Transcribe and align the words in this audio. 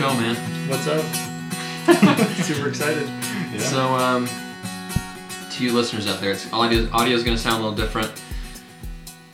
show, 0.00 0.14
man. 0.14 0.34
What's 0.70 0.86
up? 0.86 1.04
Super 2.44 2.68
excited. 2.68 3.06
Yeah. 3.52 3.58
So, 3.58 3.80
um, 3.82 4.26
to 5.50 5.62
you 5.62 5.74
listeners 5.74 6.06
out 6.06 6.22
there, 6.22 6.30
it's 6.32 6.50
audio. 6.54 6.88
Audio 6.90 7.14
is 7.14 7.22
going 7.22 7.36
to 7.36 7.42
sound 7.42 7.62
a 7.62 7.68
little 7.68 7.76
different. 7.76 8.10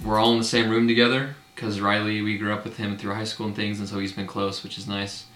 We're 0.04 0.18
all 0.18 0.32
in 0.32 0.38
the 0.38 0.44
same 0.44 0.68
room 0.68 0.88
together 0.88 1.36
because 1.54 1.80
Riley, 1.80 2.20
we 2.20 2.36
grew 2.36 2.52
up 2.52 2.64
with 2.64 2.78
him 2.78 2.98
through 2.98 3.14
high 3.14 3.22
school 3.22 3.46
and 3.46 3.54
things, 3.54 3.78
and 3.78 3.88
so 3.88 4.00
he's 4.00 4.12
been 4.12 4.26
close, 4.26 4.64
which 4.64 4.76
is 4.76 4.88
nice. 4.88 5.26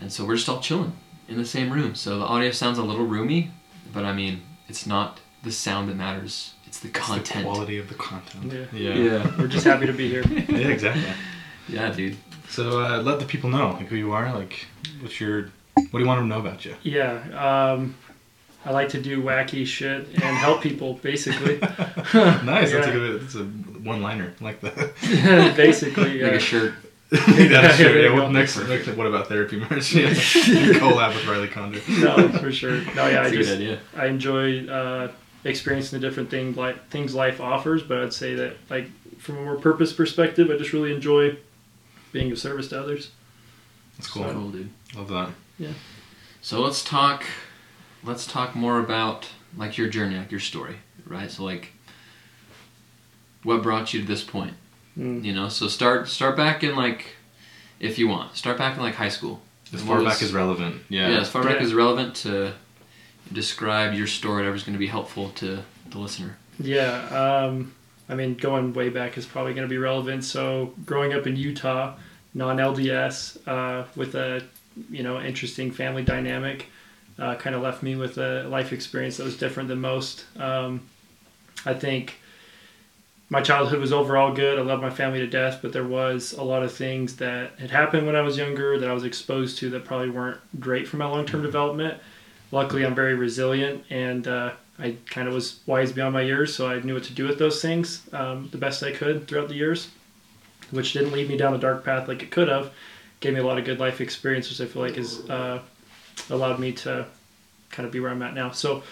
And 0.00 0.12
so 0.12 0.24
we're 0.24 0.36
just 0.36 0.48
all 0.48 0.60
chilling 0.60 0.92
in 1.28 1.36
the 1.36 1.44
same 1.44 1.72
room. 1.72 1.96
So 1.96 2.20
the 2.20 2.24
audio 2.24 2.52
sounds 2.52 2.78
a 2.78 2.82
little 2.84 3.06
roomy, 3.06 3.50
but 3.92 4.04
I 4.04 4.12
mean, 4.12 4.42
it's 4.68 4.86
not 4.86 5.18
the 5.42 5.50
sound 5.50 5.88
that 5.88 5.96
matters. 5.96 6.54
It's 6.64 6.78
the 6.78 6.90
It's 6.90 7.00
content. 7.00 7.44
the 7.44 7.50
quality 7.50 7.78
of 7.78 7.88
the 7.88 7.96
content. 7.96 8.52
Yeah. 8.72 8.92
Yeah. 8.92 8.94
Yeah. 8.94 9.36
We're 9.36 9.48
just 9.48 9.64
happy 9.64 9.86
to 9.86 9.92
be 9.92 10.08
here. 10.08 10.22
Yeah, 10.48 10.68
exactly. 10.68 11.02
Yeah, 11.68 11.90
dude. 11.90 12.16
So 12.48 12.80
uh, 12.84 13.02
let 13.02 13.18
the 13.20 13.26
people 13.26 13.50
know 13.50 13.70
like 13.72 13.86
who 13.86 13.96
you 13.96 14.12
are. 14.12 14.32
Like, 14.32 14.66
what's 15.00 15.20
your, 15.20 15.50
what 15.74 15.92
do 15.92 15.98
you 15.98 16.06
want 16.06 16.20
them 16.20 16.28
to 16.28 16.34
know 16.36 16.40
about 16.40 16.64
you? 16.64 16.74
Yeah. 16.82 17.72
Um, 17.72 17.94
I 18.64 18.70
like 18.70 18.88
to 18.90 19.02
do 19.02 19.22
wacky 19.22 19.66
shit 19.66 20.06
and 20.08 20.36
help 20.38 20.62
people, 20.62 20.94
basically. 20.94 21.58
nice. 21.58 22.72
That's 22.72 22.86
a 22.86 22.92
good. 22.92 23.20
That's 23.22 23.34
a 23.34 23.44
one-liner 23.44 24.34
I 24.40 24.44
like 24.44 24.60
that. 24.62 25.54
basically, 25.56 26.04
Like 26.04 26.20
yeah. 26.20 26.26
a 26.36 26.38
shirt. 26.40 26.74
That's 27.10 27.28
Yeah, 27.38 27.76
true. 27.76 27.92
there 27.92 28.10
Yeah, 28.10 28.14
what 28.18 28.32
next, 28.32 28.56
next, 28.66 28.88
what 28.88 29.06
about 29.06 29.28
therapy 29.28 29.58
merch? 29.58 29.92
Yeah. 29.94 30.08
Collab 30.10 31.14
with 31.14 31.26
Riley 31.26 31.48
Condor. 31.48 31.80
no, 31.88 32.28
for 32.38 32.50
sure. 32.50 32.80
No, 32.94 33.06
yeah, 33.06 33.20
I 33.20 33.28
That's 33.28 33.28
a 33.28 33.30
good 33.30 33.36
just 33.42 33.52
idea. 33.54 33.78
I 33.96 34.06
enjoy 34.06 34.66
uh, 34.66 35.12
experiencing 35.44 36.00
the 36.00 36.06
different 36.08 36.30
thing 36.30 36.54
like 36.54 36.88
things 36.88 37.14
life 37.14 37.40
offers. 37.42 37.82
But 37.82 37.98
I'd 37.98 38.12
say 38.14 38.34
that 38.36 38.56
like 38.70 38.86
from 39.18 39.36
a 39.38 39.42
more 39.42 39.56
purpose 39.56 39.92
perspective, 39.92 40.50
I 40.50 40.56
just 40.56 40.72
really 40.72 40.92
enjoy 40.94 41.36
being 42.14 42.30
of 42.32 42.38
service 42.38 42.68
to 42.68 42.80
others. 42.80 43.10
That's 43.98 44.08
cool. 44.08 44.24
Cool, 44.24 44.50
dude. 44.50 44.70
Love 44.96 45.08
that. 45.08 45.30
Yeah. 45.58 45.72
So 46.40 46.62
let's 46.62 46.82
talk. 46.82 47.24
Let's 48.02 48.26
talk 48.26 48.54
more 48.54 48.78
about 48.78 49.28
like 49.56 49.76
your 49.76 49.88
journey, 49.88 50.16
like 50.16 50.30
your 50.30 50.40
story, 50.40 50.76
right? 51.06 51.30
So 51.30 51.44
like, 51.44 51.72
what 53.42 53.62
brought 53.62 53.92
you 53.92 54.00
to 54.00 54.06
this 54.06 54.22
point? 54.22 54.54
Mm. 54.96 55.24
You 55.24 55.34
know, 55.34 55.48
so 55.48 55.66
start 55.68 56.08
start 56.08 56.36
back 56.36 56.62
in 56.62 56.76
like, 56.76 57.16
if 57.80 57.98
you 57.98 58.06
want, 58.08 58.36
start 58.36 58.56
back 58.58 58.76
in 58.76 58.82
like 58.82 58.94
high 58.94 59.08
school. 59.08 59.42
As 59.72 59.82
far 59.82 59.96
what 59.96 60.04
back 60.06 60.22
as 60.22 60.32
relevant. 60.32 60.82
Yeah, 60.88 61.10
Yeah. 61.10 61.20
as 61.20 61.28
far 61.28 61.42
back 61.42 61.60
as 61.60 61.74
relevant 61.74 62.14
to 62.16 62.52
describe 63.32 63.92
your 63.92 64.06
story, 64.06 64.42
whatever's 64.42 64.62
going 64.62 64.74
to 64.74 64.78
be 64.78 64.86
helpful 64.86 65.30
to 65.30 65.64
the 65.90 65.98
listener. 65.98 66.36
Yeah, 66.60 67.08
um, 67.08 67.74
I 68.08 68.14
mean, 68.14 68.34
going 68.34 68.72
way 68.72 68.90
back 68.90 69.16
is 69.16 69.26
probably 69.26 69.54
going 69.54 69.66
to 69.66 69.70
be 69.70 69.78
relevant. 69.78 70.24
So, 70.24 70.74
growing 70.84 71.14
up 71.14 71.26
in 71.26 71.36
Utah, 71.36 71.94
non-LDS, 72.34 73.48
uh, 73.48 73.86
with 73.96 74.14
a 74.14 74.42
you 74.90 75.02
know 75.02 75.20
interesting 75.20 75.70
family 75.70 76.02
dynamic, 76.02 76.66
uh, 77.18 77.36
kind 77.36 77.56
of 77.56 77.62
left 77.62 77.82
me 77.82 77.96
with 77.96 78.18
a 78.18 78.44
life 78.44 78.72
experience 78.72 79.16
that 79.16 79.24
was 79.24 79.36
different 79.36 79.68
than 79.68 79.80
most. 79.80 80.24
Um, 80.38 80.82
I 81.64 81.72
think 81.72 82.16
my 83.30 83.40
childhood 83.40 83.80
was 83.80 83.92
overall 83.92 84.34
good. 84.34 84.58
I 84.58 84.62
loved 84.62 84.82
my 84.82 84.90
family 84.90 85.20
to 85.20 85.26
death, 85.26 85.60
but 85.62 85.72
there 85.72 85.84
was 85.84 86.34
a 86.34 86.42
lot 86.42 86.62
of 86.62 86.72
things 86.72 87.16
that 87.16 87.58
had 87.58 87.70
happened 87.70 88.06
when 88.06 88.16
I 88.16 88.20
was 88.20 88.36
younger 88.36 88.78
that 88.78 88.88
I 88.88 88.92
was 88.92 89.04
exposed 89.04 89.58
to 89.58 89.70
that 89.70 89.84
probably 89.86 90.10
weren't 90.10 90.40
great 90.60 90.86
for 90.86 90.98
my 90.98 91.06
long-term 91.06 91.42
development. 91.42 91.98
Luckily, 92.52 92.84
I'm 92.84 92.94
very 92.94 93.14
resilient 93.14 93.84
and. 93.88 94.28
Uh, 94.28 94.52
I 94.78 94.96
kind 95.06 95.28
of 95.28 95.34
was 95.34 95.60
wise 95.66 95.92
beyond 95.92 96.14
my 96.14 96.22
years, 96.22 96.54
so 96.54 96.66
I 96.68 96.80
knew 96.80 96.94
what 96.94 97.04
to 97.04 97.12
do 97.12 97.26
with 97.26 97.38
those 97.38 97.62
things 97.62 98.02
um, 98.12 98.48
the 98.50 98.58
best 98.58 98.82
I 98.82 98.92
could 98.92 99.28
throughout 99.28 99.48
the 99.48 99.54
years, 99.54 99.90
which 100.70 100.92
didn't 100.92 101.12
lead 101.12 101.28
me 101.28 101.36
down 101.36 101.54
a 101.54 101.58
dark 101.58 101.84
path 101.84 102.08
like 102.08 102.22
it 102.22 102.30
could 102.30 102.48
have. 102.48 102.72
Gave 103.20 103.34
me 103.34 103.40
a 103.40 103.46
lot 103.46 103.58
of 103.58 103.64
good 103.64 103.78
life 103.78 104.00
experience, 104.00 104.50
which 104.50 104.60
I 104.60 104.70
feel 104.70 104.82
like 104.82 104.96
has 104.96 105.28
uh, 105.30 105.60
allowed 106.28 106.58
me 106.58 106.72
to 106.72 107.06
kind 107.70 107.86
of 107.86 107.92
be 107.92 108.00
where 108.00 108.10
I'm 108.10 108.22
at 108.22 108.34
now. 108.34 108.50
So, 108.50 108.82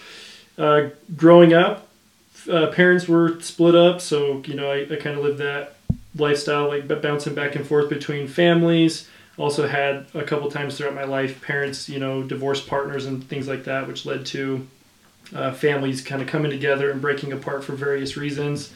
uh, 0.57 0.89
growing 1.15 1.53
up, 1.53 1.87
uh, 2.51 2.67
parents 2.67 3.07
were 3.07 3.39
split 3.41 3.75
up, 3.75 4.01
so 4.01 4.41
you 4.45 4.55
know 4.55 4.71
I, 4.71 4.81
I 4.81 4.95
kind 4.95 5.17
of 5.17 5.23
lived 5.23 5.39
that 5.39 5.75
lifestyle, 6.15 6.67
like 6.67 6.87
bouncing 7.01 7.35
back 7.35 7.55
and 7.55 7.65
forth 7.65 7.89
between 7.89 8.27
families. 8.27 9.09
Also 9.37 9.67
had 9.67 10.05
a 10.13 10.23
couple 10.23 10.49
times 10.51 10.77
throughout 10.77 10.93
my 10.93 11.05
life 11.05 11.41
parents, 11.41 11.89
you 11.89 11.99
know, 11.99 12.21
divorced 12.21 12.67
partners 12.67 13.05
and 13.05 13.23
things 13.27 13.47
like 13.47 13.63
that, 13.63 13.87
which 13.87 14.05
led 14.05 14.25
to 14.27 14.67
uh, 15.33 15.51
families 15.51 16.01
kind 16.01 16.21
of 16.21 16.27
coming 16.27 16.51
together 16.51 16.91
and 16.91 17.01
breaking 17.01 17.31
apart 17.31 17.63
for 17.63 17.73
various 17.73 18.17
reasons. 18.17 18.73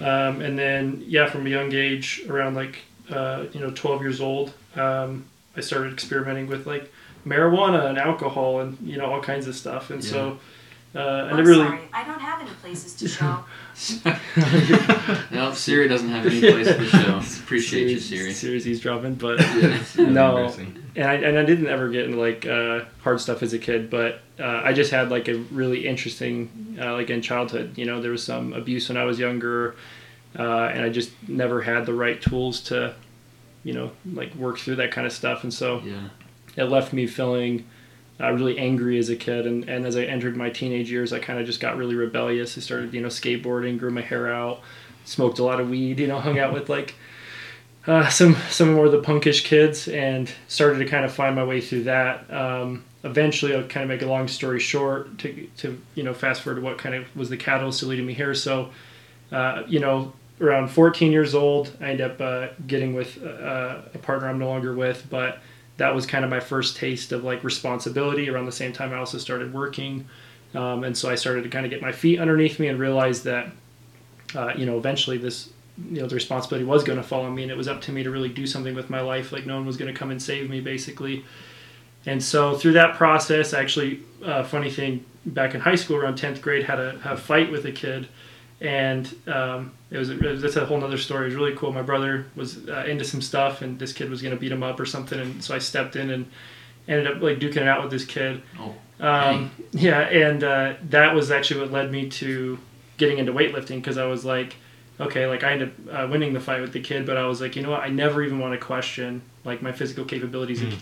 Um, 0.00 0.40
and 0.40 0.58
then, 0.58 1.04
yeah, 1.06 1.26
from 1.26 1.46
a 1.46 1.50
young 1.50 1.72
age, 1.72 2.22
around 2.28 2.54
like, 2.54 2.80
uh, 3.10 3.44
you 3.52 3.60
know, 3.60 3.70
12 3.70 4.02
years 4.02 4.20
old, 4.20 4.52
um, 4.74 5.26
I 5.56 5.60
started 5.60 5.92
experimenting 5.92 6.48
with 6.48 6.66
like 6.66 6.92
marijuana 7.24 7.88
and 7.88 7.98
alcohol 7.98 8.60
and, 8.60 8.78
you 8.80 8.98
know, 8.98 9.06
all 9.06 9.22
kinds 9.22 9.46
of 9.46 9.54
stuff. 9.54 9.90
And 9.90 10.04
so, 10.04 10.38
uh, 10.94 10.98
I 10.98 11.30
I'm 11.30 11.44
really. 11.46 11.64
sorry, 11.66 11.80
I 11.92 12.04
don't 12.04 12.20
have 12.20 12.40
any 12.40 12.50
places 12.62 12.94
to 12.94 13.08
show. 13.08 13.44
no, 15.30 15.52
Siri 15.52 15.88
doesn't 15.88 16.08
have 16.08 16.26
any 16.26 16.40
place 16.40 16.66
to 16.68 16.84
show. 16.86 17.18
Appreciate 17.42 17.88
you, 17.90 17.98
Siri. 17.98 18.32
Siri's 18.32 18.66
eavesdropping, 18.66 19.14
but 19.16 19.40
Yeah. 19.56 19.78
no, 19.96 20.46
and 20.96 21.04
I, 21.08 21.14
and 21.14 21.38
I 21.38 21.44
didn't 21.44 21.66
ever 21.66 21.88
get 21.88 22.06
into 22.06 22.18
like 22.18 22.46
uh, 22.46 22.84
hard 23.02 23.20
stuff 23.20 23.42
as 23.42 23.52
a 23.52 23.58
kid, 23.58 23.90
but 23.90 24.20
uh, 24.38 24.62
I 24.64 24.72
just 24.72 24.90
had 24.90 25.10
like 25.10 25.28
a 25.28 25.34
really 25.34 25.86
interesting 25.86 26.78
uh, 26.80 26.92
like 26.94 27.10
in 27.10 27.20
childhood. 27.22 27.76
You 27.76 27.84
know, 27.86 28.00
there 28.00 28.10
was 28.12 28.22
some 28.24 28.52
abuse 28.52 28.88
when 28.88 28.96
I 28.96 29.04
was 29.04 29.18
younger, 29.18 29.76
uh, 30.38 30.42
and 30.72 30.82
I 30.84 30.88
just 30.88 31.10
never 31.28 31.60
had 31.62 31.84
the 31.86 31.94
right 31.94 32.20
tools 32.20 32.60
to, 32.62 32.94
you 33.64 33.74
know, 33.74 33.90
like 34.12 34.34
work 34.34 34.58
through 34.58 34.76
that 34.76 34.92
kind 34.92 35.06
of 35.06 35.12
stuff, 35.12 35.42
and 35.42 35.52
so 35.52 35.82
Yeah. 35.84 36.08
it 36.56 36.64
left 36.64 36.92
me 36.94 37.06
feeling. 37.06 37.66
Uh, 38.18 38.32
really 38.32 38.58
angry 38.58 38.98
as 38.98 39.10
a 39.10 39.16
kid, 39.16 39.46
and, 39.46 39.68
and 39.68 39.84
as 39.84 39.94
I 39.94 40.04
entered 40.04 40.38
my 40.38 40.48
teenage 40.48 40.90
years, 40.90 41.12
I 41.12 41.18
kind 41.18 41.38
of 41.38 41.44
just 41.44 41.60
got 41.60 41.76
really 41.76 41.94
rebellious. 41.94 42.56
I 42.56 42.62
started, 42.62 42.94
you 42.94 43.02
know, 43.02 43.08
skateboarding, 43.08 43.78
grew 43.78 43.90
my 43.90 44.00
hair 44.00 44.32
out, 44.32 44.62
smoked 45.04 45.38
a 45.38 45.44
lot 45.44 45.60
of 45.60 45.68
weed, 45.68 46.00
you 46.00 46.06
know, 46.06 46.18
hung 46.18 46.38
out 46.38 46.54
with 46.54 46.70
like 46.70 46.94
uh, 47.86 48.08
some 48.08 48.36
some 48.50 48.74
more 48.74 48.86
of 48.86 48.92
the 48.92 49.00
punkish 49.00 49.44
kids 49.44 49.88
and 49.88 50.30
started 50.48 50.78
to 50.78 50.86
kind 50.86 51.04
of 51.04 51.12
find 51.12 51.36
my 51.36 51.44
way 51.44 51.60
through 51.60 51.84
that. 51.84 52.30
Um, 52.32 52.84
eventually, 53.04 53.54
I'll 53.54 53.68
kind 53.68 53.84
of 53.84 53.88
make 53.88 54.02
a 54.02 54.10
long 54.10 54.28
story 54.28 54.60
short 54.60 55.18
to, 55.18 55.48
to 55.58 55.80
you 55.94 56.02
know 56.02 56.12
fast 56.12 56.42
forward 56.42 56.60
to 56.60 56.64
what 56.64 56.78
kind 56.78 56.94
of 56.94 57.14
was 57.16 57.28
the 57.28 57.36
catalyst 57.36 57.80
to 57.80 57.86
leading 57.86 58.06
me 58.06 58.14
here. 58.14 58.34
So, 58.34 58.70
uh, 59.30 59.62
you 59.68 59.78
know, 59.78 60.12
around 60.40 60.68
14 60.68 61.12
years 61.12 61.34
old, 61.34 61.76
I 61.80 61.90
end 61.90 62.00
up 62.00 62.20
uh, 62.20 62.48
getting 62.66 62.94
with 62.94 63.22
uh, 63.22 63.82
a 63.94 63.98
partner 63.98 64.28
I'm 64.28 64.38
no 64.38 64.48
longer 64.48 64.74
with, 64.74 65.06
but 65.08 65.38
that 65.76 65.94
was 65.94 66.06
kind 66.06 66.24
of 66.24 66.30
my 66.30 66.40
first 66.40 66.76
taste 66.76 67.12
of 67.12 67.24
like 67.24 67.44
responsibility. 67.44 68.28
Around 68.28 68.46
the 68.46 68.52
same 68.52 68.72
time, 68.72 68.92
I 68.92 68.96
also 68.96 69.18
started 69.18 69.52
working, 69.52 70.06
um, 70.54 70.84
and 70.84 70.96
so 70.96 71.10
I 71.10 71.14
started 71.14 71.42
to 71.44 71.48
kind 71.48 71.66
of 71.66 71.70
get 71.70 71.82
my 71.82 71.92
feet 71.92 72.18
underneath 72.18 72.58
me 72.58 72.68
and 72.68 72.78
realize 72.78 73.22
that, 73.24 73.52
uh, 74.34 74.52
you 74.56 74.66
know, 74.66 74.78
eventually 74.78 75.18
this 75.18 75.50
you 75.90 76.00
know 76.00 76.06
the 76.06 76.14
responsibility 76.14 76.64
was 76.64 76.84
going 76.84 76.98
to 76.98 77.02
fall 77.02 77.24
on 77.24 77.34
me 77.34 77.42
and 77.42 77.50
it 77.50 77.56
was 77.56 77.68
up 77.68 77.82
to 77.82 77.92
me 77.92 78.02
to 78.02 78.10
really 78.10 78.28
do 78.28 78.46
something 78.46 78.74
with 78.74 78.88
my 78.88 79.00
life 79.00 79.32
like 79.32 79.46
no 79.46 79.56
one 79.56 79.66
was 79.66 79.76
going 79.76 79.92
to 79.92 79.98
come 79.98 80.10
and 80.10 80.22
save 80.22 80.48
me 80.48 80.60
basically 80.60 81.24
and 82.06 82.22
so 82.22 82.56
through 82.56 82.72
that 82.72 82.96
process 82.96 83.52
actually 83.52 84.00
uh, 84.24 84.42
funny 84.42 84.70
thing 84.70 85.04
back 85.26 85.54
in 85.54 85.60
high 85.60 85.74
school 85.74 85.96
around 85.96 86.18
10th 86.18 86.40
grade 86.40 86.64
had 86.64 86.80
a, 86.80 86.98
had 87.00 87.12
a 87.12 87.16
fight 87.16 87.50
with 87.50 87.66
a 87.66 87.72
kid 87.72 88.08
and 88.60 89.14
um, 89.26 89.72
it 89.90 89.98
was, 89.98 90.08
that's 90.40 90.56
a 90.56 90.64
whole 90.64 90.78
nother 90.80 90.96
story 90.98 91.24
it 91.24 91.26
was 91.26 91.34
really 91.34 91.54
cool 91.56 91.72
my 91.72 91.82
brother 91.82 92.26
was 92.34 92.68
uh, 92.68 92.84
into 92.88 93.04
some 93.04 93.20
stuff 93.20 93.60
and 93.62 93.78
this 93.78 93.92
kid 93.92 94.08
was 94.08 94.22
going 94.22 94.34
to 94.34 94.40
beat 94.40 94.50
him 94.52 94.62
up 94.62 94.80
or 94.80 94.86
something 94.86 95.20
and 95.20 95.44
so 95.44 95.54
i 95.54 95.58
stepped 95.58 95.94
in 95.96 96.08
and 96.10 96.26
ended 96.88 97.06
up 97.06 97.20
like 97.22 97.38
duking 97.38 97.58
it 97.58 97.68
out 97.68 97.82
with 97.82 97.90
this 97.90 98.04
kid 98.04 98.42
Oh. 98.58 98.74
um, 99.00 99.50
yeah 99.72 100.00
and 100.00 100.42
uh, 100.42 100.74
that 100.88 101.14
was 101.14 101.30
actually 101.30 101.60
what 101.60 101.70
led 101.70 101.90
me 101.92 102.08
to 102.10 102.58
getting 102.96 103.18
into 103.18 103.32
weightlifting 103.32 103.76
because 103.76 103.98
i 103.98 104.06
was 104.06 104.24
like 104.24 104.56
okay, 104.98 105.26
like 105.26 105.44
I 105.44 105.52
ended 105.52 105.74
up 105.90 105.94
uh, 106.04 106.08
winning 106.10 106.32
the 106.32 106.40
fight 106.40 106.62
with 106.62 106.72
the 106.72 106.80
kid, 106.80 107.04
but 107.04 107.18
I 107.18 107.26
was 107.26 107.38
like, 107.38 107.54
you 107.54 107.60
know 107.60 107.68
what, 107.72 107.82
I 107.82 107.88
never 107.88 108.22
even 108.22 108.38
want 108.38 108.58
to 108.58 108.66
question 108.66 109.20
like 109.44 109.60
my 109.60 109.70
physical 109.70 110.06
capabilities 110.06 110.62
Mm. 110.62 110.78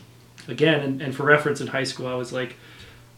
again. 0.47 0.83
And, 0.83 1.03
and 1.03 1.13
for 1.13 1.25
reference, 1.25 1.61
in 1.61 1.67
high 1.67 1.83
school, 1.83 2.07
I 2.07 2.15
was 2.15 2.33
like, 2.33 2.55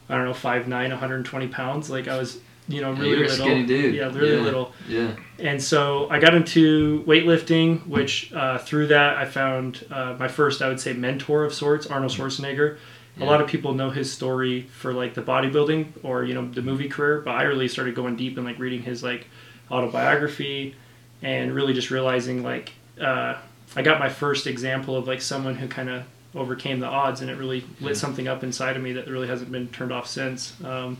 I 0.09 0.17
don't 0.17 0.25
know, 0.25 0.33
5'9", 0.33 0.71
120 0.71 1.49
pounds. 1.49 1.91
Like 1.91 2.09
I 2.09 2.17
was, 2.17 2.39
you 2.69 2.81
know, 2.81 2.93
really 2.93 3.17
little. 3.29 3.47
Yeah, 3.95 4.13
really 4.13 4.37
Yeah. 4.37 4.41
little. 4.43 4.73
Yeah. 4.89 5.11
And 5.39 5.63
so 5.63 6.09
I 6.11 6.19
got 6.19 6.35
into 6.35 7.05
weightlifting, 7.07 7.87
which 7.87 8.33
uh, 8.33 8.59
through 8.59 8.89
that 8.89 9.17
I 9.17 9.25
found 9.25 9.85
uh, 9.91 10.17
my 10.19 10.29
first, 10.29 10.63
I 10.63 10.69
would 10.69 10.81
say, 10.81 10.93
mentor 10.93 11.45
of 11.45 11.53
sorts, 11.55 11.87
Arnold 11.87 12.13
Schwarzenegger. 12.13 12.79
Yeah. 13.19 13.25
A 13.25 13.27
lot 13.27 13.41
of 13.41 13.47
people 13.47 13.73
know 13.75 13.91
his 13.91 14.13
story 14.13 14.63
for 14.63 14.93
like 14.93 15.15
the 15.15 15.23
bodybuilding 15.23 15.87
or 16.03 16.25
you 16.25 16.35
know 16.35 16.49
the 16.51 16.61
movie 16.63 16.89
career, 16.89 17.21
but 17.25 17.33
I 17.33 17.45
really 17.45 17.69
started 17.69 17.95
going 17.95 18.17
deep 18.17 18.37
and 18.37 18.45
like 18.47 18.59
reading 18.59 18.83
his 18.83 19.03
like 19.03 19.27
autobiography 19.71 20.75
and 21.23 21.55
really 21.55 21.73
just 21.73 21.91
realizing 21.91 22.43
like 22.43 22.73
uh, 23.01 23.37
I 23.75 23.83
got 23.83 23.99
my 23.99 24.09
first 24.09 24.47
example 24.47 24.97
of 24.97 25.07
like 25.07 25.21
someone 25.21 25.55
who 25.55 25.69
kind 25.69 25.89
of 25.89 26.03
overcame 26.35 26.81
the 26.81 26.87
odds 26.87 27.21
and 27.23 27.31
it 27.31 27.39
really 27.39 27.65
lit 27.81 27.97
something 27.97 28.29
up 28.29 28.43
inside 28.45 28.77
of 28.77 28.83
me 28.83 28.93
that 28.95 29.07
really 29.09 29.29
hasn't 29.29 29.51
been 29.51 29.69
turned 29.69 29.93
off 29.93 30.07
since. 30.07 30.53
Um, 30.63 30.99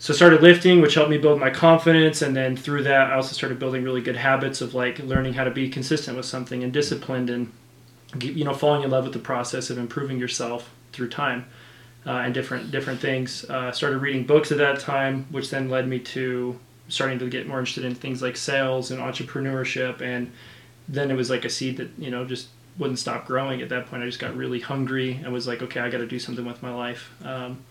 so 0.00 0.14
I 0.14 0.16
started 0.16 0.40
lifting, 0.40 0.80
which 0.80 0.94
helped 0.94 1.10
me 1.10 1.18
build 1.18 1.38
my 1.38 1.50
confidence, 1.50 2.22
and 2.22 2.34
then 2.34 2.56
through 2.56 2.84
that, 2.84 3.10
I 3.10 3.16
also 3.16 3.34
started 3.34 3.58
building 3.58 3.84
really 3.84 4.00
good 4.00 4.16
habits 4.16 4.62
of 4.62 4.72
like 4.72 4.98
learning 5.00 5.34
how 5.34 5.44
to 5.44 5.50
be 5.50 5.68
consistent 5.68 6.16
with 6.16 6.24
something 6.24 6.64
and 6.64 6.72
disciplined. 6.72 7.28
And 7.28 7.52
you 8.18 8.42
know, 8.42 8.54
falling 8.54 8.82
in 8.82 8.90
love 8.90 9.04
with 9.04 9.12
the 9.12 9.18
process 9.18 9.68
of 9.68 9.76
improving 9.76 10.18
yourself 10.18 10.70
through 10.92 11.10
time 11.10 11.44
uh, 12.06 12.12
and 12.12 12.32
different 12.32 12.70
different 12.70 12.98
things. 12.98 13.44
Uh, 13.44 13.72
started 13.72 13.98
reading 13.98 14.24
books 14.24 14.50
at 14.50 14.56
that 14.56 14.80
time, 14.80 15.26
which 15.30 15.50
then 15.50 15.68
led 15.68 15.86
me 15.86 15.98
to 15.98 16.58
starting 16.88 17.18
to 17.18 17.28
get 17.28 17.46
more 17.46 17.58
interested 17.58 17.84
in 17.84 17.94
things 17.94 18.22
like 18.22 18.38
sales 18.38 18.90
and 18.90 19.02
entrepreneurship. 19.02 20.00
And 20.00 20.32
then 20.88 21.10
it 21.10 21.14
was 21.14 21.28
like 21.28 21.44
a 21.44 21.50
seed 21.50 21.76
that 21.76 21.90
you 21.98 22.10
know 22.10 22.24
just 22.24 22.48
wouldn't 22.78 22.98
stop 22.98 23.26
growing. 23.26 23.60
At 23.60 23.68
that 23.68 23.84
point, 23.88 24.02
I 24.02 24.06
just 24.06 24.18
got 24.18 24.34
really 24.34 24.60
hungry 24.60 25.20
and 25.22 25.30
was 25.30 25.46
like, 25.46 25.60
okay, 25.60 25.80
I 25.80 25.90
got 25.90 25.98
to 25.98 26.06
do 26.06 26.18
something 26.18 26.46
with 26.46 26.62
my 26.62 26.72
life. 26.72 27.10
Um, 27.22 27.64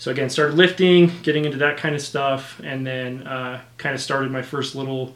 so 0.00 0.10
again, 0.10 0.30
started 0.30 0.56
lifting, 0.56 1.12
getting 1.22 1.44
into 1.44 1.58
that 1.58 1.76
kind 1.76 1.94
of 1.94 2.00
stuff, 2.00 2.58
and 2.64 2.86
then 2.86 3.26
uh, 3.26 3.60
kind 3.76 3.94
of 3.94 4.00
started 4.00 4.30
my 4.30 4.40
first 4.40 4.74
little 4.74 5.14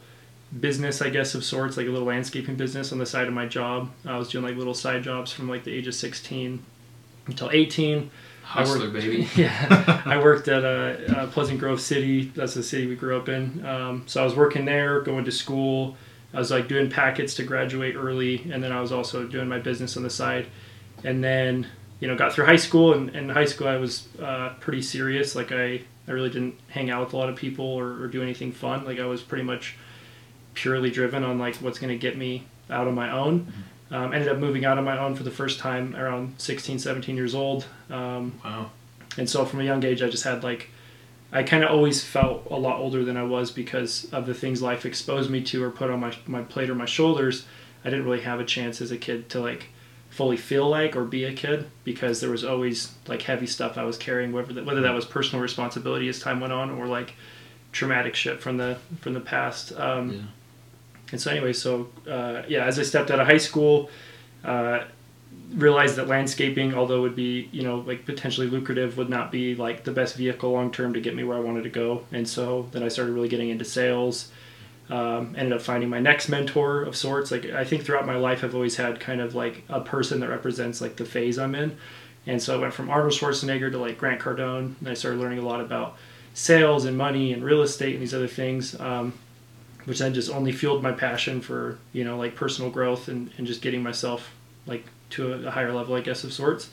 business, 0.59 1.01
I 1.01 1.09
guess, 1.09 1.33
of 1.33 1.43
sorts, 1.43 1.75
like 1.75 1.87
a 1.87 1.89
little 1.89 2.05
landscaping 2.05 2.55
business 2.55 2.91
on 2.91 2.99
the 2.99 3.05
side 3.07 3.25
of 3.25 3.33
my 3.33 3.47
job. 3.47 3.89
I 4.05 4.15
was 4.19 4.29
doing 4.29 4.45
like 4.45 4.55
little 4.55 4.75
side 4.75 5.01
jobs 5.01 5.33
from 5.33 5.49
like 5.49 5.63
the 5.63 5.73
age 5.73 5.87
of 5.87 5.95
16 5.95 6.63
until 7.25 7.49
18. 7.49 8.11
Hustler, 8.43 8.81
worked- 8.81 8.93
baby. 8.93 9.27
yeah, 9.35 10.03
I 10.05 10.21
worked 10.21 10.47
at 10.49 10.63
uh, 10.63 11.13
uh, 11.15 11.27
Pleasant 11.31 11.59
Grove 11.59 11.81
City. 11.81 12.31
That's 12.35 12.53
the 12.53 12.61
city 12.61 12.85
we 12.85 12.95
grew 12.95 13.17
up 13.17 13.27
in. 13.27 13.65
Um, 13.65 14.03
so 14.05 14.21
I 14.21 14.23
was 14.23 14.35
working 14.35 14.65
there, 14.65 15.01
going 15.01 15.25
to 15.25 15.31
school. 15.31 15.97
I 16.31 16.37
was 16.37 16.51
like 16.51 16.67
doing 16.67 16.91
packets 16.91 17.33
to 17.37 17.43
graduate 17.43 17.95
early, 17.95 18.47
and 18.51 18.63
then 18.63 18.71
I 18.71 18.81
was 18.81 18.91
also 18.91 19.25
doing 19.25 19.47
my 19.47 19.57
business 19.57 19.97
on 19.97 20.03
the 20.03 20.11
side. 20.11 20.45
And 21.03 21.23
then 21.23 21.65
you 21.99 22.07
know 22.07 22.15
got 22.15 22.33
through 22.33 22.45
high 22.45 22.55
school, 22.57 22.93
and 22.93 23.09
in 23.15 23.29
high 23.29 23.45
school 23.45 23.67
I 23.67 23.77
was 23.77 24.07
uh, 24.21 24.49
pretty 24.59 24.81
serious. 24.81 25.35
Like 25.35 25.51
I 25.51 25.81
I 26.07 26.11
really 26.11 26.29
didn't 26.29 26.55
hang 26.69 26.89
out 26.89 27.03
with 27.05 27.13
a 27.13 27.17
lot 27.17 27.29
of 27.29 27.35
people 27.35 27.65
or, 27.65 28.01
or 28.03 28.07
do 28.07 28.21
anything 28.21 28.51
fun. 28.51 28.85
Like 28.85 28.99
I 28.99 29.05
was 29.05 29.21
pretty 29.23 29.43
much 29.43 29.75
purely 30.53 30.89
driven 30.91 31.23
on 31.23 31.37
like 31.39 31.55
what's 31.57 31.79
going 31.79 31.89
to 31.91 31.97
get 31.97 32.17
me 32.17 32.45
out 32.69 32.87
on 32.87 32.95
my 32.95 33.11
own. 33.11 33.51
Um, 33.91 34.13
ended 34.13 34.29
up 34.29 34.37
moving 34.37 34.65
out 34.65 34.77
on 34.77 34.83
my 34.83 34.97
own 34.97 35.15
for 35.15 35.23
the 35.23 35.31
first 35.31 35.59
time 35.59 35.95
around 35.95 36.35
16, 36.37 36.79
17 36.79 37.15
years 37.15 37.35
old. 37.35 37.65
Um, 37.89 38.39
Wow. 38.43 38.71
and 39.17 39.29
so 39.29 39.45
from 39.45 39.59
a 39.61 39.63
young 39.63 39.83
age, 39.83 40.01
I 40.01 40.09
just 40.09 40.23
had 40.23 40.43
like, 40.43 40.69
I 41.31 41.43
kind 41.43 41.63
of 41.63 41.69
always 41.71 42.03
felt 42.03 42.47
a 42.49 42.55
lot 42.55 42.79
older 42.79 43.03
than 43.03 43.17
I 43.17 43.23
was 43.23 43.51
because 43.51 44.05
of 44.11 44.25
the 44.25 44.33
things 44.33 44.61
life 44.61 44.85
exposed 44.85 45.29
me 45.29 45.41
to 45.43 45.63
or 45.63 45.69
put 45.71 45.89
on 45.89 45.99
my, 45.99 46.15
my 46.25 46.41
plate 46.41 46.69
or 46.69 46.75
my 46.75 46.85
shoulders. 46.85 47.45
I 47.83 47.89
didn't 47.89 48.05
really 48.05 48.21
have 48.21 48.39
a 48.39 48.45
chance 48.45 48.79
as 48.81 48.91
a 48.91 48.97
kid 48.97 49.29
to 49.29 49.39
like 49.39 49.67
fully 50.15 50.37
feel 50.37 50.69
like 50.69 50.95
or 50.95 51.03
be 51.03 51.25
a 51.25 51.33
kid 51.33 51.67
because 51.83 52.21
there 52.21 52.29
was 52.29 52.45
always 52.45 52.93
like 53.05 53.21
heavy 53.23 53.45
stuff 53.45 53.77
I 53.77 53.83
was 53.83 53.97
carrying, 53.97 54.31
whether 54.31 54.53
that, 54.53 54.65
whether 54.65 54.79
that 54.81 54.93
was 54.93 55.03
personal 55.03 55.41
responsibility 55.41 56.07
as 56.07 56.19
time 56.19 56.39
went 56.39 56.53
on 56.53 56.71
or 56.71 56.87
like 56.87 57.15
traumatic 57.73 58.15
shit 58.15 58.39
from 58.41 58.55
the 58.55 58.77
from 59.01 59.13
the 59.13 59.19
past. 59.19 59.73
Um, 59.77 60.11
Yeah. 60.11 60.19
and 61.11 61.19
so 61.21 61.31
anyway, 61.31 61.51
so 61.51 61.89
uh, 62.09 62.43
yeah, 62.47 62.63
as 62.65 62.79
I 62.79 62.83
stepped 62.83 63.11
out 63.11 63.19
of 63.19 63.27
high 63.27 63.37
school, 63.49 63.89
uh, 64.45 64.85
realized 65.53 65.97
that 65.97 66.07
landscaping, 66.07 66.73
although 66.73 66.99
it 66.99 67.01
would 67.01 67.15
be 67.17 67.49
you 67.51 67.63
know 67.63 67.79
like 67.79 68.05
potentially 68.05 68.47
lucrative, 68.47 68.97
would 68.97 69.09
not 69.09 69.33
be 69.33 69.53
like 69.55 69.83
the 69.83 69.91
best 69.91 70.15
vehicle 70.15 70.49
long 70.53 70.71
term 70.71 70.93
to 70.93 71.01
get 71.01 71.13
me 71.13 71.25
where 71.25 71.35
I 71.35 71.41
wanted 71.41 71.63
to 71.63 71.69
go. 71.69 72.05
And 72.13 72.25
so 72.25 72.69
then 72.71 72.83
I 72.83 72.87
started 72.87 73.11
really 73.11 73.27
getting 73.27 73.49
into 73.49 73.65
sales. 73.65 74.31
Um, 74.87 75.33
ended 75.35 75.53
up 75.53 75.61
finding 75.63 75.89
my 75.89 75.99
next 75.99 76.29
mentor 76.29 76.83
of 76.83 76.95
sorts. 76.95 77.31
Like 77.31 77.45
I 77.45 77.63
think 77.63 77.83
throughout 77.83 78.05
my 78.05 78.17
life, 78.17 78.43
I've 78.43 78.53
always 78.53 78.75
had 78.75 78.99
kind 78.99 79.19
of 79.19 79.33
like 79.33 79.63
a 79.67 79.81
person 79.81 80.19
that 80.19 80.29
represents 80.29 80.79
like 80.79 80.95
the 80.95 81.05
phase 81.05 81.39
I'm 81.39 81.55
in. 81.55 81.77
And 82.27 82.41
so 82.41 82.55
I 82.55 82.61
went 82.61 82.73
from 82.73 82.89
Arnold 82.89 83.13
Schwarzenegger 83.13 83.71
to 83.71 83.77
like 83.79 83.97
Grant 83.97 84.21
Cardone, 84.21 84.75
and 84.79 84.87
I 84.87 84.93
started 84.93 85.19
learning 85.19 85.39
a 85.39 85.43
lot 85.43 85.59
about 85.59 85.97
sales 86.35 86.85
and 86.85 86.97
money 86.97 87.33
and 87.33 87.43
real 87.43 87.61
estate 87.63 87.93
and 87.93 88.01
these 88.01 88.13
other 88.13 88.27
things. 88.27 88.79
Um, 88.79 89.13
which 89.85 89.99
then 89.99 90.13
just 90.13 90.31
only 90.31 90.51
fueled 90.51 90.83
my 90.83 90.91
passion 90.91 91.41
for 91.41 91.77
you 91.93 92.03
know 92.03 92.17
like 92.17 92.35
personal 92.35 92.69
growth 92.69 93.07
and, 93.07 93.31
and 93.37 93.47
just 93.47 93.61
getting 93.61 93.81
myself 93.81 94.33
like 94.65 94.85
to 95.11 95.33
a, 95.33 95.47
a 95.47 95.51
higher 95.51 95.71
level 95.71 95.95
i 95.95 96.01
guess 96.01 96.23
of 96.23 96.33
sorts 96.33 96.69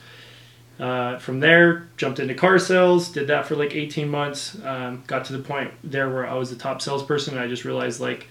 uh, 0.83 1.17
from 1.19 1.39
there 1.41 1.89
jumped 1.97 2.19
into 2.19 2.35
car 2.35 2.59
sales 2.59 3.09
did 3.11 3.27
that 3.29 3.47
for 3.47 3.55
like 3.57 3.73
18 3.75 4.09
months 4.09 4.41
um, 4.65 5.03
got 5.07 5.25
to 5.27 5.33
the 5.33 5.43
point 5.51 5.71
there 5.85 6.09
where 6.11 6.27
i 6.27 6.35
was 6.35 6.51
the 6.51 6.57
top 6.57 6.83
salesperson 6.83 7.35
and 7.35 7.43
i 7.45 7.47
just 7.47 7.65
realized 7.65 8.01
like 8.01 8.27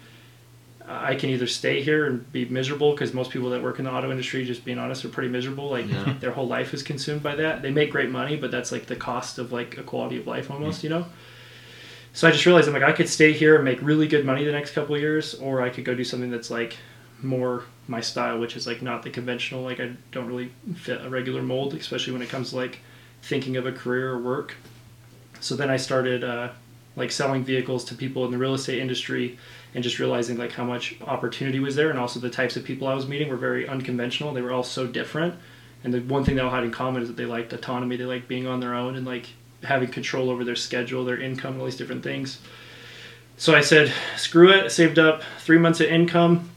i 0.86 1.16
can 1.16 1.30
either 1.30 1.48
stay 1.48 1.82
here 1.82 2.06
and 2.08 2.30
be 2.34 2.44
miserable 2.46 2.92
because 2.92 3.14
most 3.14 3.32
people 3.32 3.50
that 3.52 3.62
work 3.64 3.80
in 3.80 3.86
the 3.86 3.92
auto 3.92 4.12
industry 4.12 4.44
just 4.44 4.66
being 4.66 4.80
honest 4.80 5.06
are 5.06 5.10
pretty 5.10 5.30
miserable 5.30 5.70
like 5.70 5.88
Yeah. 5.88 6.16
their 6.20 6.32
whole 6.32 6.48
life 6.48 6.74
is 6.74 6.84
consumed 6.84 7.24
by 7.24 7.36
that. 7.36 7.62
They 7.62 7.72
make 7.72 7.92
great 7.92 8.10
money 8.10 8.36
but 8.36 8.52
that's 8.52 8.72
like 8.72 8.86
the 8.88 8.98
cost 8.98 9.38
of 9.40 9.54
like 9.54 9.78
a 9.78 9.84
quality 9.84 10.18
of 10.18 10.28
life 10.28 10.52
almost 10.52 10.84
you 10.84 10.90
know? 10.90 11.06
So 12.14 12.28
I 12.28 12.32
just 12.32 12.46
realized 12.46 12.68
I'm 12.68 12.74
like 12.74 12.84
I 12.84 12.92
could 12.92 13.08
stay 13.08 13.32
here 13.32 13.56
and 13.56 13.64
make 13.64 13.82
really 13.82 14.08
good 14.08 14.26
money 14.26 14.44
the 14.44 14.52
next 14.52 14.72
couple 14.72 14.96
of 14.96 15.02
years, 15.02 15.36
or 15.36 15.62
I 15.62 15.70
could 15.70 15.86
go 15.86 15.96
do 15.96 16.04
something 16.04 16.30
that's 16.30 16.52
like 16.52 16.76
more 17.24 17.64
my 17.88 18.02
style, 18.02 18.40
which 18.40 18.56
is 18.56 18.68
like 18.68 18.82
not 18.82 19.04
the 19.04 19.10
conventional. 19.10 19.64
Like 19.64 19.80
I 19.80 19.92
don't 20.12 20.28
really 20.28 20.52
fit 20.76 21.04
a 21.04 21.10
regular 21.10 21.42
mold, 21.42 21.74
especially 21.74 22.14
when 22.14 22.22
it 22.22 22.30
comes 22.30 22.52
to 22.52 22.56
like 22.56 22.80
thinking 23.22 23.58
of 23.58 23.66
a 23.66 23.72
career 23.72 24.12
or 24.12 24.20
work. 24.20 24.56
So 25.40 25.56
then 25.56 25.70
I 25.70 25.78
started 25.78 26.24
uh, 26.24 26.50
like 26.96 27.12
selling 27.12 27.44
vehicles 27.44 27.84
to 27.86 27.96
people 27.96 28.26
in 28.26 28.32
the 28.32 28.38
real 28.38 28.54
estate 28.54 28.80
industry, 28.80 29.38
and 29.74 29.84
just 29.84 30.00
realizing 30.00 30.38
like 30.38 30.52
how 30.52 30.64
much 30.64 30.96
opportunity 31.02 31.60
was 31.60 31.76
there, 31.76 31.90
and 31.90 31.98
also 31.98 32.20
the 32.20 32.30
types 32.30 32.56
of 32.56 32.64
people 32.64 32.88
I 32.88 32.94
was 32.94 33.08
meeting 33.08 33.30
were 33.30 33.38
very 33.38 33.68
unconventional. 33.68 34.34
They 34.34 34.42
were 34.42 34.52
all 34.52 34.64
so 34.64 34.86
different, 34.86 35.36
and 35.84 35.94
the 35.94 36.02
one 36.02 36.24
thing 36.24 36.36
they 36.36 36.42
all 36.42 36.52
had 36.52 36.64
in 36.64 36.72
common 36.72 37.02
is 37.02 37.08
that 37.08 37.18
they 37.18 37.26
liked 37.26 37.54
autonomy. 37.54 37.96
They 37.96 38.06
liked 38.06 38.28
being 38.28 38.48
on 38.48 38.60
their 38.60 38.76
own 38.76 38.96
and 38.96 39.06
like 39.06 39.28
having 39.64 39.90
control 39.90 40.30
over 40.30 40.44
their 40.44 40.56
schedule, 40.56 41.06
their 41.06 41.20
income, 41.20 41.60
all 41.60 41.66
these 41.66 41.78
different 41.78 42.04
things. 42.04 42.40
So 43.38 43.56
I 43.56 43.62
said, 43.62 43.92
screw 44.18 44.52
it. 44.52 44.72
Saved 44.72 45.00
up 45.00 45.24
three 45.40 45.58
months 45.58 45.80
of 45.80 45.88
income, 45.88 46.51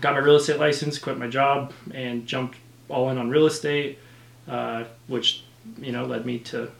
got 0.00 0.14
my 0.14 0.20
real 0.20 0.36
estate 0.36 0.58
license, 0.58 0.98
quit 0.98 1.18
my 1.18 1.28
job, 1.28 1.72
and 1.94 2.26
jumped 2.26 2.58
all 2.88 3.10
in 3.10 3.18
on 3.18 3.30
real 3.30 3.46
estate, 3.46 3.98
uh, 4.48 4.84
which 5.06 5.44
you 5.80 5.92
know 5.92 6.04
led 6.04 6.26
me 6.26 6.38
to 6.38 6.70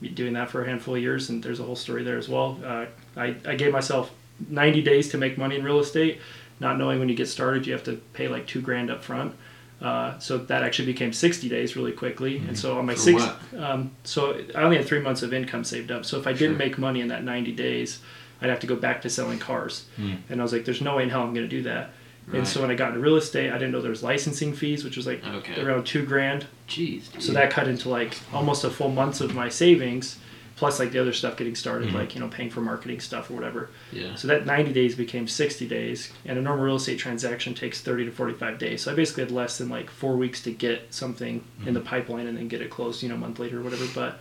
be 0.00 0.08
doing 0.08 0.32
that 0.34 0.48
for 0.50 0.62
a 0.62 0.66
handful 0.66 0.94
of 0.94 1.02
years. 1.02 1.28
And 1.30 1.42
there's 1.42 1.60
a 1.60 1.64
whole 1.64 1.76
story 1.76 2.04
there 2.04 2.18
as 2.18 2.28
well. 2.28 2.58
Uh, 2.64 2.86
I, 3.16 3.34
I 3.46 3.56
gave 3.56 3.72
myself 3.72 4.12
90 4.48 4.82
days 4.82 5.08
to 5.10 5.18
make 5.18 5.36
money 5.36 5.56
in 5.56 5.64
real 5.64 5.80
estate, 5.80 6.20
not 6.60 6.78
knowing 6.78 7.00
when 7.00 7.08
you 7.08 7.16
get 7.16 7.26
started 7.28 7.66
you 7.66 7.72
have 7.72 7.82
to 7.84 7.96
pay 8.12 8.28
like 8.28 8.46
two 8.46 8.60
grand 8.60 8.90
up 8.90 9.02
front. 9.02 9.34
Uh, 9.80 10.18
so 10.18 10.38
that 10.38 10.62
actually 10.64 10.86
became 10.86 11.12
60 11.12 11.48
days 11.48 11.76
really 11.76 11.92
quickly. 11.92 12.38
And 12.38 12.58
so 12.58 12.78
on 12.78 12.86
my 12.86 12.94
six, 12.94 13.22
um, 13.56 13.92
so 14.02 14.40
I 14.54 14.62
only 14.62 14.76
had 14.76 14.86
three 14.86 15.00
months 15.00 15.22
of 15.22 15.32
income 15.32 15.62
saved 15.62 15.92
up. 15.92 16.04
So 16.04 16.18
if 16.18 16.26
I 16.26 16.32
didn't 16.32 16.58
Sure. 16.58 16.66
make 16.66 16.78
money 16.78 17.00
in 17.00 17.08
that 17.08 17.22
90 17.22 17.52
days, 17.52 18.00
I'd 18.40 18.50
have 18.50 18.58
to 18.60 18.66
go 18.66 18.74
back 18.76 19.02
to 19.02 19.10
selling 19.10 19.38
cars. 19.38 19.86
Hmm. 19.96 20.14
And 20.28 20.40
I 20.40 20.42
was 20.42 20.52
like, 20.52 20.64
there's 20.64 20.80
no 20.80 20.96
way 20.96 21.04
in 21.04 21.10
hell 21.10 21.22
I'm 21.22 21.32
going 21.34 21.48
to 21.48 21.56
do 21.56 21.62
that. 21.62 21.90
Right. 22.30 22.38
And 22.38 22.48
so 22.48 22.60
when 22.60 22.70
I 22.70 22.74
got 22.74 22.88
into 22.88 23.00
real 23.00 23.16
estate, 23.16 23.50
I 23.50 23.54
didn't 23.54 23.72
know 23.72 23.80
there 23.80 23.90
was 23.90 24.02
licensing 24.02 24.52
fees, 24.52 24.84
which 24.84 24.96
was 24.96 25.06
like 25.06 25.24
Okay. 25.24 25.60
around 25.60 25.84
two 25.86 26.04
grand. 26.04 26.46
Jeez. 26.68 27.10
Dude. 27.12 27.22
So 27.22 27.32
that 27.32 27.50
cut 27.50 27.68
into 27.68 27.88
like 27.88 28.16
almost 28.32 28.64
a 28.64 28.70
full 28.70 28.90
month 28.90 29.20
of 29.20 29.34
my 29.34 29.48
savings, 29.48 30.18
plus 30.56 30.78
like 30.78 30.90
the 30.92 30.98
other 30.98 31.12
stuff 31.12 31.36
getting 31.36 31.54
started, 31.54 31.88
Mhm. 31.90 31.94
like 31.94 32.14
you 32.14 32.20
know 32.20 32.28
paying 32.28 32.50
for 32.50 32.60
marketing 32.60 33.00
stuff 33.00 33.30
or 33.30 33.34
whatever. 33.34 33.70
Yeah. 33.92 34.14
So 34.16 34.28
that 34.28 34.44
90 34.44 34.72
days 34.72 34.94
became 34.94 35.26
60 35.28 35.66
days, 35.66 36.12
and 36.26 36.36
a 36.38 36.42
normal 36.42 36.64
real 36.66 36.76
estate 36.76 36.98
transaction 36.98 37.54
takes 37.54 37.80
30 37.80 38.04
to 38.06 38.10
45 38.10 38.58
days. 38.58 38.82
So 38.82 38.92
I 38.92 38.94
basically 38.94 39.22
had 39.22 39.30
less 39.32 39.56
than 39.58 39.68
like 39.68 39.88
four 39.88 40.16
weeks 40.16 40.42
to 40.42 40.50
get 40.50 40.92
something 40.92 41.44
in 41.64 41.74
the 41.74 41.80
pipeline 41.80 42.26
and 42.26 42.36
then 42.36 42.48
get 42.48 42.60
it 42.60 42.70
closed, 42.70 43.02
you 43.02 43.08
know, 43.08 43.14
a 43.14 43.18
month 43.18 43.38
later 43.38 43.60
or 43.60 43.62
whatever. 43.62 43.86
But 43.94 44.20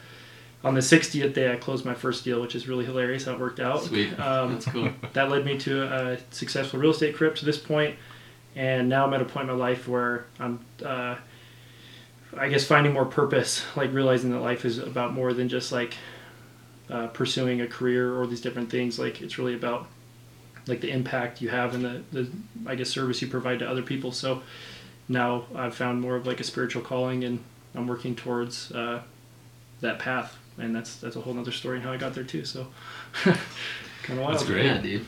on 0.64 0.74
the 0.74 0.82
60th 0.82 1.34
day, 1.34 1.52
I 1.52 1.56
closed 1.56 1.86
my 1.86 1.94
first 1.94 2.24
deal, 2.24 2.42
which 2.42 2.56
is 2.56 2.68
really 2.68 2.86
hilarious 2.86 3.26
how 3.26 3.34
it 3.34 3.40
worked 3.40 3.60
out. 3.60 3.84
Sweet. 3.84 4.20
Um, 4.20 4.54
That's 4.54 4.66
cool. 4.66 4.90
that 5.14 5.30
led 5.30 5.46
me 5.46 5.58
to 5.60 5.84
a 5.84 6.18
successful 6.32 6.80
real 6.80 6.92
estate 6.92 7.16
career 7.16 7.32
to 7.32 7.46
this 7.46 7.58
point, 7.58 7.96
and 8.56 8.90
now 8.90 9.06
I'm 9.06 9.14
at 9.14 9.22
a 9.22 9.26
point 9.26 9.50
in 9.50 9.56
my 9.56 9.62
life 9.62 9.88
where 9.88 10.26
I'm, 10.40 10.60
uh, 10.84 11.16
I 12.36 12.50
guess, 12.50 12.66
finding 12.66 12.94
more 12.94 13.06
purpose, 13.06 13.64
like 13.76 13.94
realizing 13.94 14.32
that 14.32 14.40
life 14.40 14.66
is 14.66 14.80
about 14.80 15.14
more 15.14 15.32
than 15.34 15.48
just 15.48 15.72
like 15.72 15.96
uh, 16.90 17.08
pursuing 17.08 17.62
a 17.62 17.68
career 17.68 18.16
or 18.16 18.26
these 18.28 18.42
different 18.42 18.70
things. 18.72 18.98
Like 18.98 19.22
it's 19.22 19.38
really 19.38 19.54
about 19.54 19.88
like 20.68 20.82
the 20.82 20.90
impact 20.92 21.42
you 21.42 21.50
have 21.50 21.76
and 21.76 21.86
the, 21.86 22.02
the 22.12 22.32
I 22.66 22.76
guess 22.76 22.90
service 22.90 23.22
you 23.22 23.28
provide 23.28 23.60
to 23.60 23.70
other 23.70 23.84
people. 23.84 24.12
So 24.12 24.42
now 25.08 25.46
I've 25.56 25.76
found 25.76 26.02
more 26.02 26.16
of 26.16 26.26
like 26.28 26.40
a 26.40 26.44
spiritual 26.44 26.82
calling, 26.82 27.24
and 27.24 27.44
I'm 27.76 27.88
working 27.88 28.16
towards 28.16 28.72
uh, 28.72 29.02
that 29.82 30.00
path. 30.00 30.38
And 30.60 30.76
that's 30.76 30.96
that's 30.98 31.16
a 31.16 31.22
whole 31.22 31.34
nother 31.34 31.52
story 31.52 31.78
and 31.78 31.86
how 31.86 31.92
I 31.92 31.98
got 31.98 32.14
there 32.14 32.24
too. 32.24 32.44
So 32.46 32.68
kind 33.24 33.38
of 34.10 34.18
wild. 34.20 34.34
That's 34.34 34.46
great. 34.46 34.66
Yeah, 34.66 34.78
dude. 34.80 35.06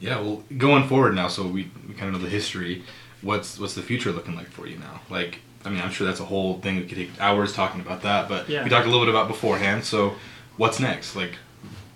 Yeah, 0.00 0.20
well, 0.20 0.42
going 0.58 0.88
forward 0.88 1.14
now, 1.14 1.28
so 1.28 1.46
we, 1.46 1.70
we 1.86 1.94
kind 1.94 2.12
of 2.14 2.20
know 2.20 2.24
the 2.26 2.30
history. 2.30 2.82
What's 3.22 3.58
what's 3.58 3.74
the 3.74 3.82
future 3.82 4.10
looking 4.10 4.34
like 4.34 4.48
for 4.48 4.66
you 4.66 4.76
now? 4.78 5.00
Like, 5.08 5.38
I 5.64 5.70
mean, 5.70 5.80
I'm 5.80 5.90
sure 5.92 6.06
that's 6.06 6.18
a 6.20 6.24
whole 6.24 6.58
thing. 6.58 6.76
We 6.76 6.82
could 6.86 6.98
take 6.98 7.20
hours 7.20 7.52
talking 7.52 7.80
about 7.80 8.02
that, 8.02 8.28
but 8.28 8.48
Yeah. 8.48 8.64
we 8.64 8.70
talked 8.70 8.86
a 8.86 8.90
little 8.90 9.04
bit 9.06 9.14
about 9.14 9.28
beforehand. 9.28 9.84
So, 9.84 10.14
what's 10.56 10.80
next? 10.80 11.14
Like, 11.14 11.34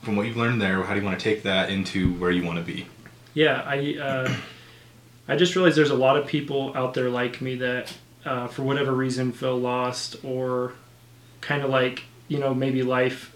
from 0.03 0.15
what 0.15 0.27
you've 0.27 0.37
learned 0.37 0.63
there, 0.63 0.83
how 0.85 0.95
do 0.95 1.01
you 1.01 1.05
want 1.05 1.19
to 1.19 1.25
take 1.25 1.43
that 1.43 1.69
into 1.69 2.13
where 2.15 2.31
you 2.31 2.45
want 2.45 2.59
to 2.59 2.65
be? 2.65 2.87
Yeah, 3.35 3.63
I 3.67 3.97
uh, 4.01 4.35
I 5.27 5.35
just 5.37 5.57
realized 5.57 5.77
there's 5.77 5.91
a 5.91 5.95
lot 5.97 6.17
of 6.17 6.27
people 6.29 6.73
out 6.77 6.95
there 6.95 7.11
like 7.11 7.41
me 7.41 7.57
that, 7.57 7.93
uh, 8.25 8.47
for 8.47 8.63
whatever 8.63 8.93
reason, 8.93 9.33
feel 9.33 9.59
lost 9.59 10.15
or 10.25 10.75
kind 11.41 11.65
of 11.65 11.71
like 11.71 12.05
you 12.29 12.39
know 12.39 12.55
maybe 12.55 12.83
life 12.83 13.35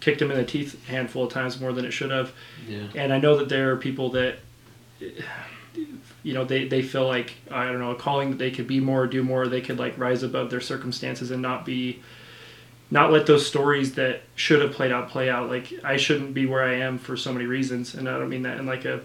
kicked 0.00 0.18
them 0.18 0.30
in 0.30 0.36
the 0.36 0.44
teeth 0.44 0.88
a 0.88 0.90
handful 0.90 1.24
of 1.24 1.32
times 1.32 1.60
more 1.60 1.72
than 1.72 1.84
it 1.84 1.90
should 1.90 2.10
have. 2.10 2.32
Yeah. 2.68 2.86
And 2.94 3.12
I 3.12 3.18
know 3.18 3.36
that 3.38 3.48
there 3.48 3.72
are 3.72 3.76
people 3.76 4.10
that, 4.10 4.36
you 6.22 6.34
know 6.34 6.44
they, 6.44 6.66
they 6.68 6.82
feel 6.82 7.06
like 7.06 7.34
I 7.50 7.66
don't 7.66 7.78
know 7.78 7.90
a 7.90 7.96
calling 7.96 8.30
that 8.30 8.38
they 8.38 8.50
could 8.50 8.66
be 8.66 8.80
more, 8.80 9.06
do 9.06 9.22
more, 9.22 9.46
they 9.46 9.60
could 9.60 9.78
like 9.78 9.98
rise 9.98 10.22
above 10.22 10.50
their 10.50 10.60
circumstances 10.60 11.30
and 11.30 11.42
not 11.42 11.64
be 11.64 12.02
not 12.90 13.10
let 13.12 13.26
those 13.26 13.46
stories 13.46 13.94
that 13.94 14.22
should 14.36 14.62
have 14.62 14.72
played 14.72 14.92
out 14.92 15.08
play 15.10 15.28
out. 15.28 15.48
Like 15.48 15.72
I 15.84 15.96
shouldn't 15.96 16.34
be 16.34 16.46
where 16.46 16.62
I 16.62 16.74
am 16.74 16.98
for 16.98 17.16
so 17.16 17.32
many 17.32 17.46
reasons, 17.46 17.94
and 17.94 18.08
I 18.08 18.18
don't 18.18 18.28
mean 18.28 18.42
that 18.42 18.58
in 18.58 18.66
like 18.66 18.84
a 18.84 19.00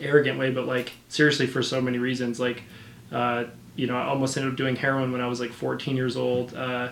arrogant 0.00 0.38
way, 0.38 0.50
but 0.50 0.66
like 0.66 0.92
seriously 1.08 1.46
for 1.46 1.62
so 1.62 1.80
many 1.80 1.98
reasons. 1.98 2.38
Like 2.38 2.62
uh, 3.10 3.44
you 3.74 3.86
know, 3.86 3.96
I 3.96 4.06
almost 4.06 4.36
ended 4.36 4.52
up 4.52 4.56
doing 4.58 4.76
heroin 4.76 5.12
when 5.12 5.20
I 5.20 5.26
was 5.26 5.40
like 5.40 5.52
14 5.52 5.96
years 5.96 6.16
old. 6.16 6.54
Uh, 6.54 6.90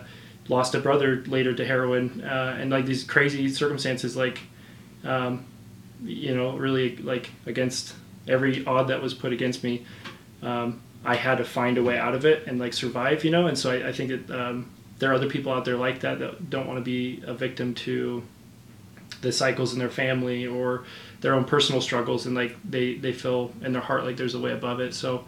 lost 0.49 0.75
a 0.75 0.81
brother 0.81 1.23
later 1.27 1.55
to 1.55 1.65
heroin, 1.65 2.23
uh, 2.23 2.57
and 2.59 2.71
like 2.71 2.87
these 2.87 3.05
crazy 3.05 3.49
circumstances, 3.49 4.17
like 4.17 4.41
um, 5.05 5.45
you 6.03 6.35
know, 6.35 6.57
really 6.57 6.97
like 6.97 7.31
against 7.47 7.95
every 8.29 8.65
odd 8.67 8.89
that 8.89 9.03
was 9.03 9.15
put 9.15 9.33
against 9.33 9.65
me. 9.65 9.85
Um, 10.43 10.83
I 11.05 11.17
had 11.17 11.39
to 11.39 11.45
find 11.45 11.79
a 11.79 11.83
way 11.83 11.99
out 11.99 12.15
of 12.15 12.25
it 12.25 12.47
and 12.47 12.59
like 12.59 12.73
survive, 12.73 13.25
you 13.25 13.31
know. 13.31 13.47
And 13.47 13.59
so 13.59 13.71
I, 13.71 13.89
I 13.89 13.93
think 13.93 14.11
that 14.11 14.31
um, 14.31 14.71
there 14.99 15.11
are 15.11 15.15
other 15.15 15.29
people 15.29 15.53
out 15.53 15.65
there 15.65 15.77
like 15.77 16.01
that 16.01 16.19
that 16.19 16.51
don't 16.51 16.67
want 16.67 16.79
to 16.79 16.85
be 16.85 17.23
a 17.27 17.35
victim 17.35 17.75
to 17.75 18.23
the 19.21 19.33
cycles 19.33 19.73
in 19.73 19.79
their 19.79 19.91
family 19.91 20.47
or 20.47 20.85
their 21.21 21.35
own 21.35 21.45
personal 21.45 21.81
struggles, 21.81 22.27
and 22.27 22.35
like 22.35 22.57
they 22.69 22.95
they 22.95 23.13
feel 23.13 23.53
in 23.63 23.73
their 23.73 23.83
heart 23.83 24.05
like 24.05 24.17
there's 24.17 24.35
a 24.35 24.41
way 24.41 24.53
above 24.53 24.81
it. 24.81 24.95
So. 24.95 25.25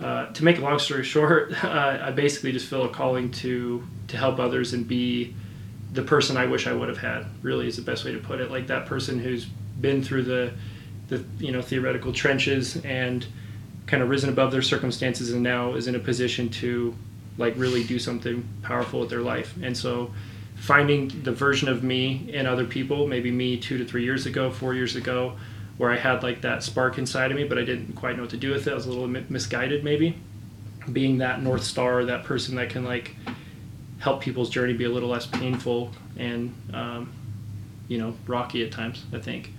Uh, 0.00 0.26
to 0.32 0.44
make 0.44 0.58
a 0.58 0.60
long 0.60 0.78
story 0.78 1.02
short, 1.02 1.52
uh, 1.64 1.98
I 2.02 2.10
basically 2.10 2.52
just 2.52 2.68
feel 2.68 2.84
a 2.84 2.88
calling 2.88 3.30
to 3.32 3.86
to 4.08 4.16
help 4.16 4.38
others 4.38 4.72
and 4.72 4.86
be 4.86 5.34
the 5.92 6.02
person 6.02 6.36
I 6.36 6.46
wish 6.46 6.66
I 6.66 6.72
would 6.72 6.88
have 6.88 6.98
had. 6.98 7.26
Really, 7.42 7.66
is 7.66 7.76
the 7.76 7.82
best 7.82 8.04
way 8.04 8.12
to 8.12 8.18
put 8.18 8.40
it. 8.40 8.50
Like 8.50 8.66
that 8.68 8.86
person 8.86 9.18
who's 9.18 9.44
been 9.44 10.02
through 10.02 10.22
the 10.24 10.52
the 11.08 11.24
you 11.38 11.52
know 11.52 11.62
theoretical 11.62 12.12
trenches 12.12 12.76
and 12.84 13.26
kind 13.86 14.02
of 14.02 14.08
risen 14.08 14.28
above 14.28 14.52
their 14.52 14.62
circumstances 14.62 15.32
and 15.32 15.42
now 15.42 15.74
is 15.74 15.86
in 15.88 15.94
a 15.94 15.98
position 15.98 16.48
to 16.50 16.94
like 17.38 17.54
really 17.56 17.82
do 17.84 17.98
something 17.98 18.46
powerful 18.62 19.00
with 19.00 19.10
their 19.10 19.22
life. 19.22 19.54
And 19.62 19.76
so 19.76 20.12
finding 20.56 21.22
the 21.22 21.32
version 21.32 21.68
of 21.68 21.82
me 21.82 22.28
in 22.32 22.46
other 22.46 22.64
people, 22.64 23.06
maybe 23.06 23.30
me 23.30 23.56
two 23.56 23.78
to 23.78 23.84
three 23.84 24.04
years 24.04 24.26
ago, 24.26 24.50
four 24.50 24.74
years 24.74 24.96
ago, 24.96 25.36
where 25.78 25.90
I 25.90 25.96
had 25.96 26.22
like 26.22 26.42
that 26.42 26.62
spark 26.62 26.98
inside 26.98 27.30
of 27.30 27.36
me, 27.36 27.44
but 27.44 27.58
I 27.58 27.64
didn't 27.64 27.94
quite 27.94 28.16
know 28.16 28.22
what 28.22 28.30
to 28.30 28.36
do 28.36 28.50
with 28.50 28.66
it. 28.66 28.72
I 28.72 28.74
was 28.74 28.86
a 28.86 28.90
little 28.90 29.08
misguided, 29.08 29.82
maybe. 29.84 30.16
Being 30.92 31.18
that 31.18 31.42
North 31.42 31.64
Star, 31.64 32.04
that 32.04 32.24
person 32.24 32.56
that 32.56 32.70
can 32.70 32.84
like 32.84 33.14
help 33.98 34.20
people's 34.20 34.50
journey 34.50 34.72
be 34.74 34.84
a 34.84 34.90
little 34.90 35.08
less 35.08 35.26
painful 35.26 35.90
and, 36.16 36.54
um, 36.72 37.12
you 37.88 37.98
know, 37.98 38.14
rocky 38.26 38.64
at 38.64 38.72
times, 38.72 39.04
I 39.12 39.18
think. 39.18 39.52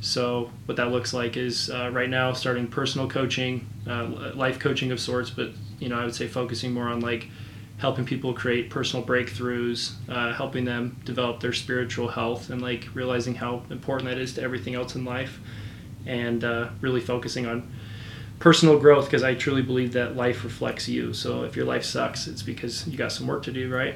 So 0.00 0.50
what 0.66 0.76
that 0.76 0.90
looks 0.90 1.14
like 1.14 1.36
is 1.36 1.70
uh, 1.70 1.90
right 1.90 2.10
now 2.10 2.34
starting 2.34 2.66
personal 2.66 3.08
coaching, 3.08 3.66
uh, 3.86 4.32
life 4.34 4.58
coaching 4.58 4.92
of 4.92 5.00
sorts, 5.00 5.30
but 5.30 5.50
you 5.78 5.88
know 5.88 5.98
I 5.98 6.04
would 6.04 6.14
say 6.14 6.28
focusing 6.28 6.72
more 6.72 6.88
on 6.88 7.00
like 7.00 7.28
helping 7.78 8.04
people 8.04 8.32
create 8.32 8.70
personal 8.70 9.04
breakthroughs, 9.04 9.92
uh, 10.08 10.32
helping 10.32 10.64
them 10.64 11.00
develop 11.04 11.40
their 11.40 11.52
spiritual 11.52 12.08
health, 12.08 12.50
and 12.50 12.62
like 12.62 12.88
realizing 12.94 13.34
how 13.34 13.62
important 13.70 14.08
that 14.08 14.18
is 14.18 14.34
to 14.34 14.42
everything 14.42 14.74
else 14.74 14.94
in 14.94 15.04
life, 15.04 15.40
and 16.06 16.44
uh, 16.44 16.68
really 16.80 17.00
focusing 17.00 17.46
on 17.46 17.70
personal 18.38 18.78
growth 18.78 19.06
because 19.06 19.22
I 19.22 19.34
truly 19.34 19.62
believe 19.62 19.92
that 19.94 20.16
life 20.16 20.44
reflects 20.44 20.88
you. 20.88 21.12
So 21.14 21.44
if 21.44 21.56
your 21.56 21.64
life 21.64 21.84
sucks, 21.84 22.26
it's 22.26 22.42
because 22.42 22.86
you 22.86 22.96
got 22.98 23.12
some 23.12 23.26
work 23.26 23.42
to 23.44 23.52
do, 23.52 23.72
right? 23.72 23.94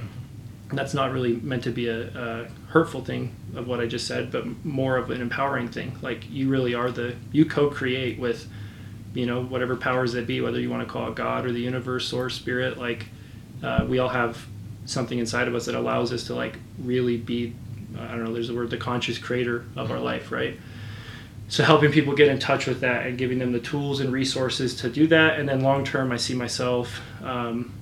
And 0.70 0.78
that's 0.78 0.94
not 0.94 1.12
really 1.12 1.36
meant 1.36 1.64
to 1.64 1.70
be 1.70 1.88
a, 1.88 2.08
a 2.08 2.48
hurtful 2.68 3.02
thing 3.02 3.34
of 3.54 3.66
what 3.66 3.80
I 3.80 3.86
just 3.86 4.06
said, 4.06 4.30
but 4.30 4.64
more 4.64 4.96
of 4.96 5.10
an 5.10 5.20
empowering 5.20 5.68
thing. 5.68 5.98
Like 6.02 6.28
you 6.30 6.48
really 6.48 6.74
are 6.74 6.90
the 6.90 7.16
you 7.32 7.46
co-create 7.46 8.18
with, 8.18 8.46
you 9.14 9.24
know, 9.24 9.42
whatever 9.42 9.76
powers 9.76 10.12
that 10.12 10.26
be, 10.26 10.40
whether 10.40 10.60
you 10.60 10.68
want 10.68 10.86
to 10.86 10.92
call 10.92 11.08
it 11.08 11.14
God 11.14 11.46
or 11.46 11.52
the 11.52 11.60
universe 11.60 12.12
or 12.12 12.28
spirit. 12.28 12.76
Like 12.76 13.06
uh, 13.62 13.84
we 13.88 13.98
all 13.98 14.08
have 14.08 14.46
something 14.86 15.18
inside 15.18 15.48
of 15.48 15.54
us 15.54 15.66
that 15.66 15.74
allows 15.74 16.12
us 16.12 16.24
to 16.24 16.34
like 16.34 16.58
really 16.82 17.16
be. 17.16 17.54
I 17.98 18.08
don't 18.08 18.24
know. 18.24 18.32
There's 18.32 18.48
the 18.48 18.54
word 18.54 18.70
the 18.70 18.76
conscious 18.76 19.18
creator 19.18 19.64
of 19.76 19.90
our 19.90 19.98
life, 19.98 20.30
right? 20.30 20.58
So 21.48 21.64
helping 21.64 21.90
people 21.90 22.14
get 22.14 22.28
in 22.28 22.38
touch 22.38 22.66
with 22.66 22.80
that 22.80 23.06
and 23.06 23.16
giving 23.16 23.38
them 23.38 23.52
the 23.52 23.60
tools 23.60 24.00
and 24.00 24.12
resources 24.12 24.76
to 24.76 24.90
do 24.90 25.06
that, 25.08 25.38
and 25.38 25.48
then 25.48 25.60
long 25.60 25.84
term, 25.84 26.12
I 26.12 26.16
see 26.16 26.34
myself. 26.34 27.00
Um, 27.22 27.72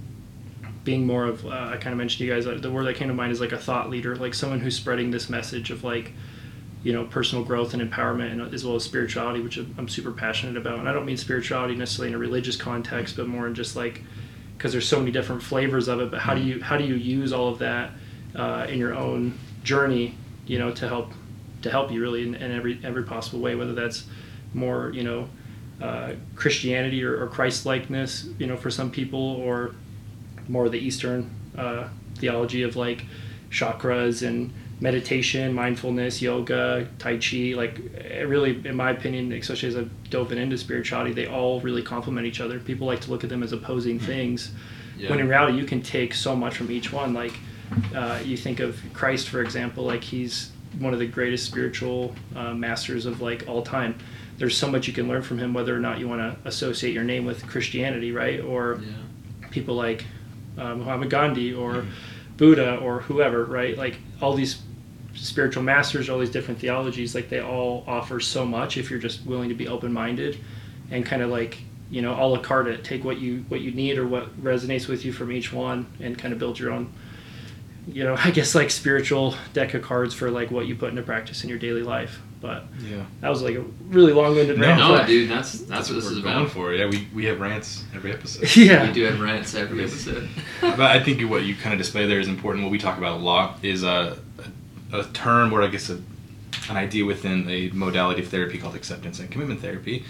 being 0.85 1.05
more 1.05 1.25
of 1.25 1.45
uh, 1.45 1.71
I 1.73 1.77
kind 1.79 1.89
of 1.89 1.99
mentioned 1.99 2.19
to 2.19 2.25
you 2.25 2.33
guys 2.33 2.47
uh, 2.47 2.55
the 2.55 2.71
word 2.71 2.87
that 2.87 2.95
came 2.95 3.09
to 3.09 3.15
mind 3.15 3.33
is 3.33 3.41
like 3.41 3.53
a 3.53 3.59
thought 3.59 3.91
leader, 3.91 4.17
like 4.17 4.33
someone 4.33 4.61
who's 4.61 4.77
spreading 4.77 5.11
this 5.11 5.29
message 5.29 5.71
of 5.71 5.83
like 5.83 6.13
you 6.85 6.93
know 6.93 7.05
personal 7.05 7.45
growth 7.45 7.75
and 7.75 7.83
empowerment 7.83 8.31
and 8.31 8.55
as 8.55 8.65
well 8.65 8.77
as 8.77 8.85
spirituality, 8.85 9.43
which 9.43 9.59
I'm 9.59 9.89
super 9.89 10.13
passionate 10.13 10.57
about. 10.57 10.79
And 10.79 10.89
I 10.89 10.93
don't 10.93 11.05
mean 11.05 11.17
spirituality 11.17 11.75
necessarily 11.75 12.11
in 12.11 12.15
a 12.15 12.19
religious 12.19 12.55
context, 12.55 13.17
but 13.17 13.27
more 13.27 13.49
in 13.49 13.55
just 13.55 13.75
like 13.75 14.03
because 14.57 14.73
there's 14.73 14.89
so 14.89 14.99
many 14.99 15.11
different 15.11 15.43
flavors 15.43 15.89
of 15.89 16.01
it. 16.01 16.11
But 16.11 16.21
how 16.21 16.35
do 16.35 16.43
you 16.43 16.63
how 16.63 16.77
do 16.77 16.85
you 16.85 16.95
use 16.95 17.33
all 17.33 17.49
of 17.49 17.59
that 17.59 17.93
uh, 18.35 18.67
in 18.69 18.79
your 18.79 18.95
own 18.95 19.39
journey, 19.63 20.15
you 20.47 20.59
know, 20.59 20.71
to 20.73 20.89
help 20.89 21.13
to 21.63 21.71
help 21.71 21.91
you 21.91 22.01
really 22.01 22.27
in, 22.27 22.35
in 22.35 22.53
every 22.53 22.81
every 22.83 23.05
possible 23.05 23.41
way, 23.41 23.55
whether 23.55 23.75
that's 23.75 24.05
more 24.55 24.91
you 24.93 25.05
know 25.05 25.29
uh, 25.81 26.13
Christianity 26.35 27.05
or, 27.05 27.23
or 27.23 27.27
Christ 27.27 27.67
likeness, 27.67 28.29
you 28.39 28.47
know, 28.47 28.57
for 28.57 28.71
some 28.71 28.91
people, 28.91 29.21
or 29.21 29.75
more 30.49 30.67
of 30.67 30.73
the 30.73 30.79
Eastern 30.79 31.31
uh, 31.57 31.89
theology 32.17 32.63
of 32.63 32.77
like 32.77 33.05
chakras 33.51 34.27
and 34.27 34.53
meditation, 34.81 35.55
mindfulness, 35.55 36.21
yoga, 36.21 36.89
tai 36.99 37.19
chi. 37.19 37.55
Like, 37.57 37.79
really, 38.27 38.61
in 38.67 38.77
my 38.77 38.91
opinion, 38.91 39.33
especially 39.33 39.69
as 39.71 39.77
I've 39.77 40.11
dove 40.11 40.33
into 40.33 40.59
spirituality, 40.59 41.13
they 41.13 41.27
all 41.27 41.61
really 41.61 41.83
complement 41.83 42.27
each 42.27 42.41
other. 42.41 42.59
People 42.61 42.87
like 42.87 43.01
to 43.03 43.11
look 43.11 43.25
at 43.25 43.31
them 43.31 43.43
as 43.43 43.53
opposing 43.53 43.99
hmm. 43.99 44.07
things, 44.07 44.53
yeah. 44.99 45.11
when 45.11 45.21
in 45.21 45.29
reality, 45.29 45.59
you 45.59 45.65
can 45.65 45.83
take 45.83 46.15
so 46.15 46.37
much 46.37 46.57
from 46.57 46.71
each 46.71 46.93
one. 46.93 47.15
Like, 47.15 47.33
uh, 47.95 48.21
you 48.25 48.37
think 48.37 48.61
of 48.61 48.81
Christ, 48.93 49.29
for 49.29 49.41
example, 49.41 49.85
like 49.85 50.05
he's 50.05 50.51
one 50.79 50.93
of 50.93 50.99
the 50.99 51.07
greatest 51.07 51.47
spiritual 51.47 52.15
uh, 52.35 52.55
masters 52.55 53.07
of 53.07 53.21
like 53.21 53.45
all 53.49 53.63
time. 53.63 53.99
There's 54.39 54.57
so 54.57 54.71
much 54.71 54.87
you 54.87 54.93
can 54.93 55.09
learn 55.09 55.23
from 55.23 55.39
him, 55.39 55.55
whether 55.55 55.75
or 55.75 55.81
not 55.81 55.99
you 55.99 56.07
want 56.07 56.21
to 56.21 56.49
associate 56.49 56.93
your 56.93 57.05
name 57.05 57.25
with 57.25 57.47
Christianity, 57.47 58.13
right? 58.13 58.41
Or 58.41 58.81
yeah. 58.83 59.49
people 59.51 59.75
like 59.75 60.05
uh, 60.59 60.75
Muhammad 60.75 61.11
Gandhi 61.11 61.55
or 61.55 61.73
mm-hmm. 61.73 61.91
Buddha 62.37 62.77
or 62.77 63.01
whoever, 63.01 63.45
right? 63.45 63.77
Like 63.77 63.97
all 64.21 64.35
these 64.35 64.63
spiritual 65.17 65.63
masters, 65.63 66.09
all 66.09 66.19
these 66.19 66.31
different 66.31 66.61
theologies, 66.61 67.15
like 67.15 67.29
they 67.29 67.41
all 67.41 67.85
offer 67.87 68.21
so 68.21 68.45
much 68.45 68.77
if 68.77 68.91
you're 68.91 68.99
just 68.99 69.25
willing 69.27 69.49
to 69.49 69.55
be 69.55 69.69
open 69.69 69.93
minded 69.93 70.39
and 70.91 71.05
kind 71.05 71.23
of 71.23 71.31
like 71.31 71.59
you 71.91 72.03
know 72.03 72.13
a 72.13 72.25
la 72.27 72.39
carte 72.39 72.69
it 72.69 72.85
take 72.85 73.05
what 73.05 73.19
you 73.19 73.45
what 73.49 73.61
you 73.61 73.71
need 73.71 73.99
or 73.99 74.07
what 74.07 74.29
resonates 74.43 74.89
with 74.89 75.05
you 75.05 75.13
from 75.13 75.31
each 75.31 75.53
one 75.53 75.87
and 76.01 76.19
kind 76.19 76.33
of 76.33 76.39
build 76.39 76.59
your 76.59 76.73
own 76.73 76.93
you 77.87 78.03
know 78.03 78.17
i 78.25 78.31
guess 78.31 78.55
like 78.55 78.71
spiritual 78.71 79.35
deck 79.53 79.75
of 79.75 79.83
cards 79.83 80.15
for 80.15 80.31
like 80.31 80.51
what 80.51 80.67
you 80.67 80.75
put 80.75 80.91
into 80.91 81.03
practice 81.03 81.45
in 81.45 81.49
your 81.49 81.59
daily 81.59 81.83
life 81.83 82.21
but 82.39 82.65
yeah, 82.85 83.05
that 83.23 83.31
was 83.31 83.43
like 83.43 83.57
a 83.57 83.65
really 83.89 84.13
long-winded 84.13 84.59
no, 84.59 84.67
rant. 84.67 84.79
No, 84.79 85.07
dude, 85.07 85.31
that's 85.31 85.53
that's, 85.53 85.69
that's 85.69 85.89
what, 85.89 85.97
this 85.97 86.05
is 86.05 86.19
about. 86.19 86.51
for. 86.51 86.73
Yeah, 86.75 86.87
we, 86.87 87.09
we 87.15 87.25
have 87.25 87.41
rants 87.41 87.83
every 87.95 88.13
episode. 88.13 88.55
yeah, 88.57 88.87
we 88.87 88.93
do 88.93 89.05
have 89.05 89.21
rants 89.21 89.55
every 89.55 89.83
episode. 89.83 90.29
but 90.61 90.81
I 90.81 91.03
think 91.05 91.29
what 91.31 91.45
you 91.45 91.57
kind 91.57 91.73
of 91.73 91.79
display 91.79 92.07
there 92.07 92.21
is 92.21 92.29
important. 92.29 92.65
What 92.65 92.71
we 92.71 92.79
talk 92.79 92.99
about 92.99 93.21
a 93.21 93.23
lot 93.23 93.65
is 93.65 93.83
a 93.83 94.19
a, 94.93 95.05
term, 95.05 95.53
or 95.53 95.63
I 95.63 95.69
guess 95.69 95.91
a, 95.91 96.01
an 96.69 96.77
idea 96.77 97.05
within 97.05 97.49
a 97.49 97.71
modality 97.71 98.23
of 98.23 98.29
therapy 98.29 98.59
called 98.59 98.75
acceptance 98.75 99.19
and 99.21 99.31
commitment 99.31 99.61
therapy, 99.61 100.05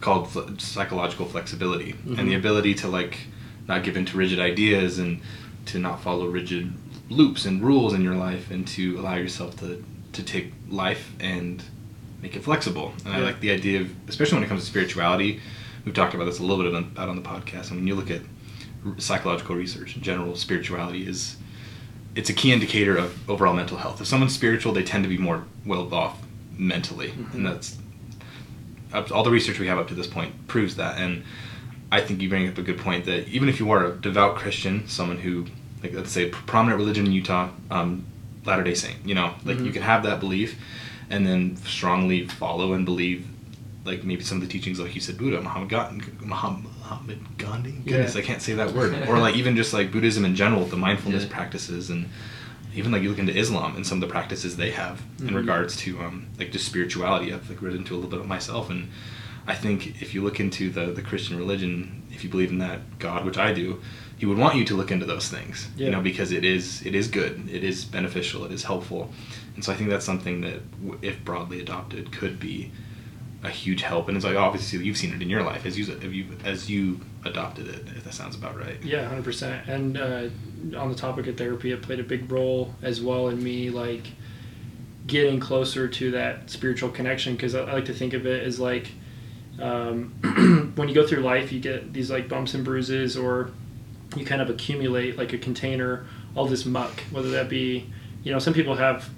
called 0.00 0.30
fl- 0.30 0.56
psychological 0.58 1.26
flexibility, 1.26 1.92
mm-hmm. 1.92 2.18
and 2.18 2.28
the 2.28 2.34
ability 2.34 2.74
to 2.74 2.88
like 2.88 3.18
not 3.68 3.84
give 3.84 3.96
into 3.96 4.16
rigid 4.16 4.40
ideas 4.40 4.98
and 4.98 5.20
to 5.66 5.78
not 5.78 6.00
follow 6.00 6.26
rigid 6.26 6.72
loops 7.08 7.44
and 7.44 7.62
rules 7.62 7.92
in 7.92 8.02
your 8.02 8.14
life, 8.14 8.50
and 8.50 8.66
to 8.68 8.98
allow 8.98 9.14
yourself 9.14 9.58
to 9.60 9.84
to 10.12 10.22
take 10.22 10.52
life 10.68 11.12
and 11.20 11.62
make 12.22 12.36
it 12.36 12.42
flexible. 12.42 12.92
And 13.04 13.14
yeah. 13.14 13.20
I 13.20 13.22
like 13.22 13.40
the 13.40 13.50
idea 13.50 13.80
of, 13.80 14.08
especially 14.08 14.36
when 14.36 14.44
it 14.44 14.48
comes 14.48 14.62
to 14.62 14.66
spirituality, 14.66 15.40
we've 15.84 15.94
talked 15.94 16.14
about 16.14 16.24
this 16.24 16.38
a 16.38 16.42
little 16.42 16.64
bit 16.64 16.74
on, 16.74 16.92
out 16.98 17.08
on 17.08 17.16
the 17.16 17.22
podcast. 17.22 17.70
And 17.70 17.76
when 17.76 17.86
you 17.86 17.94
look 17.94 18.10
at 18.10 18.22
psychological 18.98 19.54
research, 19.54 19.96
in 19.96 20.02
general 20.02 20.34
spirituality 20.36 21.06
is 21.06 21.36
it's 22.14 22.30
a 22.30 22.32
key 22.32 22.52
indicator 22.52 22.96
of 22.96 23.30
overall 23.30 23.54
mental 23.54 23.76
health. 23.76 24.00
If 24.00 24.06
someone's 24.06 24.34
spiritual, 24.34 24.72
they 24.72 24.82
tend 24.82 25.04
to 25.04 25.08
be 25.08 25.18
more 25.18 25.44
well 25.64 25.92
off 25.94 26.20
mentally, 26.56 27.08
mm-hmm. 27.10 27.36
and 27.36 27.46
that's 27.46 27.78
all 29.12 29.22
the 29.22 29.30
research 29.30 29.58
we 29.58 29.68
have 29.68 29.78
up 29.78 29.88
to 29.88 29.94
this 29.94 30.06
point 30.06 30.48
proves 30.48 30.76
that. 30.76 30.98
And 30.98 31.22
I 31.92 32.00
think 32.00 32.20
you 32.20 32.28
bring 32.28 32.48
up 32.48 32.58
a 32.58 32.62
good 32.62 32.78
point 32.78 33.04
that 33.04 33.28
even 33.28 33.48
if 33.48 33.60
you 33.60 33.70
are 33.70 33.86
a 33.86 33.92
devout 33.92 34.36
Christian, 34.36 34.88
someone 34.88 35.18
who, 35.18 35.46
like 35.82 35.94
let's 35.94 36.10
say, 36.10 36.28
prominent 36.28 36.78
religion 36.78 37.06
in 37.06 37.12
Utah, 37.12 37.50
um, 37.70 38.04
Latter 38.44 38.64
Day 38.64 38.74
Saint, 38.74 38.96
you 39.04 39.14
know, 39.14 39.34
like 39.44 39.56
mm-hmm. 39.56 39.66
you 39.66 39.72
can 39.72 39.82
have 39.82 40.02
that 40.02 40.18
belief, 40.18 40.58
and 41.08 41.26
then 41.26 41.56
strongly 41.56 42.26
follow 42.26 42.72
and 42.72 42.84
believe 42.84 43.26
like 43.84 44.04
maybe 44.04 44.22
some 44.22 44.40
of 44.40 44.42
the 44.42 44.48
teachings 44.48 44.78
like 44.78 44.94
you 44.94 45.00
said 45.00 45.16
Buddha 45.16 45.40
Muhammad 45.40 45.68
Gandhi 45.70 46.12
Muhammad 46.20 46.69
Gandhi 47.38 47.72
goodness 47.72 48.14
yeah. 48.14 48.20
I 48.20 48.24
can't 48.24 48.42
say 48.42 48.54
that 48.54 48.72
word 48.72 49.08
or 49.08 49.18
like 49.18 49.36
even 49.36 49.56
just 49.56 49.72
like 49.72 49.92
Buddhism 49.92 50.24
in 50.24 50.34
general 50.34 50.64
the 50.64 50.76
mindfulness 50.76 51.24
yeah. 51.24 51.34
practices 51.34 51.90
and 51.90 52.08
even 52.74 52.92
like 52.92 53.02
you 53.02 53.08
look 53.08 53.18
into 53.18 53.36
Islam 53.36 53.76
and 53.76 53.86
some 53.86 54.02
of 54.02 54.08
the 54.08 54.12
practices 54.12 54.56
they 54.56 54.70
have 54.70 55.00
mm-hmm. 55.00 55.28
in 55.28 55.34
regards 55.34 55.76
to 55.78 56.00
um, 56.00 56.28
like 56.38 56.52
just 56.52 56.66
spirituality 56.66 57.32
I've 57.32 57.48
like 57.48 57.62
read 57.62 57.74
into 57.74 57.94
a 57.94 57.96
little 57.96 58.10
bit 58.10 58.20
of 58.20 58.26
myself 58.26 58.70
and 58.70 58.88
I 59.46 59.54
think 59.54 60.00
if 60.02 60.14
you 60.14 60.22
look 60.22 60.40
into 60.40 60.70
the 60.70 60.86
the 60.86 61.02
Christian 61.02 61.36
religion, 61.36 62.02
if 62.12 62.22
you 62.22 62.30
believe 62.30 62.50
in 62.50 62.58
that 62.58 62.98
God, 62.98 63.24
which 63.24 63.38
I 63.38 63.52
do, 63.52 63.80
He 64.16 64.26
would 64.26 64.38
want 64.38 64.56
you 64.56 64.64
to 64.66 64.74
look 64.74 64.90
into 64.90 65.06
those 65.06 65.28
things. 65.28 65.68
Yeah. 65.76 65.86
You 65.86 65.92
know, 65.92 66.00
because 66.00 66.30
it 66.32 66.44
is 66.44 66.84
it 66.84 66.94
is 66.94 67.08
good, 67.08 67.48
it 67.50 67.64
is 67.64 67.84
beneficial, 67.84 68.44
it 68.44 68.52
is 68.52 68.64
helpful, 68.64 69.10
and 69.54 69.64
so 69.64 69.72
I 69.72 69.76
think 69.76 69.90
that's 69.90 70.06
something 70.06 70.42
that, 70.42 70.60
if 71.02 71.24
broadly 71.24 71.60
adopted, 71.60 72.12
could 72.12 72.38
be 72.38 72.70
a 73.42 73.48
huge 73.48 73.82
help. 73.82 74.08
And 74.08 74.16
it's 74.16 74.26
like 74.26 74.36
obviously 74.36 74.84
you've 74.84 74.96
seen 74.96 75.14
it 75.14 75.22
in 75.22 75.30
your 75.30 75.42
life 75.42 75.64
as 75.64 75.78
you 75.78 75.94
as 75.94 76.04
you 76.04 76.26
as 76.44 76.70
you 76.70 77.00
adopted 77.24 77.68
it. 77.68 77.86
If 77.96 78.04
that 78.04 78.14
sounds 78.14 78.36
about 78.36 78.58
right. 78.58 78.82
Yeah, 78.82 79.06
hundred 79.06 79.24
percent. 79.24 79.68
And 79.68 79.96
uh, 79.96 80.28
on 80.76 80.88
the 80.88 80.94
topic 80.94 81.26
of 81.26 81.36
therapy, 81.36 81.72
it 81.72 81.82
played 81.82 82.00
a 82.00 82.04
big 82.04 82.30
role 82.30 82.74
as 82.82 83.00
well 83.00 83.28
in 83.28 83.42
me 83.42 83.70
like 83.70 84.06
getting 85.06 85.40
closer 85.40 85.88
to 85.88 86.10
that 86.12 86.50
spiritual 86.50 86.90
connection. 86.90 87.34
Because 87.34 87.54
I, 87.54 87.62
I 87.64 87.72
like 87.72 87.86
to 87.86 87.94
think 87.94 88.12
of 88.12 88.26
it 88.26 88.42
as 88.42 88.60
like 88.60 88.88
um, 89.60 90.72
when 90.76 90.88
you 90.88 90.94
go 90.94 91.06
through 91.06 91.20
life, 91.20 91.52
you 91.52 91.60
get 91.60 91.92
these 91.92 92.10
like 92.10 92.28
bumps 92.28 92.54
and 92.54 92.64
bruises, 92.64 93.16
or 93.16 93.50
you 94.16 94.24
kind 94.24 94.42
of 94.42 94.50
accumulate 94.50 95.16
like 95.16 95.32
a 95.32 95.38
container 95.38 96.06
all 96.36 96.46
this 96.46 96.64
muck. 96.64 97.00
Whether 97.10 97.30
that 97.30 97.48
be, 97.48 97.90
you 98.22 98.32
know, 98.32 98.38
some 98.38 98.54
people 98.54 98.76
have 98.76 99.08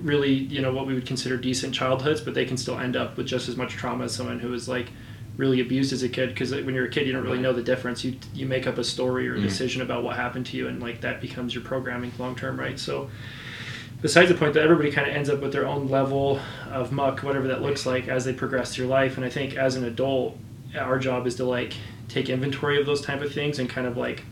really 0.00 0.32
you 0.32 0.60
know 0.60 0.72
what 0.72 0.86
we 0.86 0.94
would 0.94 1.06
consider 1.06 1.36
decent 1.36 1.74
childhoods, 1.74 2.20
but 2.20 2.34
they 2.34 2.44
can 2.44 2.56
still 2.56 2.78
end 2.78 2.96
up 2.96 3.16
with 3.16 3.26
just 3.26 3.48
as 3.48 3.56
much 3.56 3.72
trauma 3.74 4.04
as 4.04 4.14
someone 4.14 4.38
who 4.40 4.52
is 4.52 4.68
like 4.68 4.88
really 5.36 5.60
abused 5.60 5.92
as 5.92 6.02
a 6.02 6.08
kid 6.08 6.30
because 6.30 6.50
when 6.52 6.74
you're 6.74 6.86
a 6.86 6.90
kid 6.90 7.06
you 7.06 7.12
don't 7.12 7.22
really 7.22 7.38
know 7.38 7.52
the 7.52 7.62
difference. 7.62 8.04
You 8.04 8.16
you 8.34 8.46
make 8.46 8.66
up 8.66 8.78
a 8.78 8.84
story 8.84 9.28
or 9.28 9.34
a 9.34 9.38
Mhm. 9.38 9.42
decision 9.42 9.82
about 9.82 10.02
what 10.02 10.16
happened 10.16 10.46
to 10.46 10.56
you 10.56 10.66
and 10.68 10.80
like 10.80 11.02
that 11.02 11.20
becomes 11.20 11.54
your 11.54 11.62
programming 11.62 12.12
long 12.18 12.34
term 12.36 12.58
right? 12.58 12.78
So 12.78 13.10
besides 14.02 14.28
the 14.30 14.34
point 14.34 14.54
that 14.54 14.62
everybody 14.62 14.90
kind 14.90 15.08
of 15.08 15.14
ends 15.16 15.28
up 15.30 15.40
with 15.40 15.52
their 15.52 15.66
own 15.66 15.88
level 15.88 16.38
of 16.70 16.92
muck 16.92 17.20
whatever 17.20 17.48
that 17.48 17.62
looks 17.62 17.86
like 17.86 18.08
as 18.08 18.24
they 18.26 18.32
progress 18.32 18.74
through 18.74 18.86
life 18.86 19.16
and 19.16 19.24
i 19.24 19.28
think 19.30 19.56
as 19.56 19.74
an 19.74 19.84
adult 19.84 20.36
our 20.76 20.98
job 20.98 21.26
is 21.26 21.34
to 21.36 21.44
like 21.44 21.72
take 22.06 22.28
inventory 22.28 22.78
of 22.78 22.84
those 22.84 23.00
type 23.00 23.22
of 23.22 23.32
things 23.32 23.58
and 23.58 23.70
kind 23.70 23.86
of 23.86 23.96
like 23.96 24.22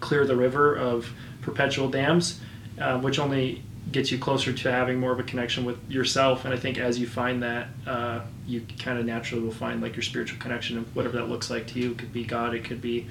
clear 0.00 0.24
the 0.26 0.34
river 0.34 0.74
of 0.74 1.10
perpetual 1.42 1.88
dams 1.90 2.40
uh, 2.80 2.98
which 2.98 3.18
only 3.18 3.62
gets 3.92 4.10
you 4.12 4.18
closer 4.18 4.52
to 4.52 4.70
having 4.70 5.00
more 5.00 5.12
of 5.12 5.18
a 5.18 5.22
connection 5.22 5.64
with 5.64 5.78
yourself. 5.90 6.44
And 6.44 6.52
i 6.52 6.56
think 6.58 6.78
as 6.78 6.98
you 6.98 7.06
find 7.06 7.42
that 7.42 7.68
uh, 7.86 8.20
you 8.46 8.62
kind 8.78 8.98
of 8.98 9.06
naturally 9.06 9.42
will 9.42 9.50
find 9.52 9.80
like 9.80 9.96
your 9.96 10.02
spiritual 10.02 10.38
connection 10.38 10.76
and 10.78 10.86
whatever 10.94 11.16
that 11.18 11.28
looks 11.28 11.48
like 11.50 11.66
to 11.68 11.78
you. 11.80 11.92
It 11.92 11.98
could 11.98 12.12
be 12.12 12.24
god 12.24 12.54
it 12.54 12.64
could 12.64 12.80
be 12.82 13.06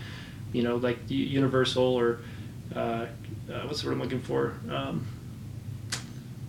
you 0.53 0.63
know 0.63 0.75
like 0.77 0.98
universal 1.10 1.84
or 1.84 2.19
uh, 2.75 2.79
uh, 2.79 3.07
what's 3.65 3.81
the 3.81 3.88
word 3.88 3.93
i'm 3.93 4.01
looking 4.01 4.22
for? 4.22 4.53
Um, 4.69 5.07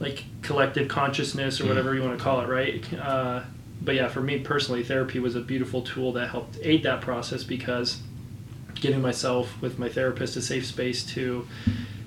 like 0.00 0.25
collective 0.42 0.88
consciousness 0.88 1.61
or 1.61 1.64
Mm. 1.64 1.68
whatever 1.68 1.94
you 1.94 2.02
want 2.02 2.16
to 2.18 2.23
call 2.23 2.40
it 2.40 2.49
right? 2.49 2.92
Uh, 2.94 3.42
but 3.80 3.94
yeah 3.94 4.08
for 4.08 4.20
me 4.20 4.38
personally 4.40 4.82
therapy 4.82 5.18
was 5.20 5.35
a 5.37 5.40
beautiful 5.40 5.82
tool 5.82 6.12
that 6.12 6.28
helped 6.30 6.58
aid 6.62 6.82
that 6.82 7.00
process 7.00 7.44
because 7.44 8.00
giving 8.75 9.00
myself 9.02 9.61
with 9.61 9.78
my 9.78 9.88
therapist 9.88 10.37
a 10.37 10.42
safe 10.42 10.66
space 10.66 11.04
to 11.04 11.47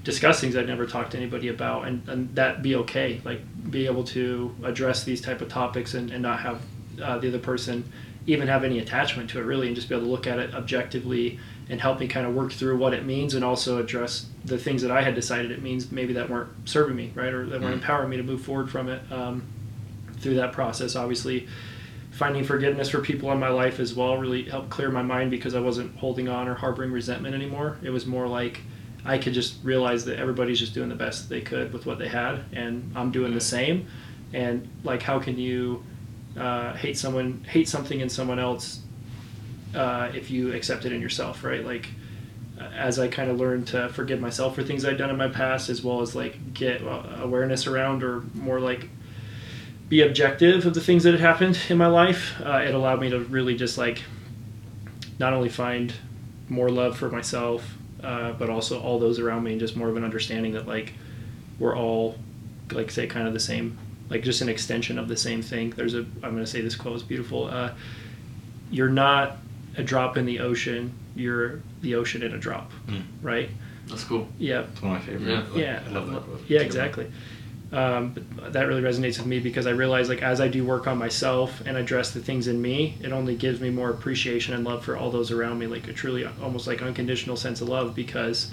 discuss 0.04 0.42
things 0.42 0.56
I'd 0.56 0.68
never 0.68 0.86
talked 0.88 1.12
to 1.12 1.18
anybody 1.18 1.48
about 1.50 1.88
and, 1.88 2.08
and 2.10 2.36
that 2.36 2.62
be 2.64 2.76
okay 2.78 3.22
like 3.24 3.42
be 3.70 3.86
able 3.86 4.04
to 4.06 4.56
address 4.64 5.04
these 5.04 5.22
type 5.22 5.42
of 5.42 5.50
topics 5.50 5.94
and, 5.94 6.10
and 6.12 6.24
not 6.24 6.40
have 6.40 6.62
uh, 7.02 7.18
the 7.20 7.28
other 7.28 7.40
person 7.40 7.84
even 8.28 8.48
have 8.48 8.64
any 8.64 8.80
attachment 8.80 9.30
to 9.32 9.40
it 9.40 9.44
really 9.44 9.68
and 9.68 9.76
just 9.76 9.90
be 9.90 9.96
able 9.96 10.06
to 10.06 10.12
look 10.12 10.26
at 10.28 10.40
it 10.40 10.54
objectively 10.56 11.40
and 11.70 11.80
help 11.80 12.00
me 12.00 12.08
kind 12.08 12.26
of 12.26 12.34
work 12.34 12.52
through 12.52 12.78
what 12.78 12.94
it 12.94 13.06
means 13.06 13.34
and 13.36 13.44
also 13.46 13.78
address 13.80 14.26
the 14.44 14.58
things 14.58 14.82
that 14.82 14.92
I 14.92 15.02
had 15.02 15.16
decided 15.16 15.52
it 15.52 15.62
means 15.62 15.92
maybe 15.92 16.14
that 16.14 16.30
weren't 16.30 16.50
serving 16.68 16.96
me 16.96 17.12
right 17.16 17.34
or 17.34 17.46
that 17.46 17.62
weren't 17.62 17.76
Mm. 17.76 17.82
empowering 17.82 18.10
me 18.10 18.18
to 18.18 18.24
move 18.24 18.42
forward 18.42 18.70
from 18.72 18.90
it 18.90 19.02
um, 19.12 19.44
through 20.20 20.36
that 20.36 20.52
process 20.52 20.96
obviously 20.96 21.48
finding 22.12 22.44
forgiveness 22.44 22.90
for 22.90 23.00
people 23.02 23.32
in 23.32 23.40
my 23.40 23.50
life 23.50 23.80
as 23.80 23.94
well 23.96 24.18
really 24.18 24.44
helped 24.44 24.70
clear 24.70 24.90
my 24.90 25.02
mind 25.02 25.32
because 25.32 25.56
I 25.56 25.60
wasn't 25.62 25.96
holding 25.98 26.28
on 26.28 26.48
or 26.48 26.56
harboring 26.56 26.92
resentment 26.92 27.34
anymore. 27.34 27.78
It 27.82 27.90
was 27.90 28.06
more 28.06 28.28
like 28.28 28.62
I 29.04 29.18
could 29.18 29.34
just 29.34 29.56
realize 29.64 30.06
that 30.06 30.20
everybody's 30.20 30.60
just 30.60 30.74
doing 30.74 30.90
the 30.90 30.96
best 30.96 31.30
they 31.30 31.42
could 31.42 31.74
with 31.74 31.86
what 31.86 31.98
they 31.98 32.08
had, 32.08 32.44
and 32.54 32.92
I'm 32.96 33.12
doing 33.12 33.34
the 33.34 33.42
same. 33.42 33.88
And 34.34 34.68
like, 34.84 35.02
how 35.02 35.20
can 35.20 35.38
you 35.38 35.84
uh, 36.38 36.74
hate 36.74 36.98
someone, 36.98 37.44
hate 37.48 37.68
something 37.68 38.00
in 38.00 38.10
someone 38.10 38.40
else 38.40 38.82
uh, 39.76 40.12
if 40.14 40.30
you 40.30 40.54
accept 40.54 40.86
it 40.86 40.92
in 40.92 41.02
yourself, 41.02 41.44
right? 41.44 41.66
Like, 41.66 41.90
as 42.76 43.00
I 43.00 43.08
kind 43.08 43.30
of 43.32 43.40
learned 43.40 43.68
to 43.68 43.90
forgive 43.90 44.20
myself 44.20 44.56
for 44.56 44.64
things 44.64 44.86
I'd 44.86 44.98
done 44.98 45.10
in 45.10 45.18
my 45.18 45.30
past, 45.30 45.70
as 45.70 45.84
well 45.84 46.02
as 46.02 46.16
like 46.16 46.54
get 46.54 46.82
awareness 47.20 47.68
around 47.68 48.04
or 48.04 48.24
more 48.34 48.60
like 48.60 48.90
be 49.90 50.02
objective 50.02 50.66
of 50.66 50.74
the 50.74 50.82
things 50.82 51.04
that 51.04 51.12
had 51.12 51.20
happened 51.20 51.60
in 51.70 51.78
my 51.78 51.88
life, 51.88 52.40
uh, 52.44 52.62
it 52.66 52.74
allowed 52.74 53.02
me 53.02 53.10
to 53.10 53.20
really 53.20 53.56
just 53.56 53.78
like 53.78 54.02
not 55.20 55.34
only 55.34 55.50
find 55.50 55.94
more 56.50 56.70
love 56.70 56.98
for 56.98 57.10
myself, 57.10 57.78
uh, 58.04 58.34
but 58.34 58.50
also 58.50 58.80
all 58.82 59.00
those 59.00 59.20
around 59.20 59.44
me, 59.44 59.52
and 59.52 59.60
just 59.60 59.76
more 59.76 59.90
of 59.90 59.98
an 59.98 60.04
understanding 60.04 60.54
that 60.54 60.68
like 60.68 60.94
we're 61.60 61.76
all 61.78 62.18
like 62.72 62.90
say 62.92 63.08
kind 63.08 63.28
of 63.28 63.34
the 63.34 63.40
same, 63.40 63.78
like 64.10 64.24
just 64.24 64.42
an 64.42 64.50
extension 64.50 64.98
of 64.98 65.08
the 65.08 65.18
same 65.18 65.42
thing. 65.42 65.72
There's 65.72 65.94
a 65.94 66.00
I'm 66.24 66.32
going 66.32 66.38
to 66.38 66.48
say 66.48 66.62
this 66.62 66.76
quote 66.76 66.96
is 66.98 67.04
beautiful. 67.04 67.46
Uh, 67.48 67.72
you're 68.70 68.90
not 68.90 69.38
a 69.78 69.84
drop 69.84 70.18
in 70.18 70.26
the 70.26 70.40
ocean. 70.40 70.94
You're 71.16 71.62
the 71.82 71.96
ocean 71.96 72.24
in 72.24 72.34
a 72.34 72.38
drop, 72.38 72.72
Mm. 72.88 73.04
right? 73.22 73.50
That's 73.88 74.04
cool. 74.06 74.28
Yeah, 74.40 74.62
It's 74.72 74.82
one 74.82 74.96
of 74.96 75.02
my 75.02 75.06
favorite. 75.06 75.28
Yeah. 75.30 75.40
like, 75.50 75.56
yeah, 75.56 75.84
I 75.86 75.90
love 75.92 76.10
that 76.12 76.22
quote. 76.24 76.42
Yeah, 76.48 76.56
It's 76.60 76.64
a 76.64 76.66
exactly. 76.68 77.12
Um, 77.72 78.16
that 78.50 78.68
really 78.68 78.82
resonates 78.82 79.18
with 79.18 79.26
me 79.28 79.40
because 79.40 79.66
I 79.66 79.70
realize, 79.70 80.10
like, 80.10 80.22
as 80.22 80.42
I 80.42 80.50
do 80.50 80.66
work 80.66 80.88
on 80.88 80.98
myself 80.98 81.62
and 81.66 81.78
address 81.78 82.12
the 82.12 82.20
things 82.20 82.48
in 82.48 82.62
me, 82.62 82.98
it 83.02 83.14
only 83.14 83.36
gives 83.36 83.62
me 83.62 83.70
more 83.70 83.90
appreciation 83.90 84.54
and 84.54 84.66
love 84.66 84.84
for 84.84 84.98
all 84.98 85.10
those 85.10 85.32
around 85.32 85.60
me, 85.60 85.68
like 85.68 85.88
a 85.88 85.94
truly 85.94 86.26
almost 86.42 86.68
like 86.68 86.82
unconditional 86.82 87.38
sense 87.38 87.62
of 87.62 87.70
love. 87.70 87.96
Because 87.96 88.52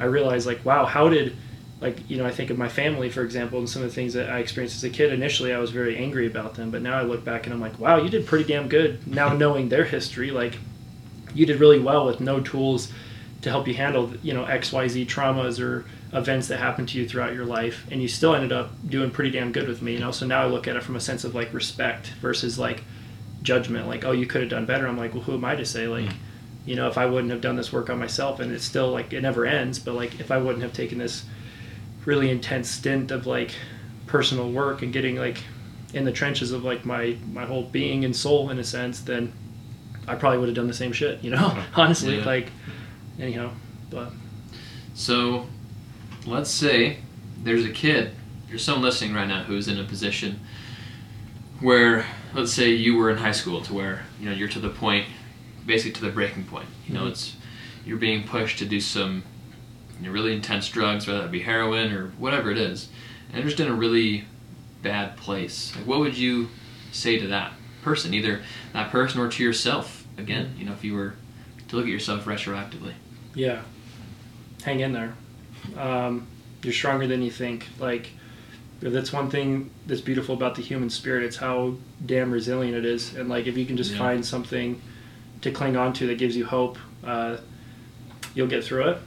I 0.00 0.04
realize, 0.06 0.44
like, 0.44 0.64
wow, 0.64 0.86
how 0.86 1.08
did, 1.08 1.36
like, 1.80 2.10
you 2.10 2.16
know, 2.16 2.26
I 2.26 2.32
think 2.32 2.50
of 2.50 2.58
my 2.58 2.68
family, 2.68 3.10
for 3.10 3.22
example, 3.22 3.60
and 3.60 3.68
some 3.68 3.82
of 3.82 3.88
the 3.88 3.94
things 3.94 4.14
that 4.14 4.28
I 4.28 4.40
experienced 4.40 4.76
as 4.76 4.84
a 4.84 4.90
kid. 4.90 5.12
Initially, 5.12 5.52
I 5.52 5.58
was 5.58 5.70
very 5.70 5.96
angry 5.96 6.26
about 6.26 6.54
them, 6.54 6.72
but 6.72 6.82
now 6.82 6.98
I 6.98 7.02
look 7.02 7.24
back 7.24 7.46
and 7.46 7.54
I'm 7.54 7.60
like, 7.60 7.78
wow, 7.78 7.98
you 8.02 8.10
did 8.10 8.26
pretty 8.26 8.44
damn 8.44 8.68
good. 8.68 9.06
Now 9.06 9.32
knowing 9.34 9.68
their 9.68 9.84
history, 9.84 10.32
like, 10.32 10.58
you 11.32 11.46
did 11.46 11.60
really 11.60 11.78
well 11.78 12.06
with 12.06 12.20
no 12.20 12.40
tools 12.40 12.90
to 13.42 13.50
help 13.50 13.68
you 13.68 13.74
handle 13.74 14.12
you 14.22 14.32
know 14.32 14.44
xyz 14.44 15.06
traumas 15.06 15.60
or 15.60 15.84
events 16.12 16.48
that 16.48 16.58
happened 16.58 16.88
to 16.88 16.98
you 16.98 17.06
throughout 17.08 17.34
your 17.34 17.44
life 17.44 17.86
and 17.90 18.00
you 18.00 18.08
still 18.08 18.34
ended 18.34 18.50
up 18.52 18.70
doing 18.88 19.10
pretty 19.10 19.30
damn 19.30 19.52
good 19.52 19.68
with 19.68 19.82
me 19.82 19.92
you 19.92 19.98
know 19.98 20.10
so 20.10 20.24
now 20.26 20.42
i 20.42 20.46
look 20.46 20.66
at 20.66 20.74
it 20.74 20.82
from 20.82 20.96
a 20.96 21.00
sense 21.00 21.22
of 21.22 21.34
like 21.34 21.52
respect 21.52 22.06
versus 22.22 22.58
like 22.58 22.82
judgment 23.42 23.86
like 23.86 24.04
oh 24.06 24.12
you 24.12 24.26
could 24.26 24.40
have 24.40 24.50
done 24.50 24.64
better 24.64 24.86
i'm 24.86 24.96
like 24.96 25.12
well 25.12 25.22
who 25.22 25.34
am 25.34 25.44
i 25.44 25.54
to 25.54 25.64
say 25.66 25.86
like 25.86 26.06
Mm. 26.06 26.14
you 26.64 26.76
know 26.76 26.88
if 26.88 26.96
i 26.96 27.04
wouldn't 27.04 27.30
have 27.30 27.40
done 27.42 27.56
this 27.56 27.72
work 27.72 27.90
on 27.90 27.98
myself 27.98 28.40
and 28.40 28.50
it's 28.52 28.64
still 28.64 28.90
like 28.90 29.12
it 29.12 29.20
never 29.20 29.44
ends 29.44 29.78
but 29.78 29.94
like 29.94 30.18
if 30.18 30.30
i 30.30 30.38
wouldn't 30.38 30.62
have 30.62 30.72
taken 30.72 30.96
this 30.98 31.24
really 32.06 32.30
intense 32.30 32.70
stint 32.70 33.10
of 33.10 33.26
like 33.26 33.50
personal 34.06 34.50
work 34.50 34.80
and 34.82 34.92
getting 34.94 35.16
like 35.16 35.42
in 35.92 36.04
the 36.04 36.12
trenches 36.12 36.52
of 36.52 36.64
like 36.64 36.86
my 36.86 37.16
my 37.32 37.44
whole 37.44 37.64
being 37.64 38.04
and 38.06 38.16
soul 38.16 38.48
in 38.50 38.58
a 38.58 38.64
sense 38.64 39.00
then 39.00 39.30
i 40.06 40.14
probably 40.14 40.38
would 40.38 40.48
have 40.48 40.56
done 40.56 40.66
the 40.68 40.72
same 40.74 40.92
shit 40.92 41.22
you 41.22 41.30
know 41.30 41.62
honestly 41.76 42.18
Yeah. 42.18 42.24
like 42.24 42.50
anyhow 43.20 43.50
but 43.90 44.10
So, 44.94 45.46
let's 46.26 46.50
say 46.50 46.98
there's 47.42 47.64
a 47.64 47.70
kid, 47.70 48.12
there's 48.48 48.62
someone 48.64 48.82
listening 48.82 49.14
right 49.14 49.28
now 49.28 49.42
who's 49.44 49.68
in 49.68 49.78
a 49.78 49.84
position 49.84 50.40
where, 51.60 52.06
let's 52.34 52.52
say 52.52 52.70
you 52.70 52.96
were 52.96 53.10
in 53.10 53.18
high 53.18 53.32
school 53.32 53.60
to 53.62 53.74
where, 53.74 54.04
you 54.20 54.26
know, 54.28 54.34
you're 54.34 54.48
to 54.48 54.58
the 54.60 54.68
point, 54.68 55.06
basically 55.66 55.92
to 55.92 56.00
the 56.02 56.10
breaking 56.10 56.44
point. 56.44 56.66
You 56.86 56.94
know, 56.94 57.04
Mhm. 57.04 57.10
it's, 57.10 57.36
you're 57.84 57.96
being 57.98 58.24
pushed 58.24 58.58
to 58.58 58.64
do 58.66 58.80
some 58.80 59.22
you 60.00 60.06
know, 60.06 60.12
really 60.12 60.32
intense 60.32 60.68
drugs, 60.68 61.06
whether 61.06 61.20
that 61.22 61.30
be 61.32 61.40
heroin 61.40 61.92
or 61.92 62.08
whatever 62.18 62.50
it 62.52 62.58
is, 62.58 62.88
and 63.32 63.38
you're 63.40 63.48
just 63.50 63.58
in 63.60 63.66
a 63.68 63.74
really 63.74 64.24
bad 64.82 65.16
place. 65.16 65.74
Like, 65.74 65.86
what 65.86 65.98
would 65.98 66.16
you 66.16 66.48
say 66.92 67.18
to 67.18 67.26
that 67.28 67.52
person, 67.82 68.14
either 68.14 68.42
that 68.72 68.90
person 68.92 69.20
or 69.20 69.28
to 69.28 69.42
yourself? 69.42 70.04
Again, 70.16 70.54
you 70.58 70.64
know, 70.64 70.72
if 70.72 70.84
you 70.84 70.94
were 70.94 71.14
to 71.68 71.76
look 71.76 71.84
at 71.84 71.90
yourself 71.90 72.24
retroactively. 72.24 72.92
yeah 73.34 73.60
hang 74.64 74.80
in 74.80 74.92
there 74.92 75.14
um, 75.76 76.26
you're 76.62 76.72
stronger 76.72 77.06
than 77.06 77.22
you 77.22 77.30
think. 77.30 77.66
Like 77.78 78.10
that's 78.80 79.12
one 79.12 79.28
thing 79.30 79.70
that's 79.86 80.00
beautiful 80.00 80.34
about 80.34 80.54
the 80.54 80.62
human 80.62 80.90
spirit. 80.90 81.24
It's 81.24 81.36
how 81.36 81.74
damn 82.04 82.30
resilient 82.30 82.76
it 82.76 82.84
is. 82.84 83.14
And 83.14 83.28
like 83.28 83.46
if 83.46 83.56
you 83.56 83.66
can 83.66 83.76
just 83.76 83.92
Yeah. 83.92 83.98
find 83.98 84.24
something 84.24 84.80
to 85.42 85.50
cling 85.50 85.76
on 85.76 85.92
to 85.94 86.06
that 86.08 86.18
gives 86.18 86.36
you 86.36 86.46
hope 86.46 86.78
uh, 87.04 87.36
you'll 88.34 88.46
get 88.48 88.64
through 88.64 88.88
it. 88.88 88.98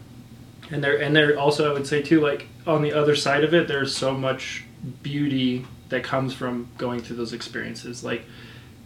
And 0.72 0.84
there 0.84 0.98
and 1.02 1.14
there 1.16 1.38
also 1.38 1.70
i 1.70 1.74
would 1.74 1.86
say 1.88 2.02
too 2.02 2.22
like 2.22 2.48
on 2.66 2.82
the 2.82 2.94
other 2.94 3.16
side 3.16 3.44
of 3.44 3.54
it 3.54 3.68
there's 3.68 3.96
so 3.96 4.14
much 4.14 4.64
beauty 5.04 5.66
that 5.90 6.04
comes 6.04 6.34
from 6.34 6.70
going 6.78 7.02
through 7.02 7.18
those 7.18 7.34
experiences. 7.34 8.04
Like 8.04 8.24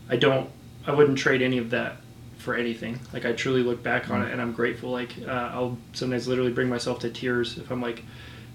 i 0.09 0.15
don't 0.15 0.49
i 0.87 0.91
wouldn't 0.91 1.17
trade 1.17 1.41
any 1.41 1.57
of 1.59 1.69
that 1.71 1.97
for 2.45 2.55
anything 2.55 2.99
like 3.11 3.25
i 3.25 3.33
truly 3.33 3.63
look 3.63 3.81
back 3.81 4.09
on 4.09 4.21
it 4.21 4.31
and 4.31 4.39
i'm 4.39 4.53
grateful 4.53 4.91
like 4.91 5.13
uh, 5.27 5.49
i'll 5.51 5.77
sometimes 5.93 6.27
literally 6.27 6.51
bring 6.51 6.69
myself 6.69 6.99
to 6.99 7.09
tears 7.09 7.57
if 7.57 7.71
i'm 7.71 7.81
like 7.81 8.03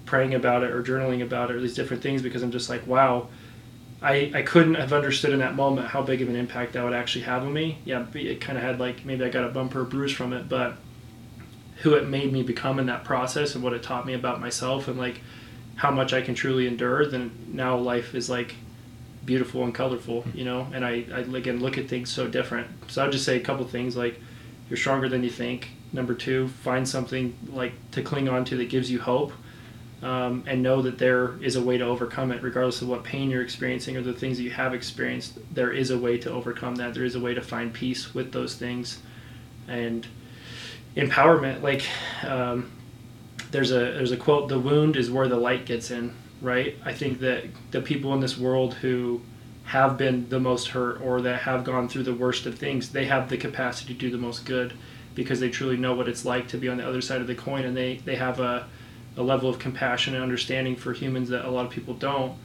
praying 0.05 0.33
about 0.33 0.63
it 0.63 0.71
or 0.71 0.81
journaling 0.81 1.21
about 1.21 1.51
it 1.51 1.57
or 1.57 1.61
these 1.61 1.75
different 1.75 2.01
things 2.01 2.21
because 2.21 2.41
i'm 2.41 2.51
just 2.51 2.69
like 2.69 2.87
wow 2.87 3.27
I, 4.03 4.31
I 4.33 4.41
couldn't 4.41 4.75
have 4.75 4.93
understood 4.93 5.31
in 5.31 5.39
that 5.39 5.53
moment 5.55 5.87
how 5.87 6.01
big 6.01 6.23
of 6.23 6.29
an 6.29 6.35
impact 6.35 6.73
that 6.73 6.83
would 6.83 6.93
actually 6.93 7.25
have 7.25 7.43
on 7.43 7.53
me. 7.53 7.77
Yeah, 7.85 8.03
it 8.15 8.41
kind 8.41 8.57
of 8.57 8.63
had 8.63 8.79
like 8.79 9.05
maybe 9.05 9.23
I 9.23 9.29
got 9.29 9.43
a 9.43 9.49
bumper 9.49 9.83
bruise 9.83 10.11
from 10.11 10.33
it, 10.33 10.49
but 10.49 10.77
who 11.81 11.93
it 11.93 12.07
made 12.07 12.33
me 12.33 12.41
become 12.41 12.79
in 12.79 12.87
that 12.87 13.03
process 13.03 13.53
and 13.53 13.63
what 13.63 13.73
it 13.73 13.83
taught 13.83 14.07
me 14.07 14.13
about 14.15 14.41
myself 14.41 14.87
and 14.87 14.97
like 14.97 15.21
how 15.75 15.91
much 15.91 16.13
I 16.13 16.21
can 16.21 16.33
truly 16.33 16.65
endure, 16.65 17.05
then 17.05 17.31
now 17.53 17.77
life 17.77 18.15
is 18.15 18.27
like 18.27 18.55
beautiful 19.25 19.63
and 19.63 19.73
colorful, 19.73 20.25
you 20.33 20.45
know. 20.45 20.67
And 20.73 20.85
I, 20.85 21.05
I 21.13 21.19
again 21.19 21.59
look 21.59 21.77
at 21.77 21.87
things 21.87 22.09
so 22.09 22.27
different. 22.27 22.67
So 22.87 23.03
I'll 23.03 23.11
just 23.11 23.25
say 23.25 23.37
a 23.37 23.41
couple 23.41 23.65
things 23.65 23.95
like 23.95 24.19
you're 24.69 24.77
stronger 24.77 25.09
than 25.09 25.23
you 25.23 25.29
think. 25.29 25.69
Number 25.93 26.13
two, 26.13 26.47
find 26.47 26.87
something 26.87 27.37
like 27.51 27.73
to 27.91 28.01
cling 28.01 28.29
on 28.29 28.45
to 28.45 28.57
that 28.57 28.69
gives 28.69 28.89
you 28.89 28.99
hope 29.01 29.33
um, 30.03 30.43
and 30.47 30.63
know 30.63 30.81
that 30.81 30.97
there 30.97 31.41
is 31.43 31.55
a 31.55 31.61
way 31.61 31.77
to 31.77 31.83
overcome 31.83 32.31
it, 32.31 32.41
regardless 32.41 32.81
of 32.81 32.87
what 32.87 33.03
pain 33.03 33.29
you're 33.29 33.43
experiencing 33.43 33.97
or 33.97 34.01
the 34.01 34.13
things 34.13 34.37
that 34.37 34.43
you 34.43 34.51
have 34.51 34.73
experienced. 34.73 35.37
There 35.53 35.71
is 35.71 35.91
a 35.91 35.97
way 35.97 36.17
to 36.19 36.31
overcome 36.31 36.75
that. 36.75 36.93
There 36.93 37.05
is 37.05 37.15
a 37.15 37.19
way 37.19 37.33
to 37.33 37.41
find 37.41 37.73
peace 37.73 38.13
with 38.13 38.31
those 38.31 38.55
things, 38.55 38.99
and 39.67 40.07
empowerment. 40.95 41.61
Like 41.61 41.85
um, 42.23 42.71
there's 43.51 43.71
a 43.71 43.79
there's 43.79 44.11
a 44.11 44.17
quote: 44.17 44.49
"The 44.49 44.59
wound 44.59 44.95
is 44.95 45.11
where 45.11 45.27
the 45.27 45.37
light 45.37 45.65
gets 45.65 45.91
in." 45.91 46.15
Right. 46.41 46.77
I 46.83 46.93
think 46.93 47.19
that 47.19 47.45
the 47.71 47.81
people 47.81 48.13
in 48.13 48.19
this 48.19 48.37
world 48.37 48.75
who 48.75 49.21
have 49.65 49.97
been 49.97 50.27
the 50.29 50.39
most 50.39 50.69
hurt 50.69 50.99
or 51.01 51.21
that 51.21 51.41
have 51.41 51.63
gone 51.63 51.87
through 51.87 52.03
the 52.03 52.15
worst 52.15 52.45
of 52.45 52.57
things, 52.57 52.89
they 52.89 53.05
have 53.05 53.29
the 53.29 53.37
capacity 53.37 53.93
to 53.93 53.99
do 53.99 54.09
the 54.09 54.17
most 54.17 54.45
good 54.45 54.73
because 55.13 55.39
they 55.39 55.49
truly 55.49 55.77
know 55.77 55.93
what 55.93 56.07
it's 56.07 56.25
like 56.25 56.47
to 56.47 56.57
be 56.57 56.67
on 56.67 56.77
the 56.77 56.87
other 56.87 57.01
side 57.01 57.21
of 57.21 57.27
the 57.27 57.35
coin, 57.35 57.65
and 57.65 57.75
they 57.75 57.97
they 57.97 58.15
have 58.15 58.39
a 58.39 58.67
a 59.17 59.21
level 59.21 59.49
of 59.49 59.59
compassion 59.59 60.13
and 60.15 60.23
understanding 60.23 60.75
for 60.75 60.93
humans 60.93 61.29
that 61.29 61.45
a 61.45 61.49
lot 61.49 61.65
of 61.65 61.71
people 61.71 61.93
don't 61.93 62.37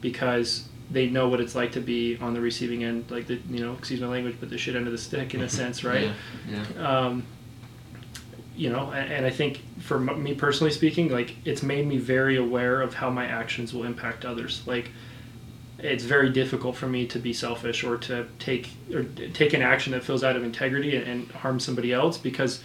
because 0.00 0.68
they 0.90 1.08
know 1.08 1.28
what 1.28 1.40
it's 1.40 1.54
like 1.54 1.72
to 1.72 1.80
be 1.80 2.16
on 2.18 2.34
the 2.34 2.40
receiving 2.40 2.84
end, 2.84 3.10
like 3.10 3.26
the 3.26 3.40
you 3.48 3.60
know, 3.60 3.74
excuse 3.74 4.00
my 4.00 4.06
language, 4.06 4.36
but 4.40 4.50
the 4.50 4.58
shit 4.58 4.76
end 4.76 4.86
of 4.86 4.92
the 4.92 4.98
stick 4.98 5.34
in 5.34 5.40
a 5.42 5.48
sense, 5.60 5.84
right? 5.84 6.10
Yeah. 6.48 6.64
yeah. 6.76 6.98
Um, 6.98 7.26
you 8.56 8.70
know, 8.70 8.90
and, 8.90 9.12
and 9.12 9.26
I 9.26 9.30
think 9.30 9.60
for 9.80 9.98
me 9.98 10.34
personally 10.34 10.72
speaking, 10.72 11.10
like 11.10 11.36
it's 11.44 11.62
made 11.62 11.86
me 11.86 11.98
very 11.98 12.36
aware 12.36 12.80
of 12.80 12.94
how 12.94 13.10
my 13.10 13.26
actions 13.26 13.74
will 13.74 13.84
impact 13.84 14.24
others. 14.24 14.62
Like 14.66 14.90
it's 15.78 16.04
very 16.04 16.30
difficult 16.30 16.76
for 16.76 16.86
me 16.86 17.06
to 17.08 17.18
be 17.18 17.32
selfish 17.32 17.84
or 17.84 17.98
to 17.98 18.26
take 18.38 18.70
or 18.92 19.04
take 19.32 19.52
an 19.52 19.62
action 19.62 19.92
that 19.92 20.04
feels 20.04 20.22
out 20.22 20.36
of 20.36 20.44
integrity 20.44 20.96
and, 20.96 21.06
and 21.06 21.30
harm 21.32 21.58
somebody 21.58 21.92
else 21.92 22.16
because 22.16 22.62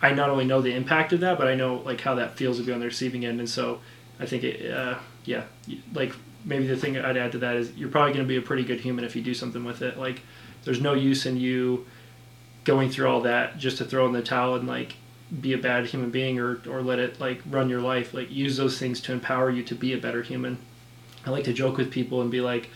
I 0.00 0.12
not 0.12 0.30
only 0.30 0.44
know 0.44 0.60
the 0.60 0.74
impact 0.74 1.12
of 1.12 1.20
that, 1.20 1.38
but 1.38 1.48
I 1.48 1.54
know 1.54 1.76
like 1.76 2.00
how 2.00 2.14
that 2.14 2.36
feels 2.36 2.58
to 2.58 2.64
be 2.64 2.72
on 2.72 2.80
the 2.80 2.86
receiving 2.86 3.24
end, 3.24 3.40
and 3.40 3.48
so 3.48 3.80
I 4.20 4.26
think 4.26 4.44
it, 4.44 4.72
uh, 4.72 4.98
yeah, 5.24 5.44
like 5.92 6.12
maybe 6.44 6.66
the 6.66 6.76
thing 6.76 6.96
I'd 6.96 7.16
add 7.16 7.32
to 7.32 7.38
that 7.38 7.56
is 7.56 7.72
you're 7.76 7.90
probably 7.90 8.12
going 8.12 8.24
to 8.24 8.28
be 8.28 8.36
a 8.36 8.42
pretty 8.42 8.64
good 8.64 8.80
human 8.80 9.04
if 9.04 9.14
you 9.14 9.22
do 9.22 9.34
something 9.34 9.64
with 9.64 9.82
it. 9.82 9.98
Like, 9.98 10.22
there's 10.64 10.80
no 10.80 10.94
use 10.94 11.26
in 11.26 11.36
you 11.36 11.86
going 12.64 12.90
through 12.90 13.08
all 13.08 13.20
that 13.22 13.58
just 13.58 13.78
to 13.78 13.84
throw 13.84 14.06
in 14.06 14.12
the 14.12 14.22
towel 14.22 14.54
and 14.54 14.68
like 14.68 14.94
be 15.40 15.52
a 15.52 15.58
bad 15.58 15.86
human 15.86 16.10
being 16.10 16.38
or 16.38 16.60
or 16.68 16.82
let 16.82 16.98
it 16.98 17.20
like 17.20 17.40
run 17.50 17.68
your 17.68 17.80
life. 17.80 18.14
Like, 18.14 18.30
use 18.30 18.56
those 18.56 18.78
things 18.78 19.00
to 19.02 19.12
empower 19.12 19.50
you 19.50 19.62
to 19.64 19.74
be 19.74 19.92
a 19.92 19.98
better 19.98 20.22
human. 20.22 20.58
I 21.26 21.30
like 21.30 21.44
to 21.44 21.52
joke 21.52 21.76
with 21.76 21.90
people 21.90 22.22
and 22.22 22.30
be 22.30 22.40
like, 22.40 22.70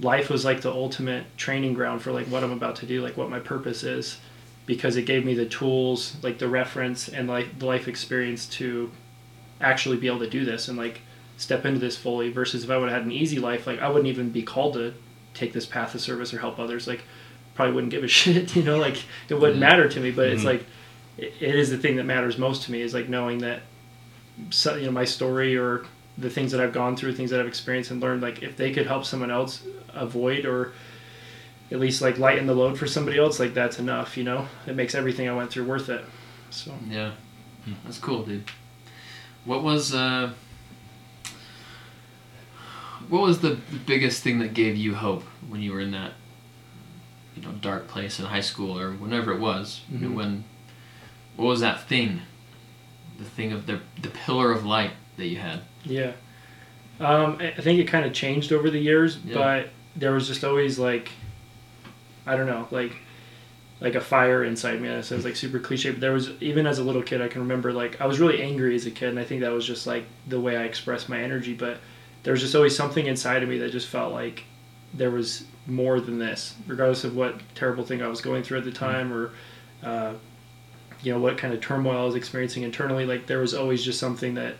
life 0.00 0.30
was 0.30 0.44
like 0.44 0.62
the 0.62 0.72
ultimate 0.72 1.24
training 1.36 1.74
ground 1.74 2.00
for 2.02 2.12
like 2.12 2.26
what 2.28 2.42
I'm 2.42 2.52
about 2.52 2.76
to 2.76 2.86
do, 2.86 3.02
like 3.02 3.16
what 3.16 3.28
my 3.30 3.40
purpose 3.40 3.82
is 3.82 4.18
because 4.64 4.96
it 4.96 5.02
gave 5.02 5.24
me 5.24 5.34
the 5.34 5.44
tools, 5.44 6.16
like 6.22 6.38
the 6.38 6.48
reference 6.48 7.08
and 7.08 7.28
like 7.28 7.58
the 7.58 7.66
life 7.66 7.88
experience 7.88 8.46
to 8.46 8.90
actually 9.60 9.96
be 9.96 10.06
able 10.06 10.20
to 10.20 10.30
do 10.30 10.44
this 10.44 10.68
and 10.68 10.78
like 10.78 11.00
step 11.36 11.66
into 11.66 11.78
this 11.80 11.96
fully. 11.96 12.30
Versus 12.30 12.64
if 12.64 12.70
I 12.70 12.76
would 12.76 12.88
have 12.88 12.98
had 12.98 13.06
an 13.06 13.12
easy 13.12 13.38
life, 13.38 13.66
like 13.66 13.80
I 13.80 13.88
wouldn't 13.88 14.06
even 14.06 14.30
be 14.30 14.42
called 14.42 14.74
to 14.74 14.94
take 15.34 15.52
this 15.52 15.66
path 15.66 15.94
of 15.94 16.00
service 16.00 16.32
or 16.32 16.38
help 16.38 16.58
others. 16.58 16.86
Like 16.86 17.02
probably 17.54 17.74
wouldn't 17.74 17.90
give 17.90 18.04
a 18.04 18.08
shit, 18.20 18.56
you 18.56 18.62
know, 18.62 18.78
like 18.78 18.96
it 19.28 19.34
wouldn't 19.34 19.58
Yeah. 19.60 19.68
matter 19.68 19.88
to 19.88 20.00
me. 20.00 20.10
But 20.10 20.28
it's 20.28 20.42
Mhm. 20.42 20.46
like 20.46 20.64
it, 21.18 21.34
it 21.40 21.54
is 21.54 21.70
the 21.70 21.78
thing 21.78 21.96
that 21.96 22.04
matters 22.04 22.38
most 22.38 22.62
to 22.64 22.72
me 22.72 22.80
is 22.80 22.94
like 22.94 23.08
knowing 23.08 23.38
that 23.38 23.60
so, 24.50 24.76
you 24.76 24.86
know 24.86 24.92
my 24.92 25.04
story 25.04 25.56
or 25.56 25.84
the 26.18 26.30
things 26.30 26.52
that 26.52 26.60
I've 26.60 26.72
gone 26.72 26.96
through, 26.96 27.14
things 27.14 27.30
that 27.30 27.40
I've 27.40 27.46
experienced 27.46 27.90
and 27.90 28.00
learned. 28.00 28.22
Like 28.22 28.42
if 28.42 28.56
they 28.56 28.72
could 28.72 28.86
help 28.86 29.04
someone 29.04 29.30
else 29.30 29.62
avoid 29.94 30.44
or 30.46 30.72
at 31.70 31.80
least 31.80 32.02
like 32.02 32.18
lighten 32.18 32.46
the 32.46 32.54
load 32.54 32.78
for 32.78 32.86
somebody 32.86 33.18
else, 33.18 33.38
like 33.40 33.54
that's 33.54 33.78
enough. 33.78 34.16
You 34.16 34.24
know, 34.24 34.46
it 34.66 34.74
makes 34.76 34.94
everything 34.94 35.28
I 35.28 35.34
went 35.34 35.50
through 35.50 35.64
worth 35.64 35.88
it. 35.88 36.04
So 36.50 36.74
Yeah, 36.88 37.12
that's 37.84 37.98
cool, 37.98 38.24
dude. 38.24 38.44
What 39.44 39.62
was 39.62 39.94
uh, 39.94 40.32
what 43.08 43.22
was 43.22 43.40
the 43.40 43.58
biggest 43.86 44.22
thing 44.22 44.38
that 44.38 44.54
gave 44.54 44.76
you 44.76 44.94
hope 44.94 45.24
when 45.48 45.60
you 45.60 45.72
were 45.72 45.80
in 45.80 45.90
that, 45.92 46.12
you 47.36 47.42
know, 47.42 47.52
dark 47.52 47.88
place 47.88 48.18
in 48.18 48.26
high 48.26 48.40
school 48.40 48.78
or 48.78 48.92
whenever 48.92 49.32
it 49.32 49.40
was? 49.40 49.80
You 49.90 49.98
know, 49.98 50.08
Mhm. 50.08 50.14
when 50.14 50.44
what 51.36 51.46
was 51.46 51.60
that 51.60 51.88
thing? 51.88 52.20
The 53.18 53.24
thing 53.24 53.52
of 53.52 53.66
the 53.66 53.80
the 54.00 54.08
pillar 54.08 54.50
of 54.52 54.64
light 54.66 54.92
that 55.16 55.26
you 55.26 55.36
had. 55.36 55.60
yeah, 55.84 56.12
um, 57.00 57.36
I 57.40 57.50
think 57.60 57.78
it 57.78 57.84
kind 57.84 58.04
of 58.06 58.12
changed 58.12 58.52
over 58.52 58.70
the 58.70 58.78
years, 58.78 59.18
Yeah. 59.24 59.34
but 59.34 59.68
there 59.94 60.12
was 60.12 60.26
just 60.26 60.42
always 60.44 60.78
like, 60.78 61.10
I 62.26 62.36
don't 62.36 62.46
know, 62.46 62.66
like 62.70 62.96
like 63.80 63.94
a 63.94 64.00
fire 64.00 64.44
inside 64.44 64.80
me. 64.80 64.88
That 64.88 65.04
sounds 65.04 65.24
like 65.24 65.36
super 65.36 65.58
cliche, 65.58 65.90
but 65.90 66.00
there 66.00 66.12
was 66.12 66.30
even 66.40 66.66
as 66.66 66.78
a 66.78 66.84
little 66.84 67.02
kid, 67.02 67.20
I 67.20 67.28
can 67.28 67.42
remember 67.42 67.72
like 67.72 68.00
I 68.00 68.06
was 68.06 68.18
really 68.20 68.42
angry 68.42 68.74
as 68.74 68.86
a 68.86 68.90
kid, 68.90 69.10
and 69.10 69.18
I 69.18 69.24
think 69.24 69.40
that 69.42 69.52
was 69.52 69.66
just 69.66 69.86
like 69.86 70.04
the 70.26 70.40
way 70.40 70.56
I 70.56 70.62
expressed 70.64 71.08
my 71.08 71.20
energy. 71.20 71.52
But 71.54 71.78
there 72.22 72.32
was 72.32 72.40
just 72.40 72.54
always 72.54 72.76
something 72.76 73.06
inside 73.06 73.42
of 73.42 73.48
me 73.48 73.58
that 73.58 73.72
just 73.72 73.88
felt 73.88 74.12
like 74.12 74.44
there 74.94 75.10
was 75.10 75.44
more 75.66 76.00
than 76.00 76.18
this, 76.18 76.54
regardless 76.66 77.04
of 77.04 77.14
what 77.16 77.40
terrible 77.54 77.84
thing 77.84 78.02
I 78.02 78.08
was 78.08 78.20
going 78.20 78.42
through 78.42 78.58
at 78.58 78.64
the 78.64 78.72
time 78.72 79.12
or. 79.12 79.30
Uh, 79.82 80.14
you 81.02 81.12
know 81.12 81.18
what 81.18 81.38
kind 81.38 81.52
of 81.54 81.60
turmoil 81.60 82.02
I 82.02 82.04
was 82.04 82.14
experiencing 82.14 82.62
internally. 82.62 83.06
Like 83.06 83.26
there 83.26 83.38
was 83.40 83.54
always 83.54 83.84
just 83.84 83.98
something 83.98 84.34
that, 84.34 84.56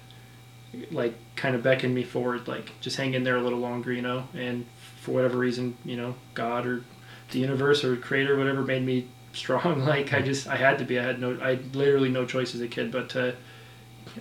like, 0.91 1.15
kind 1.37 1.55
of 1.55 1.63
beckoned 1.63 1.95
me 1.95 2.03
forward. 2.05 2.49
Like 2.49 2.73
just 2.81 2.97
hang 2.97 3.15
in 3.15 3.25
there 3.25 3.37
a 3.37 3.43
little 3.43 3.59
longer, 3.59 3.93
you 3.93 4.03
know. 4.03 4.25
And 4.35 4.67
for 5.01 5.13
whatever 5.13 5.39
reason, 5.39 5.77
you 5.85 5.97
know, 5.97 6.15
God 6.35 6.67
or 6.67 6.85
the 7.31 7.39
universe 7.39 7.85
or 7.85 7.97
creator, 7.97 8.37
whatever, 8.37 8.63
made 8.63 8.85
me 8.85 9.09
strong. 9.33 9.85
Like 9.87 10.13
I 10.13 10.21
just, 10.23 10.47
I 10.49 10.57
had 10.57 10.79
to 10.79 10.85
be. 10.85 10.99
I 10.99 11.03
had 11.05 11.21
no, 11.21 11.39
I 11.43 11.51
had 11.51 11.75
literally 11.77 12.09
no 12.11 12.25
choice 12.27 12.55
as 12.55 12.61
a 12.61 12.69
kid, 12.69 12.91
but 12.93 13.09
to, 13.11 13.35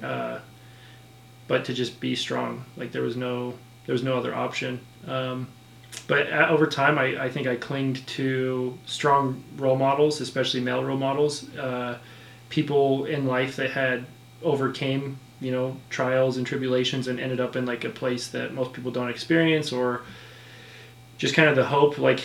uh, 0.03 0.39
but 1.47 1.65
to 1.65 1.73
just 1.73 1.99
be 1.99 2.15
strong. 2.15 2.63
Like 2.77 2.91
there 2.91 3.01
was 3.01 3.15
no, 3.15 3.53
there 3.85 3.93
was 3.93 4.03
no 4.03 4.17
other 4.17 4.33
option. 4.33 4.79
Um, 5.07 5.47
but 6.07 6.27
a- 6.27 6.49
over 6.49 6.67
time, 6.67 6.97
I, 6.97 7.23
I 7.25 7.29
think 7.29 7.47
I 7.47 7.55
clinged 7.55 8.05
to 8.09 8.77
strong 8.85 9.43
role 9.57 9.75
models, 9.77 10.21
especially 10.21 10.61
male 10.61 10.83
role 10.83 10.97
models, 10.97 11.49
uh, 11.55 11.97
people 12.51 13.05
in 13.05 13.25
life 13.25 13.55
that 13.55 13.71
had 13.71 14.05
overcame 14.43 15.17
you 15.39 15.51
know 15.51 15.75
trials 15.89 16.37
and 16.37 16.45
tribulations 16.45 17.07
and 17.07 17.19
ended 17.19 17.39
up 17.39 17.55
in 17.55 17.65
like 17.65 17.83
a 17.83 17.89
place 17.89 18.27
that 18.27 18.53
most 18.53 18.73
people 18.73 18.91
don't 18.91 19.09
experience, 19.09 19.71
or 19.71 20.03
just 21.17 21.33
kind 21.33 21.49
of 21.49 21.55
the 21.55 21.65
hope, 21.65 21.97
like 21.97 22.23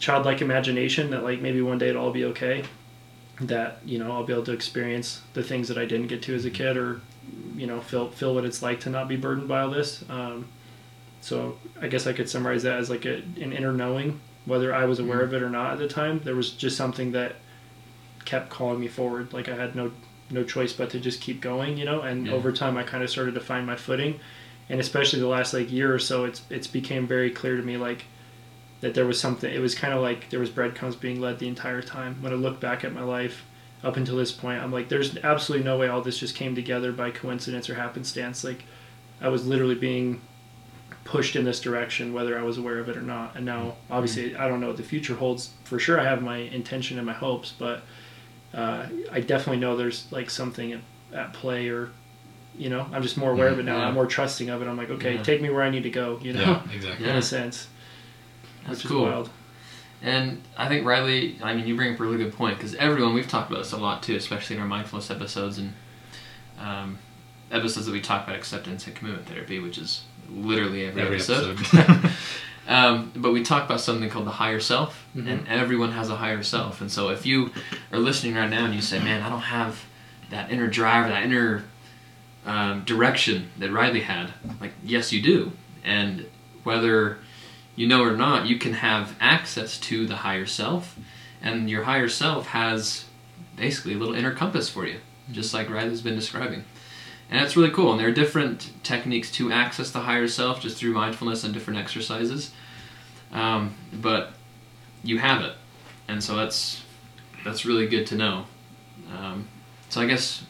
childlike 0.00 0.42
imagination 0.42 1.10
that 1.10 1.22
like 1.22 1.40
maybe 1.40 1.62
one 1.62 1.78
day 1.78 1.90
it'll 1.90 2.06
all 2.06 2.10
be 2.10 2.24
okay, 2.24 2.64
that 3.40 3.78
you 3.84 3.98
know 3.98 4.10
I'll 4.10 4.24
be 4.24 4.32
able 4.32 4.44
to 4.44 4.52
experience 4.52 5.22
the 5.34 5.42
things 5.44 5.68
that 5.68 5.78
I 5.78 5.84
didn't 5.84 6.08
get 6.08 6.22
to 6.22 6.34
as 6.34 6.44
a 6.44 6.50
kid, 6.50 6.76
or 6.76 7.00
you 7.54 7.68
know 7.68 7.80
feel 7.80 8.10
feel 8.10 8.34
what 8.34 8.44
it's 8.44 8.60
like 8.60 8.80
to 8.80 8.90
not 8.90 9.06
be 9.06 9.16
burdened 9.16 9.46
by 9.46 9.60
all 9.60 9.70
this. 9.70 10.04
Um, 10.10 10.48
so 11.20 11.58
I 11.80 11.88
guess 11.88 12.06
I 12.06 12.12
could 12.12 12.28
summarize 12.28 12.64
that 12.64 12.78
as 12.78 12.90
like 12.90 13.04
a, 13.04 13.16
an 13.16 13.52
inner 13.52 13.72
knowing, 13.72 14.20
whether 14.46 14.74
I 14.74 14.84
was 14.84 14.98
aware 14.98 15.20
of 15.20 15.32
it 15.34 15.42
or 15.42 15.50
not 15.50 15.72
at 15.72 15.78
the 15.78 15.88
time. 15.88 16.20
There 16.24 16.36
was 16.36 16.50
just 16.50 16.76
something 16.76 17.12
that 17.12 17.36
kept 18.28 18.50
calling 18.50 18.78
me 18.78 18.88
forward. 18.88 19.32
Like 19.32 19.48
I 19.48 19.56
had 19.56 19.74
no 19.74 19.90
no 20.30 20.44
choice 20.44 20.74
but 20.74 20.90
to 20.90 21.00
just 21.00 21.22
keep 21.22 21.40
going, 21.40 21.78
you 21.78 21.86
know. 21.86 22.02
And 22.02 22.26
Yeah. 22.26 22.34
over 22.34 22.52
time, 22.52 22.76
I 22.76 22.82
kind 22.82 23.02
of 23.02 23.08
started 23.08 23.34
to 23.34 23.40
find 23.40 23.66
my 23.66 23.76
footing, 23.76 24.20
and 24.68 24.78
especially 24.80 25.20
the 25.20 25.26
last 25.26 25.54
like 25.54 25.72
year 25.72 25.92
or 25.92 25.98
so, 25.98 26.24
it's 26.24 26.42
it's 26.50 26.66
became 26.66 27.06
very 27.06 27.30
clear 27.30 27.56
to 27.56 27.62
me 27.62 27.78
like 27.78 28.04
that 28.82 28.92
there 28.94 29.06
was 29.06 29.18
something. 29.18 29.52
It 29.52 29.60
was 29.60 29.74
kind 29.74 29.94
of 29.94 30.02
like 30.02 30.28
there 30.28 30.40
was 30.40 30.50
breadcrumbs 30.50 30.96
being 30.96 31.20
led 31.20 31.38
the 31.38 31.48
entire 31.48 31.80
time. 31.82 32.16
When 32.20 32.32
I 32.32 32.36
look 32.36 32.60
back 32.60 32.84
at 32.84 32.92
my 32.92 33.02
life 33.02 33.44
up 33.82 33.96
until 33.96 34.16
this 34.16 34.32
point, 34.32 34.62
I'm 34.62 34.72
like, 34.72 34.88
there's 34.90 35.16
absolutely 35.18 35.64
no 35.64 35.78
way 35.78 35.88
all 35.88 36.02
this 36.02 36.18
just 36.18 36.36
came 36.36 36.54
together 36.54 36.92
by 36.92 37.10
coincidence 37.10 37.70
or 37.70 37.74
happenstance. 37.76 38.44
Like 38.44 38.64
I 39.22 39.28
was 39.28 39.46
literally 39.46 39.74
being 39.74 40.20
pushed 41.04 41.34
in 41.36 41.44
this 41.44 41.60
direction, 41.60 42.12
whether 42.12 42.38
I 42.38 42.42
was 42.42 42.58
aware 42.58 42.78
of 42.78 42.88
it 42.90 42.96
or 42.96 43.02
not. 43.02 43.34
And 43.36 43.46
now, 43.46 43.62
mm-hmm. 43.62 43.92
obviously, 43.92 44.36
I 44.36 44.46
don't 44.46 44.60
know 44.60 44.66
what 44.68 44.76
the 44.76 44.82
future 44.82 45.14
holds. 45.14 45.50
For 45.64 45.78
sure, 45.78 45.98
I 45.98 46.04
have 46.04 46.22
my 46.22 46.36
intention 46.36 46.98
and 46.98 47.06
my 47.06 47.14
hopes, 47.14 47.54
but 47.58 47.82
uh, 48.54 48.86
I 49.12 49.20
definitely 49.20 49.60
know 49.60 49.76
there's 49.76 50.06
like 50.10 50.30
something 50.30 50.72
at, 50.72 50.80
at 51.12 51.32
play, 51.32 51.68
or 51.68 51.90
you 52.56 52.70
know, 52.70 52.86
I'm 52.92 53.02
just 53.02 53.16
more 53.16 53.30
aware 53.32 53.48
of 53.48 53.58
it 53.58 53.64
now. 53.64 53.76
Yeah. 53.78 53.86
I'm 53.88 53.94
more 53.94 54.06
trusting 54.06 54.48
of 54.50 54.62
it. 54.62 54.66
I'm 54.68 54.76
like, 54.76 54.90
okay, 54.90 55.14
Yeah. 55.14 55.22
take 55.22 55.40
me 55.42 55.50
where 55.50 55.62
I 55.62 55.70
need 55.70 55.84
to 55.84 55.90
go. 55.90 56.18
You 56.22 56.32
know, 56.32 56.40
Yeah, 56.40 56.62
exactly. 56.74 57.04
in 57.06 57.12
Yeah. 57.12 57.18
a 57.18 57.22
sense, 57.22 57.68
That's 58.66 58.82
which 58.82 58.90
cool. 58.90 59.06
is 59.06 59.12
wild. 59.12 59.30
And 60.02 60.42
I 60.56 60.68
think 60.68 60.86
Riley, 60.86 61.38
I 61.42 61.54
mean, 61.54 61.66
you 61.66 61.74
bring 61.76 61.92
up 61.94 62.00
a 62.00 62.02
really 62.04 62.18
good 62.18 62.32
point 62.34 62.56
because 62.56 62.74
everyone 62.76 63.14
we've 63.14 63.28
talked 63.28 63.50
about 63.50 63.62
this 63.62 63.72
a 63.72 63.76
lot 63.76 64.02
too, 64.02 64.14
especially 64.16 64.56
in 64.56 64.62
our 64.62 64.68
mindfulness 64.68 65.10
episodes 65.10 65.58
and 65.58 65.72
um, 66.58 66.98
episodes 67.50 67.86
that 67.86 67.92
we 67.92 68.00
talk 68.00 68.24
about 68.24 68.36
acceptance 68.36 68.86
and 68.86 68.94
commitment 68.94 69.26
therapy, 69.26 69.58
which 69.58 69.76
is 69.78 70.02
literally 70.30 70.84
every, 70.86 71.02
Every 71.02 71.16
episode. 71.16 71.58
episode. 71.58 72.10
Um, 72.68 73.12
but 73.16 73.32
we 73.32 73.42
talk 73.42 73.64
about 73.64 73.80
something 73.80 74.10
called 74.10 74.26
the 74.26 74.30
higher 74.32 74.60
self, 74.60 75.06
Mhm. 75.16 75.26
and 75.26 75.48
everyone 75.48 75.92
has 75.92 76.10
a 76.10 76.16
higher 76.16 76.42
self. 76.42 76.80
And 76.82 76.92
so 76.92 77.08
if 77.08 77.24
you 77.24 77.50
are 77.90 77.98
listening 77.98 78.34
right 78.34 78.50
now 78.50 78.66
and 78.66 78.74
you 78.74 78.82
say, 78.82 78.98
"Man, 78.98 79.22
I 79.22 79.30
don't 79.30 79.40
have 79.40 79.84
that 80.30 80.50
inner 80.52 80.66
drive 80.68 81.06
or 81.06 81.08
that 81.08 81.22
inner 81.24 81.64
um, 82.46 82.82
direction 82.84 83.50
that 83.58 83.72
Riley 83.72 84.00
had," 84.00 84.32
like, 84.60 84.72
yes, 84.84 85.12
you 85.12 85.20
do. 85.22 85.52
And 85.84 86.26
whether 86.62 87.18
you 87.74 87.86
know 87.86 88.02
or 88.02 88.16
not, 88.16 88.46
you 88.46 88.58
can 88.58 88.74
have 88.74 89.14
access 89.20 89.78
to 89.78 90.06
the 90.06 90.16
higher 90.16 90.46
self, 90.46 90.94
and 91.42 91.70
your 91.70 91.84
higher 91.84 92.08
self 92.08 92.48
has 92.48 93.06
basically 93.56 93.94
a 93.94 93.96
little 93.98 94.14
inner 94.14 94.32
compass 94.32 94.68
for 94.68 94.86
you, 94.86 95.00
just 95.32 95.54
like 95.54 95.70
Riley's 95.70 96.02
been 96.02 96.16
describing. 96.16 96.64
And 97.30 97.38
that's 97.38 97.56
really 97.56 97.70
cool. 97.70 97.90
And 97.90 98.00
there 98.00 98.08
are 98.08 98.12
different 98.12 98.72
techniques 98.82 99.30
to 99.32 99.52
access 99.52 99.90
the 99.90 100.00
higher 100.00 100.28
self 100.28 100.60
just 100.60 100.78
through 100.78 100.94
mindfulness 100.94 101.44
and 101.44 101.52
different 101.52 101.78
exercises. 101.78 102.52
Um, 103.32 103.74
but 103.92 104.32
you 105.02 105.18
have 105.18 105.42
it, 105.42 105.54
and 106.08 106.24
so 106.24 106.34
that's 106.36 106.82
that's 107.44 107.66
really 107.66 107.86
good 107.86 108.06
to 108.06 108.16
know. 108.16 108.46
Um, 109.12 109.48
so 109.88 110.00
I 110.00 110.06
guess, 110.06 110.44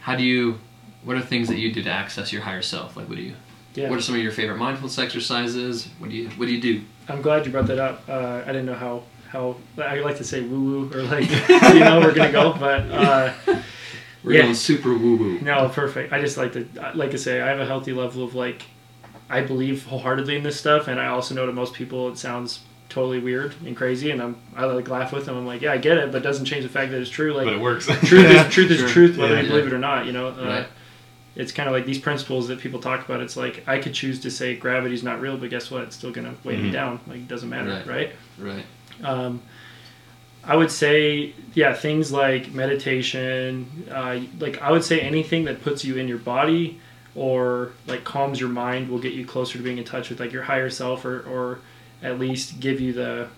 how 0.00 0.16
do 0.16 0.22
you? 0.22 0.58
What 1.02 1.16
are 1.16 1.22
things 1.22 1.48
that 1.48 1.58
you 1.58 1.72
do 1.72 1.82
to 1.82 1.90
access 1.90 2.30
your 2.30 2.42
higher 2.42 2.60
self? 2.60 2.96
Like, 2.96 3.08
what 3.08 3.16
do 3.16 3.22
you? 3.22 3.34
Yeah. 3.74 3.88
What 3.88 3.98
are 3.98 4.02
some 4.02 4.14
of 4.16 4.20
your 4.20 4.32
favorite 4.32 4.58
mindfulness 4.58 4.98
exercises? 4.98 5.88
What 5.98 6.10
do 6.10 6.16
you 6.16 6.28
What 6.30 6.46
do 6.46 6.52
you 6.54 6.60
do? 6.60 6.82
I'm 7.08 7.22
glad 7.22 7.46
you 7.46 7.52
brought 7.52 7.66
that 7.68 7.78
up. 7.78 8.02
Uh, 8.08 8.42
I 8.44 8.46
didn't 8.46 8.66
know 8.66 8.74
how 8.74 9.04
how 9.28 9.56
I 9.78 10.00
like 10.00 10.16
to 10.18 10.24
say 10.24 10.42
woo 10.42 10.88
woo 10.88 10.92
or 10.92 11.02
like 11.04 11.30
you 11.48 11.80
know 11.80 12.00
we're 12.00 12.14
gonna 12.14 12.32
go, 12.32 12.52
but 12.52 12.90
uh, 12.90 13.32
We're 14.22 14.32
Yeah. 14.34 14.42
going 14.42 14.54
super 14.54 14.90
woo 14.90 15.16
woo. 15.16 15.38
no, 15.40 15.68
perfect. 15.68 16.12
I 16.12 16.20
just 16.20 16.36
like 16.36 16.52
to 16.52 16.66
like 16.94 17.10
to 17.12 17.18
say 17.18 17.40
I 17.40 17.48
have 17.48 17.60
a 17.60 17.66
healthy 17.66 17.92
level 17.92 18.22
of 18.24 18.34
like 18.34 18.62
I 19.28 19.40
believe 19.42 19.86
wholeheartedly 19.86 20.36
in 20.36 20.42
this 20.42 20.58
stuff, 20.58 20.88
and 20.88 21.00
I 21.00 21.06
also 21.06 21.34
know 21.34 21.46
to 21.46 21.52
most 21.52 21.74
people 21.74 22.08
it 22.10 22.18
sounds 22.18 22.60
totally 22.88 23.20
weird 23.20 23.54
and 23.64 23.76
crazy, 23.76 24.10
and 24.10 24.20
I'm 24.20 24.36
I 24.56 24.64
like 24.66 24.88
laugh 24.88 25.12
with 25.12 25.24
them. 25.26 25.36
I'm 25.36 25.46
like, 25.46 25.62
yeah, 25.62 25.72
I 25.72 25.78
get 25.78 25.96
it, 25.98 26.10
but 26.12 26.18
it 26.18 26.24
doesn't 26.24 26.44
change 26.46 26.64
the 26.64 26.68
fact 26.68 26.90
that 26.90 27.00
it's 27.00 27.08
true. 27.10 27.32
Like 27.32 27.46
but 27.46 27.54
it 27.54 27.60
works. 27.60 27.86
truth 27.86 28.02
Yeah, 28.12 28.46
is 28.46 28.52
truth 28.52 28.68
sure. 28.76 28.86
is 28.86 28.92
truth, 28.92 29.16
whether 29.16 29.34
Yeah, 29.34 29.40
you 29.40 29.46
yeah. 29.46 29.52
believe 29.52 29.66
it 29.68 29.72
or 29.72 29.78
not. 29.78 30.06
You 30.06 30.12
know, 30.12 30.28
uh, 30.28 30.44
Right. 30.44 30.66
it's 31.36 31.52
kind 31.52 31.68
of 31.68 31.72
like 31.74 31.86
these 31.86 32.00
principles 32.00 32.48
that 32.48 32.58
people 32.58 32.80
talk 32.80 33.04
about. 33.08 33.20
It's 33.20 33.36
like 33.36 33.62
I 33.68 33.78
could 33.78 33.94
choose 33.94 34.18
to 34.20 34.30
say 34.30 34.56
gravity's 34.56 35.02
not 35.04 35.20
real, 35.20 35.36
but 35.38 35.48
guess 35.48 35.70
what? 35.70 35.84
It's 35.84 35.96
still 35.96 36.10
gonna 36.10 36.34
weigh 36.44 36.56
me 36.58 36.68
Mhm. 36.68 36.72
down. 36.72 37.00
Like 37.06 37.18
it 37.18 37.28
doesn't 37.28 37.48
matter, 37.48 37.70
Right. 37.70 37.86
right? 37.86 38.12
Right. 38.38 38.64
Um, 39.08 39.40
I 40.44 40.56
would 40.56 40.70
say, 40.70 41.34
yeah, 41.54 41.74
things 41.74 42.10
like 42.12 42.52
meditation, 42.52 43.86
uh, 43.90 44.20
like 44.38 44.60
I 44.62 44.70
would 44.72 44.84
say 44.84 45.00
anything 45.00 45.44
that 45.44 45.62
puts 45.62 45.84
you 45.84 45.96
in 45.96 46.08
your 46.08 46.18
body 46.18 46.80
or 47.14 47.72
like 47.86 48.04
calms 48.04 48.40
your 48.40 48.48
mind 48.48 48.88
will 48.88 48.98
get 49.00 49.12
you 49.12 49.26
closer 49.26 49.58
to 49.58 49.64
being 49.64 49.78
in 49.78 49.84
touch 49.84 50.08
with 50.10 50.20
like 50.20 50.32
your 50.32 50.44
higher 50.44 50.70
self 50.70 51.04
or, 51.04 51.20
or 51.28 51.58
at 52.02 52.18
least 52.18 52.60
give 52.60 52.80
you 52.80 52.92
the 52.92 53.28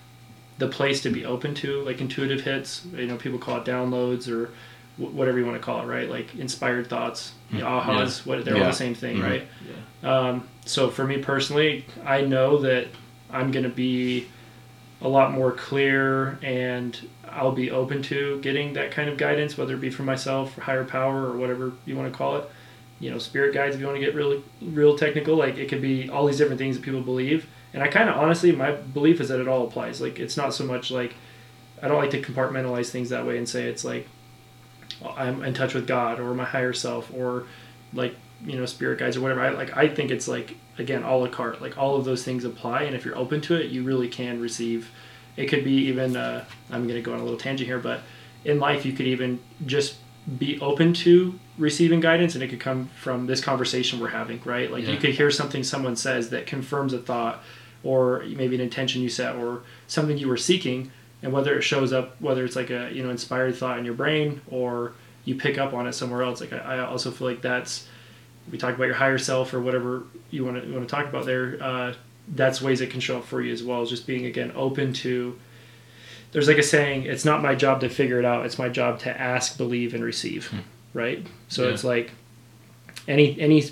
the 0.59 0.67
place 0.67 1.01
to 1.01 1.09
be 1.09 1.25
open 1.25 1.55
to 1.55 1.81
like 1.81 1.99
intuitive 1.99 2.41
hits 2.41 2.85
you 2.95 3.07
know 3.07 3.17
people 3.17 3.39
call 3.39 3.57
it 3.57 3.65
downloads 3.65 4.29
or 4.31 4.51
wh- 4.97 5.11
whatever 5.13 5.39
you 5.39 5.45
want 5.45 5.57
to 5.57 5.63
call 5.63 5.81
it 5.81 5.85
right? 5.87 6.07
Like 6.09 6.33
inspired 6.35 6.87
thoughts 6.87 7.33
the 7.51 7.61
ahas 7.61 8.25
what 8.25 8.45
they're 8.45 8.53
all 8.55 8.59
the 8.65 8.71
same 8.73 8.93
thing 8.95 9.17
Mhm. 9.17 9.23
right? 9.23 9.47
Um, 10.03 10.47
so 10.65 10.89
for 10.89 11.05
me 11.05 11.17
personally, 11.17 11.85
I 12.05 12.21
know 12.21 12.59
that 12.59 12.87
I'm 13.31 13.51
going 13.51 13.63
to 13.63 13.69
be 13.69 14.27
a 15.03 15.07
lot 15.07 15.31
more 15.31 15.51
clear 15.51 16.39
and 16.41 16.97
I'll 17.29 17.51
be 17.51 17.69
open 17.69 18.01
to 18.03 18.39
getting 18.41 18.73
that 18.73 18.91
kind 18.91 19.09
of 19.09 19.17
guidance, 19.17 19.57
whether 19.57 19.75
it 19.75 19.81
be 19.81 19.89
from 19.89 20.05
myself, 20.05 20.57
higher 20.57 20.85
power, 20.85 21.27
or 21.27 21.37
whatever 21.37 21.73
you 21.85 21.95
want 21.95 22.11
to 22.11 22.17
call 22.17 22.37
it. 22.37 22.49
You 22.99 23.11
know, 23.11 23.17
spirit 23.17 23.53
guides, 23.53 23.75
if 23.75 23.81
you 23.81 23.87
want 23.87 23.99
to 23.99 24.05
get 24.05 24.15
really, 24.15 24.41
real 24.61 24.97
technical, 24.97 25.35
like 25.35 25.57
it 25.57 25.67
could 25.67 25.81
be 25.81 26.09
all 26.09 26.25
these 26.25 26.37
different 26.37 26.59
things 26.59 26.77
that 26.77 26.85
people 26.85 27.01
believe. 27.01 27.47
And 27.73 27.83
I 27.83 27.87
kind 27.89 28.09
of 28.09 28.15
honestly, 28.15 28.51
my 28.53 28.71
belief 28.71 29.19
is 29.19 29.29
that 29.29 29.41
it 29.41 29.47
all 29.47 29.67
applies. 29.67 29.99
Like, 29.99 30.19
it's 30.19 30.37
not 30.37 30.53
so 30.53 30.63
much 30.63 30.89
like, 30.89 31.15
I 31.81 31.87
don't 31.89 31.97
like 31.97 32.11
to 32.11 32.21
compartmentalize 32.21 32.89
things 32.89 33.09
that 33.09 33.25
way 33.25 33.37
and 33.37 33.49
say 33.49 33.65
it's 33.65 33.83
like, 33.83 34.07
I'm 35.05 35.43
in 35.43 35.53
touch 35.53 35.73
with 35.73 35.85
God 35.85 36.19
or 36.19 36.33
my 36.33 36.45
higher 36.45 36.71
self 36.71 37.11
or 37.13 37.45
like 37.93 38.15
you 38.45 38.57
know 38.57 38.65
spirit 38.65 38.99
guides 38.99 39.17
or 39.17 39.21
whatever 39.21 39.41
i 39.41 39.49
like 39.49 39.75
i 39.77 39.87
think 39.87 40.11
it's 40.11 40.27
like 40.27 40.55
again 40.77 41.03
a 41.03 41.15
la 41.15 41.27
carte 41.27 41.61
like 41.61 41.77
all 41.77 41.95
of 41.95 42.05
those 42.05 42.23
things 42.23 42.43
apply 42.43 42.83
and 42.83 42.95
if 42.95 43.05
you're 43.05 43.17
open 43.17 43.39
to 43.41 43.55
it 43.55 43.71
you 43.71 43.83
really 43.83 44.07
can 44.07 44.39
receive 44.39 44.89
it 45.37 45.47
could 45.47 45.63
be 45.63 45.73
even 45.73 46.15
uh, 46.15 46.43
i'm 46.71 46.83
going 46.83 46.95
to 46.95 47.01
go 47.01 47.13
on 47.13 47.19
a 47.19 47.23
little 47.23 47.39
tangent 47.39 47.67
here 47.67 47.79
but 47.79 48.01
in 48.45 48.59
life 48.59 48.85
you 48.85 48.93
could 48.93 49.07
even 49.07 49.39
just 49.65 49.95
be 50.37 50.59
open 50.61 50.93
to 50.93 51.37
receiving 51.57 51.99
guidance 51.99 52.33
and 52.33 52.43
it 52.43 52.47
could 52.47 52.59
come 52.59 52.89
from 52.95 53.27
this 53.27 53.41
conversation 53.41 53.99
we're 53.99 54.09
having 54.09 54.41
right? 54.45 54.71
Like 54.71 54.85
you 54.85 54.97
could 54.97 55.11
hear 55.11 55.29
something 55.29 55.63
someone 55.63 55.95
says 55.95 56.29
that 56.29 56.47
confirms 56.47 56.93
a 56.93 56.99
thought 56.99 57.43
or 57.83 58.23
maybe 58.27 58.55
an 58.55 58.61
intention 58.61 59.01
you 59.01 59.09
set 59.09 59.35
or 59.35 59.63
something 59.87 60.17
you 60.17 60.27
were 60.27 60.37
seeking 60.37 60.91
and 61.21 61.33
whether 61.33 61.57
it 61.57 61.61
shows 61.61 61.91
up 61.91 62.19
whether 62.21 62.45
it's 62.45 62.55
like 62.55 62.69
a 62.69 62.89
you 62.91 63.03
know 63.03 63.09
inspired 63.09 63.55
thought 63.55 63.77
in 63.77 63.85
your 63.85 63.93
brain 63.93 64.41
or 64.49 64.93
you 65.25 65.35
pick 65.35 65.57
up 65.57 65.73
on 65.73 65.87
it 65.87 65.93
somewhere 65.93 66.23
else. 66.23 66.39
Like 66.41 66.53
i, 66.53 66.57
I 66.57 66.79
also 66.85 67.11
feel 67.11 67.27
like 67.27 67.41
that's 67.41 67.87
we 68.51 68.57
talk 68.57 68.75
about 68.75 68.85
your 68.85 68.95
higher 68.95 69.17
self 69.17 69.53
or 69.53 69.61
whatever 69.61 70.03
you 70.31 70.43
want 70.45 70.61
to 70.61 70.71
want 70.73 70.87
to 70.87 70.95
talk 70.95 71.07
about 71.07 71.25
there 71.25 71.57
uh, 71.61 71.93
that's 72.35 72.61
ways 72.61 72.81
it 72.81 72.89
can 72.89 72.99
show 72.99 73.17
up 73.17 73.25
for 73.25 73.41
you 73.41 73.51
as 73.51 73.63
well 73.63 73.81
as 73.81 73.89
just 73.89 74.05
being 74.07 74.25
again 74.25 74.51
open 74.55 74.93
to 74.93 75.37
there's 76.31 76.47
like 76.47 76.57
a 76.57 76.63
saying 76.63 77.03
it's 77.03 77.25
not 77.25 77.41
my 77.41 77.53
job 77.55 77.79
to 77.81 77.89
figure 77.89 78.19
it 78.19 78.25
out 78.25 78.45
it's 78.45 78.57
my 78.57 78.69
job 78.69 78.99
to 78.99 79.21
ask 79.21 79.57
believe 79.57 79.93
and 79.93 80.03
receive 80.03 80.51
right 80.93 81.25
so 81.47 81.63
Yeah. 81.67 81.73
it's 81.73 81.83
like 81.83 82.11
any 83.07 83.39
any 83.39 83.63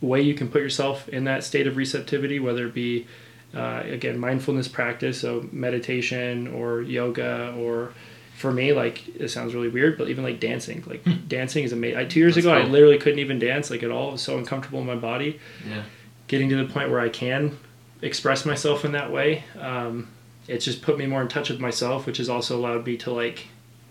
way 0.00 0.20
you 0.20 0.34
can 0.34 0.48
put 0.48 0.60
yourself 0.62 1.08
in 1.08 1.24
that 1.24 1.42
state 1.44 1.66
of 1.66 1.76
receptivity 1.76 2.38
whether 2.38 2.66
it 2.66 2.74
be 2.74 3.06
uh, 3.54 3.82
again 3.86 4.18
mindfulness 4.18 4.68
practice 4.68 5.20
so 5.20 5.48
meditation 5.52 6.46
or 6.48 6.82
yoga 6.82 7.54
or 7.58 7.92
for 8.36 8.52
me 8.52 8.72
like 8.72 9.08
it 9.16 9.28
sounds 9.28 9.54
really 9.54 9.68
weird 9.68 9.96
but 9.96 10.08
even 10.08 10.22
like 10.22 10.38
dancing 10.38 10.84
like 10.86 11.02
dancing 11.28 11.64
is 11.64 11.72
amazing 11.72 12.08
two 12.08 12.20
years 12.20 12.34
That's 12.34 12.46
ago 12.46 12.54
i 12.54 12.64
literally 12.64 12.98
couldn't 12.98 13.18
even 13.18 13.38
dance 13.38 13.70
like 13.70 13.82
at 13.82 13.90
all. 13.90 14.10
It 14.10 14.12
was 14.12 14.22
so 14.22 14.36
uncomfortable 14.36 14.80
in 14.80 14.86
my 14.86 14.94
body. 14.94 15.40
Yeah. 15.68 15.82
getting 16.28 16.48
to 16.50 16.56
the 16.56 16.72
point 16.72 16.90
where 16.90 17.00
i 17.00 17.08
can 17.08 17.58
express 18.02 18.44
myself 18.44 18.84
in 18.84 18.92
that 18.92 19.10
way 19.10 19.44
um, 19.58 20.08
it's 20.48 20.64
just 20.64 20.82
put 20.82 20.98
me 20.98 21.06
more 21.06 21.22
in 21.22 21.28
touch 21.28 21.48
with 21.48 21.60
myself 21.60 22.06
which 22.06 22.18
has 22.18 22.28
also 22.28 22.58
allowed 22.58 22.86
me 22.86 22.96
to 22.98 23.10
like 23.10 23.46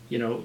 you 0.10 0.19
know 0.19 0.43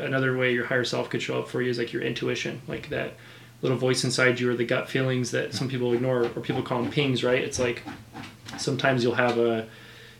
another 0.00 0.36
way 0.36 0.52
your 0.52 0.66
higher 0.66 0.84
self 0.84 1.10
could 1.10 1.20
show 1.20 1.40
up 1.40 1.48
for 1.48 1.60
you 1.60 1.68
is 1.70 1.78
like 1.78 1.92
your 1.92 2.02
intuition 2.02 2.62
like 2.68 2.88
that 2.90 3.14
little 3.62 3.78
voice 3.78 4.04
inside 4.04 4.38
you 4.38 4.50
or 4.50 4.54
the 4.54 4.64
gut 4.64 4.88
feelings 4.88 5.30
that 5.30 5.54
some 5.54 5.68
people 5.68 5.92
ignore 5.92 6.24
or 6.24 6.40
people 6.40 6.62
call 6.62 6.82
them 6.82 6.90
pings 6.92 7.24
right? 7.24 7.42
It's 7.42 7.58
like 7.58 7.82
sometimes 8.58 9.02
you'll 9.02 9.14
have 9.14 9.38
a 9.38 9.66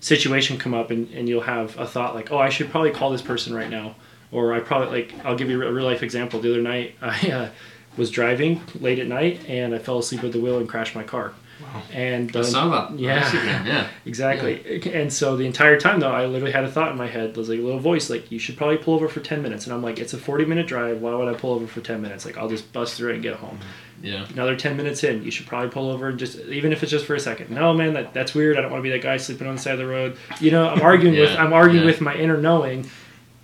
situation 0.04 0.58
come 0.58 0.74
up 0.74 0.90
and, 0.90 1.08
and 1.12 1.28
you'll 1.28 1.40
have 1.40 1.78
a 1.78 1.86
thought 1.86 2.14
like 2.14 2.30
oh 2.30 2.38
i 2.38 2.48
should 2.50 2.70
probably 2.70 2.90
call 2.90 3.10
this 3.10 3.22
person 3.22 3.54
right 3.54 3.70
now 3.70 3.94
or 4.32 4.52
i 4.52 4.60
probably 4.60 4.88
like 5.02 5.14
i'll 5.24 5.36
give 5.36 5.48
you 5.48 5.62
a 5.62 5.72
real 5.72 5.84
life 5.86 6.02
example 6.02 6.40
the 6.40 6.50
other 6.50 6.60
night 6.62 6.94
i 7.02 7.30
uh, 7.30 7.48
was 7.96 8.10
driving 8.10 8.60
late 8.80 8.98
at 8.98 9.06
night 9.06 9.40
and 9.48 9.74
i 9.74 9.78
fell 9.78 9.98
asleep 9.98 10.22
at 10.22 10.32
the 10.32 10.40
wheel 10.40 10.58
and 10.58 10.68
crashed 10.68 10.94
my 10.94 11.02
car 11.04 11.32
Wow. 11.62 11.82
and 11.92 12.30
I 12.30 12.40
the- 12.40 12.44
saw 12.44 12.68
that. 12.68 12.90
on 12.90 12.98
yeah. 12.98 13.22
Instagram, 13.22 13.64
Yeah. 13.72 13.86
Exactly. 14.04 14.92
And 14.92 15.10
so 15.12 15.36
the 15.36 15.46
entire 15.46 15.78
time 15.78 16.00
though, 16.00 16.10
I 16.10 16.26
literally 16.26 16.50
had 16.50 16.64
a 16.64 16.70
thought 16.70 16.90
in 16.90 16.98
my 16.98 17.06
head. 17.06 17.30
It 17.30 17.36
was 17.36 17.48
like 17.48 17.60
a 17.60 17.62
little 17.62 17.78
voice, 17.78 18.10
like, 18.10 18.32
you 18.32 18.40
should 18.40 18.56
probably 18.56 18.76
pull 18.76 18.94
over 18.94 19.08
for 19.08 19.20
10 19.20 19.40
minutes. 19.40 19.64
And 19.64 19.72
I'm 19.72 19.80
like, 19.80 20.00
it's 20.00 20.12
a 20.12 20.18
40 20.18 20.46
minute 20.46 20.66
drive. 20.66 21.00
Why 21.00 21.14
would 21.14 21.28
I 21.32 21.34
pull 21.38 21.52
over 21.54 21.68
for 21.68 21.80
10 21.80 22.02
minutes? 22.02 22.24
Like, 22.26 22.36
I'll 22.36 22.48
just 22.48 22.72
bust 22.72 22.96
through 22.96 23.10
it 23.10 23.14
and 23.14 23.22
get 23.22 23.36
home. 23.36 23.60
Yeah. 24.04 24.26
Another 24.28 24.54
10 24.54 24.76
minutes 24.76 25.02
in, 25.02 25.24
you 25.24 25.30
should 25.30 25.46
probably 25.46 25.70
pull 25.70 25.90
over 25.90 26.08
and 26.08 26.18
just, 26.18 26.38
even 26.40 26.72
if 26.72 26.82
it's 26.82 26.92
just 26.92 27.06
for 27.06 27.14
a 27.14 27.20
second. 27.20 27.50
No, 27.50 27.72
man, 27.72 27.94
that, 27.94 28.12
that's 28.12 28.34
weird. 28.34 28.58
I 28.58 28.60
don't 28.60 28.70
want 28.70 28.80
to 28.80 28.82
be 28.82 28.90
that 28.90 29.02
guy 29.02 29.16
sleeping 29.16 29.46
on 29.46 29.56
the 29.56 29.60
side 29.62 29.72
of 29.72 29.78
the 29.78 29.86
road. 29.86 30.18
You 30.40 30.50
know, 30.50 30.68
I'm 30.68 30.82
arguing 30.82 31.18
with, 31.18 31.30
I'm 31.38 31.54
arguing 31.54 31.86
yeah. 31.86 31.90
with 31.90 32.02
my 32.02 32.14
inner 32.14 32.36
knowing. 32.36 32.90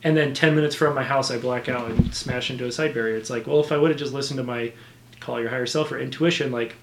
And 0.02 0.14
then 0.14 0.34
10 0.34 0.54
minutes 0.54 0.74
from 0.74 0.94
my 0.94 1.02
house, 1.02 1.30
I 1.30 1.38
black 1.38 1.70
out 1.70 1.90
and 1.90 2.14
smash 2.14 2.50
into 2.50 2.66
a 2.66 2.72
side 2.72 2.92
barrier. 2.92 3.16
It's 3.16 3.30
like, 3.30 3.46
well, 3.46 3.60
if 3.60 3.72
I 3.72 3.78
would 3.78 3.90
have 3.90 3.98
just 3.98 4.12
listened 4.12 4.36
to 4.36 4.44
my, 4.44 4.72
call 5.18 5.40
your 5.40 5.48
higher 5.48 5.66
self 5.66 5.90
or 5.92 5.98
intuition, 5.98 6.52
like, 6.52 6.76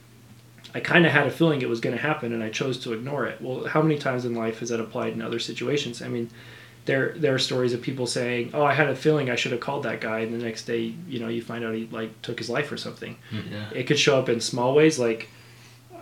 I 0.73 0.79
kind 0.79 1.05
of 1.05 1.11
had 1.11 1.27
a 1.27 1.31
feeling 1.31 1.61
it 1.61 1.69
was 1.69 1.79
going 1.79 1.95
to 1.95 2.01
happen, 2.01 2.33
and 2.33 2.43
I 2.43 2.49
chose 2.49 2.79
to 2.79 2.93
ignore 2.93 3.25
it. 3.25 3.41
Well, 3.41 3.67
how 3.67 3.81
many 3.81 3.97
times 3.97 4.25
in 4.25 4.33
life 4.33 4.59
has 4.59 4.69
that 4.69 4.79
applied 4.79 5.13
in 5.13 5.21
other 5.21 5.39
situations? 5.39 6.01
I 6.01 6.07
mean, 6.07 6.29
there 6.87 7.13
there 7.15 7.35
are 7.35 7.39
stories 7.39 7.73
of 7.73 7.81
people 7.81 8.07
saying, 8.07 8.51
"Oh, 8.53 8.63
I 8.63 8.73
had 8.73 8.87
a 8.87 8.95
feeling 8.95 9.29
I 9.29 9.35
should 9.35 9.51
have 9.51 9.61
called 9.61 9.83
that 9.83 10.01
guy," 10.01 10.19
and 10.21 10.33
the 10.33 10.43
next 10.43 10.65
day, 10.65 10.93
you 11.07 11.19
know, 11.19 11.27
you 11.27 11.41
find 11.43 11.63
out 11.63 11.75
he 11.75 11.87
like 11.91 12.19
took 12.23 12.39
his 12.39 12.49
life 12.49 12.71
or 12.71 12.77
something. 12.77 13.17
Yeah. 13.31 13.69
It 13.75 13.83
could 13.83 13.99
show 13.99 14.17
up 14.17 14.29
in 14.29 14.41
small 14.41 14.73
ways, 14.73 14.97
like 14.97 15.29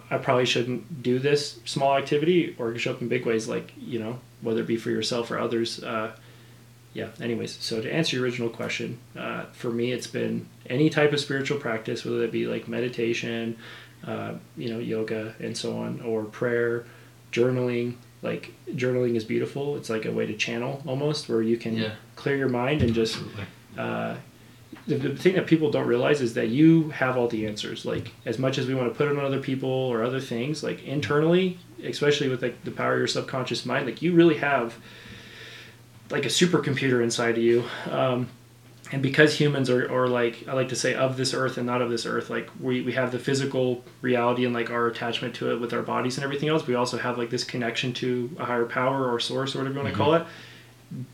I 0.10 0.18
probably 0.20 0.46
shouldn't 0.46 1.02
do 1.04 1.20
this 1.20 1.60
small 1.66 1.98
activity, 1.98 2.56
or 2.58 2.70
it 2.70 2.74
could 2.74 2.82
show 2.82 2.92
up 2.92 3.02
in 3.02 3.08
big 3.08 3.26
ways, 3.26 3.48
like 3.48 3.74
you 3.78 4.00
know, 4.00 4.20
whether 4.42 4.62
it 4.62 4.68
be 4.68 4.78
for 4.78 4.92
yourself 4.92 5.32
or 5.32 5.40
others. 5.40 5.84
Uh, 5.84 6.12
yeah. 6.94 7.10
Anyways, 7.20 7.58
so 7.60 7.82
to 7.82 7.92
answer 7.92 8.16
your 8.16 8.24
original 8.24 8.50
question, 8.50 9.00
uh, 9.18 9.46
for 9.54 9.72
me, 9.72 9.92
it's 9.92 10.08
been 10.08 10.48
any 10.70 10.90
type 10.90 11.12
of 11.12 11.20
spiritual 11.20 11.60
practice, 11.60 12.06
whether 12.06 12.24
it 12.24 12.32
be 12.32 12.46
like 12.46 12.68
meditation, 12.68 13.58
uh, 14.06 14.36
you 14.56 14.70
know, 14.70 14.80
yoga 14.80 15.34
and 15.40 15.58
so 15.58 15.78
on, 15.78 16.00
or 16.02 16.24
prayer, 16.24 16.86
journaling. 17.32 17.96
Like 18.26 18.52
journaling 18.72 19.16
is 19.16 19.24
beautiful. 19.24 19.78
It's 19.78 19.90
like 19.90 20.06
a 20.06 20.12
way 20.12 20.26
to 20.26 20.36
channel 20.36 20.82
almost, 20.86 21.30
where 21.30 21.42
you 21.42 21.58
can 21.58 21.78
Yeah. 21.78 21.92
clear 22.16 22.36
your 22.36 22.50
mind 22.50 22.82
and 22.82 22.94
just 22.94 23.18
uh, 23.78 24.16
the, 24.88 24.96
the 24.98 25.16
thing 25.16 25.36
that 25.36 25.48
people 25.48 25.72
don't 25.72 25.88
realize 25.88 26.20
is 26.22 26.34
that 26.34 26.50
you 26.50 26.90
have 26.90 27.16
all 27.18 27.28
the 27.28 27.46
answers. 27.48 27.86
Like 27.86 28.12
as 28.26 28.38
much 28.40 28.58
as 28.58 28.68
we 28.68 28.74
want 28.76 28.92
to 28.92 28.98
put 28.98 29.08
it 29.10 29.18
on 29.18 29.24
other 29.24 29.40
people 29.40 29.70
or 29.70 30.04
other 30.04 30.20
things, 30.20 30.64
like 30.64 30.84
internally, 30.84 31.58
especially 31.84 32.28
with 32.30 32.42
like 32.42 32.64
the 32.64 32.72
power 32.72 32.94
of 32.94 33.00
your 33.00 33.08
subconscious 33.08 33.66
mind, 33.66 33.86
like 33.86 34.02
you 34.02 34.14
really 34.14 34.38
have 34.38 34.76
like 36.10 36.26
a 36.26 36.30
supercomputer 36.30 37.02
inside 37.04 37.38
of 37.38 37.44
you. 37.44 37.64
Um, 37.90 38.28
and 38.92 39.02
because 39.02 39.40
humans 39.40 39.70
are, 39.70 39.92
are 39.92 40.08
like 40.08 40.48
I 40.48 40.54
like 40.54 40.70
to 40.70 40.76
say 40.76 40.94
of 40.94 41.18
this 41.18 41.34
earth 41.34 41.58
and 41.58 41.66
not 41.66 41.82
of 41.82 41.90
this 41.90 42.06
earth, 42.06 42.30
like 42.30 42.50
we, 42.60 42.82
we 42.82 42.94
have 42.94 43.12
the 43.12 43.20
physical 43.20 43.84
reality 44.02 44.46
and 44.46 44.54
like 44.54 44.70
our 44.70 44.88
attachment 44.88 45.34
to 45.36 45.52
it 45.52 45.60
with 45.60 45.74
our 45.74 45.82
bodies 45.82 46.18
and 46.18 46.24
everything 46.24 46.50
else. 46.50 46.68
We 46.68 46.76
also 46.76 46.98
have 46.98 47.18
like 47.18 47.30
this 47.30 47.44
connection 47.44 47.94
to 47.94 48.36
a 48.38 48.46
higher 48.46 48.66
power 48.66 49.12
or 49.12 49.20
source 49.20 49.56
or 49.56 49.60
whatever 49.60 49.76
you 49.76 49.84
want 49.84 49.94
to 49.94 49.98
call 49.98 50.14
it. 50.14 50.26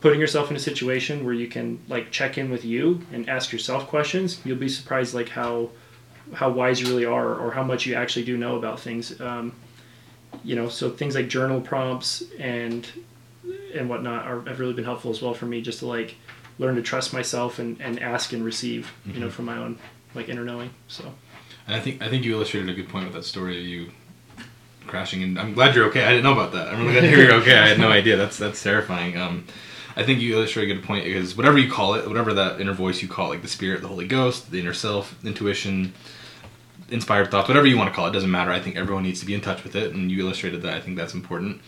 Putting 0.00 0.20
yourself 0.20 0.50
in 0.50 0.56
a 0.56 0.60
situation 0.60 1.24
where 1.24 1.32
you 1.32 1.48
can 1.48 1.80
like 1.88 2.10
check 2.10 2.36
in 2.36 2.50
with 2.50 2.64
you 2.64 3.06
and 3.10 3.28
ask 3.28 3.52
yourself 3.52 3.86
questions, 3.86 4.40
you'll 4.44 4.58
be 4.58 4.68
surprised 4.68 5.14
like 5.14 5.30
how 5.30 5.70
how 6.34 6.50
wise 6.50 6.80
you 6.80 6.86
really 6.86 7.04
are 7.04 7.34
or 7.34 7.52
how 7.52 7.62
much 7.62 7.86
you 7.86 7.94
actually 7.94 8.24
do 8.24 8.36
know 8.36 8.56
about 8.56 8.80
things. 8.80 9.18
Um, 9.20 9.52
you 10.44 10.56
know, 10.56 10.68
so 10.68 10.90
things 10.90 11.14
like 11.14 11.28
journal 11.28 11.60
prompts 11.60 12.22
and 12.38 12.86
and 13.74 13.88
whatnot 13.88 14.26
are, 14.26 14.42
have 14.42 14.60
really 14.60 14.74
been 14.74 14.84
helpful 14.84 15.10
as 15.10 15.22
well 15.22 15.32
for 15.32 15.46
me 15.46 15.62
just 15.62 15.78
to 15.78 15.86
like 15.86 16.16
learn 16.58 16.76
to 16.76 16.82
trust 16.82 17.12
myself 17.12 17.58
and, 17.58 17.80
and 17.80 18.00
ask 18.00 18.32
and 18.32 18.44
receive, 18.44 18.92
you 19.06 19.20
know, 19.20 19.30
from 19.30 19.46
my 19.46 19.56
own 19.56 19.78
like 20.14 20.28
inner 20.28 20.44
knowing. 20.44 20.70
So 20.88 21.14
And 21.66 21.76
I 21.76 21.80
think 21.80 22.02
I 22.02 22.08
think 22.08 22.24
you 22.24 22.34
illustrated 22.34 22.68
a 22.68 22.74
good 22.74 22.88
point 22.88 23.06
with 23.06 23.14
that 23.14 23.24
story 23.24 23.58
of 23.58 23.64
you 23.64 23.92
crashing. 24.86 25.22
And 25.22 25.38
I'm 25.38 25.54
glad 25.54 25.74
you're 25.74 25.86
okay. 25.86 26.04
I 26.04 26.10
didn't 26.10 26.24
know 26.24 26.32
about 26.32 26.52
that. 26.52 26.68
I'm 26.68 26.80
really 26.80 26.92
glad 26.92 27.00
to 27.02 27.08
hear 27.08 27.24
you're 27.24 27.34
okay. 27.34 27.58
I 27.58 27.68
had 27.68 27.78
no 27.78 27.88
idea. 27.88 28.16
That's 28.16 28.36
that's 28.36 28.62
terrifying. 28.62 29.16
Um, 29.16 29.46
I 29.94 30.02
think 30.04 30.20
you 30.20 30.34
illustrate 30.34 30.70
a 30.70 30.74
good 30.74 30.84
point 30.84 31.04
because 31.04 31.36
whatever 31.36 31.58
you 31.58 31.70
call 31.70 31.94
it, 31.94 32.08
whatever 32.08 32.32
that 32.34 32.60
inner 32.60 32.72
voice 32.72 33.02
you 33.02 33.08
call 33.08 33.26
it, 33.26 33.30
like 33.30 33.42
the 33.42 33.48
spirit, 33.48 33.82
the 33.82 33.88
Holy 33.88 34.06
Ghost, 34.06 34.50
the 34.50 34.58
inner 34.58 34.72
self, 34.72 35.22
intuition, 35.24 35.92
inspired 36.88 37.30
thoughts, 37.30 37.48
whatever 37.48 37.66
you 37.66 37.76
want 37.76 37.90
to 37.90 37.94
call 37.94 38.06
it, 38.06 38.12
doesn't 38.12 38.30
matter. 38.30 38.50
I 38.50 38.60
think 38.60 38.76
everyone 38.76 39.02
needs 39.02 39.20
to 39.20 39.26
be 39.26 39.34
in 39.34 39.40
touch 39.40 39.64
with 39.64 39.76
it, 39.76 39.92
and 39.92 40.10
you 40.10 40.20
illustrated 40.20 40.62
that. 40.62 40.74
I 40.74 40.80
think 40.80 40.96
that's 40.96 41.14
important, 41.14 41.60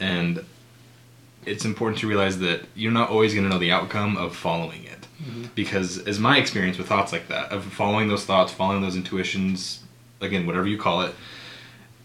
and 0.00 0.44
it's 1.44 1.64
important 1.64 1.98
to 2.00 2.08
realize 2.08 2.38
that 2.38 2.62
you're 2.74 2.92
not 2.92 3.10
always 3.10 3.34
going 3.34 3.44
to 3.44 3.50
know 3.50 3.58
the 3.58 3.72
outcome 3.72 4.16
of 4.16 4.34
following 4.34 4.84
it, 4.84 5.06
mm-hmm. 5.22 5.44
because 5.54 5.98
as 6.06 6.18
my 6.18 6.38
experience 6.38 6.78
with 6.78 6.88
thoughts 6.88 7.12
like 7.12 7.28
that, 7.28 7.50
of 7.50 7.64
following 7.64 8.08
those 8.08 8.24
thoughts, 8.24 8.52
following 8.52 8.82
those 8.82 8.96
intuitions, 8.96 9.82
again, 10.20 10.46
whatever 10.46 10.66
you 10.66 10.78
call 10.78 11.02
it, 11.02 11.14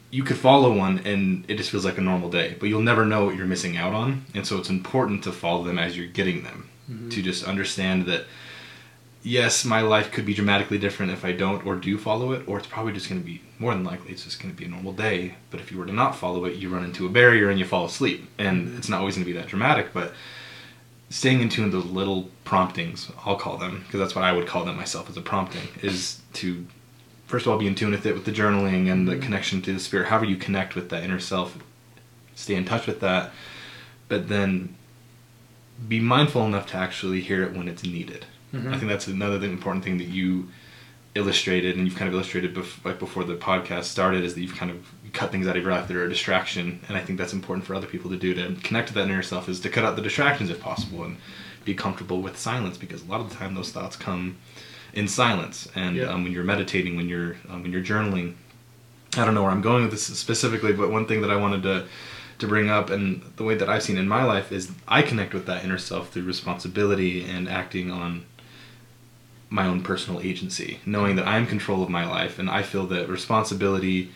you 0.09 0.23
could 0.23 0.37
follow 0.37 0.75
one 0.75 0.99
and 0.99 1.43
it 1.49 1.55
just 1.55 1.69
feels 1.69 1.85
like 1.85 1.97
a 1.97 2.01
normal 2.01 2.29
day, 2.29 2.55
but 2.59 2.69
you'll 2.69 2.81
never 2.81 3.05
know 3.05 3.25
what 3.25 3.35
you're 3.35 3.45
missing 3.45 3.77
out 3.77 3.93
on, 3.93 4.25
and 4.33 4.47
so 4.47 4.57
it's 4.57 4.69
important 4.69 5.23
to 5.23 5.31
follow 5.31 5.63
them 5.63 5.77
as 5.77 5.97
you're 5.97 6.07
getting 6.07 6.43
them, 6.43 6.69
mm-hmm. 6.89 7.09
to 7.09 7.21
just 7.21 7.43
understand 7.43 8.05
that 8.05 8.25
yes, 9.27 9.65
my 9.65 9.81
life 9.81 10.11
could 10.11 10.25
be 10.25 10.33
dramatically 10.33 10.77
different 10.77 11.11
if 11.11 11.25
I 11.25 11.33
don't 11.33 11.65
or 11.65 11.75
do 11.75 11.97
follow 11.97 12.31
it, 12.31 12.47
or 12.47 12.57
it's 12.57 12.67
probably 12.67 12.93
just 12.93 13.09
going 13.09 13.21
to 13.21 13.25
be 13.25 13.41
more 13.59 13.73
than 13.73 13.83
likely 13.83 14.11
it's 14.11 14.23
just 14.23 14.41
going 14.41 14.53
to 14.53 14.57
be 14.57 14.65
a 14.65 14.69
normal 14.69 14.93
day. 14.93 15.35
But 15.51 15.59
if 15.59 15.71
you 15.71 15.77
were 15.77 15.85
to 15.85 15.93
not 15.93 16.15
follow 16.15 16.45
it, 16.45 16.55
you 16.55 16.69
run 16.69 16.85
into 16.85 17.05
a 17.05 17.09
barrier 17.09 17.49
and 17.49 17.59
you 17.59 17.65
fall 17.65 17.85
asleep, 17.85 18.29
and 18.37 18.67
mm-hmm. 18.67 18.77
it's 18.77 18.89
not 18.89 18.99
always 18.99 19.15
going 19.15 19.25
to 19.25 19.31
be 19.31 19.37
that 19.37 19.47
dramatic. 19.47 19.93
But 19.93 20.13
staying 21.09 21.41
in 21.41 21.49
tune 21.49 21.65
with 21.65 21.73
those 21.73 21.85
little 21.85 22.29
promptings, 22.45 23.11
I'll 23.25 23.35
call 23.35 23.57
them 23.57 23.83
because 23.85 23.99
that's 23.99 24.15
what 24.15 24.23
I 24.23 24.31
would 24.31 24.47
call 24.47 24.63
them 24.63 24.77
myself 24.77 25.09
as 25.09 25.17
a 25.17 25.21
prompting, 25.21 25.67
is 25.81 26.21
to 26.33 26.65
first 27.25 27.45
of 27.45 27.51
all 27.51 27.59
be 27.59 27.67
in 27.67 27.75
tune 27.75 27.91
with 27.91 28.05
it 28.05 28.13
with 28.13 28.23
the 28.23 28.31
journaling 28.31 28.89
and 28.89 29.07
the 29.07 29.13
mm-hmm. 29.13 29.21
connection 29.21 29.61
to 29.63 29.73
the 29.73 29.79
spirit. 29.79 30.07
However 30.07 30.25
you 30.25 30.37
connect 30.37 30.75
with 30.75 30.89
that 30.89 31.03
inner 31.03 31.19
self, 31.19 31.57
stay 32.35 32.55
in 32.55 32.63
touch 32.63 32.87
with 32.87 33.01
that, 33.01 33.31
but 34.07 34.29
then 34.29 34.75
be 35.87 35.99
mindful 35.99 36.45
enough 36.45 36.67
to 36.67 36.77
actually 36.77 37.19
hear 37.21 37.43
it 37.43 37.53
when 37.53 37.67
it's 37.67 37.83
needed. 37.83 38.25
I 38.53 38.77
think 38.77 38.87
that's 38.87 39.07
another 39.07 39.39
thing, 39.39 39.51
important 39.51 39.83
thing 39.83 39.97
that 39.97 40.07
you 40.07 40.49
illustrated, 41.15 41.75
and 41.75 41.85
you've 41.87 41.97
kind 41.97 42.07
of 42.07 42.13
illustrated 42.13 42.53
bef- 42.55 42.83
like 42.85 42.99
before 42.99 43.23
the 43.23 43.35
podcast 43.35 43.85
started, 43.85 44.23
is 44.23 44.35
that 44.35 44.41
you've 44.41 44.55
kind 44.55 44.71
of 44.71 44.77
cut 45.13 45.31
things 45.31 45.47
out 45.47 45.55
of 45.57 45.63
your 45.63 45.71
life 45.71 45.87
that 45.87 45.97
are 45.97 46.05
a 46.05 46.09
distraction, 46.09 46.79
and 46.87 46.97
I 46.97 47.01
think 47.01 47.17
that's 47.19 47.33
important 47.33 47.65
for 47.65 47.75
other 47.75 47.87
people 47.87 48.09
to 48.11 48.17
do 48.17 48.33
to 48.35 48.55
connect 48.63 48.89
to 48.89 48.93
that 48.95 49.05
inner 49.05 49.21
self 49.23 49.49
is 49.49 49.59
to 49.61 49.69
cut 49.69 49.83
out 49.83 49.95
the 49.95 50.01
distractions 50.01 50.49
if 50.49 50.59
possible 50.61 51.03
and 51.03 51.17
be 51.65 51.73
comfortable 51.73 52.21
with 52.21 52.37
silence 52.37 52.77
because 52.77 53.01
a 53.03 53.05
lot 53.05 53.19
of 53.19 53.29
the 53.29 53.35
time 53.35 53.53
those 53.55 53.71
thoughts 53.71 53.95
come 53.95 54.37
in 54.93 55.07
silence, 55.07 55.67
and 55.75 55.95
Yeah. 55.95 56.05
um, 56.05 56.23
when 56.23 56.31
you're 56.31 56.43
meditating, 56.43 56.95
when 56.95 57.09
you're 57.09 57.35
um, 57.49 57.63
when 57.63 57.71
you're 57.71 57.83
journaling. 57.83 58.35
I 59.15 59.25
don't 59.25 59.33
know 59.33 59.41
where 59.41 59.51
I'm 59.51 59.61
going 59.61 59.83
with 59.83 59.91
this 59.91 60.03
specifically, 60.05 60.73
but 60.73 60.91
one 60.91 61.05
thing 61.07 61.21
that 61.21 61.31
I 61.31 61.35
wanted 61.37 61.63
to 61.63 61.85
to 62.39 62.47
bring 62.47 62.69
up 62.69 62.91
and 62.91 63.23
the 63.37 63.43
way 63.43 63.55
that 63.55 63.67
I've 63.67 63.81
seen 63.81 63.97
in 63.97 64.07
my 64.07 64.23
life 64.23 64.51
is 64.51 64.69
I 64.87 65.01
connect 65.01 65.33
with 65.33 65.47
that 65.47 65.63
inner 65.63 65.79
self 65.79 66.11
through 66.11 66.23
responsibility 66.23 67.23
and 67.23 67.49
acting 67.49 67.89
on 67.89 68.25
my 69.49 69.65
own 69.65 69.81
personal 69.81 70.19
agency, 70.21 70.79
knowing 70.85 71.15
that 71.15 71.27
I'm 71.27 71.43
in 71.43 71.47
control 71.49 71.81
of 71.83 71.89
my 71.89 72.05
life 72.09 72.37
and 72.39 72.49
I 72.49 72.63
feel 72.63 72.85
that 72.87 73.07
responsibility 73.09 74.11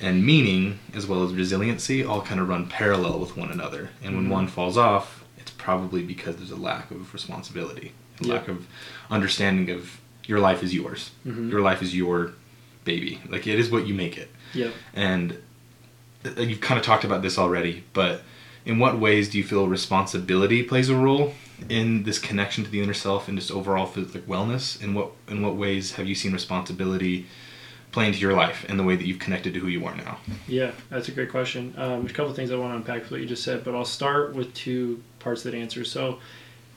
and 0.00 0.24
meaning 0.24 0.78
as 0.94 1.06
well 1.06 1.24
as 1.24 1.32
resiliency 1.32 2.04
all 2.04 2.20
kind 2.20 2.38
of 2.40 2.48
run 2.48 2.66
parallel 2.66 3.18
with 3.18 3.36
one 3.36 3.50
another. 3.50 3.90
And 4.02 4.14
when 4.16 4.26
Mhm. 4.26 4.30
one 4.30 4.46
falls 4.48 4.76
off, 4.76 5.24
it's 5.38 5.50
probably 5.52 6.02
because 6.02 6.36
there's 6.36 6.50
a 6.50 6.56
lack 6.56 6.90
of 6.90 7.14
responsibility, 7.14 7.92
a 8.20 8.24
Yeah. 8.26 8.34
lack 8.34 8.48
of 8.48 8.66
understanding 9.10 9.70
of 9.70 9.98
your 10.26 10.40
life 10.40 10.62
is 10.62 10.74
yours. 10.74 11.10
Mhm. 11.26 11.50
Your 11.50 11.62
life 11.62 11.80
is 11.82 11.94
your 11.94 12.32
baby. 12.84 13.20
Like 13.30 13.46
it 13.46 13.58
is 13.58 13.70
what 13.70 13.86
you 13.86 13.94
make 13.94 14.18
it. 14.18 14.30
yeah, 14.52 14.68
And 14.94 15.38
uh, 16.24 16.40
you've 16.42 16.60
kind 16.60 16.78
of 16.78 16.84
talked 16.84 17.04
about 17.04 17.22
this 17.22 17.38
already, 17.38 17.84
but 17.94 18.22
in 18.66 18.78
what 18.78 18.98
ways 18.98 19.28
do 19.30 19.38
you 19.38 19.44
feel 19.44 19.68
responsibility 19.68 20.62
plays 20.62 20.88
a 20.88 20.94
role 20.96 21.34
in 21.68 22.02
this 22.04 22.18
connection 22.18 22.64
to 22.64 22.70
the 22.70 22.80
inner 22.80 22.94
self 22.94 23.28
and 23.28 23.38
just 23.38 23.50
overall 23.50 23.86
phys- 23.86 24.14
like 24.14 24.26
wellness? 24.26 24.82
In 24.82 24.94
what 24.94 25.12
in 25.28 25.42
what 25.42 25.56
ways 25.56 25.92
have 25.92 26.06
you 26.06 26.14
seen 26.14 26.32
responsibility 26.32 27.26
play 27.92 28.06
into 28.06 28.18
your 28.18 28.34
life 28.34 28.66
and 28.68 28.78
the 28.78 28.84
way 28.84 28.94
that 28.94 29.06
you've 29.06 29.18
connected 29.18 29.54
to 29.54 29.60
who 29.60 29.68
you 29.68 29.84
are 29.86 29.94
now? 29.96 30.18
yeah, 30.46 30.72
that's 30.90 31.08
a 31.08 31.12
great 31.12 31.30
question. 31.30 31.72
Um, 31.76 32.00
there's 32.00 32.10
a 32.10 32.14
couple 32.14 32.30
of 32.30 32.36
things 32.36 32.50
I 32.50 32.56
want 32.56 32.72
to 32.72 32.76
unpack 32.76 33.02
with 33.02 33.10
what 33.10 33.20
you 33.20 33.26
just 33.26 33.42
said, 33.42 33.64
but 33.64 33.74
I'll 33.74 33.84
start 33.84 34.34
with 34.34 34.52
two 34.54 35.02
parts 35.18 35.44
of 35.44 35.52
that 35.52 35.58
answer. 35.58 35.84
So, 35.84 36.18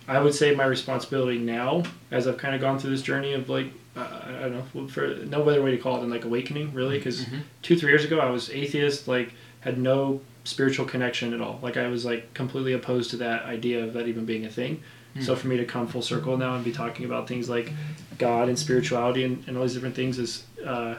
I 0.08 0.20
would 0.20 0.34
say 0.34 0.56
my 0.56 0.66
responsibility 0.66 1.38
now, 1.38 1.84
as 2.10 2.28
I've 2.28 2.38
kind 2.38 2.56
of 2.56 2.62
gone 2.62 2.80
through 2.80 2.92
this 2.92 3.02
journey 3.02 3.34
of 3.34 3.50
like, 3.50 3.68
uh, 3.96 4.22
I 4.24 4.32
don't 4.50 4.74
know, 4.76 4.88
for 4.88 5.08
no 5.26 5.44
better 5.44 5.62
way 5.62 5.72
to 5.72 5.78
call 5.78 5.98
it 5.98 6.02
than 6.02 6.10
like 6.10 6.26
awakening, 6.26 6.74
really, 6.74 6.98
because 6.98 7.26
two, 7.62 7.78
three 7.78 7.92
years 7.92 8.06
ago 8.06 8.20
I 8.20 8.30
was 8.30 8.50
atheist, 8.50 9.08
like 9.08 9.34
had 9.60 9.78
no 9.78 10.22
spiritual 10.50 10.86
connection 10.86 11.34
at 11.34 11.42
all. 11.42 11.60
Like 11.62 11.78
I 11.78 11.88
was 11.88 12.04
like 12.06 12.34
completely 12.34 12.74
opposed 12.74 13.12
to 13.12 13.18
that 13.18 13.44
idea 13.44 13.84
of 13.84 13.94
that 13.94 14.08
even 14.08 14.26
being 14.26 14.46
a 14.46 14.50
thing. 14.50 14.82
So 15.22 15.36
for 15.36 15.48
me 15.48 15.58
to 15.58 15.66
come 15.66 15.86
full 15.88 16.02
circle 16.04 16.38
now 16.38 16.56
and 16.56 16.64
be 16.64 16.72
talking 16.72 17.06
about 17.06 17.28
things 17.28 17.50
like 17.50 17.74
God 18.18 18.48
and 18.48 18.58
spirituality 18.58 19.26
and, 19.26 19.44
and 19.48 19.58
all 19.58 19.64
these 19.64 19.74
different 19.74 19.96
things 19.96 20.18
is 20.18 20.44
uh, 20.66 20.96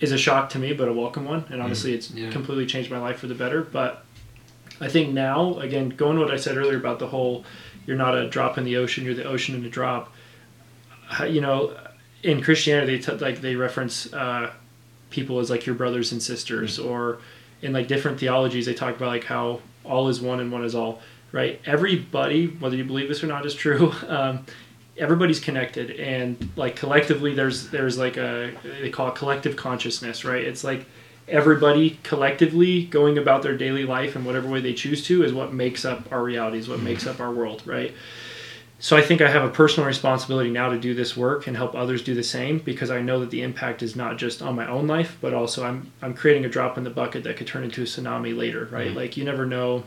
is 0.00 0.10
a 0.10 0.18
shock 0.18 0.48
to 0.50 0.58
me, 0.58 0.72
but 0.72 0.88
a 0.88 0.92
welcome 0.92 1.24
one. 1.26 1.44
And 1.50 1.62
honestly, 1.62 1.92
it's 1.94 2.10
Yeah. 2.10 2.30
completely 2.30 2.66
changed 2.66 2.90
my 2.90 2.98
life 2.98 3.18
for 3.20 3.28
the 3.28 3.34
better. 3.36 3.60
But 3.62 4.04
I 4.80 4.88
think 4.88 5.12
now, 5.12 5.58
again, 5.60 5.90
going 5.90 6.16
to 6.16 6.22
what 6.24 6.32
I 6.32 6.38
said 6.38 6.56
earlier 6.56 6.78
about 6.78 6.98
the 6.98 7.06
whole, 7.08 7.44
you're 7.86 7.98
not 7.98 8.16
a 8.18 8.28
drop 8.28 8.58
in 8.58 8.64
the 8.64 8.76
ocean, 8.78 9.04
you're 9.04 9.14
the 9.14 9.24
ocean 9.34 9.54
in 9.54 9.64
a 9.64 9.68
drop. 9.70 10.12
Uh, 11.20 11.24
You 11.24 11.40
know, 11.42 11.76
in 12.24 12.42
Christianity, 12.42 12.96
they 12.96 13.02
t- 13.16 13.24
like 13.24 13.42
they 13.42 13.54
reference 13.54 14.12
uh, 14.12 14.50
people 15.10 15.38
as 15.38 15.50
like 15.50 15.66
your 15.66 15.76
brothers 15.76 16.10
and 16.10 16.20
sisters, 16.22 16.78
or 16.80 17.18
in 17.62 17.72
like 17.72 17.88
different 17.88 18.18
theologies, 18.18 18.66
they 18.66 18.74
talk 18.74 18.96
about 18.96 19.08
like 19.08 19.24
how 19.24 19.60
all 19.84 20.08
is 20.08 20.20
one 20.20 20.40
and 20.40 20.50
one 20.52 20.64
is 20.64 20.74
all. 20.74 21.00
Right? 21.32 21.60
Everybody, 21.64 22.46
whether 22.46 22.76
you 22.76 22.84
believe 22.84 23.08
this 23.08 23.22
or 23.22 23.26
not, 23.26 23.46
is 23.46 23.54
true. 23.54 23.92
Um, 24.08 24.46
everybody's 24.98 25.40
connected, 25.40 25.92
and 25.92 26.50
like 26.56 26.76
collectively, 26.76 27.34
there's 27.34 27.70
there's 27.70 27.96
like 27.96 28.16
a 28.16 28.52
they 28.80 28.90
call 28.90 29.08
it 29.08 29.14
collective 29.14 29.56
consciousness. 29.56 30.24
Right? 30.24 30.44
It's 30.44 30.64
like 30.64 30.86
everybody 31.30 31.98
collectively 32.02 32.84
going 32.86 33.16
about 33.16 33.42
their 33.42 33.56
daily 33.56 33.84
life 33.84 34.16
in 34.16 34.24
whatever 34.24 34.48
way 34.48 34.60
they 34.60 34.74
choose 34.74 35.04
to 35.06 35.22
is 35.22 35.32
what 35.32 35.52
makes 35.52 35.84
up 35.84 36.10
our 36.12 36.22
reality, 36.22 36.58
is 36.58 36.68
what 36.68 36.80
makes 36.80 37.06
up 37.06 37.20
our 37.20 37.30
world, 37.30 37.62
right? 37.64 37.94
So 38.82 38.96
I 38.96 39.02
think 39.02 39.20
I 39.20 39.28
have 39.30 39.44
a 39.44 39.50
personal 39.50 39.86
responsibility 39.86 40.50
now 40.50 40.70
to 40.70 40.78
do 40.78 40.94
this 40.94 41.14
work 41.14 41.46
and 41.46 41.54
help 41.54 41.74
others 41.74 42.02
do 42.02 42.14
the 42.14 42.22
same 42.22 42.58
because 42.58 42.90
I 42.90 43.02
know 43.02 43.20
that 43.20 43.28
the 43.28 43.42
impact 43.42 43.82
is 43.82 43.94
not 43.94 44.16
just 44.16 44.40
on 44.40 44.56
my 44.56 44.66
own 44.66 44.86
life, 44.86 45.18
but 45.20 45.34
also 45.34 45.64
I'm 45.64 45.92
I'm 46.00 46.14
creating 46.14 46.46
a 46.46 46.48
drop 46.48 46.78
in 46.78 46.84
the 46.84 46.90
bucket 46.90 47.24
that 47.24 47.36
could 47.36 47.46
turn 47.46 47.62
into 47.62 47.82
a 47.82 47.84
tsunami 47.84 48.34
later, 48.34 48.68
right? 48.72 48.92
Like 48.92 49.18
you 49.18 49.24
never 49.24 49.44
know 49.44 49.84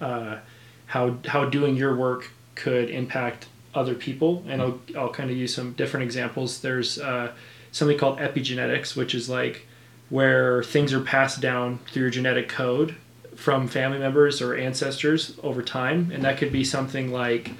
uh, 0.00 0.38
how 0.86 1.18
how 1.26 1.44
doing 1.44 1.76
your 1.76 1.94
work 1.94 2.30
could 2.54 2.88
impact 2.88 3.48
other 3.74 3.94
people, 3.94 4.44
and 4.48 4.62
I'll 4.62 4.80
I'll 4.96 5.12
kind 5.12 5.30
of 5.30 5.36
use 5.36 5.54
some 5.54 5.72
different 5.74 6.04
examples. 6.04 6.62
There's 6.62 6.98
uh, 6.98 7.32
something 7.70 7.98
called 7.98 8.18
epigenetics, 8.18 8.96
which 8.96 9.14
is 9.14 9.28
like 9.28 9.66
where 10.08 10.62
things 10.62 10.94
are 10.94 11.00
passed 11.02 11.42
down 11.42 11.80
through 11.92 12.02
your 12.02 12.10
genetic 12.10 12.48
code 12.48 12.96
from 13.36 13.68
family 13.68 13.98
members 13.98 14.40
or 14.40 14.54
ancestors 14.54 15.38
over 15.42 15.62
time, 15.62 16.10
and 16.10 16.24
that 16.24 16.38
could 16.38 16.50
be 16.50 16.64
something 16.64 17.12
like 17.12 17.52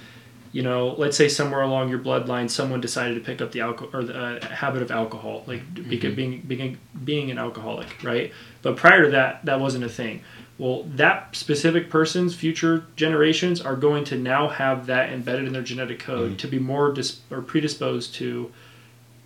you 0.52 0.62
know, 0.62 0.94
let's 0.98 1.16
say 1.16 1.28
somewhere 1.28 1.62
along 1.62 1.90
your 1.90 2.00
bloodline, 2.00 2.50
someone 2.50 2.80
decided 2.80 3.14
to 3.14 3.20
pick 3.20 3.40
up 3.40 3.52
the 3.52 3.60
alcohol 3.60 3.90
or 3.92 4.04
the 4.04 4.18
uh, 4.18 4.46
habit 4.48 4.82
of 4.82 4.90
alcohol, 4.90 5.44
like 5.46 5.60
mm-hmm. 5.74 5.90
beca- 5.90 6.16
being 6.16 6.40
being 6.40 6.78
being 7.04 7.30
an 7.30 7.38
alcoholic, 7.38 8.02
right? 8.02 8.32
But 8.62 8.76
prior 8.76 9.04
to 9.04 9.10
that, 9.12 9.44
that 9.44 9.60
wasn't 9.60 9.84
a 9.84 9.88
thing. 9.88 10.22
Well, 10.58 10.82
that 10.96 11.34
specific 11.36 11.88
person's 11.88 12.34
future 12.34 12.84
generations 12.96 13.60
are 13.60 13.76
going 13.76 14.04
to 14.04 14.18
now 14.18 14.48
have 14.48 14.86
that 14.86 15.10
embedded 15.10 15.46
in 15.46 15.52
their 15.52 15.62
genetic 15.62 16.00
code 16.00 16.30
mm-hmm. 16.30 16.36
to 16.36 16.48
be 16.48 16.58
more 16.58 16.92
dis- 16.92 17.20
or 17.30 17.40
predisposed 17.40 18.14
to 18.16 18.52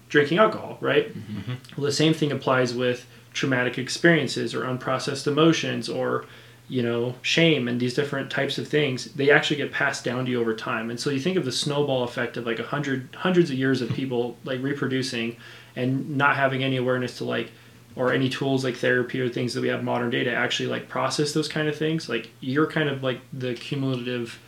drinking 0.08 0.38
alcohol, 0.38 0.78
right? 0.80 1.08
Mm-hmm. 1.08 1.54
Well, 1.76 1.86
the 1.86 1.92
same 1.92 2.14
thing 2.14 2.30
applies 2.30 2.74
with 2.74 3.06
traumatic 3.32 3.78
experiences 3.78 4.54
or 4.54 4.62
unprocessed 4.62 5.26
emotions 5.26 5.88
or 5.88 6.26
you 6.74 6.82
know 6.82 7.14
shame 7.22 7.68
and 7.68 7.78
these 7.78 7.94
different 7.94 8.28
types 8.32 8.58
of 8.58 8.66
things 8.66 9.04
they 9.12 9.30
actually 9.30 9.54
get 9.54 9.70
passed 9.70 10.04
down 10.04 10.24
to 10.24 10.30
you 10.32 10.40
over 10.40 10.56
time. 10.56 10.90
And 10.90 10.98
so 10.98 11.08
you 11.08 11.20
think 11.20 11.36
of 11.36 11.44
the 11.44 11.52
snowball 11.52 12.02
effect 12.02 12.36
of 12.36 12.46
like 12.46 12.58
a 12.58 12.64
hundred 12.64 13.14
hundreds 13.14 13.48
of 13.48 13.56
years 13.56 13.80
of 13.80 13.90
people 13.90 14.36
like 14.42 14.60
reproducing 14.60 15.36
and 15.76 16.16
not 16.16 16.34
having 16.34 16.64
any 16.64 16.76
awareness 16.76 17.18
to 17.18 17.24
like 17.24 17.52
or 17.94 18.12
any 18.12 18.28
tools 18.28 18.64
like 18.64 18.74
therapy 18.74 19.20
or 19.20 19.28
things 19.28 19.54
that 19.54 19.60
we 19.60 19.68
have 19.68 19.84
modern 19.84 20.10
day 20.10 20.24
to 20.24 20.34
actually 20.34 20.68
like 20.68 20.88
process 20.88 21.32
those 21.32 21.46
kind 21.46 21.68
of 21.68 21.76
things. 21.76 22.08
Like 22.08 22.32
you're 22.40 22.66
kind 22.66 22.88
of 22.88 23.04
like 23.04 23.20
the 23.32 23.54
cumulative 23.54 24.40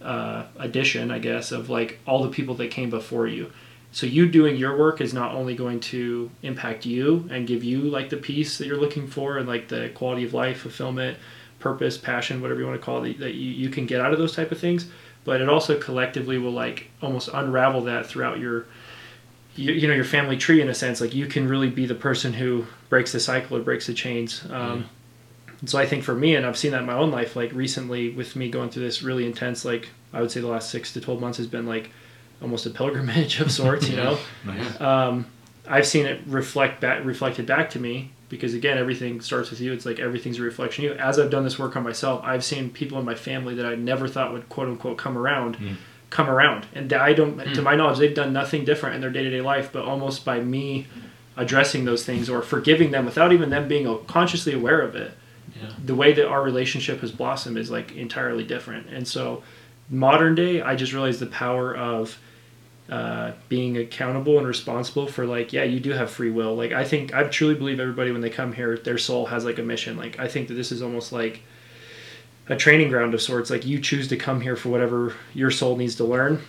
uh, 0.00 0.44
addition 0.58 1.10
i 1.10 1.18
guess 1.18 1.50
of 1.50 1.70
like 1.70 1.98
all 2.06 2.22
the 2.22 2.28
people 2.28 2.54
that 2.54 2.70
came 2.70 2.88
before 2.88 3.26
you. 3.26 3.50
So 3.90 4.06
you 4.06 4.28
doing 4.28 4.54
your 4.56 4.78
work 4.78 5.00
is 5.00 5.12
not 5.12 5.34
only 5.34 5.56
going 5.56 5.80
to 5.80 6.30
impact 6.42 6.86
you 6.86 7.28
and 7.32 7.48
give 7.48 7.64
you 7.64 7.80
like 7.80 8.10
the 8.10 8.16
peace 8.16 8.58
that 8.58 8.68
you're 8.68 8.80
looking 8.80 9.08
for 9.08 9.38
and 9.38 9.48
like 9.48 9.66
the 9.66 9.90
quality 9.92 10.24
of 10.24 10.34
life 10.34 10.60
fulfillment 10.60 11.18
purpose 11.64 11.96
passion 11.96 12.42
whatever 12.42 12.60
you 12.60 12.66
want 12.66 12.78
to 12.78 12.84
call 12.84 13.02
it 13.04 13.18
that 13.18 13.32
you, 13.32 13.50
you 13.50 13.70
can 13.70 13.86
get 13.86 13.98
out 13.98 14.12
of 14.12 14.18
those 14.18 14.36
type 14.36 14.52
of 14.52 14.58
things 14.58 14.86
but 15.24 15.40
it 15.40 15.48
also 15.48 15.80
collectively 15.80 16.36
will 16.36 16.52
like 16.52 16.90
almost 17.00 17.30
unravel 17.32 17.80
that 17.80 18.04
throughout 18.04 18.38
your 18.38 18.66
you, 19.56 19.72
you 19.72 19.88
know 19.88 19.94
your 19.94 20.04
family 20.04 20.36
tree 20.36 20.60
in 20.60 20.68
a 20.68 20.74
sense 20.74 21.00
like 21.00 21.14
you 21.14 21.26
can 21.26 21.48
really 21.48 21.70
be 21.70 21.86
the 21.86 21.94
person 21.94 22.34
who 22.34 22.66
breaks 22.90 23.12
the 23.12 23.18
cycle 23.18 23.56
or 23.56 23.62
breaks 23.62 23.86
the 23.86 23.94
chains 23.94 24.44
um, 24.50 24.84
and 25.60 25.70
so 25.70 25.78
i 25.78 25.86
think 25.86 26.04
for 26.04 26.14
me 26.14 26.36
and 26.36 26.44
i've 26.44 26.58
seen 26.58 26.72
that 26.72 26.80
in 26.80 26.86
my 26.86 26.92
own 26.92 27.10
life 27.10 27.34
like 27.34 27.50
recently 27.52 28.10
with 28.10 28.36
me 28.36 28.50
going 28.50 28.68
through 28.68 28.82
this 28.82 29.02
really 29.02 29.24
intense 29.24 29.64
like 29.64 29.88
i 30.12 30.20
would 30.20 30.30
say 30.30 30.42
the 30.42 30.46
last 30.46 30.68
six 30.68 30.92
to 30.92 31.00
12 31.00 31.18
months 31.18 31.38
has 31.38 31.46
been 31.46 31.66
like 31.66 31.90
almost 32.42 32.66
a 32.66 32.70
pilgrimage 32.70 33.40
of 33.44 33.50
sorts 33.50 33.88
you 33.88 33.96
know? 33.96 34.18
Nice. 34.44 34.80
um, 34.82 35.26
I've 35.66 35.86
seen 35.86 36.04
it 36.04 36.20
reflect 36.26 36.82
back, 36.82 37.02
reflected 37.06 37.46
back 37.46 37.70
to 37.70 37.80
me 37.80 38.10
because 38.34 38.52
again, 38.52 38.78
everything 38.78 39.20
starts 39.20 39.50
with 39.50 39.60
you. 39.60 39.72
It's 39.72 39.86
like 39.86 40.00
everything's 40.00 40.40
a 40.40 40.42
reflection 40.42 40.84
of 40.84 40.90
you. 40.90 40.96
As 40.98 41.20
I've 41.20 41.30
done 41.30 41.44
this 41.44 41.56
work 41.56 41.76
on 41.76 41.84
myself, 41.84 42.20
I've 42.24 42.44
seen 42.44 42.68
people 42.68 42.98
in 42.98 43.04
my 43.04 43.14
family 43.14 43.54
that 43.54 43.64
I 43.64 43.76
never 43.76 44.08
thought 44.08 44.32
would 44.32 44.48
quote 44.48 44.66
unquote 44.66 44.98
come 44.98 45.16
around, 45.16 45.56
mm. 45.56 45.76
come 46.10 46.28
around, 46.28 46.66
and 46.74 46.92
I 46.92 47.12
don't, 47.12 47.38
to 47.38 47.44
mm. 47.44 47.62
my 47.62 47.76
knowledge, 47.76 47.98
they've 47.98 48.12
done 48.12 48.32
nothing 48.32 48.64
different 48.64 48.96
in 48.96 49.00
their 49.00 49.10
day 49.10 49.22
to 49.22 49.30
day 49.30 49.40
life, 49.40 49.70
but 49.72 49.84
almost 49.84 50.24
by 50.24 50.40
me 50.40 50.88
addressing 51.36 51.84
those 51.84 52.04
things 52.04 52.28
or 52.28 52.42
forgiving 52.42 52.90
them 52.90 53.04
without 53.04 53.32
even 53.32 53.50
them 53.50 53.68
being 53.68 54.04
consciously 54.06 54.52
aware 54.52 54.80
of 54.80 54.96
it. 54.96 55.12
Yeah. 55.54 55.70
The 55.84 55.94
way 55.94 56.12
that 56.12 56.26
our 56.26 56.42
relationship 56.42 57.00
has 57.02 57.12
blossomed 57.12 57.56
is 57.56 57.70
like 57.70 57.92
entirely 57.92 58.42
different, 58.42 58.88
and 58.88 59.06
so 59.06 59.44
modern 59.88 60.34
day, 60.34 60.60
I 60.60 60.74
just 60.74 60.92
realized 60.92 61.20
the 61.20 61.26
power 61.26 61.76
of 61.76 62.18
uh, 62.90 63.32
being 63.48 63.78
accountable 63.78 64.36
and 64.36 64.46
responsible 64.46 65.06
for 65.06 65.26
like 65.26 65.52
yeah 65.54 65.64
you 65.64 65.80
do 65.80 65.90
have 65.92 66.10
free 66.10 66.30
will. 66.30 66.54
Like 66.54 66.72
i 66.72 66.84
think 66.84 67.14
i 67.14 67.24
truly 67.24 67.54
believe 67.54 67.80
everybody 67.80 68.12
when 68.12 68.20
they 68.20 68.30
come 68.30 68.52
here 68.52 68.76
their 68.76 68.98
soul 68.98 69.26
has 69.26 69.44
like 69.44 69.58
a 69.58 69.62
mission. 69.62 69.96
Like 69.96 70.18
i 70.18 70.28
think 70.28 70.48
that 70.48 70.54
this 70.54 70.70
is 70.70 70.82
almost 70.82 71.12
like 71.12 71.42
a 72.48 72.56
training 72.56 72.90
ground 72.90 73.14
of 73.14 73.22
sorts. 73.22 73.48
Like 73.48 73.64
you 73.64 73.80
choose 73.80 74.08
to 74.08 74.16
come 74.16 74.42
here 74.42 74.54
for 74.54 74.68
whatever 74.68 75.14
your 75.32 75.50
soul 75.50 75.76
needs 75.76 75.94
to 75.96 76.04
learn 76.04 76.42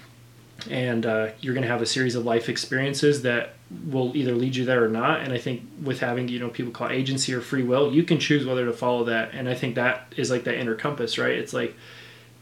and 0.69 1.05
uh, 1.05 1.29
you're 1.41 1.53
going 1.53 1.65
to 1.65 1.69
have 1.69 1.81
a 1.81 1.85
series 1.85 2.15
of 2.15 2.25
life 2.25 2.49
experiences 2.49 3.21
that 3.21 3.53
will 3.87 4.15
either 4.15 4.33
lead 4.33 4.55
you 4.55 4.65
there 4.65 4.83
or 4.83 4.89
not. 4.89 5.21
And 5.21 5.31
i 5.31 5.37
think 5.37 5.61
with 5.81 6.01
having 6.01 6.27
you 6.27 6.39
know 6.39 6.49
people 6.49 6.73
call 6.73 6.89
agency 6.89 7.33
or 7.33 7.39
free 7.39 7.63
will 7.63 7.93
you 7.93 8.03
can 8.03 8.19
choose 8.19 8.45
whether 8.45 8.65
to 8.65 8.73
follow 8.73 9.05
that. 9.05 9.33
And 9.33 9.47
i 9.47 9.53
think 9.53 9.75
that 9.75 10.13
is 10.17 10.29
like 10.29 10.43
that 10.43 10.55
inner 10.55 10.75
compass 10.75 11.17
right? 11.17 11.37
It's 11.37 11.53
like 11.53 11.75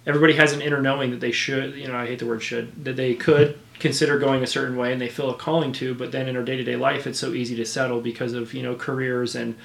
everybody 0.06 0.34
has 0.34 0.54
an 0.54 0.62
inner 0.62 0.82
knowing 0.82 1.12
that 1.12 1.20
they 1.20 1.32
should 1.32 1.76
you 1.76 1.88
know 1.88 1.96
i 1.96 2.06
hate 2.06 2.20
the 2.20 2.26
word 2.26 2.42
should 2.42 2.84
that 2.84 2.96
they 2.96 3.14
could 3.14 3.58
consider 3.80 4.18
going 4.18 4.44
a 4.44 4.48
certain 4.48 4.78
way 4.78 4.92
and 4.92 5.02
they 5.02 5.10
feel 5.10 5.30
a 5.30 5.36
calling 5.36 5.72
to 5.72 5.94
but 5.94 6.12
then 6.12 6.28
in 6.28 6.36
our 6.36 6.44
day-to-day 6.44 6.76
life 6.76 7.08
it's 7.08 7.20
so 7.20 7.34
easy 7.34 7.56
to 7.56 7.66
settle 7.66 8.02
because 8.02 8.34
of 8.34 8.54
you 8.54 8.64
know 8.64 8.76
careers 8.76 9.36
and 9.36 9.56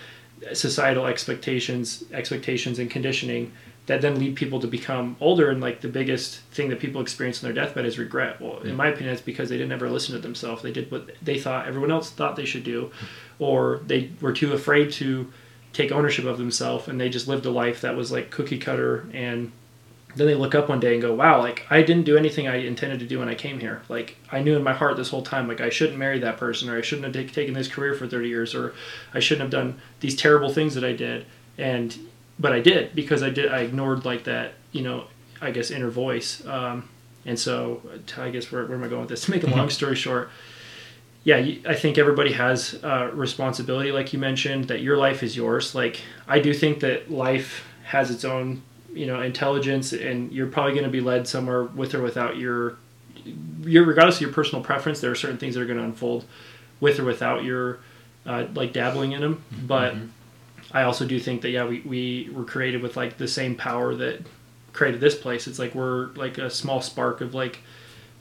societal 0.52 1.06
expectations 1.06 2.04
expectations 2.12 2.78
and 2.78 2.90
conditioning 2.90 3.52
that 3.88 4.02
then 4.02 4.18
lead 4.18 4.36
people 4.36 4.60
to 4.60 4.66
become 4.66 5.16
older. 5.18 5.50
And 5.50 5.62
like 5.62 5.80
the 5.80 5.88
biggest 5.88 6.40
thing 6.52 6.68
that 6.68 6.78
people 6.78 7.00
experience 7.00 7.42
in 7.42 7.46
their 7.46 7.64
deathbed 7.64 7.86
is 7.86 7.98
regret. 7.98 8.40
Well 8.40 8.58
in 8.60 8.76
my 8.76 8.88
opinion 8.88 9.14
it's 9.14 9.22
because 9.22 9.48
they 9.48 9.56
didn't 9.56 9.72
ever 9.72 9.90
listen 9.90 10.14
to 10.14 10.20
themselves. 10.20 10.62
They 10.62 10.72
did 10.72 10.90
what 10.90 11.10
they 11.22 11.38
thought 11.38 11.66
everyone 11.66 11.90
else 11.90 12.10
thought 12.10 12.36
they 12.36 12.44
should 12.44 12.64
do 12.64 12.92
or 13.38 13.80
they 13.86 14.10
were 14.20 14.32
too 14.32 14.52
afraid 14.52 14.92
to 14.92 15.32
take 15.72 15.90
ownership 15.90 16.26
of 16.26 16.38
themselves 16.38 16.88
and 16.88 17.00
they 17.00 17.08
just 17.08 17.28
lived 17.28 17.46
a 17.46 17.50
life 17.50 17.80
that 17.80 17.96
was 17.96 18.12
like 18.12 18.30
cookie 18.30 18.58
cutter 18.58 19.08
and 19.12 19.52
then 20.16 20.26
they 20.26 20.34
look 20.34 20.54
up 20.54 20.68
one 20.68 20.80
day 20.80 20.94
and 20.94 21.02
go, 21.02 21.14
"Wow, 21.14 21.40
like 21.40 21.66
I 21.70 21.82
didn't 21.82 22.04
do 22.04 22.16
anything 22.16 22.48
I 22.48 22.56
intended 22.56 23.00
to 23.00 23.06
do 23.06 23.18
when 23.18 23.28
I 23.28 23.34
came 23.34 23.60
here. 23.60 23.82
Like 23.88 24.16
I 24.32 24.40
knew 24.40 24.56
in 24.56 24.62
my 24.62 24.72
heart 24.72 24.96
this 24.96 25.10
whole 25.10 25.22
time, 25.22 25.48
like 25.48 25.60
I 25.60 25.68
shouldn't 25.68 25.98
marry 25.98 26.18
that 26.20 26.38
person, 26.38 26.68
or 26.68 26.78
I 26.78 26.82
shouldn't 26.82 27.04
have 27.04 27.14
take, 27.14 27.32
taken 27.32 27.54
this 27.54 27.68
career 27.68 27.94
for 27.94 28.06
thirty 28.06 28.28
years, 28.28 28.54
or 28.54 28.74
I 29.14 29.20
shouldn't 29.20 29.42
have 29.42 29.50
done 29.50 29.80
these 30.00 30.16
terrible 30.16 30.50
things 30.50 30.74
that 30.74 30.84
I 30.84 30.92
did." 30.92 31.26
And 31.56 31.96
but 32.38 32.52
I 32.52 32.60
did 32.60 32.94
because 32.94 33.22
I 33.22 33.30
did. 33.30 33.50
I 33.52 33.60
ignored 33.60 34.04
like 34.04 34.24
that, 34.24 34.54
you 34.72 34.82
know, 34.82 35.04
I 35.40 35.50
guess 35.50 35.70
inner 35.70 35.90
voice. 35.90 36.44
Um, 36.46 36.88
and 37.26 37.38
so 37.38 37.82
I 38.16 38.30
guess 38.30 38.50
where, 38.50 38.64
where 38.64 38.76
am 38.76 38.84
I 38.84 38.88
going 38.88 39.02
with 39.02 39.10
this? 39.10 39.24
To 39.26 39.30
make 39.30 39.42
a 39.44 39.50
long 39.50 39.70
story 39.70 39.96
short, 39.96 40.30
yeah, 41.24 41.36
I 41.66 41.74
think 41.74 41.98
everybody 41.98 42.32
has 42.32 42.78
uh, 42.82 43.10
responsibility, 43.12 43.92
like 43.92 44.12
you 44.12 44.18
mentioned, 44.18 44.68
that 44.68 44.80
your 44.80 44.96
life 44.96 45.22
is 45.22 45.36
yours. 45.36 45.74
Like 45.74 46.00
I 46.26 46.38
do 46.38 46.54
think 46.54 46.80
that 46.80 47.10
life 47.10 47.66
has 47.84 48.10
its 48.10 48.24
own, 48.24 48.62
you 48.92 49.06
know, 49.06 49.20
intelligence, 49.20 49.92
and 49.92 50.32
you're 50.32 50.46
probably 50.46 50.72
going 50.72 50.84
to 50.84 50.90
be 50.90 51.00
led 51.00 51.28
somewhere 51.28 51.64
with 51.64 51.94
or 51.94 52.02
without 52.02 52.36
your, 52.36 52.76
your 53.62 53.84
regardless 53.84 54.16
of 54.16 54.22
your 54.22 54.32
personal 54.32 54.64
preference. 54.64 55.00
There 55.00 55.10
are 55.10 55.16
certain 55.16 55.38
things 55.38 55.54
that 55.54 55.60
are 55.62 55.66
going 55.66 55.78
to 55.78 55.84
unfold 55.84 56.24
with 56.80 56.98
or 56.98 57.04
without 57.04 57.44
your, 57.44 57.80
uh, 58.26 58.46
like 58.54 58.72
dabbling 58.72 59.12
in 59.12 59.20
them. 59.20 59.44
But 59.66 59.94
I 60.72 60.82
also 60.82 61.06
do 61.06 61.18
think 61.18 61.42
that 61.42 61.50
yeah, 61.50 61.66
we 61.66 61.80
we 61.80 62.30
were 62.32 62.44
created 62.44 62.82
with 62.82 62.96
like 62.96 63.16
the 63.16 63.28
same 63.28 63.54
power 63.56 63.94
that 63.94 64.20
created 64.72 65.00
this 65.00 65.18
place. 65.18 65.46
It's 65.46 65.58
like 65.58 65.74
we're 65.74 66.06
like 66.08 66.38
a 66.38 66.50
small 66.50 66.80
spark 66.80 67.20
of 67.20 67.34
like 67.34 67.60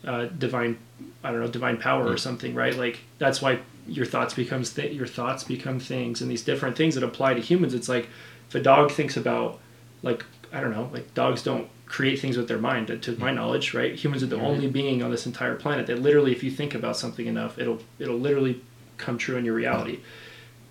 uh, 0.05 0.25
divine 0.25 0.77
I 1.23 1.31
don't 1.31 1.41
know 1.41 1.47
divine 1.47 1.77
power 1.77 2.07
or 2.07 2.17
something, 2.17 2.55
right? 2.55 2.75
Like 2.75 2.99
that's 3.17 3.41
why 3.41 3.59
your 3.87 4.05
thoughts 4.05 4.33
becomes 4.33 4.73
th- 4.73 4.93
your 4.93 5.07
thoughts 5.07 5.43
become 5.43 5.79
things, 5.79 6.21
and 6.21 6.31
these 6.31 6.43
different 6.43 6.77
things 6.77 6.95
that 6.95 7.03
apply 7.03 7.33
to 7.33 7.41
humans. 7.41 7.73
It's 7.73 7.89
like 7.89 8.07
if 8.47 8.55
a 8.55 8.59
dog 8.59 8.91
thinks 8.91 9.17
about 9.17 9.59
like 10.03 10.25
I 10.51 10.61
don't 10.61 10.71
know, 10.71 10.89
like 10.93 11.13
dogs 11.13 11.43
don't 11.43 11.69
create 11.85 12.19
things 12.19 12.37
with 12.37 12.47
their 12.47 12.57
mind, 12.57 13.01
to 13.01 13.17
my 13.17 13.31
knowledge, 13.31 13.73
right? 13.73 13.95
Humans 13.95 14.23
are 14.23 14.27
the 14.27 14.39
only 14.39 14.67
being 14.67 15.01
on 15.01 15.11
this 15.11 15.25
entire 15.25 15.55
planet 15.55 15.87
that 15.87 16.01
literally, 16.01 16.31
if 16.31 16.43
you 16.43 16.51
think 16.51 16.75
about 16.75 16.97
something 16.97 17.27
enough, 17.27 17.57
it'll 17.57 17.79
it'll 17.99 18.17
literally 18.17 18.61
come 18.97 19.17
true 19.17 19.37
in 19.37 19.45
your 19.45 19.55
reality. 19.55 19.99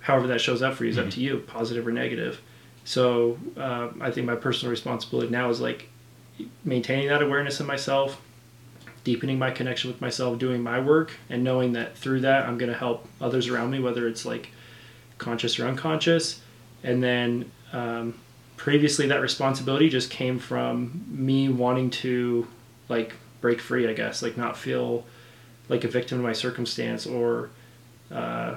However, 0.01 0.27
that 0.29 0.41
shows 0.41 0.63
up 0.63 0.75
for 0.75 0.85
you 0.85 0.91
is 0.91 0.99
up 0.99 1.11
to 1.11 1.21
you, 1.21 1.39
positive 1.47 1.87
or 1.87 1.93
negative. 1.93 2.41
So 2.85 3.39
uh, 3.57 3.89
I 4.01 4.13
think 4.13 4.27
my 4.27 4.37
personal 4.37 4.71
responsibility 4.71 5.31
now 5.33 5.51
is 5.51 5.61
like 5.61 5.89
maintaining 6.65 7.09
that 7.09 7.23
awareness 7.23 7.61
in 7.61 7.67
myself, 7.67 8.21
deepening 9.03 9.39
my 9.39 9.51
connection 9.51 9.91
with 9.91 10.01
myself, 10.01 10.39
doing 10.39 10.63
my 10.63 10.79
work, 10.79 11.13
and 11.29 11.43
knowing 11.43 11.73
that 11.73 11.97
through 11.97 12.21
that 12.21 12.47
I'm 12.47 12.59
going 12.59 12.71
to 12.71 12.79
help 12.79 13.09
others 13.21 13.49
around 13.49 13.71
me, 13.71 13.81
whether 13.81 14.07
it's 14.07 14.25
like 14.25 14.51
conscious 15.19 15.59
or 15.59 15.67
unconscious. 15.67 16.41
And 16.85 17.03
then 17.03 17.51
um, 17.73 18.15
previously, 18.57 19.07
that 19.09 19.21
responsibility 19.21 19.89
just 19.89 20.11
came 20.11 20.39
from 20.39 21.05
me 21.09 21.49
wanting 21.49 21.91
to 21.91 22.47
like 22.89 23.15
break 23.41 23.61
free, 23.61 23.89
I 23.89 23.93
guess, 23.93 24.23
like 24.23 24.37
not 24.37 24.57
feel 24.57 25.05
like 25.69 25.85
a 25.85 25.89
victim 25.89 26.19
of 26.19 26.25
my 26.25 26.33
circumstance 26.33 27.07
or. 27.07 27.51
Uh, 28.11 28.57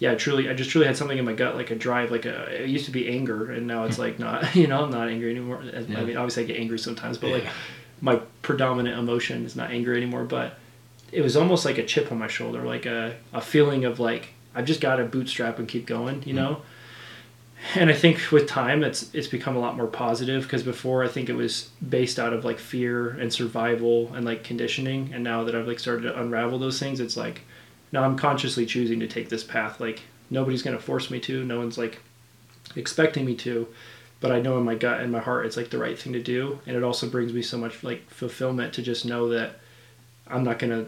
yeah, 0.00 0.14
truly, 0.14 0.48
I 0.48 0.54
just 0.54 0.70
truly 0.70 0.86
had 0.86 0.96
something 0.96 1.18
in 1.18 1.24
my 1.24 1.32
gut, 1.32 1.56
like 1.56 1.72
a 1.72 1.74
drive, 1.74 2.12
like 2.12 2.24
a. 2.24 2.62
It 2.62 2.68
used 2.68 2.84
to 2.84 2.92
be 2.92 3.08
anger, 3.08 3.50
and 3.50 3.66
now 3.66 3.84
it's 3.84 3.98
like 3.98 4.18
not. 4.18 4.54
You 4.54 4.68
know, 4.68 4.84
I'm 4.84 4.90
not 4.90 5.08
angry 5.08 5.30
anymore. 5.30 5.60
I 5.74 5.80
mean, 5.80 6.16
obviously, 6.16 6.44
I 6.44 6.46
get 6.46 6.56
angry 6.56 6.78
sometimes, 6.78 7.18
but 7.18 7.30
like 7.30 7.46
my 8.00 8.20
predominant 8.42 8.96
emotion 8.96 9.44
is 9.44 9.56
not 9.56 9.70
anger 9.70 9.96
anymore. 9.96 10.24
But 10.24 10.56
it 11.10 11.22
was 11.22 11.36
almost 11.36 11.64
like 11.64 11.78
a 11.78 11.84
chip 11.84 12.12
on 12.12 12.18
my 12.18 12.28
shoulder, 12.28 12.62
like 12.62 12.86
a 12.86 13.16
a 13.32 13.40
feeling 13.40 13.84
of 13.84 13.98
like 13.98 14.28
I've 14.54 14.66
just 14.66 14.80
got 14.80 14.96
to 14.96 15.04
bootstrap 15.04 15.58
and 15.58 15.66
keep 15.66 15.84
going. 15.86 16.22
You 16.24 16.34
know. 16.34 16.62
And 17.74 17.90
I 17.90 17.92
think 17.92 18.30
with 18.30 18.46
time, 18.46 18.82
it's 18.84 19.12
it's 19.14 19.26
become 19.26 19.56
a 19.56 19.58
lot 19.58 19.76
more 19.76 19.86
positive 19.86 20.44
because 20.44 20.62
before 20.62 21.04
I 21.04 21.08
think 21.08 21.28
it 21.28 21.34
was 21.34 21.70
based 21.86 22.18
out 22.18 22.32
of 22.32 22.44
like 22.44 22.58
fear 22.58 23.10
and 23.10 23.32
survival 23.32 24.12
and 24.14 24.24
like 24.24 24.44
conditioning, 24.44 25.10
and 25.12 25.24
now 25.24 25.44
that 25.44 25.54
I've 25.54 25.66
like 25.66 25.78
started 25.80 26.02
to 26.02 26.20
unravel 26.20 26.58
those 26.58 26.78
things, 26.78 27.00
it's 27.00 27.16
like 27.16 27.42
now 27.92 28.04
I'm 28.04 28.16
consciously 28.16 28.64
choosing 28.64 29.00
to 29.00 29.08
take 29.08 29.28
this 29.28 29.44
path. 29.44 29.80
Like 29.80 30.02
nobody's 30.30 30.62
gonna 30.62 30.78
force 30.78 31.10
me 31.10 31.20
to. 31.20 31.44
No 31.44 31.58
one's 31.58 31.78
like 31.78 32.00
expecting 32.76 33.24
me 33.26 33.34
to. 33.36 33.66
but 34.20 34.32
I 34.32 34.40
know 34.40 34.58
in 34.58 34.64
my 34.64 34.74
gut 34.74 35.00
and 35.00 35.12
my 35.12 35.20
heart 35.20 35.46
it's 35.46 35.56
like 35.56 35.70
the 35.70 35.78
right 35.78 35.98
thing 35.98 36.12
to 36.12 36.22
do, 36.22 36.60
and 36.66 36.76
it 36.76 36.82
also 36.82 37.08
brings 37.08 37.32
me 37.32 37.42
so 37.42 37.58
much 37.58 37.82
like 37.84 38.08
fulfillment 38.10 38.72
to 38.74 38.82
just 38.82 39.04
know 39.04 39.28
that 39.30 39.56
I'm 40.26 40.44
not 40.44 40.58
gonna, 40.58 40.86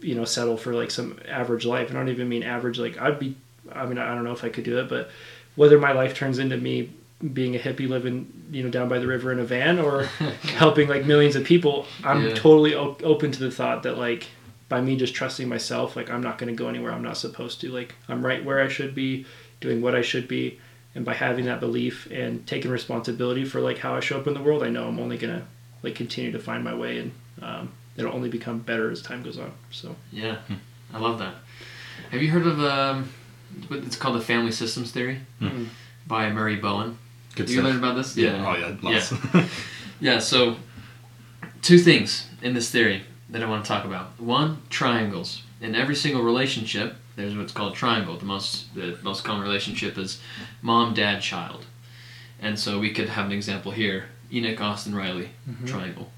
you 0.00 0.14
know, 0.14 0.24
settle 0.24 0.56
for 0.56 0.72
like 0.74 0.90
some 0.90 1.18
average 1.28 1.64
life. 1.66 1.90
I 1.90 1.94
don't 1.94 2.08
even 2.08 2.28
mean 2.28 2.42
average. 2.42 2.78
Like 2.78 3.00
I'd 3.00 3.18
be, 3.18 3.36
I 3.72 3.86
mean, 3.86 3.98
I 3.98 4.14
don't 4.14 4.24
know 4.24 4.32
if 4.32 4.44
I 4.44 4.48
could 4.48 4.64
do 4.64 4.78
it, 4.78 4.88
but 4.88 5.10
whether 5.56 5.78
my 5.78 5.92
life 5.92 6.14
turns 6.14 6.38
into 6.38 6.56
me 6.56 6.90
being 7.32 7.54
a 7.54 7.58
hippie 7.58 7.88
living, 7.88 8.26
you 8.50 8.62
know, 8.64 8.68
down 8.70 8.88
by 8.88 8.98
the 8.98 9.06
river 9.06 9.30
in 9.32 9.38
a 9.38 9.44
van 9.44 9.78
or 9.78 10.04
helping 10.56 10.88
like 10.88 11.04
millions 11.04 11.36
of 11.36 11.44
people, 11.44 11.86
I'm 12.04 12.26
Yeah. 12.26 12.34
totally 12.34 12.74
o- 12.74 12.96
open 13.04 13.30
to 13.32 13.38
the 13.40 13.50
thought 13.50 13.84
that 13.84 13.96
like 13.98 14.26
by 14.68 14.80
me 14.80 14.96
just 14.96 15.14
trusting 15.14 15.48
myself, 15.48 15.94
like 15.96 16.10
I'm 16.10 16.22
not 16.22 16.38
going 16.38 16.48
to 16.54 16.56
go 16.60 16.68
anywhere 16.68 16.92
I'm 16.92 17.02
not 17.02 17.16
supposed 17.16 17.60
to. 17.60 17.70
Like 17.70 17.94
I'm 18.08 18.24
right 18.26 18.44
where 18.44 18.60
I 18.60 18.68
should 18.68 18.94
be, 18.94 19.26
doing 19.60 19.82
what 19.82 19.94
I 19.94 20.02
should 20.02 20.26
be, 20.26 20.58
and 20.94 21.04
by 21.04 21.14
having 21.14 21.44
that 21.44 21.60
belief 21.60 22.08
and 22.10 22.44
taking 22.46 22.70
responsibility 22.70 23.44
for 23.44 23.60
like 23.60 23.78
how 23.78 23.94
I 23.94 24.00
show 24.00 24.18
up 24.18 24.26
in 24.26 24.34
the 24.34 24.42
world, 24.42 24.62
I 24.64 24.68
know 24.70 24.88
I'm 24.88 24.98
only 24.98 25.16
gonna 25.18 25.46
like 25.82 25.94
continue 25.94 26.32
to 26.32 26.38
find 26.40 26.64
my 26.64 26.74
way, 26.74 26.98
and 26.98 27.12
um, 27.40 27.72
it'll 27.96 28.12
only 28.14 28.30
become 28.30 28.58
better 28.60 28.90
as 28.90 29.00
time 29.02 29.22
goes 29.22 29.38
on. 29.38 29.52
So 29.70 29.94
Yeah, 30.10 30.38
I 30.92 30.98
love 30.98 31.18
that. 31.20 31.34
Have 32.10 32.20
you 32.22 32.30
heard 32.30 32.46
of 32.46 32.58
um, 32.64 33.10
it's 33.70 33.96
called 33.96 34.16
the 34.16 34.20
family 34.24 34.52
systems 34.52 34.90
theory 34.90 35.20
Mhm. 35.40 35.66
by 36.06 36.30
Murray 36.30 36.56
Bowen? 36.56 36.98
Good 37.34 37.48
you 37.48 37.54
stuff. 37.56 37.64
learned 37.66 37.78
about 37.78 37.96
this? 37.96 38.16
Yeah. 38.16 38.44
Oh 38.46 38.56
yeah. 38.58 38.76
Lots. 38.82 39.12
Yeah, 40.00 40.18
so 40.18 40.56
two 41.62 41.78
things 41.78 42.26
in 42.42 42.54
this 42.54 42.70
theory 42.70 43.02
that 43.30 43.42
I 43.42 43.46
want 43.46 43.64
to 43.64 43.68
talk 43.68 43.84
about. 43.84 44.20
One, 44.20 44.58
triangles. 44.68 45.42
In 45.60 45.74
every 45.74 45.94
single 45.94 46.22
relationship, 46.22 46.96
there's 47.16 47.36
what's 47.36 47.52
called 47.52 47.74
triangle. 47.74 48.16
The 48.16 48.24
most 48.26 48.74
the 48.74 48.98
most 49.02 49.22
common 49.24 49.42
relationship 49.42 49.96
is 49.96 50.20
mom, 50.60 50.92
dad, 50.94 51.22
child. 51.22 51.66
And 52.40 52.58
so 52.58 52.78
we 52.80 52.90
could 52.90 53.08
have 53.10 53.26
an 53.26 53.32
example 53.32 53.70
here. 53.72 54.06
Enoch, 54.32 54.60
Austin, 54.60 54.94
Riley, 54.94 55.30
triangle. 55.66 56.10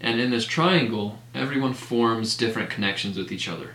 And 0.00 0.18
in 0.20 0.30
this 0.30 0.46
triangle, 0.46 1.18
everyone 1.34 1.74
forms 1.74 2.36
different 2.36 2.70
connections 2.70 3.16
with 3.18 3.30
each 3.30 3.48
other. 3.48 3.74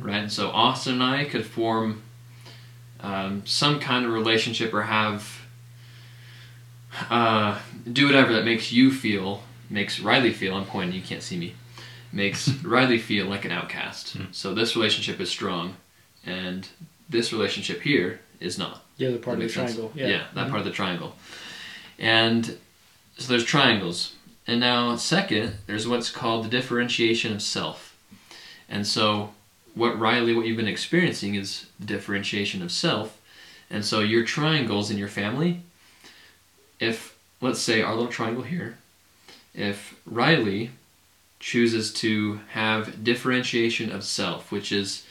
Right? 0.00 0.16
And 0.16 0.30
so 0.32 0.50
Austin 0.50 0.94
and 0.94 1.02
I 1.02 1.24
could 1.24 1.46
form 1.46 2.02
um, 3.02 3.42
some 3.44 3.80
kind 3.80 4.04
of 4.06 4.12
relationship 4.12 4.72
or 4.72 4.82
have 4.82 5.40
uh, 7.10 7.58
do 7.90 8.06
whatever 8.06 8.32
that 8.34 8.44
makes 8.44 8.72
you 8.72 8.92
feel, 8.92 9.42
makes 9.70 10.00
Riley 10.00 10.32
feel. 10.32 10.54
I'm 10.54 10.66
pointing, 10.66 10.94
you 10.94 11.02
can't 11.02 11.22
see 11.22 11.36
me. 11.38 11.54
Makes 12.12 12.48
Riley 12.62 12.98
feel 12.98 13.26
like 13.26 13.44
an 13.44 13.50
outcast. 13.52 14.16
So 14.32 14.54
this 14.54 14.76
relationship 14.76 15.20
is 15.20 15.30
strong, 15.30 15.76
and 16.26 16.68
this 17.08 17.32
relationship 17.32 17.80
here 17.82 18.20
is 18.40 18.58
not. 18.58 18.82
Yeah, 18.98 19.10
the 19.10 19.18
part 19.18 19.24
That 19.24 19.32
of 19.32 19.38
the 19.38 19.42
makes 19.44 19.54
sense? 19.54 19.74
triangle, 19.74 19.92
yeah, 19.96 20.24
that 20.34 20.48
part 20.48 20.58
of 20.60 20.64
the 20.64 20.70
triangle. 20.70 21.16
And 21.98 22.58
so 23.16 23.28
there's 23.28 23.44
triangles. 23.44 24.14
And 24.46 24.58
now, 24.60 24.96
second, 24.96 25.54
there's 25.66 25.86
what's 25.86 26.10
called 26.10 26.44
the 26.44 26.48
differentiation 26.48 27.32
of 27.32 27.42
self. 27.42 27.96
And 28.68 28.86
so, 28.86 29.32
what 29.74 29.98
Riley, 29.98 30.34
what 30.34 30.46
you've 30.46 30.56
been 30.56 30.68
experiencing 30.68 31.34
is 31.34 31.66
differentiation 31.84 32.62
of 32.62 32.72
self. 32.72 33.20
And 33.70 33.84
so, 33.84 34.00
your 34.00 34.24
triangles 34.24 34.90
in 34.90 34.98
your 34.98 35.08
family, 35.08 35.62
if, 36.78 37.16
let's 37.40 37.60
say, 37.60 37.80
our 37.80 37.94
little 37.94 38.12
triangle 38.12 38.42
here, 38.42 38.76
if 39.54 39.98
Riley 40.04 40.70
chooses 41.40 41.92
to 41.92 42.40
have 42.50 43.02
differentiation 43.02 43.90
of 43.90 44.04
self, 44.04 44.52
which 44.52 44.70
is 44.70 45.04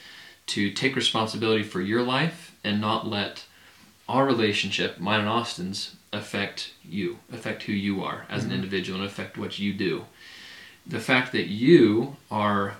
to 0.46 0.70
take 0.70 0.96
responsibility 0.96 1.62
for 1.62 1.80
your 1.80 2.02
life 2.02 2.54
and 2.64 2.80
not 2.80 3.06
let 3.06 3.44
our 4.08 4.24
relationship, 4.24 4.98
mine 4.98 5.20
and 5.20 5.28
Austin's, 5.28 5.96
affect 6.12 6.72
you, 6.84 7.18
affect 7.32 7.64
who 7.64 7.72
you 7.72 8.02
are 8.02 8.26
as 8.28 8.44
an 8.44 8.50
mm-hmm. 8.50 8.56
individual, 8.56 9.00
and 9.00 9.08
affect 9.08 9.38
what 9.38 9.58
you 9.58 9.72
do. 9.72 10.04
The 10.86 11.00
fact 11.00 11.32
that 11.32 11.46
you 11.46 12.16
are 12.30 12.76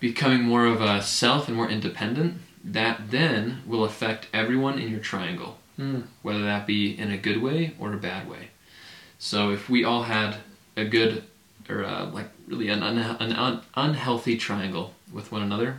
becoming 0.00 0.42
more 0.42 0.66
of 0.66 0.80
a 0.80 1.02
self 1.02 1.46
and 1.46 1.56
more 1.56 1.68
independent, 1.68 2.34
that 2.64 3.10
then 3.10 3.62
will 3.66 3.84
affect 3.84 4.26
everyone 4.32 4.78
in 4.78 4.90
your 4.90 5.00
triangle, 5.00 5.58
Mm. 5.78 6.04
whether 6.22 6.42
that 6.42 6.66
be 6.66 6.98
in 6.98 7.10
a 7.10 7.16
good 7.16 7.40
way 7.40 7.74
or 7.78 7.92
a 7.92 7.96
bad 7.96 8.28
way. 8.28 8.48
So 9.18 9.50
if 9.50 9.70
we 9.70 9.82
all 9.84 10.02
had 10.04 10.36
a 10.76 10.84
good 10.84 11.24
or 11.68 11.84
uh, 11.84 12.06
like 12.06 12.28
really 12.48 12.68
an, 12.68 12.82
un- 12.82 12.98
an 12.98 13.32
un- 13.32 13.62
unhealthy 13.74 14.36
triangle 14.36 14.92
with 15.12 15.30
one 15.32 15.42
another, 15.42 15.78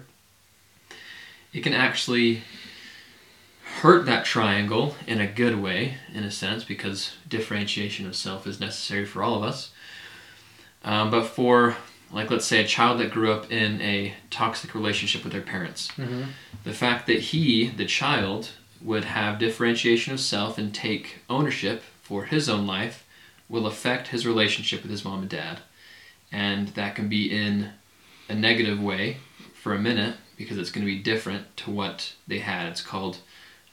it 1.54 1.62
can 1.62 1.74
actually 1.74 2.42
hurt 3.82 4.06
that 4.06 4.26
triangle 4.26 4.96
in 5.08 5.20
a 5.20 5.28
good 5.28 5.60
way, 5.62 5.96
in 6.14 6.24
a 6.24 6.32
sense, 6.32 6.64
because 6.64 7.14
differentiation 7.28 8.06
of 8.08 8.16
self 8.16 8.48
is 8.48 8.60
necessary 8.60 9.06
for 9.06 9.22
all 9.22 9.36
of 9.36 9.44
us. 9.44 9.72
Um, 10.84 11.12
but 11.12 11.26
for, 11.26 11.76
like, 12.12 12.30
let's 12.30 12.46
say 12.46 12.64
a 12.64 12.68
child 12.68 13.00
that 13.00 13.12
grew 13.12 13.32
up 13.32 13.52
in 13.52 13.82
a 13.82 14.14
toxic 14.30 14.76
relationship 14.76 15.24
with 15.24 15.34
their 15.34 15.42
parents, 15.42 15.90
Mhm. 15.98 16.28
the 16.64 16.74
fact 16.74 17.08
that 17.08 17.20
he, 17.20 17.68
the 17.68 17.86
child, 17.86 18.50
would 18.82 19.06
have 19.06 19.38
differentiation 19.40 20.12
of 20.14 20.20
self 20.20 20.58
and 20.58 20.74
take 20.74 21.20
ownership 21.30 21.84
for 22.02 22.26
his 22.26 22.50
own 22.50 22.66
life 22.68 23.04
will 23.48 23.68
affect 23.68 24.08
his 24.10 24.26
relationship 24.26 24.82
with 24.82 24.92
his 24.92 25.06
mom 25.06 25.20
and 25.22 25.30
dad. 25.30 25.60
And 26.32 26.70
that 26.70 26.96
can 26.96 27.08
be 27.10 27.30
in 27.32 27.72
a 28.30 28.34
negative 28.36 28.80
way 28.82 29.18
for 29.54 29.74
a 29.74 29.80
minute 29.80 30.16
because 30.38 30.58
it's 30.58 30.72
going 30.72 30.86
to 30.86 30.92
be 30.92 30.98
different 31.00 31.56
to 31.58 31.70
what 31.70 32.14
they 32.28 32.40
had. 32.40 32.68
It's 32.68 32.82
called 32.82 33.18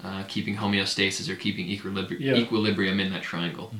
uh, 0.05 0.22
keeping 0.28 0.57
homeostasis 0.59 1.28
or 1.28 1.34
keeping 1.34 1.66
equilibri- 1.68 2.20
Yeah. 2.20 2.34
equilibrium 2.34 3.01
in 3.01 3.11
that 3.12 3.22
triangle. 3.22 3.74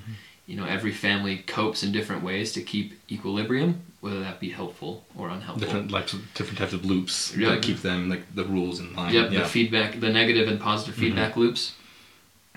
You 0.49 0.57
know, 0.57 0.64
every 0.64 0.92
family 0.92 1.36
copes 1.46 1.82
in 1.84 1.92
different 1.92 2.24
ways 2.24 2.53
to 2.55 2.62
keep 2.62 2.99
equilibrium, 3.12 3.82
whether 4.01 4.18
that 4.20 4.40
be 4.40 4.49
helpful 4.49 5.05
or 5.14 5.28
unhelpful. 5.28 5.61
different 5.61 5.90
like 5.90 6.07
different 6.34 6.59
types 6.59 6.72
of 6.72 6.84
loops 6.86 7.36
Yeah. 7.36 7.51
that 7.51 7.62
keep 7.62 7.82
them 7.82 8.09
like 8.09 8.34
the 8.34 8.44
rules 8.44 8.80
in 8.80 8.94
line. 8.94 9.12
Yep, 9.12 9.30
yeah. 9.30 9.42
the 9.42 9.44
feedback, 9.49 10.01
the 10.01 10.09
negative 10.09 10.49
and 10.49 10.59
positive 10.59 10.94
feedback 10.94 11.36
loops. 11.36 11.74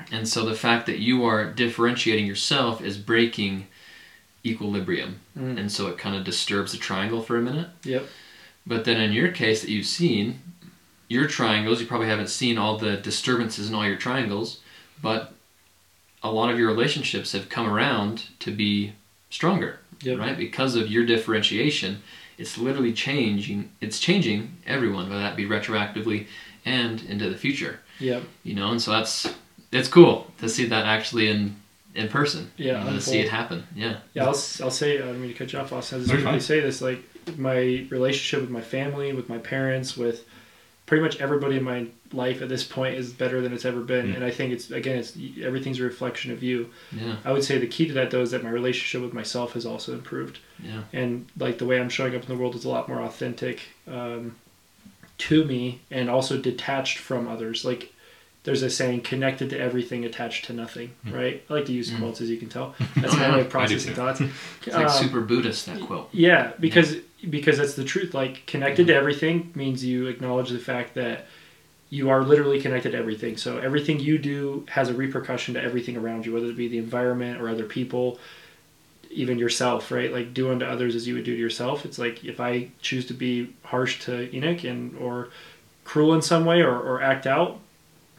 And 0.10 0.28
so 0.28 0.46
the 0.46 0.56
fact 0.56 0.86
that 0.86 1.00
you 1.00 1.26
are 1.26 1.52
differentiating 1.52 2.26
yourself 2.26 2.82
is 2.82 2.98
breaking 2.98 3.68
equilibrium. 4.46 5.20
Mm. 5.38 5.60
And 5.60 5.72
so 5.72 5.88
it 5.88 5.98
kind 5.98 6.16
of 6.16 6.24
disturbs 6.24 6.72
the 6.72 6.78
triangle 6.78 7.22
for 7.22 7.38
a 7.38 7.42
minute. 7.42 7.68
Yep. 7.84 8.06
But 8.66 8.86
then 8.86 9.02
in 9.02 9.12
your 9.12 9.32
case 9.32 9.62
that 9.62 9.70
you've 9.70 9.86
seen, 9.86 10.40
your 11.10 11.28
triangles, 11.28 11.82
you 11.82 11.88
probably 11.88 12.08
haven't 12.08 12.30
seen 12.30 12.58
all 12.58 12.78
the 12.78 12.96
disturbances 12.98 13.68
in 13.68 13.76
all 13.76 13.86
your 13.86 13.98
triangles, 13.98 14.60
but 15.02 15.34
a 16.24 16.32
lot 16.32 16.52
of 16.52 16.58
your 16.60 16.68
relationships 16.68 17.32
have 17.34 17.50
come 17.50 17.68
around 17.68 18.26
to 18.40 18.52
be 18.52 18.94
stronger, 19.30 19.80
Yep. 20.04 20.20
right? 20.20 20.38
Because 20.38 20.76
of 20.76 20.90
your 20.92 21.06
differentiation, 21.06 22.02
it's 22.38 22.58
literally 22.58 22.94
changing. 22.94 23.72
It's 23.82 24.00
changing 24.00 24.58
everyone, 24.68 25.10
whether 25.10 25.22
that 25.22 25.36
be 25.36 25.46
retroactively 25.46 26.28
and 26.66 27.02
into 27.04 27.30
the 27.30 27.38
future. 27.38 27.80
Yep. 28.00 28.24
You 28.44 28.56
know, 28.56 28.72
and 28.72 28.82
so 28.82 28.92
that's 28.92 29.34
it's 29.72 29.88
cool 29.88 30.28
to 30.40 30.50
see 30.50 30.66
that 30.66 30.86
actually 30.86 31.30
in 31.30 31.56
in 31.94 32.08
person. 32.08 32.52
Yeah, 32.58 32.80
you 32.84 32.90
know, 32.90 32.96
to 32.96 33.02
see 33.02 33.20
it 33.20 33.30
happen. 33.30 33.66
Yeah. 33.76 33.98
Yeah, 34.14 34.24
I'll, 34.24 34.30
s- 34.30 34.62
I'll 34.62 34.72
say, 34.72 34.98
I 35.02 35.06
don't 35.08 35.20
mean 35.22 35.34
to 35.34 35.38
cut 35.38 35.52
you 35.52 35.60
off, 35.60 35.74
Austin. 35.74 35.98
I 35.98 36.00
was 36.00 36.08
No, 36.08 36.14
you're 36.14 36.24
going 36.24 36.34
fine. 36.34 36.40
to 36.40 36.46
say 36.46 36.60
this, 36.62 36.82
like, 36.82 37.04
my 37.38 37.86
relationship 37.90 38.40
with 38.42 38.50
my 38.50 38.62
family, 38.62 39.12
with 39.12 39.28
my 39.28 39.38
parents, 39.40 39.98
with 39.98 40.26
pretty 40.92 41.02
much 41.02 41.22
everybody 41.22 41.56
in 41.56 41.64
my 41.64 41.88
life 42.12 42.42
at 42.42 42.50
this 42.50 42.66
point 42.66 42.96
is 42.96 43.14
better 43.14 43.40
than 43.40 43.54
it's 43.54 43.64
ever 43.64 43.80
been. 43.80 44.08
Mm. 44.08 44.16
And 44.18 44.26
I 44.26 44.30
think 44.30 44.52
it's, 44.52 44.70
again, 44.72 44.98
it's 44.98 45.18
everything's 45.42 45.80
a 45.80 45.84
reflection 45.84 46.34
of 46.34 46.44
you. 46.44 46.70
Yeah. 46.92 47.16
I 47.24 47.32
would 47.32 47.46
say 47.46 47.58
the 47.58 47.66
key 47.68 47.88
to 47.88 47.94
that, 47.94 48.12
though, 48.12 48.22
is 48.22 48.32
that 48.32 48.44
my 48.44 48.50
relationship 48.50 49.02
with 49.02 49.14
myself 49.14 49.54
has 49.54 49.66
also 49.66 49.94
improved. 49.94 50.40
Yeah. 50.62 50.82
And, 50.92 51.28
like, 51.40 51.60
the 51.60 51.66
way 51.66 51.80
I'm 51.80 51.88
showing 51.88 52.14
up 52.14 52.24
in 52.24 52.28
the 52.28 52.36
world 52.36 52.56
is 52.56 52.66
a 52.66 52.70
lot 52.70 52.90
more 52.90 53.00
authentic 53.04 53.62
um, 53.88 54.36
to 55.20 55.46
me 55.46 55.80
and 55.90 56.10
also 56.10 56.38
detached 56.38 56.98
from 56.98 57.26
others. 57.30 57.64
Like, 57.64 57.94
there's 58.44 58.62
a 58.62 58.70
saying, 58.70 59.02
connected 59.04 59.50
to 59.52 59.58
everything, 59.58 60.04
attached 60.04 60.44
to 60.48 60.54
nothing, 60.54 60.92
right? 61.10 61.42
I 61.50 61.54
like 61.54 61.66
to 61.68 61.72
use 61.74 61.90
Mm. 61.90 62.00
quotes, 62.00 62.20
as 62.20 62.30
you 62.30 62.36
can 62.36 62.50
tell. 62.50 62.76
That's 62.98 63.16
my 63.16 63.32
way 63.34 63.40
of 63.42 63.50
processing 63.50 63.94
thoughts. 63.94 64.20
It's 64.66 64.76
like 64.76 64.88
Um, 64.88 64.92
super 64.92 65.22
Buddhist 65.22 65.68
that 65.68 65.80
quilt. 65.80 66.10
yeah, 66.12 66.52
because 66.60 66.98
because 67.30 67.58
that's 67.58 67.76
the 67.76 67.84
truth. 67.84 68.14
Like 68.14 68.46
connected 68.48 68.88
to 68.88 68.96
everything 68.96 69.52
means 69.56 69.84
you 69.84 70.08
acknowledge 70.08 70.50
the 70.50 70.60
fact 70.60 70.96
that 70.96 71.26
you 71.90 72.10
are 72.10 72.24
literally 72.24 72.62
connected 72.62 72.92
to 72.94 72.98
everything. 72.98 73.36
So 73.38 73.58
everything 73.58 74.00
you 74.00 74.18
do 74.18 74.66
has 74.70 74.90
a 74.90 74.94
repercussion 74.94 75.54
to 75.56 75.62
everything 75.62 75.98
around 75.98 76.26
you, 76.26 76.34
whether 76.34 76.48
it 76.48 76.56
be 76.56 76.70
the 76.70 76.78
environment 76.78 77.42
or 77.42 77.50
other 77.50 77.66
people, 77.66 78.18
even 79.10 79.38
yourself, 79.38 79.92
right? 79.92 80.12
Like 80.12 80.34
do 80.34 80.52
unto 80.52 80.66
others 80.66 80.96
as 80.96 81.06
you 81.06 81.16
would 81.16 81.26
do 81.26 81.36
to 81.36 81.40
yourself. 81.40 81.86
It's 81.86 82.00
like 82.00 82.24
if 82.24 82.40
I 82.40 82.70
choose 82.82 83.06
to 83.08 83.14
be 83.14 83.54
harsh 83.64 84.00
to 84.06 84.34
Enoch 84.34 84.64
and 84.64 84.98
or 84.98 85.30
cruel 85.84 86.14
in 86.14 86.22
some 86.22 86.46
way 86.46 86.62
or, 86.62 86.74
or 86.80 87.02
act 87.02 87.28
out, 87.28 87.60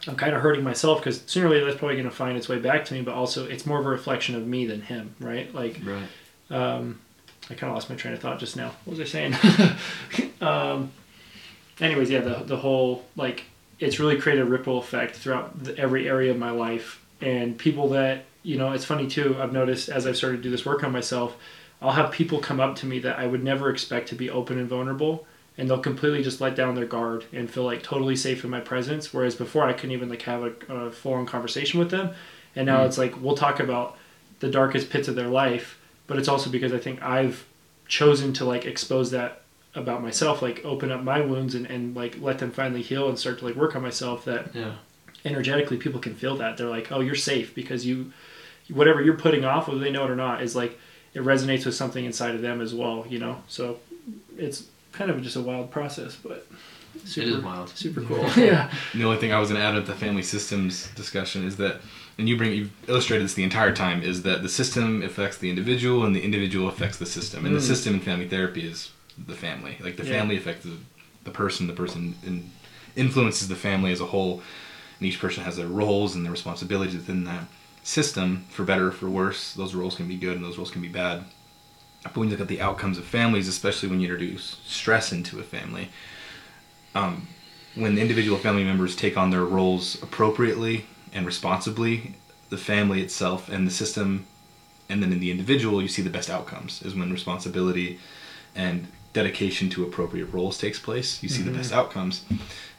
I'm 0.07 0.15
kind 0.17 0.35
of 0.35 0.41
hurting 0.41 0.63
myself 0.63 0.99
because 0.99 1.23
sooner 1.25 1.47
or 1.47 1.49
later 1.49 1.65
that's 1.65 1.77
probably 1.77 1.95
going 1.95 2.09
to 2.09 2.15
find 2.15 2.37
its 2.37 2.47
way 2.49 2.59
back 2.59 2.85
to 2.85 2.93
me. 2.93 3.01
But 3.01 3.15
also, 3.15 3.47
it's 3.47 3.65
more 3.65 3.79
of 3.79 3.85
a 3.85 3.89
reflection 3.89 4.35
of 4.35 4.45
me 4.45 4.67
than 4.67 4.81
him, 4.81 5.15
right? 5.19 5.53
Like 5.53 5.79
Right. 5.83 6.07
um, 6.51 6.99
I 7.49 7.55
kind 7.55 7.69
of 7.69 7.75
lost 7.75 7.89
my 7.89 7.95
train 7.95 8.13
of 8.13 8.19
thought 8.21 8.39
just 8.39 8.55
now. 8.55 8.71
What 8.85 8.97
was 8.97 8.99
I 9.01 9.03
saying? 9.05 9.35
um, 10.41 10.91
anyways, 11.79 12.09
yeah, 12.09 12.21
the 12.21 12.43
the 12.45 12.57
whole 12.57 13.03
like 13.15 13.43
it's 13.79 13.99
really 13.99 14.17
created 14.17 14.41
a 14.41 14.45
ripple 14.45 14.77
effect 14.77 15.15
throughout 15.15 15.63
the, 15.63 15.77
every 15.77 16.07
area 16.07 16.31
of 16.31 16.37
my 16.37 16.51
life, 16.51 17.03
and 17.21 17.57
people 17.57 17.89
that 17.89 18.25
you 18.43 18.57
know, 18.57 18.71
it's 18.73 18.85
funny 18.85 19.07
too. 19.07 19.37
I've 19.39 19.53
noticed 19.53 19.87
as 19.89 20.05
I've 20.05 20.17
started 20.17 20.37
to 20.37 20.43
do 20.43 20.49
this 20.49 20.65
work 20.65 20.83
on 20.83 20.91
myself, 20.91 21.37
I'll 21.81 21.93
have 21.93 22.11
people 22.11 22.39
come 22.39 22.59
up 22.59 22.75
to 22.77 22.85
me 22.85 22.99
that 22.99 23.17
I 23.17 23.25
would 23.25 23.43
never 23.43 23.69
expect 23.69 24.09
to 24.09 24.15
be 24.15 24.29
open 24.29 24.57
and 24.59 24.67
vulnerable, 24.67 25.25
and 25.57 25.69
they'll 25.69 25.79
completely 25.79 26.21
just 26.23 26.41
let 26.41 26.53
down 26.55 26.75
their 26.75 26.85
guard 26.85 27.23
and 27.31 27.49
feel 27.49 27.63
like 27.63 27.83
totally 27.83 28.15
safe 28.17 28.43
in 28.43 28.49
my 28.49 28.59
presence. 28.59 29.13
Whereas 29.13 29.35
before, 29.35 29.63
I 29.63 29.71
couldn't 29.73 29.91
even 29.91 30.09
like 30.09 30.23
have 30.23 30.43
a, 30.43 30.73
a 30.73 30.91
full 30.91 31.13
on 31.13 31.25
conversation 31.25 31.79
with 31.79 31.89
them, 31.89 32.11
and 32.55 32.65
now 32.65 32.81
Mm. 32.81 32.87
it's 32.87 32.97
like 32.97 33.21
we'll 33.21 33.35
talk 33.35 33.59
about 33.61 33.97
the 34.39 34.49
darkest 34.49 34.89
pits 34.89 35.07
of 35.07 35.15
their 35.15 35.29
life, 35.29 35.79
but 36.13 36.19
it's 36.19 36.27
also 36.29 36.49
because 36.51 36.71
I 36.73 36.77
think 36.77 37.01
I've 37.01 37.43
chosen 37.87 38.33
to 38.33 38.45
like 38.45 38.65
expose 38.65 39.09
that 39.11 39.41
about 39.73 40.03
myself, 40.03 40.43
like 40.43 40.63
open 40.63 40.91
up 40.91 41.01
my 41.01 41.19
wounds 41.21 41.55
and, 41.55 41.65
and 41.65 41.95
like 41.95 42.19
let 42.21 42.37
them 42.37 42.51
finally 42.51 42.83
heal 42.83 43.09
and 43.09 43.17
start 43.17 43.39
to 43.39 43.45
like 43.45 43.55
work 43.55 43.75
on 43.75 43.81
myself 43.81 44.23
that 44.25 44.53
Yeah. 44.53 44.73
energetically 45.25 45.77
people 45.77 45.99
can 45.99 46.13
feel 46.13 46.35
that 46.37 46.57
they're 46.57 46.69
like 46.69 46.91
oh 46.91 46.99
you're 46.99 47.15
safe 47.15 47.55
because 47.55 47.83
you 47.85 48.13
whatever 48.69 49.01
you're 49.01 49.17
putting 49.17 49.43
off 49.43 49.67
whether 49.67 49.79
they 49.79 49.89
know 49.91 50.03
it 50.05 50.11
or 50.11 50.15
not 50.15 50.41
is 50.43 50.55
like 50.55 50.77
it 51.15 51.21
resonates 51.23 51.65
with 51.65 51.73
something 51.75 52.05
inside 52.05 52.35
of 52.35 52.41
them 52.41 52.61
as 52.61 52.73
well 52.75 53.05
you 53.09 53.17
know 53.19 53.41
so 53.47 53.79
it's 54.37 54.65
kind 54.91 55.09
of 55.09 55.21
just 55.23 55.35
a 55.35 55.41
wild 55.41 55.71
process 55.71 56.15
but 56.15 56.45
super, 57.05 57.27
it 57.27 57.33
is 57.33 57.43
wild. 57.43 57.69
super 57.69 58.01
cool 58.01 58.23
yeah 58.37 58.69
The 58.93 59.03
only 59.03 59.17
thing 59.17 59.33
I 59.33 59.39
was 59.39 59.49
going 59.49 59.59
to 59.59 59.65
add 59.67 59.75
at 59.75 59.85
the 59.87 59.95
family 59.95 60.23
systems 60.23 60.89
discussion 60.95 61.43
is 61.47 61.57
that, 61.57 61.81
and 62.17 62.29
you 62.29 62.37
bring 62.37 62.53
you've 62.53 62.71
illustrated 62.89 63.23
this 63.23 63.33
the 63.33 63.43
entire 63.43 63.73
time, 63.73 64.01
is 64.03 64.23
that 64.23 64.43
the 64.43 64.49
system 64.49 65.01
affects 65.01 65.37
the 65.37 65.49
individual 65.49 66.05
and 66.05 66.15
the 66.15 66.21
individual 66.21 66.67
affects 66.67 66.97
the 66.97 67.05
system, 67.05 67.45
and 67.45 67.55
the 67.55 67.59
Mm. 67.59 67.67
system 67.67 67.93
in 67.95 67.99
family 68.01 68.27
therapy 68.27 68.67
is 68.67 68.91
the 69.17 69.35
family. 69.35 69.77
Like 69.81 69.97
the 69.97 70.03
Yeah. 70.05 70.19
family 70.19 70.37
affects 70.37 70.65
the, 70.65 70.77
the 71.23 71.31
person, 71.31 71.67
the 71.67 71.73
person 71.73 72.15
in, 72.25 72.51
influences 72.95 73.47
the 73.47 73.55
family 73.55 73.91
as 73.91 73.99
a 73.99 74.05
whole, 74.07 74.41
and 74.99 75.07
each 75.07 75.19
person 75.19 75.43
has 75.43 75.57
their 75.57 75.67
roles 75.67 76.15
and 76.15 76.23
their 76.23 76.31
responsibilities 76.31 76.95
within 76.95 77.23
that 77.25 77.45
system. 77.83 78.45
For 78.49 78.63
better 78.63 78.87
or 78.87 78.91
for 78.91 79.09
worse, 79.09 79.53
those 79.53 79.73
roles 79.75 79.95
can 79.95 80.07
be 80.07 80.15
good 80.15 80.35
and 80.35 80.45
those 80.45 80.57
roles 80.57 80.71
can 80.71 80.81
be 80.81 80.87
bad. 80.87 81.25
But 82.03 82.17
when 82.17 82.27
you 82.27 82.31
look 82.31 82.41
at 82.41 82.47
the 82.47 82.61
outcomes 82.61 82.97
of 82.97 83.05
families, 83.05 83.47
especially 83.47 83.89
when 83.89 83.99
you 83.99 84.07
introduce 84.11 84.57
stress 84.65 85.11
into 85.11 85.39
a 85.39 85.43
family, 85.43 85.89
um, 86.95 87.27
when 87.75 87.97
individual 87.97 88.37
family 88.37 88.63
members 88.63 88.95
take 88.95 89.17
on 89.17 89.31
their 89.31 89.43
roles 89.45 90.01
appropriately 90.03 90.85
and 91.13 91.25
responsibly, 91.25 92.15
the 92.49 92.57
family 92.57 93.01
itself 93.01 93.49
and 93.49 93.65
the 93.67 93.71
system, 93.71 94.25
and 94.89 95.01
then 95.01 95.11
in 95.13 95.19
the 95.19 95.31
individual, 95.31 95.81
you 95.81 95.87
see 95.87 96.01
the 96.01 96.09
best 96.09 96.29
outcomes. 96.29 96.81
Is 96.81 96.95
when 96.95 97.11
responsibility 97.11 97.99
and 98.55 98.87
dedication 99.13 99.69
to 99.69 99.83
appropriate 99.83 100.25
roles 100.33 100.57
takes 100.57 100.79
place, 100.79 101.21
you 101.21 101.29
see 101.29 101.43
the 101.43 101.51
best 101.51 101.71
outcomes. 101.71 102.23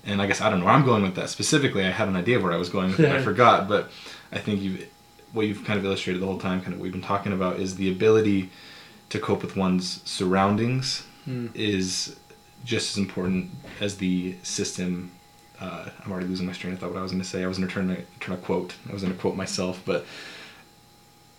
And 0.04 0.20
I 0.20 0.26
guess 0.26 0.40
I 0.40 0.50
don't 0.50 0.58
know 0.60 0.66
where 0.66 0.74
I'm 0.74 0.84
going 0.84 1.02
with 1.02 1.14
that 1.14 1.30
specifically. 1.30 1.84
I 1.84 1.90
had 1.90 2.08
an 2.08 2.16
idea 2.16 2.36
of 2.36 2.42
where 2.42 2.52
I 2.52 2.56
was 2.56 2.68
going 2.68 2.90
with 2.90 3.00
it, 3.00 3.10
I 3.12 3.22
forgot. 3.30 3.68
But 3.68 3.90
I 4.32 4.38
think 4.38 4.60
you've 4.60 4.86
what 5.32 5.46
you've 5.46 5.64
kind 5.64 5.78
of 5.78 5.84
illustrated 5.84 6.20
the 6.22 6.26
whole 6.26 6.38
time, 6.38 6.60
kind 6.60 6.74
of 6.74 6.78
what 6.78 6.84
we've 6.84 6.92
been 6.92 7.02
talking 7.02 7.32
about, 7.32 7.58
is 7.58 7.74
the 7.76 7.90
ability 7.90 8.50
to 9.10 9.18
cope 9.18 9.42
with 9.42 9.56
one's 9.56 10.00
surroundings 10.04 11.04
Hmm. 11.24 11.46
is 11.54 12.16
just 12.64 12.90
as 12.92 12.98
important 12.98 13.50
as 13.80 13.96
the 13.96 14.36
system. 14.42 15.10
Uh, 15.64 15.88
I'm 16.04 16.12
already 16.12 16.26
losing 16.26 16.46
my 16.46 16.52
train 16.52 16.74
of 16.74 16.78
thought. 16.80 16.90
What 16.90 16.98
I 16.98 17.02
was 17.02 17.12
going 17.12 17.22
to 17.22 17.28
say, 17.28 17.42
I 17.42 17.46
was 17.46 17.56
going 17.58 17.68
to 17.68 17.74
turn 17.74 17.88
to 17.88 18.02
turn 18.20 18.34
a 18.34 18.38
quote. 18.38 18.74
I 18.88 18.92
was 18.92 19.02
going 19.02 19.14
to 19.14 19.20
quote 19.20 19.36
myself, 19.36 19.80
but 19.86 20.04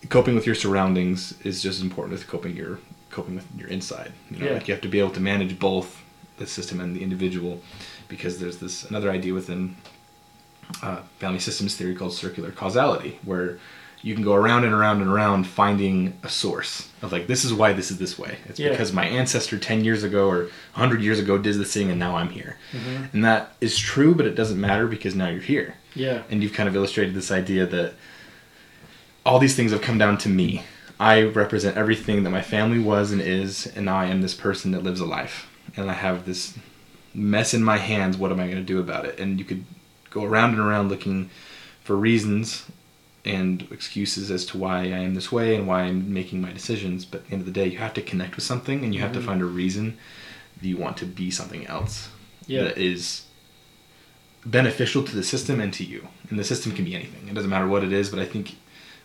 coping 0.08 0.34
with 0.34 0.46
your 0.46 0.54
surroundings 0.54 1.34
is 1.44 1.62
just 1.62 1.78
as 1.78 1.82
important 1.82 2.18
as 2.18 2.24
coping 2.24 2.56
your 2.56 2.78
coping 3.10 3.36
with 3.36 3.46
your 3.56 3.68
inside. 3.68 4.12
You 4.30 4.38
know, 4.38 4.46
Yeah. 4.46 4.52
like 4.54 4.66
you 4.68 4.74
have 4.74 4.82
to 4.82 4.88
be 4.88 4.98
able 4.98 5.10
to 5.10 5.20
manage 5.20 5.58
both 5.58 6.02
the 6.38 6.46
system 6.46 6.80
and 6.80 6.94
the 6.96 7.02
individual, 7.02 7.62
because 8.08 8.38
there's 8.40 8.58
this 8.58 8.84
another 8.90 9.10
idea 9.10 9.32
within 9.32 9.76
uh, 10.82 11.00
family 11.20 11.38
systems 11.38 11.76
theory 11.76 11.94
called 11.94 12.12
circular 12.12 12.50
causality, 12.50 13.18
where 13.24 13.58
you 14.06 14.14
can 14.14 14.22
go 14.22 14.34
around 14.34 14.62
and 14.62 14.72
around 14.72 15.00
and 15.00 15.10
around 15.10 15.48
finding 15.48 16.16
a 16.22 16.28
source 16.28 16.88
of 17.02 17.10
like 17.10 17.26
this 17.26 17.44
is 17.44 17.52
why 17.52 17.72
this 17.72 17.90
is 17.90 17.98
this 17.98 18.16
way. 18.16 18.38
It's 18.48 18.60
Yeah. 18.60 18.68
because 18.70 18.92
my 18.92 19.04
ancestor 19.04 19.58
10 19.58 19.82
years 19.82 20.04
ago 20.04 20.28
or 20.28 20.42
100 20.74 21.02
years 21.02 21.18
ago 21.18 21.38
did 21.38 21.56
this 21.56 21.74
thing 21.74 21.90
and 21.90 21.98
now 21.98 22.14
I'm 22.16 22.28
here. 22.28 22.56
Mm-hmm. 22.70 23.04
And 23.12 23.24
that 23.24 23.56
is 23.60 23.76
true, 23.76 24.14
but 24.14 24.24
it 24.24 24.36
doesn't 24.36 24.60
matter 24.60 24.86
because 24.86 25.16
now 25.16 25.26
you're 25.28 25.40
here. 25.40 25.74
yeah 25.96 26.22
And 26.30 26.40
you've 26.40 26.52
kind 26.52 26.68
of 26.68 26.76
illustrated 26.76 27.14
this 27.14 27.32
idea 27.32 27.66
that 27.66 27.94
all 29.24 29.40
these 29.40 29.56
things 29.56 29.72
have 29.72 29.82
come 29.82 29.98
down 29.98 30.18
to 30.18 30.28
me. 30.28 30.62
I 31.00 31.22
represent 31.22 31.76
everything 31.76 32.22
that 32.22 32.30
my 32.30 32.42
family 32.42 32.78
was 32.78 33.10
and 33.10 33.20
is, 33.20 33.66
and 33.74 33.86
now 33.86 33.96
I 33.96 34.06
am 34.06 34.22
this 34.22 34.34
person 34.34 34.70
that 34.70 34.84
lives 34.84 35.00
a 35.00 35.04
life. 35.04 35.48
And 35.76 35.90
I 35.90 35.94
have 35.94 36.26
this 36.26 36.56
mess 37.12 37.54
in 37.54 37.64
my 37.64 37.78
hands. 37.78 38.16
What 38.16 38.30
am 38.30 38.38
I 38.38 38.44
going 38.44 38.64
to 38.66 38.72
do 38.74 38.78
about 38.78 39.04
it? 39.04 39.18
And 39.18 39.40
you 39.40 39.44
could 39.44 39.64
go 40.10 40.22
around 40.22 40.50
and 40.50 40.60
around 40.60 40.90
looking 40.90 41.28
for 41.82 41.96
reasons 41.96 42.66
and 43.26 43.66
excuses 43.70 44.30
as 44.30 44.46
to 44.46 44.58
why 44.58 44.78
I 44.78 44.98
am 44.98 45.14
this 45.14 45.32
way 45.32 45.54
and 45.54 45.66
why 45.66 45.82
I'm 45.82 46.12
making 46.12 46.40
my 46.40 46.52
decisions. 46.52 47.04
But 47.04 47.22
at 47.22 47.26
the 47.26 47.32
end 47.32 47.42
of 47.42 47.46
the 47.46 47.52
day, 47.52 47.66
you 47.66 47.78
have 47.78 47.94
to 47.94 48.02
connect 48.02 48.36
with 48.36 48.44
something 48.44 48.84
and 48.84 48.94
you 48.94 49.00
have 49.00 49.12
to 49.12 49.20
find 49.20 49.42
a 49.42 49.46
reason 49.46 49.98
that 50.60 50.66
you 50.66 50.76
want 50.76 50.96
to 50.98 51.06
be 51.06 51.30
something 51.30 51.66
else 51.66 52.08
yeah 52.46 52.62
that 52.62 52.78
is 52.78 53.26
beneficial 54.44 55.02
to 55.02 55.14
the 55.14 55.24
system 55.24 55.60
and 55.60 55.72
to 55.74 55.84
you. 55.84 56.06
And 56.30 56.38
the 56.38 56.44
system 56.44 56.72
can 56.72 56.84
be 56.84 56.94
anything. 56.94 57.28
It 57.28 57.34
doesn't 57.34 57.50
matter 57.50 57.66
what 57.66 57.82
it 57.82 57.92
is, 57.92 58.10
but 58.10 58.20
I 58.20 58.24
think 58.24 58.54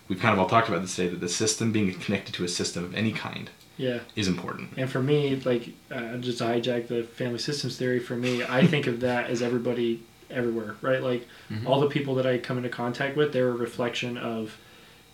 we've 0.08 0.20
kind 0.20 0.34
of 0.34 0.40
all 0.40 0.48
talked 0.48 0.70
about 0.70 0.82
this 0.82 0.96
today 0.96 1.10
that 1.10 1.20
the 1.20 1.30
system 1.30 1.72
being 1.72 1.92
connected 1.96 2.34
to 2.36 2.44
a 2.44 2.48
system 2.48 2.84
of 2.84 2.94
any 2.94 3.12
kind 3.12 3.50
yeah 3.78 4.00
is 4.16 4.28
important. 4.28 4.70
And 4.78 4.90
for 4.90 5.02
me, 5.02 5.36
like 5.44 5.74
uh, 5.90 6.18
just 6.18 6.38
to 6.40 6.44
hijack 6.46 6.88
the 6.88 7.04
family 7.04 7.40
systems 7.40 7.78
theory, 7.78 8.00
for 8.00 8.16
me, 8.16 8.44
I 8.44 8.68
think 8.68 8.88
of 8.88 9.00
that 9.00 9.30
as 9.30 9.42
everybody 9.42 10.04
everywhere, 10.32 10.76
right? 10.82 11.02
Like 11.02 11.28
Mhm. 11.50 11.68
all 11.68 11.80
the 11.80 11.88
people 11.88 12.16
that 12.16 12.26
I 12.26 12.38
come 12.38 12.58
into 12.58 12.70
contact 12.70 13.16
with, 13.18 13.34
they're 13.34 13.50
a 13.50 13.54
reflection 13.54 14.18
of, 14.18 14.58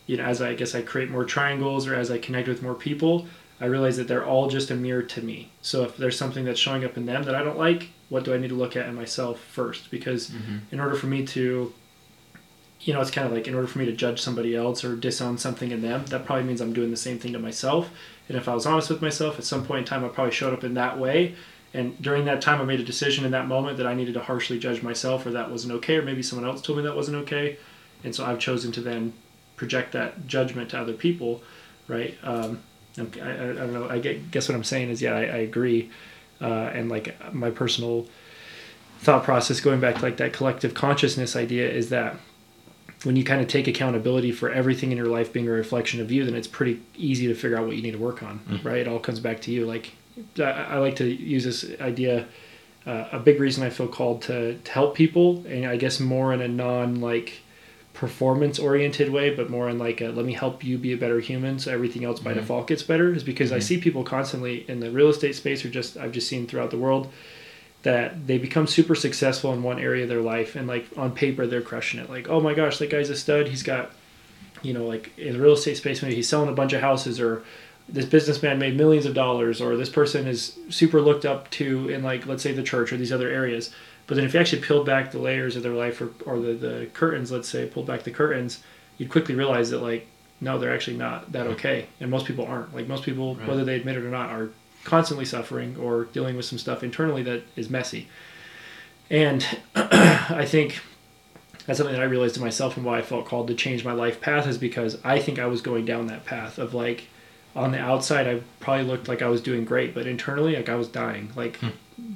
you 0.05 0.17
know, 0.17 0.23
as 0.23 0.41
I 0.41 0.53
guess 0.53 0.73
I 0.75 0.81
create 0.81 1.09
more 1.09 1.25
triangles 1.25 1.87
or 1.87 1.95
as 1.95 2.09
I 2.11 2.17
connect 2.17 2.47
with 2.47 2.61
more 2.63 2.75
people, 2.75 3.27
I 3.59 3.65
realize 3.65 3.97
that 3.97 4.07
they're 4.07 4.25
all 4.25 4.47
just 4.49 4.69
a 4.71 4.75
mirror 4.75 5.01
to 5.01 5.21
me. 5.21 5.49
So 5.61 5.83
if 5.83 5.97
there's 5.97 6.17
something 6.17 6.45
that's 6.45 6.59
showing 6.59 6.85
up 6.85 6.95
in 6.95 7.05
them 7.07 7.23
that 7.23 7.35
I 7.35 7.43
don't 7.43 7.57
like, 7.57 7.89
what 8.09 8.23
do 8.23 8.33
I 8.33 8.37
need 8.37 8.49
to 8.49 8.55
look 8.55 8.75
at 8.77 8.87
in 8.87 8.95
myself 8.95 9.39
first? 9.51 9.89
Because 9.91 10.29
Mhm. 10.29 10.61
in 10.71 10.79
order 10.79 10.95
for 10.95 11.07
me 11.07 11.25
to 11.27 11.73
you 12.79 12.93
know, 12.93 13.01
it's 13.01 13.09
kind 13.11 13.25
of 13.27 13.33
like 13.33 13.47
in 13.47 13.55
order 13.55 13.67
for 13.67 13.79
me 13.79 13.85
to 13.85 13.91
judge 13.91 14.21
somebody 14.21 14.55
else 14.55 14.83
or 14.85 14.95
disown 14.95 15.35
something 15.37 15.71
in 15.71 15.81
them, 15.81 16.05
that 16.09 16.25
probably 16.25 16.45
means 16.45 16.61
I'm 16.61 16.73
doing 16.73 16.91
the 16.91 16.95
same 16.95 17.17
thing 17.17 17.33
to 17.33 17.39
myself. 17.39 17.89
And 18.29 18.37
if 18.37 18.47
I 18.47 18.53
was 18.53 18.67
honest 18.67 18.89
with 18.91 19.01
myself, 19.01 19.39
at 19.39 19.45
some 19.45 19.65
point 19.65 19.79
in 19.79 19.85
time, 19.85 20.05
I 20.05 20.09
probably 20.09 20.31
showed 20.31 20.53
up 20.53 20.63
in 20.63 20.75
that 20.75 20.99
way. 20.99 21.33
And 21.77 22.01
during 22.01 22.25
that 22.25 22.41
time, 22.41 22.59
I 22.59 22.63
made 22.63 22.79
a 22.79 22.83
decision 22.83 23.23
in 23.23 23.31
that 23.31 23.47
moment 23.47 23.77
that 23.77 23.85
I 23.85 23.93
needed 23.93 24.15
to 24.15 24.21
harshly 24.21 24.57
judge 24.57 24.81
myself, 24.81 25.25
or 25.27 25.31
that 25.31 25.51
wasn't 25.51 25.73
okay, 25.73 25.97
or 25.97 26.01
maybe 26.01 26.23
someone 26.23 26.47
else 26.49 26.59
told 26.61 26.77
me 26.79 26.83
that 26.83 26.95
wasn't 26.95 27.17
okay. 27.17 27.57
And 28.03 28.15
so 28.15 28.25
I've 28.25 28.39
chosen 28.39 28.71
to 28.71 28.81
then 28.81 29.13
project 29.57 29.91
that 29.91 30.25
judgment 30.25 30.71
to 30.71 30.79
other 30.79 30.93
people, 30.93 31.43
right? 31.87 32.17
Um, 32.23 32.63
I, 32.97 33.01
I, 33.01 33.31
I 33.31 33.53
don't 33.53 33.73
know. 33.73 33.87
I 33.87 33.99
get, 33.99 34.31
guess 34.31 34.49
what 34.49 34.55
I'm 34.55 34.63
saying 34.63 34.89
is, 34.89 35.03
yeah, 35.03 35.13
I, 35.13 35.21
I 35.21 35.39
agree. 35.51 35.91
Uh, 36.41 36.71
and 36.73 36.89
like 36.89 37.15
my 37.33 37.51
personal 37.51 38.07
thought 38.99 39.23
process, 39.23 39.59
going 39.59 39.79
back 39.79 39.95
to 39.97 40.01
like 40.01 40.17
that 40.17 40.33
collective 40.33 40.73
consciousness 40.73 41.35
idea, 41.35 41.69
is 41.69 41.89
that 41.89 42.15
when 43.03 43.15
you 43.15 43.23
kind 43.23 43.39
of 43.41 43.47
take 43.47 43.67
accountability 43.67 44.31
for 44.31 44.49
everything 44.49 44.91
in 44.91 44.97
your 44.97 45.07
life 45.07 45.31
being 45.31 45.47
a 45.47 45.51
reflection 45.51 46.01
of 46.01 46.11
you, 46.11 46.25
then 46.25 46.33
it's 46.33 46.47
pretty 46.47 46.81
easy 46.95 47.27
to 47.27 47.35
figure 47.35 47.55
out 47.55 47.67
what 47.67 47.75
you 47.75 47.83
need 47.83 47.91
to 47.91 47.99
work 47.99 48.23
on, 48.23 48.39
right? 48.63 48.77
It 48.77 48.87
all 48.87 48.99
comes 48.99 49.19
back 49.19 49.41
to 49.41 49.51
you. 49.51 49.67
Like, 49.67 49.93
I, 50.39 50.43
I 50.43 50.77
like 50.77 50.95
to 50.97 51.05
use 51.05 51.43
this 51.43 51.79
idea. 51.79 52.27
Uh, 52.85 53.09
a 53.11 53.19
big 53.19 53.39
reason 53.39 53.63
I 53.63 53.69
feel 53.69 53.87
called 53.87 54.21
to, 54.23 54.57
to 54.57 54.71
help 54.71 54.95
people, 54.95 55.45
and 55.45 55.65
I 55.65 55.75
guess 55.75 55.99
more 55.99 56.33
in 56.33 56.41
a 56.41 56.47
non 56.47 57.01
like 57.01 57.41
performance 57.93 58.59
oriented 58.59 59.09
way, 59.09 59.33
but 59.33 59.49
more 59.49 59.67
in 59.69 59.77
like 59.77 59.99
a, 60.01 60.09
let 60.09 60.25
me 60.25 60.33
help 60.33 60.63
you 60.63 60.77
be 60.77 60.93
a 60.93 60.97
better 60.97 61.19
human, 61.19 61.59
so 61.59 61.71
everything 61.73 62.05
else 62.05 62.19
by 62.19 62.33
default 62.33 62.67
gets 62.67 62.83
better. 62.83 63.13
Is 63.13 63.23
because 63.23 63.51
I 63.51 63.59
see 63.59 63.77
people 63.77 64.03
constantly 64.03 64.69
in 64.69 64.79
the 64.79 64.89
real 64.91 65.09
estate 65.09 65.35
space, 65.35 65.65
or 65.65 65.69
just 65.69 65.97
I've 65.97 66.13
just 66.13 66.27
seen 66.27 66.47
throughout 66.47 66.71
the 66.71 66.77
world 66.77 67.11
that 67.83 68.27
they 68.27 68.37
become 68.37 68.67
super 68.67 68.95
successful 68.95 69.53
in 69.53 69.63
one 69.63 69.79
area 69.79 70.03
of 70.03 70.09
their 70.09 70.21
life 70.21 70.55
and 70.55 70.67
like 70.67 70.85
on 70.97 71.11
paper 71.11 71.45
they're 71.45 71.61
crushing 71.61 71.99
it 71.99 72.09
like 72.09 72.27
oh 72.27 72.41
my 72.41 72.53
gosh 72.53 72.79
that 72.79 72.89
guy's 72.89 73.09
a 73.09 73.15
stud 73.15 73.47
he's 73.47 73.63
got 73.63 73.91
you 74.61 74.73
know 74.73 74.85
like 74.85 75.17
in 75.17 75.33
the 75.33 75.39
real 75.39 75.53
estate 75.53 75.77
space 75.77 76.01
maybe 76.01 76.15
he's 76.15 76.27
selling 76.27 76.49
a 76.49 76.53
bunch 76.53 76.73
of 76.73 76.81
houses 76.81 77.19
or 77.19 77.43
this 77.89 78.05
businessman 78.05 78.59
made 78.59 78.75
millions 78.75 79.05
of 79.05 79.13
dollars 79.13 79.61
or 79.61 79.75
this 79.77 79.89
person 79.89 80.27
is 80.27 80.57
super 80.69 81.01
looked 81.01 81.25
up 81.25 81.49
to 81.51 81.89
in 81.89 82.03
like 82.03 82.25
let's 82.25 82.43
say 82.43 82.51
the 82.51 82.63
church 82.63 82.91
or 82.91 82.97
these 82.97 83.11
other 83.11 83.29
areas 83.29 83.73
but 84.07 84.15
then 84.15 84.25
if 84.25 84.33
you 84.33 84.39
actually 84.39 84.61
peeled 84.61 84.85
back 84.85 85.11
the 85.11 85.19
layers 85.19 85.55
of 85.55 85.63
their 85.63 85.73
life 85.73 85.99
or, 86.01 86.11
or 86.25 86.39
the, 86.39 86.53
the 86.53 86.87
curtains 86.93 87.31
let's 87.31 87.47
say 87.49 87.65
pulled 87.65 87.85
back 87.87 88.03
the 88.03 88.11
curtains 88.11 88.61
you'd 88.97 89.09
quickly 89.09 89.35
realize 89.35 89.69
that 89.69 89.81
like 89.81 90.07
no 90.41 90.59
they're 90.59 90.73
actually 90.73 90.97
not 90.97 91.31
that 91.31 91.47
okay 91.47 91.87
and 91.99 92.11
most 92.11 92.25
people 92.25 92.45
aren't 92.45 92.73
like 92.75 92.87
most 92.87 93.03
people 93.03 93.35
Right. 93.35 93.47
whether 93.47 93.63
they 93.63 93.75
admit 93.75 93.95
it 93.95 94.03
or 94.03 94.09
not 94.11 94.29
are 94.29 94.49
constantly 94.83 95.25
suffering 95.25 95.75
or 95.77 96.05
dealing 96.05 96.35
with 96.37 96.45
some 96.45 96.57
stuff 96.57 96.81
internally 96.81 97.21
that 97.23 97.43
is 97.57 97.69
messy. 97.69 98.07
And 99.09 99.45
I 99.75 100.45
think 100.47 100.79
that's 101.65 101.77
something 101.77 101.93
that 101.93 102.01
I 102.01 102.05
realized 102.05 102.35
to 102.35 102.41
myself 102.41 102.77
and 102.77 102.85
why 102.85 102.99
I 102.99 103.01
felt 103.01 103.25
called 103.25 103.47
to 103.49 103.53
change 103.53 103.83
my 103.83 103.91
life 103.91 104.21
path 104.21 104.47
is 104.47 104.57
because 104.57 104.97
I 105.03 105.19
think 105.19 105.39
I 105.39 105.45
was 105.45 105.61
going 105.61 105.83
down 105.83 106.07
that 106.07 106.25
path 106.25 106.57
of 106.57 106.73
like 106.73 107.07
on 107.55 107.71
the 107.71 107.79
outside 107.79 108.27
I 108.27 108.41
probably 108.59 108.85
looked 108.85 109.07
like 109.07 109.21
I 109.21 109.27
was 109.27 109.41
doing 109.41 109.65
great, 109.65 109.93
but 109.93 110.07
internally 110.07 110.55
like 110.55 110.69
I 110.69 110.75
was 110.75 110.87
dying. 110.87 111.31
Like 111.35 111.57
hmm. 111.57 111.69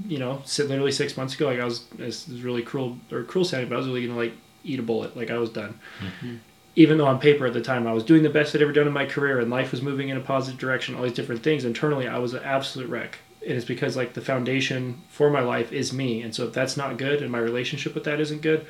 you 0.08 0.20
know, 0.20 0.42
literally 0.58 0.92
six 0.92 1.18
months 1.18 1.36
ago, 1.36 1.48
like 1.48 1.60
I 1.60 1.66
was 1.66 1.86
this 1.96 2.28
is 2.28 2.42
really 2.44 2.62
cruel 2.62 2.98
or 3.12 3.24
cruel 3.24 3.46
sounding, 3.46 3.70
but 3.70 3.76
I 3.76 3.80
was 3.80 3.88
really 3.88 4.06
gonna 4.06 4.20
like 4.20 4.34
eat 4.64 4.80
a 4.80 4.84
bullet, 4.84 5.18
like 5.18 5.32
I 5.32 5.38
was 5.38 5.50
done. 5.50 5.80
Hmm. 6.00 6.08
Hmm. 6.28 6.36
even 6.76 6.98
though 6.98 7.08
on 7.08 7.20
paper 7.20 7.46
at 7.46 7.54
the 7.54 7.62
time 7.62 7.88
I 7.88 7.94
was 7.94 8.04
doing 8.04 8.24
the 8.24 8.30
best 8.30 8.56
I'd 8.56 8.62
ever 8.62 8.72
done 8.72 8.88
in 8.88 8.94
my 8.94 9.06
career 9.06 9.40
and 9.40 9.50
life 9.50 9.72
was 9.72 9.82
moving 9.82 10.10
in 10.10 10.18
a 10.18 10.22
positive 10.22 10.60
direction, 10.60 10.96
all 10.96 11.04
these 11.04 11.14
different 11.14 11.44
things, 11.44 11.66
internally 11.66 12.08
I 12.08 12.18
was 12.20 12.34
an 12.34 12.44
absolute 12.44 12.90
wreck. 12.90 13.20
And 13.46 13.54
it's 13.54 13.66
because 13.66 13.98
like 13.98 14.14
the 14.14 14.22
foundation 14.22 15.02
for 15.10 15.32
my 15.32 15.42
life 15.42 15.74
is 15.74 15.92
me. 15.92 16.22
And 16.22 16.34
so 16.34 16.46
if 16.46 16.54
that's 16.54 16.78
not 16.78 16.98
good 16.98 17.24
and 17.24 17.32
my 17.32 17.40
relationship 17.40 17.96
with 17.96 18.04
that 18.04 18.20
isn't 18.20 18.44
good, 18.44 18.68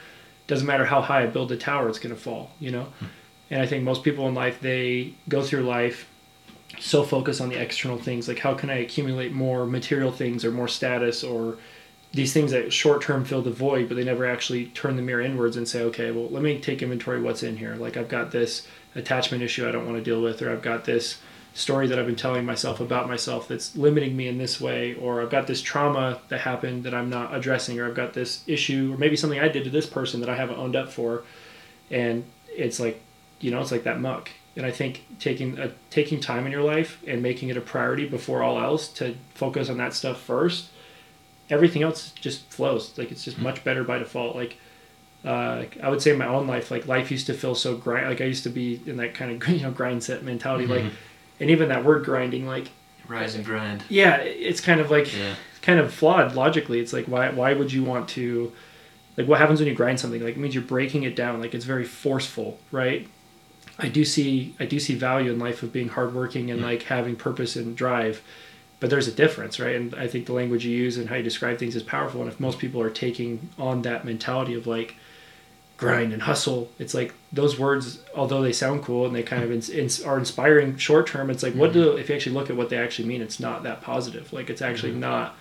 doesn't 0.47 0.65
matter 0.65 0.85
how 0.85 1.01
high 1.01 1.23
I 1.23 1.27
build 1.27 1.49
the 1.49 1.57
tower, 1.57 1.89
it's 1.89 1.99
gonna 1.99 2.15
fall, 2.15 2.51
you 2.59 2.71
know? 2.71 2.87
And 3.49 3.61
I 3.61 3.65
think 3.65 3.83
most 3.83 4.01
people 4.01 4.27
in 4.29 4.33
life 4.33 4.61
they 4.61 5.13
go 5.27 5.41
through 5.43 5.63
life 5.63 6.07
so 6.79 7.03
focused 7.03 7.41
on 7.41 7.49
the 7.49 7.61
external 7.61 7.97
things, 7.97 8.27
like 8.27 8.39
how 8.39 8.53
can 8.53 8.69
I 8.69 8.77
accumulate 8.77 9.33
more 9.33 9.65
material 9.65 10.11
things 10.11 10.45
or 10.45 10.51
more 10.51 10.67
status 10.67 11.23
or 11.23 11.57
these 12.13 12.33
things 12.33 12.51
that 12.51 12.73
short 12.73 13.01
term 13.01 13.23
fill 13.23 13.41
the 13.41 13.51
void, 13.51 13.87
but 13.87 13.95
they 13.95 14.03
never 14.03 14.25
actually 14.25 14.65
turn 14.67 14.95
the 14.95 15.01
mirror 15.01 15.21
inwards 15.21 15.57
and 15.57 15.67
say, 15.67 15.81
okay, 15.83 16.11
well, 16.11 16.29
let 16.29 16.43
me 16.43 16.59
take 16.59 16.81
inventory 16.81 17.21
what's 17.21 17.43
in 17.43 17.57
here. 17.57 17.75
Like 17.75 17.97
I've 17.97 18.09
got 18.09 18.31
this 18.31 18.67
attachment 18.95 19.43
issue 19.43 19.67
I 19.67 19.71
don't 19.71 19.85
want 19.85 19.97
to 19.97 20.03
deal 20.03 20.21
with, 20.21 20.41
or 20.41 20.51
I've 20.51 20.61
got 20.61 20.85
this 20.85 21.19
story 21.53 21.87
that 21.87 21.99
I've 21.99 22.05
been 22.05 22.15
telling 22.15 22.45
myself 22.45 22.79
about 22.79 23.07
myself 23.07 23.47
that's 23.47 23.75
limiting 23.75 24.15
me 24.15 24.27
in 24.27 24.37
this 24.37 24.59
way, 24.59 24.95
or 24.95 25.21
I've 25.21 25.29
got 25.29 25.47
this 25.47 25.61
trauma 25.61 26.21
that 26.29 26.41
happened 26.41 26.83
that 26.83 26.93
I'm 26.93 27.09
not 27.09 27.33
addressing, 27.33 27.79
or 27.79 27.87
I've 27.87 27.95
got 27.95 28.13
this 28.13 28.43
issue, 28.47 28.93
or 28.93 28.97
maybe 28.97 29.15
something 29.15 29.39
I 29.39 29.49
did 29.49 29.65
to 29.65 29.69
this 29.69 29.85
person 29.85 30.19
that 30.21 30.29
I 30.29 30.35
haven't 30.35 30.57
owned 30.57 30.75
up 30.75 30.91
for, 30.91 31.23
and 31.89 32.25
it's 32.47 32.79
like, 32.79 33.01
you 33.39 33.51
know, 33.51 33.59
it's 33.59 33.71
like 33.71 33.83
that 33.83 33.99
muck. 33.99 34.29
And 34.55 34.65
I 34.65 34.71
think 34.71 35.05
taking 35.19 35.57
a, 35.57 35.71
taking 35.89 36.19
time 36.19 36.45
in 36.45 36.51
your 36.51 36.63
life 36.63 37.01
and 37.07 37.21
making 37.21 37.49
it 37.49 37.57
a 37.57 37.61
priority 37.61 38.05
before 38.05 38.43
all 38.43 38.59
else 38.59 38.89
to 38.89 39.15
focus 39.33 39.69
on 39.69 39.77
that 39.77 39.93
stuff 39.93 40.19
first, 40.19 40.69
everything 41.49 41.83
else 41.83 42.11
just 42.11 42.49
flows. 42.49 42.97
Like 42.97 43.11
it's 43.11 43.23
just 43.23 43.37
hmm. 43.37 43.43
much 43.43 43.63
better 43.63 43.83
by 43.83 43.99
default. 43.99 44.35
Like 44.35 44.57
uh, 45.23 45.65
I 45.81 45.89
would 45.89 46.01
say 46.01 46.11
in 46.11 46.17
my 46.17 46.27
own 46.27 46.47
life, 46.47 46.71
like 46.71 46.87
life 46.87 47.11
used 47.11 47.27
to 47.27 47.33
feel 47.33 47.55
so 47.55 47.75
grind. 47.77 48.07
Like 48.07 48.21
I 48.21 48.25
used 48.25 48.43
to 48.43 48.49
be 48.49 48.81
in 48.85 48.97
that 48.97 49.13
kind 49.13 49.31
of 49.41 49.47
you 49.55 49.61
know 49.61 49.71
grind 49.71 50.03
set 50.03 50.23
mentality. 50.23 50.65
Like, 50.65 50.81
mm-hmm. 50.81 50.95
and 51.39 51.49
even 51.49 51.69
that 51.69 51.85
word 51.85 52.05
grinding, 52.05 52.45
like 52.45 52.69
Rise 53.07 53.35
and 53.35 53.43
grind. 53.45 53.83
yeah, 53.89 54.17
it's 54.17 54.61
kind 54.61 54.79
of 54.79 54.89
like 54.89 55.13
Yeah. 55.15 55.35
kind 55.61 55.79
of 55.79 55.93
flawed 55.93 56.35
logically. 56.35 56.79
It's 56.79 56.93
like 56.93 57.05
why 57.05 57.29
why 57.29 57.53
would 57.53 57.71
you 57.71 57.83
want 57.83 58.09
to 58.09 58.51
like 59.17 59.27
what 59.27 59.39
happens 59.39 59.59
when 59.59 59.67
you 59.67 59.75
grind 59.75 59.99
something? 59.99 60.23
Like 60.23 60.35
it 60.35 60.39
means 60.39 60.55
you're 60.55 60.63
breaking 60.63 61.03
it 61.03 61.15
down. 61.15 61.41
Like 61.41 61.53
it's 61.53 61.65
very 61.65 61.85
forceful, 61.85 62.59
right? 62.71 63.07
I 63.79 63.89
do 63.89 64.05
see 64.05 64.55
I 64.59 64.65
do 64.65 64.79
see 64.79 64.95
value 64.95 65.31
in 65.31 65.39
life 65.39 65.63
of 65.63 65.73
being 65.73 65.89
hardworking 65.89 66.51
and 66.51 66.61
like 66.61 66.83
having 66.83 67.15
purpose 67.15 67.55
and 67.55 67.75
drive, 67.75 68.21
but 68.79 68.89
there's 68.89 69.07
a 69.07 69.11
difference, 69.11 69.59
right? 69.59 69.75
And 69.75 69.95
I 69.95 70.07
think 70.07 70.25
the 70.25 70.33
language 70.33 70.65
you 70.65 70.75
use 70.75 70.97
and 70.97 71.09
how 71.09 71.15
you 71.15 71.23
describe 71.23 71.57
things 71.57 71.75
is 71.75 71.83
powerful. 71.83 72.21
And 72.21 72.31
if 72.31 72.39
most 72.39 72.59
people 72.59 72.81
are 72.81 72.89
taking 72.89 73.49
on 73.57 73.81
that 73.83 74.05
mentality 74.05 74.53
of 74.53 74.67
like 74.67 74.95
grind 75.77 76.13
and 76.13 76.21
hustle, 76.21 76.69
it's 76.77 76.93
like 76.93 77.13
those 77.31 77.57
words, 77.57 78.03
although 78.15 78.41
they 78.41 78.53
sound 78.53 78.83
cool 78.83 79.05
and 79.05 79.15
they 79.15 79.23
kind 79.23 79.43
of 79.43 79.49
are 80.05 80.17
inspiring 80.19 80.77
short 80.77 81.07
term, 81.07 81.29
it's 81.29 81.43
like 81.43 81.53
what 81.55 81.73
do 81.73 81.89
mm-hmm. 81.89 81.99
if 81.99 82.09
you 82.09 82.15
actually 82.15 82.35
look 82.35 82.49
at 82.49 82.55
what 82.55 82.69
they 82.69 82.77
actually 82.77 83.07
mean, 83.07 83.21
it's 83.21 83.39
not 83.39 83.63
that 83.63 83.81
positive. 83.81 84.31
Like 84.31 84.49
it's 84.49 84.61
actually 84.61 84.91
mm-hmm. 84.91 85.01
not 85.01 85.35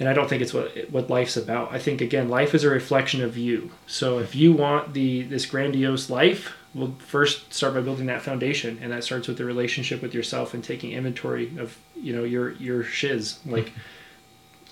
and 0.00 0.08
I 0.08 0.14
don't 0.14 0.28
think 0.28 0.40
it's 0.40 0.54
what 0.54 0.90
what 0.90 1.10
life's 1.10 1.36
about. 1.36 1.72
I 1.72 1.78
think 1.78 2.00
again, 2.00 2.30
life 2.30 2.54
is 2.54 2.64
a 2.64 2.70
reflection 2.70 3.22
of 3.22 3.36
you. 3.36 3.70
So 3.86 4.18
if 4.18 4.34
you 4.34 4.52
want 4.52 4.94
the 4.94 5.22
this 5.22 5.44
grandiose 5.44 6.08
life, 6.08 6.56
well, 6.74 6.94
first 6.98 7.52
start 7.52 7.74
by 7.74 7.80
building 7.80 8.06
that 8.06 8.22
foundation, 8.22 8.78
and 8.80 8.92
that 8.92 9.02
starts 9.02 9.26
with 9.26 9.38
the 9.38 9.44
relationship 9.44 10.02
with 10.02 10.14
yourself 10.14 10.54
and 10.54 10.62
taking 10.62 10.92
inventory 10.92 11.56
of 11.58 11.76
you 11.96 12.14
know 12.14 12.24
your 12.24 12.52
your 12.52 12.82
shiz 12.84 13.38
like. 13.46 13.66
Mm-hmm. 13.66 13.80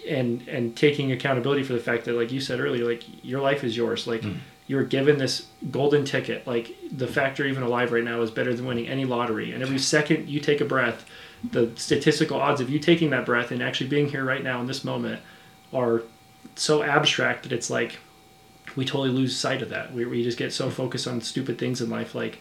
And 0.09 0.49
and 0.49 0.76
taking 0.76 1.11
accountability 1.12 1.64
for 1.64 1.72
the 1.72 1.80
fact 1.80 2.05
that, 2.05 2.14
like 2.14 2.30
you 2.30 2.40
said 2.40 2.61
earlier, 2.61 2.84
like 2.84 3.03
your 3.22 3.40
life 3.40 3.62
is 3.62 3.76
yours. 3.76 4.07
Like 4.07 4.22
mm-hmm. 4.22 4.38
you're 4.66 4.84
given 4.84 5.18
this 5.18 5.49
golden 5.70 6.05
ticket. 6.05 6.46
Like 6.46 6.74
the 6.90 7.09
fact 7.09 7.38
you're 7.38 7.49
even 7.49 7.64
alive 7.64 7.92
right 7.92 8.05
now 8.05 8.22
is 8.22 8.30
better 8.30 8.55
than 8.55 8.64
winning 8.64 8.88
any 8.88 9.05
lottery. 9.05 9.53
And 9.53 9.62
every 9.62 9.78
second 9.78 10.28
you 10.28 10.38
take 10.38 10.62
a 10.62 10.64
breath, 10.64 11.05
the 11.51 11.72
statistical 11.74 12.40
odds 12.40 12.61
of 12.61 12.70
you 12.70 12.78
taking 12.78 13.11
that 13.11 13.26
breath 13.26 13.51
and 13.51 13.61
actually 13.61 13.90
being 13.90 14.09
here 14.09 14.24
right 14.24 14.42
now 14.42 14.61
in 14.61 14.66
this 14.66 14.84
moment 14.84 15.20
are 15.72 16.03
so 16.55 16.82
abstract 16.82 17.42
that 17.42 17.53
it's 17.53 17.68
like 17.68 17.99
we 18.77 18.85
totally 18.85 19.11
lose 19.11 19.37
sight 19.37 19.62
of 19.62 19.71
that. 19.71 19.93
We, 19.93 20.05
we 20.05 20.23
just 20.23 20.39
get 20.39 20.53
so 20.53 20.71
focused 20.71 21.07
on 21.07 21.21
stupid 21.21 21.59
things 21.59 21.81
in 21.81 21.91
life, 21.91 22.14
like 22.14 22.41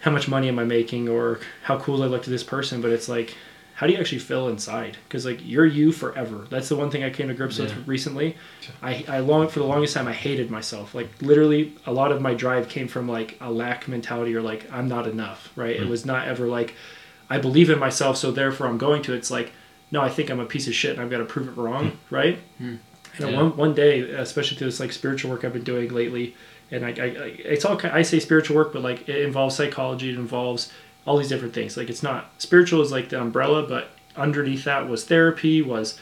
how 0.00 0.10
much 0.10 0.28
money 0.28 0.48
am 0.48 0.58
I 0.58 0.64
making 0.64 1.08
or 1.08 1.40
how 1.62 1.78
cool 1.78 2.02
I 2.02 2.06
look 2.06 2.22
to 2.24 2.30
this 2.30 2.44
person. 2.44 2.80
But 2.80 2.90
it's 2.90 3.08
like, 3.08 3.34
how 3.74 3.86
do 3.86 3.92
you 3.92 3.98
actually 3.98 4.20
feel 4.20 4.48
inside? 4.48 4.96
Because 5.06 5.26
like 5.26 5.40
you're 5.42 5.66
you 5.66 5.92
forever. 5.92 6.46
That's 6.48 6.68
the 6.68 6.76
one 6.76 6.90
thing 6.90 7.04
I 7.04 7.10
came 7.10 7.28
to 7.28 7.34
grips 7.34 7.58
Yeah. 7.58 7.64
with 7.64 7.86
recently. 7.86 8.36
I, 8.82 9.04
I 9.06 9.18
long 9.18 9.48
for 9.48 9.58
the 9.58 9.66
longest 9.66 9.94
time 9.94 10.08
I 10.08 10.14
hated 10.14 10.50
myself. 10.50 10.94
Like 10.94 11.10
literally, 11.20 11.74
a 11.84 11.92
lot 11.92 12.10
of 12.10 12.22
my 12.22 12.32
drive 12.32 12.68
came 12.68 12.88
from 12.88 13.06
like 13.08 13.36
a 13.40 13.50
lack 13.50 13.86
mentality 13.86 14.34
or 14.34 14.40
like 14.40 14.66
I'm 14.72 14.88
not 14.88 15.06
enough. 15.06 15.52
Right? 15.56 15.76
It 15.76 15.84
hmm. 15.84 15.90
was 15.90 16.06
not 16.06 16.26
ever 16.26 16.46
like 16.46 16.74
I 17.28 17.38
believe 17.38 17.68
in 17.68 17.78
myself, 17.78 18.16
so 18.16 18.30
therefore 18.30 18.66
I'm 18.66 18.78
going 18.78 19.02
to. 19.02 19.12
It's 19.12 19.30
like 19.30 19.52
no, 19.90 20.00
I 20.00 20.08
think 20.08 20.30
I'm 20.30 20.40
a 20.40 20.46
piece 20.46 20.66
of 20.66 20.74
shit 20.74 20.92
and 20.92 21.00
I've 21.00 21.10
got 21.10 21.18
to 21.18 21.24
prove 21.24 21.48
it 21.48 21.60
wrong. 21.60 21.90
Hmm. 21.90 22.14
Right? 22.14 22.38
Hmm. 22.58 22.76
And 23.18 23.30
Yeah. 23.30 23.36
one 23.36 23.56
one 23.56 23.74
day, 23.74 24.00
especially 24.00 24.56
through 24.56 24.68
this 24.68 24.80
like 24.80 24.92
spiritual 24.92 25.30
work 25.30 25.44
I've 25.44 25.52
been 25.52 25.64
doing 25.64 25.92
lately, 25.92 26.34
and 26.70 26.84
I, 26.84 26.88
I, 26.90 27.04
I 27.04 27.34
it's 27.44 27.64
all 27.64 27.80
I 27.84 28.02
say 28.02 28.20
spiritual 28.20 28.56
work, 28.56 28.72
but 28.72 28.82
like 28.82 29.08
it 29.08 29.22
involves 29.22 29.56
psychology, 29.56 30.10
it 30.10 30.16
involves 30.18 30.72
all 31.06 31.16
these 31.16 31.28
different 31.28 31.54
things. 31.54 31.76
Like 31.76 31.88
it's 31.88 32.02
not 32.02 32.30
spiritual 32.38 32.82
is 32.82 32.92
like 32.92 33.08
the 33.08 33.20
umbrella, 33.20 33.66
but 33.66 33.90
underneath 34.16 34.64
that 34.64 34.88
was 34.88 35.04
therapy, 35.04 35.62
was 35.62 35.98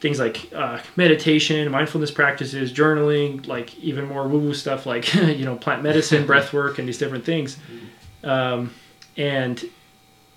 things 0.00 0.18
like 0.18 0.52
uh, 0.54 0.78
meditation, 0.94 1.70
mindfulness 1.70 2.10
practices, 2.10 2.72
journaling, 2.72 3.46
like 3.46 3.76
even 3.78 4.06
more 4.06 4.28
woo 4.28 4.38
woo 4.38 4.54
stuff 4.54 4.86
like 4.86 5.12
you 5.14 5.44
know 5.44 5.56
plant 5.56 5.82
medicine, 5.82 6.26
breath 6.30 6.52
work, 6.52 6.78
and 6.78 6.88
these 6.88 6.98
different 6.98 7.24
things. 7.24 7.58
Um, 8.24 8.72
and 9.16 9.62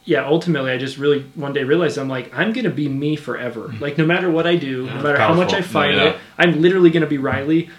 yeah, 0.09 0.25
ultimately, 0.25 0.71
I 0.71 0.77
just 0.79 0.97
really 0.97 1.21
one 1.35 1.53
day 1.53 1.63
realized 1.63 1.99
I'm 1.99 2.09
like 2.09 2.33
I'm 2.35 2.51
gonna 2.51 2.71
be 2.71 2.89
me 2.89 3.15
forever. 3.15 3.71
Like 3.79 3.95
no 3.99 4.05
matter 4.07 4.31
what 4.31 4.47
I 4.47 4.55
do, 4.55 4.87
no 4.87 4.95
matter 5.03 5.19
how 5.19 5.35
much 5.35 5.53
I 5.53 5.61
fight 5.61 5.93
Yeah. 5.95 6.03
it, 6.09 6.15
I'm 6.37 6.61
literally 6.63 6.89
gonna 6.89 7.05
be 7.05 7.19
Riley. 7.19 7.69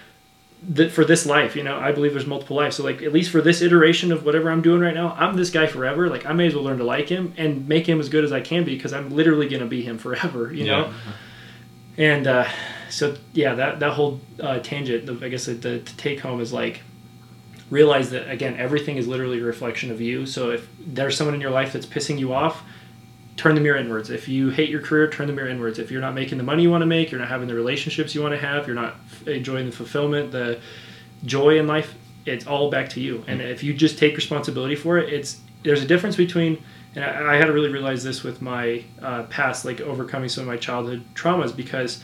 That 0.74 0.92
for 0.92 1.04
this 1.06 1.24
life, 1.26 1.56
you 1.56 1.64
know, 1.64 1.76
I 1.78 1.90
believe 1.90 2.12
there's 2.12 2.26
multiple 2.26 2.56
lives. 2.56 2.76
So 2.76 2.84
like 2.84 3.02
at 3.02 3.12
least 3.12 3.30
for 3.32 3.40
this 3.40 3.62
iteration 3.62 4.12
of 4.12 4.24
whatever 4.24 4.48
I'm 4.50 4.62
doing 4.62 4.80
right 4.80 4.94
now, 4.94 5.16
I'm 5.18 5.34
this 5.34 5.50
guy 5.50 5.66
forever. 5.66 6.08
Like 6.08 6.24
I 6.26 6.32
may 6.32 6.46
as 6.46 6.54
well 6.54 6.62
learn 6.62 6.78
to 6.78 6.84
like 6.84 7.08
him 7.08 7.32
and 7.36 7.66
make 7.66 7.88
him 7.88 7.98
as 7.98 8.08
good 8.08 8.22
as 8.24 8.30
I 8.30 8.40
can 8.42 8.62
be 8.64 8.76
because 8.76 8.92
I'm 8.92 9.10
literally 9.10 9.48
gonna 9.48 9.66
be 9.66 9.82
him 9.82 9.98
forever. 9.98 10.52
You 10.52 10.66
know. 10.66 10.92
And 11.98 12.26
uh, 12.28 12.46
so 12.90 13.16
yeah, 13.32 13.54
that 13.54 13.80
that 13.80 13.92
whole 13.94 14.20
uh, 14.38 14.60
tangent, 14.60 15.10
I 15.22 15.28
guess 15.28 15.46
the, 15.46 15.54
the 15.54 15.78
take 15.96 16.20
home 16.20 16.40
is 16.40 16.52
like 16.52 16.82
realize 17.70 18.10
that 18.10 18.30
again, 18.30 18.56
everything 18.58 18.96
is 18.96 19.06
literally 19.06 19.40
a 19.40 19.44
reflection 19.44 19.90
of 19.90 20.00
you. 20.00 20.26
So 20.26 20.50
if 20.50 20.68
there's 20.78 21.16
someone 21.16 21.34
in 21.34 21.40
your 21.40 21.50
life 21.50 21.72
that's 21.72 21.86
pissing 21.86 22.18
you 22.18 22.32
off, 22.32 22.62
turn 23.36 23.54
the 23.54 23.60
mirror 23.60 23.78
inwards. 23.78 24.10
If 24.10 24.28
you 24.28 24.50
hate 24.50 24.68
your 24.68 24.82
career, 24.82 25.08
turn 25.08 25.26
the 25.26 25.32
mirror 25.32 25.48
inwards. 25.48 25.78
If 25.78 25.90
you're 25.90 26.00
not 26.00 26.14
making 26.14 26.38
the 26.38 26.44
money 26.44 26.62
you 26.62 26.70
want 26.70 26.82
to 26.82 26.86
make, 26.86 27.10
you're 27.10 27.20
not 27.20 27.28
having 27.28 27.48
the 27.48 27.54
relationships 27.54 28.14
you 28.14 28.22
want 28.22 28.34
to 28.34 28.40
have, 28.40 28.66
you're 28.66 28.76
not 28.76 28.96
enjoying 29.26 29.66
the 29.66 29.72
fulfillment, 29.72 30.32
the 30.32 30.60
joy 31.24 31.58
in 31.58 31.66
life, 31.66 31.94
it's 32.26 32.46
all 32.46 32.70
back 32.70 32.88
to 32.90 33.00
you. 33.00 33.24
And 33.26 33.40
if 33.40 33.62
you 33.62 33.72
just 33.72 33.98
take 33.98 34.16
responsibility 34.16 34.74
for 34.74 34.98
it, 34.98 35.12
it's 35.12 35.40
there's 35.62 35.82
a 35.82 35.86
difference 35.86 36.16
between 36.16 36.62
and 36.94 37.04
I, 37.04 37.34
I 37.34 37.36
had 37.36 37.46
to 37.46 37.52
really 37.52 37.70
realize 37.70 38.02
this 38.02 38.22
with 38.22 38.42
my 38.42 38.84
uh, 39.00 39.24
past, 39.24 39.64
like 39.64 39.80
overcoming 39.80 40.28
some 40.28 40.42
of 40.42 40.48
my 40.48 40.56
childhood 40.56 41.04
traumas, 41.14 41.54
because 41.54 42.02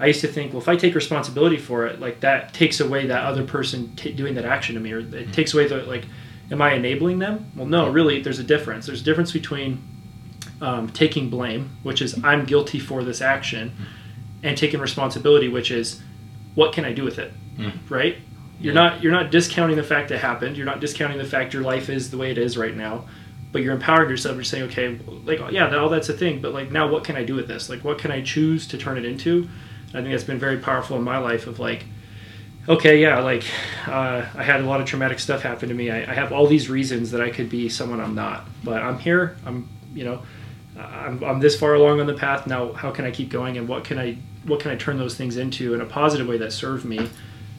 I 0.00 0.06
used 0.06 0.20
to 0.20 0.28
think, 0.28 0.52
well, 0.52 0.62
if 0.62 0.68
I 0.68 0.76
take 0.76 0.94
responsibility 0.94 1.56
for 1.56 1.86
it, 1.86 2.00
like 2.00 2.20
that 2.20 2.54
takes 2.54 2.80
away 2.80 3.06
that 3.06 3.24
other 3.24 3.44
person 3.44 3.94
t- 3.96 4.12
doing 4.12 4.34
that 4.34 4.44
action 4.44 4.74
to 4.74 4.80
me, 4.80 4.92
or 4.92 4.98
it 5.00 5.10
mm-hmm. 5.10 5.30
takes 5.32 5.54
away 5.54 5.66
the 5.66 5.78
like, 5.78 6.04
am 6.50 6.62
I 6.62 6.74
enabling 6.74 7.18
them? 7.18 7.50
Well, 7.56 7.66
no, 7.66 7.88
really, 7.90 8.22
there's 8.22 8.38
a 8.38 8.44
difference. 8.44 8.86
There's 8.86 9.00
a 9.00 9.04
difference 9.04 9.32
between 9.32 9.82
um, 10.60 10.88
taking 10.90 11.30
blame, 11.30 11.76
which 11.82 12.00
is 12.00 12.22
I'm 12.22 12.44
guilty 12.44 12.78
for 12.78 13.02
this 13.02 13.20
action, 13.20 13.70
mm-hmm. 13.70 13.84
and 14.44 14.56
taking 14.56 14.80
responsibility, 14.80 15.48
which 15.48 15.70
is 15.70 16.00
what 16.54 16.72
can 16.72 16.84
I 16.84 16.92
do 16.92 17.04
with 17.04 17.18
it, 17.18 17.32
mm-hmm. 17.56 17.92
right? 17.92 18.16
You're 18.60 18.74
Yeah. 18.74 18.80
not 18.80 19.02
you're 19.02 19.12
not 19.12 19.30
discounting 19.30 19.76
the 19.76 19.82
fact 19.82 20.10
it 20.10 20.18
happened. 20.18 20.56
You're 20.56 20.66
not 20.66 20.80
discounting 20.80 21.18
the 21.18 21.24
fact 21.24 21.54
your 21.54 21.62
life 21.62 21.88
is 21.88 22.10
the 22.10 22.16
way 22.16 22.30
it 22.30 22.38
is 22.38 22.56
right 22.56 22.76
now, 22.76 23.04
but 23.52 23.62
you're 23.62 23.74
empowering 23.74 24.10
yourself. 24.10 24.34
You're 24.36 24.44
saying, 24.44 24.64
okay, 24.64 24.98
like 25.24 25.40
yeah, 25.50 25.74
all 25.76 25.88
that's 25.88 26.08
a 26.08 26.12
thing, 26.12 26.40
but 26.40 26.52
like 26.52 26.70
now, 26.70 26.88
what 26.88 27.04
can 27.04 27.16
I 27.16 27.24
do 27.24 27.34
with 27.34 27.48
this? 27.48 27.68
Like, 27.68 27.84
what 27.84 27.98
can 27.98 28.10
I 28.10 28.22
choose 28.22 28.66
to 28.68 28.78
turn 28.78 28.96
it 28.98 29.04
into? 29.04 29.48
I 29.88 30.00
think 30.00 30.10
that's 30.10 30.24
been 30.24 30.38
very 30.38 30.58
powerful 30.58 30.96
in 30.96 31.02
my 31.02 31.18
life. 31.18 31.46
Of 31.46 31.58
like, 31.58 31.84
okay, 32.68 33.00
yeah, 33.00 33.20
like 33.20 33.44
uh, 33.86 34.26
I 34.34 34.42
had 34.42 34.60
a 34.60 34.64
lot 34.64 34.80
of 34.80 34.86
traumatic 34.86 35.18
stuff 35.18 35.42
happen 35.42 35.68
to 35.68 35.74
me. 35.74 35.90
I, 35.90 36.10
I 36.10 36.14
have 36.14 36.32
all 36.32 36.46
these 36.46 36.68
reasons 36.68 37.10
that 37.12 37.20
I 37.20 37.30
could 37.30 37.48
be 37.48 37.68
someone 37.68 38.00
I'm 38.00 38.14
not, 38.14 38.46
but 38.62 38.82
I'm 38.82 38.98
here. 38.98 39.36
I'm 39.46 39.68
you 39.94 40.04
know, 40.04 40.22
I'm, 40.78 41.22
I'm 41.24 41.40
this 41.40 41.58
far 41.58 41.74
along 41.74 42.00
on 42.00 42.06
the 42.06 42.14
path 42.14 42.46
now. 42.46 42.72
How 42.72 42.90
can 42.90 43.04
I 43.04 43.10
keep 43.10 43.30
going? 43.30 43.56
And 43.56 43.66
what 43.68 43.84
can 43.84 43.98
I 43.98 44.18
what 44.44 44.60
can 44.60 44.70
I 44.70 44.76
turn 44.76 44.98
those 44.98 45.16
things 45.16 45.36
into 45.36 45.74
in 45.74 45.80
a 45.80 45.86
positive 45.86 46.26
way 46.26 46.38
that 46.38 46.52
serve 46.52 46.84
me, 46.84 47.08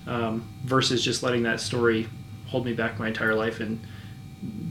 um, 0.08 0.48
versus 0.64 1.04
just 1.04 1.24
letting 1.24 1.44
that 1.44 1.60
story 1.60 2.08
hold 2.48 2.66
me 2.66 2.74
back 2.74 2.98
my 3.00 3.08
entire 3.08 3.36
life 3.36 3.60
and 3.60 3.80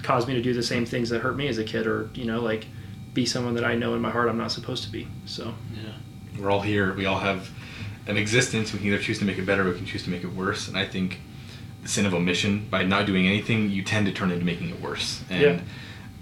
cause 0.02 0.26
me 0.26 0.34
to 0.34 0.42
do 0.42 0.52
the 0.54 0.62
same 0.62 0.84
things 0.86 1.10
that 1.10 1.20
hurt 1.20 1.36
me 1.36 1.48
as 1.48 1.58
a 1.58 1.64
kid, 1.64 1.86
or 1.86 2.10
you 2.14 2.24
know, 2.24 2.40
like 2.40 2.66
be 3.14 3.26
someone 3.26 3.54
that 3.54 3.64
I 3.64 3.74
know 3.74 3.94
in 3.94 4.00
my 4.00 4.10
heart 4.10 4.28
I'm 4.28 4.38
not 4.38 4.52
supposed 4.52 4.84
to 4.84 4.90
be. 4.90 5.08
So 5.26 5.54
Yeah. 5.74 5.92
We're 6.38 6.50
all 6.50 6.60
here. 6.60 6.94
We 6.94 7.06
all 7.06 7.18
have 7.18 7.50
an 8.06 8.16
existence. 8.16 8.72
We 8.72 8.78
can 8.78 8.88
either 8.88 8.98
choose 8.98 9.18
to 9.18 9.24
make 9.24 9.38
it 9.38 9.46
better 9.46 9.66
or 9.66 9.72
we 9.72 9.76
can 9.76 9.86
choose 9.86 10.04
to 10.04 10.10
make 10.10 10.22
it 10.24 10.32
worse. 10.34 10.68
And 10.68 10.76
I 10.78 10.84
think 10.84 11.20
the 11.82 11.88
sin 11.88 12.06
of 12.06 12.14
omission. 12.14 12.66
By 12.70 12.84
not 12.84 13.06
doing 13.06 13.26
anything, 13.26 13.70
you 13.70 13.82
tend 13.82 14.06
to 14.06 14.12
turn 14.12 14.30
into 14.30 14.44
making 14.44 14.70
it 14.70 14.80
worse. 14.80 15.22
And 15.30 15.40
Yeah. 15.42 15.60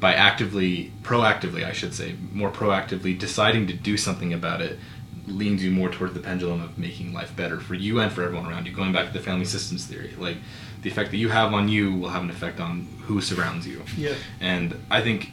by 0.01 0.15
actively, 0.15 0.93
proactively, 1.03 1.65
I 1.65 1.73
should 1.73 1.95
say, 1.95 2.15
more 2.33 2.51
proactively 2.51 3.19
deciding 3.19 3.67
to 3.69 3.73
do 3.73 3.97
something 3.97 4.33
about 4.33 4.61
it 4.61 4.79
leans 5.27 5.63
you 5.63 5.71
more 5.73 5.89
towards 5.91 6.15
the 6.15 6.21
pendulum 6.21 6.61
of 6.63 6.79
making 6.79 7.13
life 7.13 7.35
better 7.35 7.59
for 7.59 7.75
you 7.75 7.99
and 7.99 8.13
for 8.13 8.23
everyone 8.23 8.47
around 8.47 8.67
you. 8.67 8.73
Going 8.73 8.93
back 8.93 9.09
to 9.09 9.13
the 9.13 9.19
family 9.25 9.45
systems 9.45 9.85
theory, 9.85 10.15
like 10.19 10.37
the 10.83 10.89
effect 10.91 11.11
that 11.11 11.17
you 11.17 11.31
have 11.31 11.53
on 11.53 11.69
you 11.69 11.93
will 11.95 12.11
have 12.11 12.23
an 12.23 12.31
effect 12.31 12.61
on 12.61 12.87
who 13.07 13.21
surrounds 13.21 13.67
you. 13.67 13.83
Yeah. 13.97 14.15
And 14.41 14.77
I 14.89 15.01
think 15.01 15.33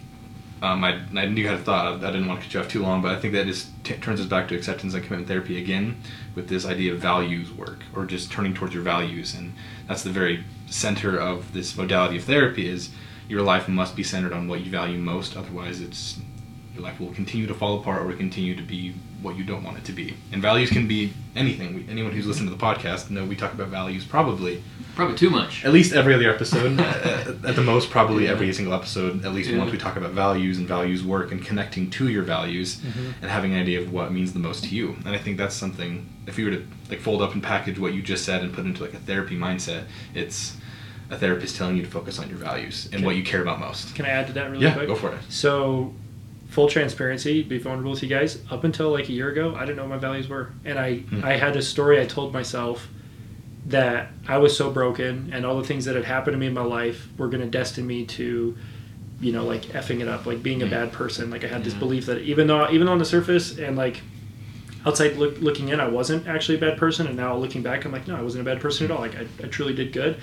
um, 0.63 0.81
I, 0.81 1.01
I 1.13 1.25
knew 1.25 1.41
you 1.41 1.49
had 1.49 1.59
a 1.59 1.61
thought. 1.61 2.01
I 2.01 2.11
didn't 2.11 2.25
want 2.25 2.39
to 2.39 2.45
cut 2.45 2.53
you 2.53 2.59
off 2.61 2.69
too 2.69 2.81
long, 2.81 3.01
but 3.01 3.11
I 3.11 3.19
think 3.19 3.33
that 3.33 3.45
just 3.45 3.67
t- 3.83 3.95
turns 3.95 4.21
us 4.21 4.27
back 4.27 4.47
to 4.47 4.55
acceptance 4.55 4.93
and 4.93 5.03
commitment 5.03 5.27
therapy 5.27 5.61
again 5.61 5.97
with 6.35 6.47
this 6.47 6.65
idea 6.65 6.93
of 6.93 6.99
values 6.99 7.51
work 7.51 7.79
or 7.93 8.05
just 8.05 8.31
turning 8.31 8.53
towards 8.53 8.73
your 8.73 8.81
values. 8.81 9.35
And 9.35 9.55
that's 9.89 10.03
the 10.03 10.09
very 10.09 10.45
center 10.69 11.19
of 11.19 11.51
this 11.51 11.75
modality 11.75 12.15
of 12.15 12.23
therapy 12.23 12.69
is 12.69 12.91
your 13.27 13.41
life 13.41 13.67
must 13.67 13.93
be 13.97 14.03
centered 14.03 14.31
on 14.31 14.47
what 14.47 14.61
you 14.61 14.71
value 14.71 14.97
most. 14.97 15.35
Otherwise, 15.35 15.81
it's 15.81 16.19
your 16.73 16.83
life 16.83 16.97
will 16.97 17.13
continue 17.13 17.45
to 17.45 17.53
fall 17.53 17.81
apart 17.81 18.01
or 18.01 18.13
continue 18.13 18.55
to 18.55 18.63
be 18.63 18.95
what 19.23 19.35
you 19.37 19.43
don't 19.43 19.63
want 19.63 19.77
it 19.77 19.85
to 19.85 19.91
be. 19.93 20.15
And 20.31 20.41
values 20.41 20.69
can 20.69 20.87
be 20.87 21.13
anything. 21.35 21.73
We, 21.75 21.85
anyone 21.89 22.11
who's 22.11 22.27
listened 22.27 22.49
to 22.49 22.55
the 22.55 22.61
podcast 22.61 23.09
know 23.09 23.25
we 23.25 23.35
talk 23.35 23.53
about 23.53 23.69
values 23.69 24.05
probably 24.05 24.61
Probably 24.95 25.15
too 25.17 25.31
much. 25.31 25.65
at 25.65 25.73
least 25.73 25.93
every 25.93 26.13
other 26.13 26.29
episode. 26.29 26.79
at, 26.79 27.05
uh, 27.27 27.31
uh, 27.31 27.47
at 27.49 27.55
the 27.55 27.63
most, 27.63 27.89
probably 27.89 28.27
every 28.27 28.53
single 28.53 28.73
episode. 28.75 29.25
At 29.25 29.33
least 29.33 29.49
Yeah. 29.49 29.57
once 29.57 29.71
we 29.71 29.77
talk 29.79 29.95
about 29.95 30.11
values 30.11 30.59
and 30.59 30.67
values 30.67 31.03
work 31.03 31.31
and 31.31 31.43
connecting 31.43 31.89
to 31.91 32.09
your 32.09 32.21
values 32.23 32.75
mm-hmm. 32.77 33.11
and 33.21 33.31
having 33.31 33.53
an 33.53 33.59
idea 33.61 33.81
of 33.81 33.91
what 33.91 34.11
means 34.11 34.33
the 34.33 34.39
most 34.39 34.65
to 34.65 34.75
you. 34.75 34.95
And 35.05 35.15
I 35.15 35.17
think 35.17 35.37
that's 35.37 35.55
something. 35.55 36.07
If 36.27 36.37
you 36.37 36.45
were 36.45 36.51
to 36.51 36.67
like 36.89 36.99
fold 36.99 37.21
up 37.23 37.33
and 37.33 37.41
package 37.41 37.79
what 37.79 37.93
you 37.93 38.01
just 38.03 38.23
said 38.25 38.43
and 38.43 38.53
put 38.53 38.65
into 38.65 38.83
like 38.83 38.93
a 38.93 38.99
therapy 38.99 39.35
mindset, 39.37 39.85
it's 40.13 40.57
a 41.09 41.17
therapist 41.17 41.55
telling 41.55 41.75
you 41.77 41.83
to 41.83 41.89
focus 41.89 42.19
on 42.19 42.29
your 42.29 42.37
values 42.37 42.85
and 42.85 42.95
Okay. 42.95 43.05
what 43.05 43.15
you 43.15 43.23
care 43.23 43.41
about 43.41 43.59
most. 43.59 43.95
Can 43.95 44.05
I 44.05 44.09
add 44.09 44.27
to 44.27 44.33
that 44.33 44.51
really 44.51 44.63
Yeah, 44.63 44.73
quick? 44.73 44.87
go 44.87 44.95
for 44.95 45.11
it. 45.11 45.19
So, 45.29 45.93
full 46.53 46.67
transparency, 46.67 47.41
be 47.41 47.57
vulnerable 47.57 47.89
with 47.91 48.03
you 48.03 48.09
guys. 48.09 48.37
Up 48.51 48.63
until 48.63 48.91
like 48.91 49.09
a 49.09 49.11
year 49.11 49.29
ago, 49.29 49.55
I 49.55 49.61
didn't 49.61 49.77
know 49.77 49.83
what 49.83 49.89
my 49.89 49.97
values 49.97 50.27
were, 50.29 50.49
and 50.63 50.77
I 50.77 50.97
Hmm. 50.97 51.25
I 51.25 51.33
had 51.35 51.53
this 51.53 51.67
story 51.67 51.99
I 51.99 52.05
told 52.05 52.31
myself 52.31 52.87
that 53.67 54.09
I 54.27 54.37
was 54.37 54.55
so 54.55 54.69
broken, 54.69 55.31
and 55.33 55.45
all 55.45 55.57
the 55.57 55.63
things 55.67 55.85
that 55.85 55.95
had 55.95 56.05
happened 56.05 56.35
to 56.35 56.37
me 56.39 56.47
in 56.47 56.53
my 56.53 56.63
life 56.63 57.07
were 57.17 57.27
going 57.27 57.41
to 57.41 57.47
destine 57.49 57.87
me 57.87 58.05
to, 58.05 58.55
you 59.21 59.31
know, 59.31 59.45
like 59.45 59.63
effing 59.79 60.01
it 60.01 60.07
up, 60.07 60.25
like 60.27 60.43
being 60.43 60.61
a 60.61 60.65
Hmm. 60.65 60.71
bad 60.71 60.91
person. 60.91 61.31
Like 61.31 61.43
I 61.43 61.47
had 61.47 61.63
this 61.63 61.73
belief 61.73 62.05
that 62.05 62.19
even 62.21 62.45
though 62.47 62.69
even 62.69 62.87
on 62.87 62.99
the 62.99 63.05
surface 63.05 63.57
and 63.57 63.75
like 63.75 64.01
outside 64.85 65.15
look, 65.17 65.39
looking 65.41 65.69
in, 65.69 65.79
I 65.79 65.87
wasn't 65.87 66.27
actually 66.27 66.57
a 66.57 66.61
bad 66.61 66.77
person, 66.77 67.07
and 67.07 67.15
now 67.17 67.35
looking 67.35 67.63
back, 67.63 67.83
I'm 67.85 67.91
like, 67.91 68.07
no, 68.07 68.15
I 68.15 68.21
wasn't 68.21 68.45
a 68.47 68.49
bad 68.51 68.61
person 68.61 68.85
at 68.85 68.91
all. 68.91 68.99
Like 68.99 69.15
I, 69.15 69.25
I 69.43 69.47
truly 69.47 69.73
did 69.73 69.91
good 69.91 70.17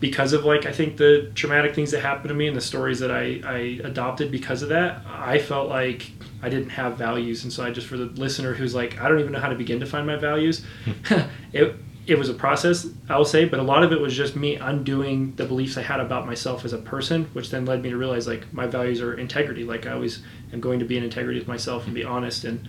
because 0.00 0.32
of 0.32 0.44
like 0.44 0.66
I 0.66 0.72
think 0.72 0.96
the 0.96 1.30
traumatic 1.34 1.74
things 1.74 1.90
that 1.92 2.00
happened 2.00 2.28
to 2.28 2.34
me 2.34 2.46
and 2.46 2.56
the 2.56 2.60
stories 2.60 3.00
that 3.00 3.10
I, 3.10 3.40
I 3.44 3.80
adopted 3.84 4.30
because 4.30 4.62
of 4.62 4.68
that, 4.68 5.02
I 5.06 5.38
felt 5.38 5.68
like 5.68 6.10
I 6.42 6.48
didn't 6.48 6.70
have 6.70 6.96
values, 6.96 7.44
and 7.44 7.52
so 7.52 7.64
I 7.64 7.70
just 7.70 7.86
for 7.86 7.96
the 7.96 8.06
listener 8.06 8.54
who's 8.54 8.74
like 8.74 9.00
I 9.00 9.08
don't 9.08 9.20
even 9.20 9.32
know 9.32 9.40
how 9.40 9.48
to 9.48 9.54
begin 9.54 9.80
to 9.80 9.86
find 9.86 10.06
my 10.06 10.16
values, 10.16 10.64
it 11.52 11.76
it 12.06 12.18
was 12.18 12.28
a 12.28 12.34
process 12.34 12.86
I'll 13.08 13.24
say, 13.24 13.46
but 13.46 13.58
a 13.58 13.62
lot 13.62 13.82
of 13.82 13.92
it 13.92 14.00
was 14.00 14.14
just 14.14 14.36
me 14.36 14.56
undoing 14.56 15.34
the 15.36 15.44
beliefs 15.44 15.76
I 15.76 15.82
had 15.82 16.00
about 16.00 16.26
myself 16.26 16.64
as 16.64 16.72
a 16.72 16.78
person, 16.78 17.24
which 17.32 17.50
then 17.50 17.64
led 17.64 17.82
me 17.82 17.90
to 17.90 17.96
realize 17.96 18.26
like 18.26 18.52
my 18.52 18.66
values 18.66 19.00
are 19.00 19.14
integrity. 19.14 19.64
Like 19.64 19.86
I 19.86 19.92
always 19.92 20.22
am 20.52 20.60
going 20.60 20.78
to 20.78 20.84
be 20.84 20.96
in 20.96 21.04
integrity 21.04 21.38
with 21.38 21.48
myself 21.48 21.86
and 21.86 21.94
be 21.94 22.04
honest 22.04 22.44
and 22.44 22.68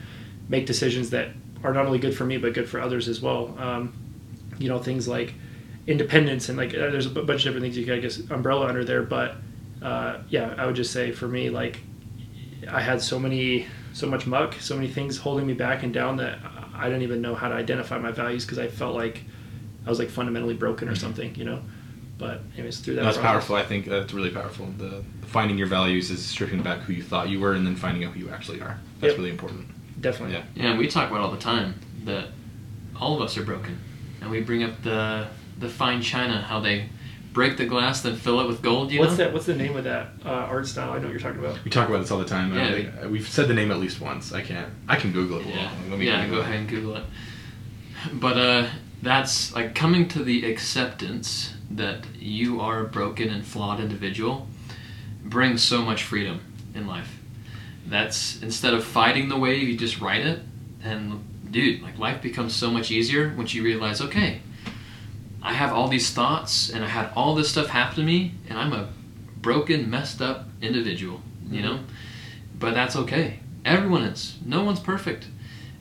make 0.49 0.65
decisions 0.65 1.09
that 1.09 1.30
are 1.63 1.73
not 1.73 1.86
only 1.86 1.99
good 1.99 2.15
for 2.15 2.25
me 2.25 2.38
but 2.38 2.53
good 2.53 2.69
for 2.69 2.80
others 2.80 3.07
as 3.07 3.21
well. 3.21 3.53
Um, 3.59 3.93
you 4.59 4.69
know 4.69 4.80
things 4.80 5.07
like 5.07 5.34
independence 5.88 6.49
and 6.49 6.57
like 6.57 6.73
uh, 6.73 6.89
there's 6.91 7.05
a 7.05 7.09
bunch 7.09 7.29
of 7.45 7.53
different 7.53 7.61
things 7.63 7.77
you 7.77 7.85
can 7.85 7.93
I 7.95 7.99
guess 7.99 8.17
umbrella 8.29 8.67
under 8.67 8.83
there 8.83 9.03
but 9.03 9.35
uh, 9.81 10.17
yeah 10.29 10.53
I 10.57 10.65
would 10.65 10.75
just 10.75 10.91
say 10.91 11.11
for 11.11 11.27
me 11.27 11.49
like 11.49 11.79
I 12.69 12.81
had 12.81 13.01
so 13.01 13.17
many 13.19 13.67
so 13.93 14.05
much 14.07 14.27
muck 14.27 14.55
so 14.59 14.75
many 14.75 14.88
things 14.89 15.17
holding 15.17 15.47
me 15.47 15.53
back 15.53 15.83
and 15.83 15.93
down 15.93 16.17
that 16.17 16.39
I 16.75 16.85
didn't 16.89 17.03
even 17.03 17.21
know 17.21 17.35
how 17.35 17.47
to 17.47 17.55
identify 17.55 17.97
my 17.97 18.11
values 18.11 18.45
because 18.45 18.59
I 18.59 18.67
felt 18.67 18.95
like 18.95 19.23
I 19.85 19.89
was 19.89 19.99
like 19.99 20.09
fundamentally 20.09 20.53
broken 20.55 20.89
or 20.89 20.95
something 20.95 21.33
you 21.35 21.45
know 21.45 21.61
but 22.17 22.41
anyways 22.55 22.79
through 22.79 22.95
that 22.95 23.03
That's 23.03 23.17
process- 23.17 23.31
powerful. 23.31 23.55
I 23.55 23.63
think 23.63 23.85
that's 23.85 24.11
really 24.11 24.31
powerful. 24.31 24.65
The 24.79 25.03
finding 25.27 25.55
your 25.55 25.67
values 25.67 26.09
is 26.09 26.25
stripping 26.25 26.63
back 26.63 26.79
who 26.79 26.93
you 26.93 27.03
thought 27.03 27.29
you 27.29 27.39
were 27.39 27.53
and 27.53 27.65
then 27.65 27.75
finding 27.75 28.03
out 28.05 28.13
who 28.13 28.19
you 28.21 28.29
actually 28.31 28.59
are. 28.59 28.79
That's 28.99 29.11
Yep. 29.11 29.17
really 29.19 29.29
important. 29.29 29.67
definitely 30.01 30.33
Yeah. 30.35 30.43
Yeah, 30.71 30.77
we 30.79 30.88
talk 30.88 31.11
about 31.11 31.21
all 31.21 31.29
the 31.29 31.38
time 31.38 31.75
that 32.05 32.29
all 32.99 33.15
of 33.15 33.21
us 33.21 33.38
are 33.38 33.43
broken, 33.43 33.77
and 34.21 34.31
we 34.31 34.41
bring 34.41 34.63
up 34.63 34.81
the 34.81 35.27
the 35.58 35.70
fine 35.70 36.01
china, 36.01 36.41
how 36.41 36.60
they 36.60 36.89
break 37.34 37.58
the 37.58 37.66
glass, 37.66 38.01
then 38.01 38.16
fill 38.16 38.39
it 38.41 38.47
with 38.47 38.62
gold. 38.62 38.91
You 38.91 38.99
what's 38.99 39.12
know? 39.12 39.18
that 39.26 39.34
what's 39.34 39.45
the 39.45 39.55
name 39.55 39.76
of 39.78 39.84
that 39.84 40.10
uh, 40.26 40.30
art 40.30 40.66
style 40.68 40.91
I 40.91 40.97
know 40.97 41.03
what 41.03 41.12
you're 41.12 41.20
talking 41.20 41.39
about 41.39 41.64
We 41.64 41.70
talk 41.70 41.88
about 41.88 41.99
this 41.99 42.10
all 42.12 42.18
the 42.20 42.26
time. 42.26 42.53
Yeah. 42.53 42.72
think- 42.72 42.89
uh, 43.03 43.10
we've 43.10 43.28
said 43.28 43.47
the 43.47 43.53
name 43.53 43.70
at 43.72 43.78
least 43.80 44.01
once. 44.01 44.34
I 44.34 44.41
can't. 44.41 44.72
I 44.88 44.95
can 44.95 45.12
Google 45.12 45.39
it. 45.41 45.45
Yeah, 45.47 45.72
Let 45.89 45.99
me 45.99 46.05
yeah. 46.08 46.24
Google 46.26 46.36
Go 46.38 46.41
it. 46.41 46.45
ahead 46.45 46.60
and 46.60 46.70
Google 46.70 46.95
it. 46.97 47.03
But 48.14 48.38
uh, 48.38 48.68
that's 49.01 49.53
like 49.53 49.76
coming 49.76 50.08
to 50.10 50.24
the 50.24 50.49
acceptance 50.51 51.53
that 51.72 52.05
you 52.20 52.62
are 52.62 52.82
a 52.82 52.88
broken 52.88 53.30
and 53.30 53.45
flawed 53.45 53.80
individual 53.80 54.47
brings 55.24 55.62
so 55.62 55.82
much 55.82 56.03
freedom 56.03 56.39
in 56.74 56.88
life. 56.88 57.20
That's 57.86 58.41
instead 58.41 58.74
of 58.74 58.84
fighting 58.84 59.30
the 59.30 59.38
wave, 59.38 59.68
you 59.68 59.78
just 59.78 59.99
ride 60.01 60.26
it, 60.26 60.39
and 60.84 61.24
dude, 61.51 61.82
like 61.82 61.97
life 61.97 62.22
becomes 62.22 62.55
so 62.55 62.70
much 62.72 62.91
easier 62.91 63.34
once 63.38 63.53
you 63.53 63.64
realize, 63.64 64.01
okay, 64.01 64.41
I 65.41 65.53
have 65.53 65.71
all 65.71 65.88
these 65.88 66.11
thoughts 66.11 66.69
and 66.69 66.83
I 66.83 66.88
had 66.88 67.09
all 67.15 67.35
this 67.35 67.49
stuff 67.49 67.67
happen 67.67 67.95
to 67.97 68.03
me, 68.03 68.33
and 68.49 68.57
I'm 68.57 68.73
a 68.73 68.89
broken, 69.41 69.89
messed 69.89 70.21
up 70.21 70.45
individual, 70.61 71.21
you 71.49 71.61
know. 71.61 71.79
But 72.59 72.73
that's 72.73 72.95
okay. 72.95 73.39
Everyone 73.63 74.03
is. 74.03 74.38
No 74.45 74.63
one's 74.63 74.79
perfect. 74.79 75.27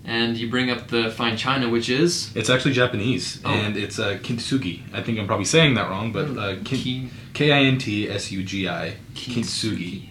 And 0.04 0.36
you 0.36 0.48
bring 0.48 0.70
up 0.70 0.86
the 0.88 1.10
fine 1.10 1.36
china, 1.36 1.68
which 1.68 1.88
is 1.88 2.30
It's 2.36 2.48
actually 2.48 2.74
Japanese, 2.74 3.40
Oh. 3.44 3.50
and 3.52 3.76
it's 3.76 3.98
uh, 3.98 4.18
kintsugi. 4.22 4.82
I 4.92 5.02
think 5.02 5.18
I'm 5.18 5.26
probably 5.26 5.46
saying 5.46 5.74
that 5.74 5.88
wrong, 5.90 6.12
but 6.12 6.36
uh, 6.38 6.56
kin- 6.64 7.10
K 7.34 7.50
I 7.50 7.62
N 7.64 7.78
T 7.78 8.08
S 8.08 8.30
U 8.30 8.42
G 8.44 8.68
I 8.68 8.94
kintsugi. 9.14 9.34
kintsugi, 9.34 10.02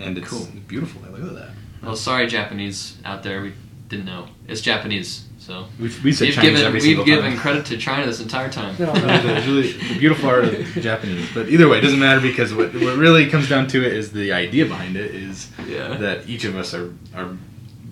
and 0.00 0.18
it's 0.18 0.28
Cool. 0.28 0.48
beautiful. 0.66 1.00
I 1.06 1.10
look 1.10 1.28
at 1.30 1.36
that. 1.36 1.50
Well, 1.82 1.94
sorry, 1.96 2.26
Japanese 2.26 2.96
out 3.04 3.22
there. 3.22 3.40
We 3.42 3.52
didn't 3.88 4.06
know. 4.06 4.26
It's 4.48 4.60
Japanese, 4.60 5.26
so 5.44 5.66
We've, 5.78 6.02
we 6.04 6.10
said 6.12 6.26
we've 6.26 6.34
Chinese 6.34 6.50
given 6.60 6.66
every 6.66 6.80
we've 6.94 7.04
given 7.04 7.30
time. 7.32 7.38
credit 7.38 7.66
to 7.66 7.76
China 7.76 8.06
this 8.06 8.20
entire 8.20 8.50
time. 8.50 8.74
No, 8.78 8.92
it's 8.94 9.46
really 9.46 9.72
the 9.72 9.98
beautiful 9.98 10.28
art 10.30 10.44
of 10.44 10.66
Japanese. 10.80 11.28
But 11.34 11.48
either 11.50 11.68
way, 11.68 11.78
it 11.78 11.80
doesn't 11.82 11.98
matter 12.00 12.20
because 12.20 12.54
what, 12.54 12.72
what 12.72 12.96
really 12.96 13.28
comes 13.28 13.48
down 13.48 13.66
to 13.68 13.84
it 13.84 13.92
is 13.92 14.10
the 14.12 14.32
idea 14.32 14.64
behind 14.64 14.96
it 14.96 15.14
is 15.14 15.50
Yeah. 15.66 15.96
that 15.98 16.26
each 16.28 16.44
of 16.44 16.56
us 16.56 16.72
are 16.72 16.94
are 17.14 17.36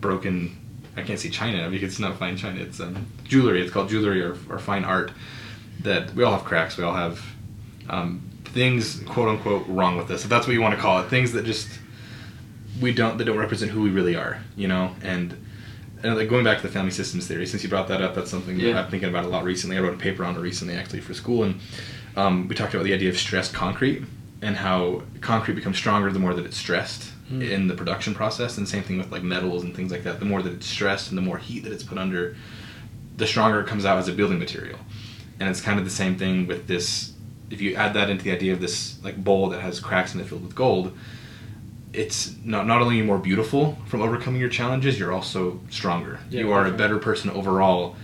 broken. 0.00 0.56
I 0.96 1.02
can't 1.02 1.18
say 1.20 1.28
China 1.28 1.68
because 1.70 1.90
it's 1.90 1.98
not 2.00 2.18
fine 2.18 2.36
China. 2.38 2.58
It's 2.60 2.80
um, 2.80 3.06
jewelry. 3.24 3.60
It's 3.60 3.70
called 3.70 3.90
jewelry 3.90 4.22
or, 4.22 4.34
or 4.48 4.58
fine 4.58 4.84
art. 4.84 5.12
That 5.80 6.14
we 6.14 6.24
all 6.24 6.32
have 6.32 6.44
cracks. 6.44 6.78
We 6.78 6.84
all 6.84 6.94
have 6.94 7.20
um, 7.90 8.22
things, 8.44 9.00
quote 9.00 9.28
unquote, 9.28 9.66
wrong 9.68 9.96
with 9.98 10.10
us. 10.10 10.24
If 10.24 10.30
that's 10.30 10.46
what 10.46 10.54
you 10.54 10.62
want 10.62 10.74
to 10.74 10.80
call 10.80 11.00
it, 11.00 11.08
things 11.08 11.32
that 11.32 11.44
just 11.44 11.68
we 12.80 12.94
don't 12.94 13.18
that 13.18 13.24
don't 13.24 13.38
represent 13.38 13.70
who 13.72 13.82
we 13.82 13.90
really 13.90 14.16
are. 14.16 14.40
You 14.56 14.68
know, 14.68 14.94
and 15.02 15.36
and 16.02 16.16
like 16.16 16.28
going 16.28 16.44
back 16.44 16.58
to 16.60 16.66
the 16.66 16.72
family 16.72 16.90
systems 16.90 17.26
theory, 17.26 17.46
since 17.46 17.62
you 17.62 17.68
brought 17.68 17.88
that 17.88 18.02
up, 18.02 18.14
that's 18.14 18.30
something 18.30 18.58
that 18.58 18.76
I'm 18.76 18.90
thinking 18.90 19.08
about 19.08 19.24
a 19.24 19.28
lot 19.28 19.44
recently. 19.44 19.76
I 19.76 19.80
wrote 19.80 19.94
a 19.94 19.98
paper 19.98 20.24
on 20.24 20.36
it 20.36 20.40
recently, 20.40 20.74
actually, 20.74 21.00
for 21.00 21.14
school, 21.14 21.44
and 21.44 21.60
um, 22.16 22.48
we 22.48 22.54
talked 22.54 22.74
about 22.74 22.84
the 22.84 22.92
idea 22.94 23.08
of 23.10 23.18
stressed 23.18 23.52
concrete 23.54 24.02
and 24.42 24.56
how 24.56 25.02
concrete 25.20 25.54
becomes 25.54 25.76
stronger 25.76 26.10
the 26.10 26.18
more 26.18 26.34
that 26.34 26.44
it's 26.44 26.56
stressed 26.56 27.12
Mm. 27.30 27.50
in 27.50 27.66
the 27.68 27.74
production 27.74 28.14
process. 28.14 28.58
And 28.58 28.68
same 28.68 28.82
thing 28.82 28.98
with 28.98 29.10
like 29.10 29.22
metals 29.22 29.62
and 29.62 29.74
things 29.74 29.90
like 29.90 30.02
that. 30.04 30.18
The 30.18 30.26
more 30.26 30.42
that 30.42 30.52
it's 30.52 30.66
stressed 30.66 31.08
and 31.10 31.16
the 31.16 31.22
more 31.22 31.38
heat 31.38 31.62
that 31.64 31.72
it's 31.72 31.84
put 31.84 31.96
under, 31.96 32.36
the 33.16 33.26
stronger 33.26 33.60
it 33.60 33.66
comes 33.66 33.84
out 33.86 33.96
as 33.96 34.08
a 34.08 34.12
building 34.12 34.38
material. 34.38 34.78
And 35.40 35.48
it's 35.48 35.60
kind 35.60 35.78
of 35.78 35.84
the 35.84 35.90
same 35.90 36.18
thing 36.18 36.46
with 36.46 36.66
this. 36.66 37.12
If 37.48 37.60
you 37.62 37.74
add 37.76 37.94
that 37.94 38.10
into 38.10 38.24
the 38.24 38.32
idea 38.32 38.52
of 38.52 38.60
this 38.60 38.98
like 39.02 39.22
bowl 39.22 39.48
that 39.50 39.60
has 39.62 39.80
cracks 39.80 40.14
in 40.14 40.20
it 40.20 40.26
filled 40.26 40.42
with 40.42 40.54
gold, 40.54 40.96
it's 41.92 42.34
not 42.44 42.66
not 42.66 42.80
only 42.80 43.02
more 43.02 43.18
beautiful 43.18 43.76
from 43.86 44.00
overcoming 44.02 44.40
your 44.40 44.48
challenges, 44.50 44.98
you're 44.98 45.12
also 45.12 45.60
stronger. 45.70 46.18
Yeah, 46.30 46.40
you 46.40 46.52
are 46.52 46.66
a 46.66 46.70
better 46.72 46.98
person 46.98 47.30
overall. 47.30 47.96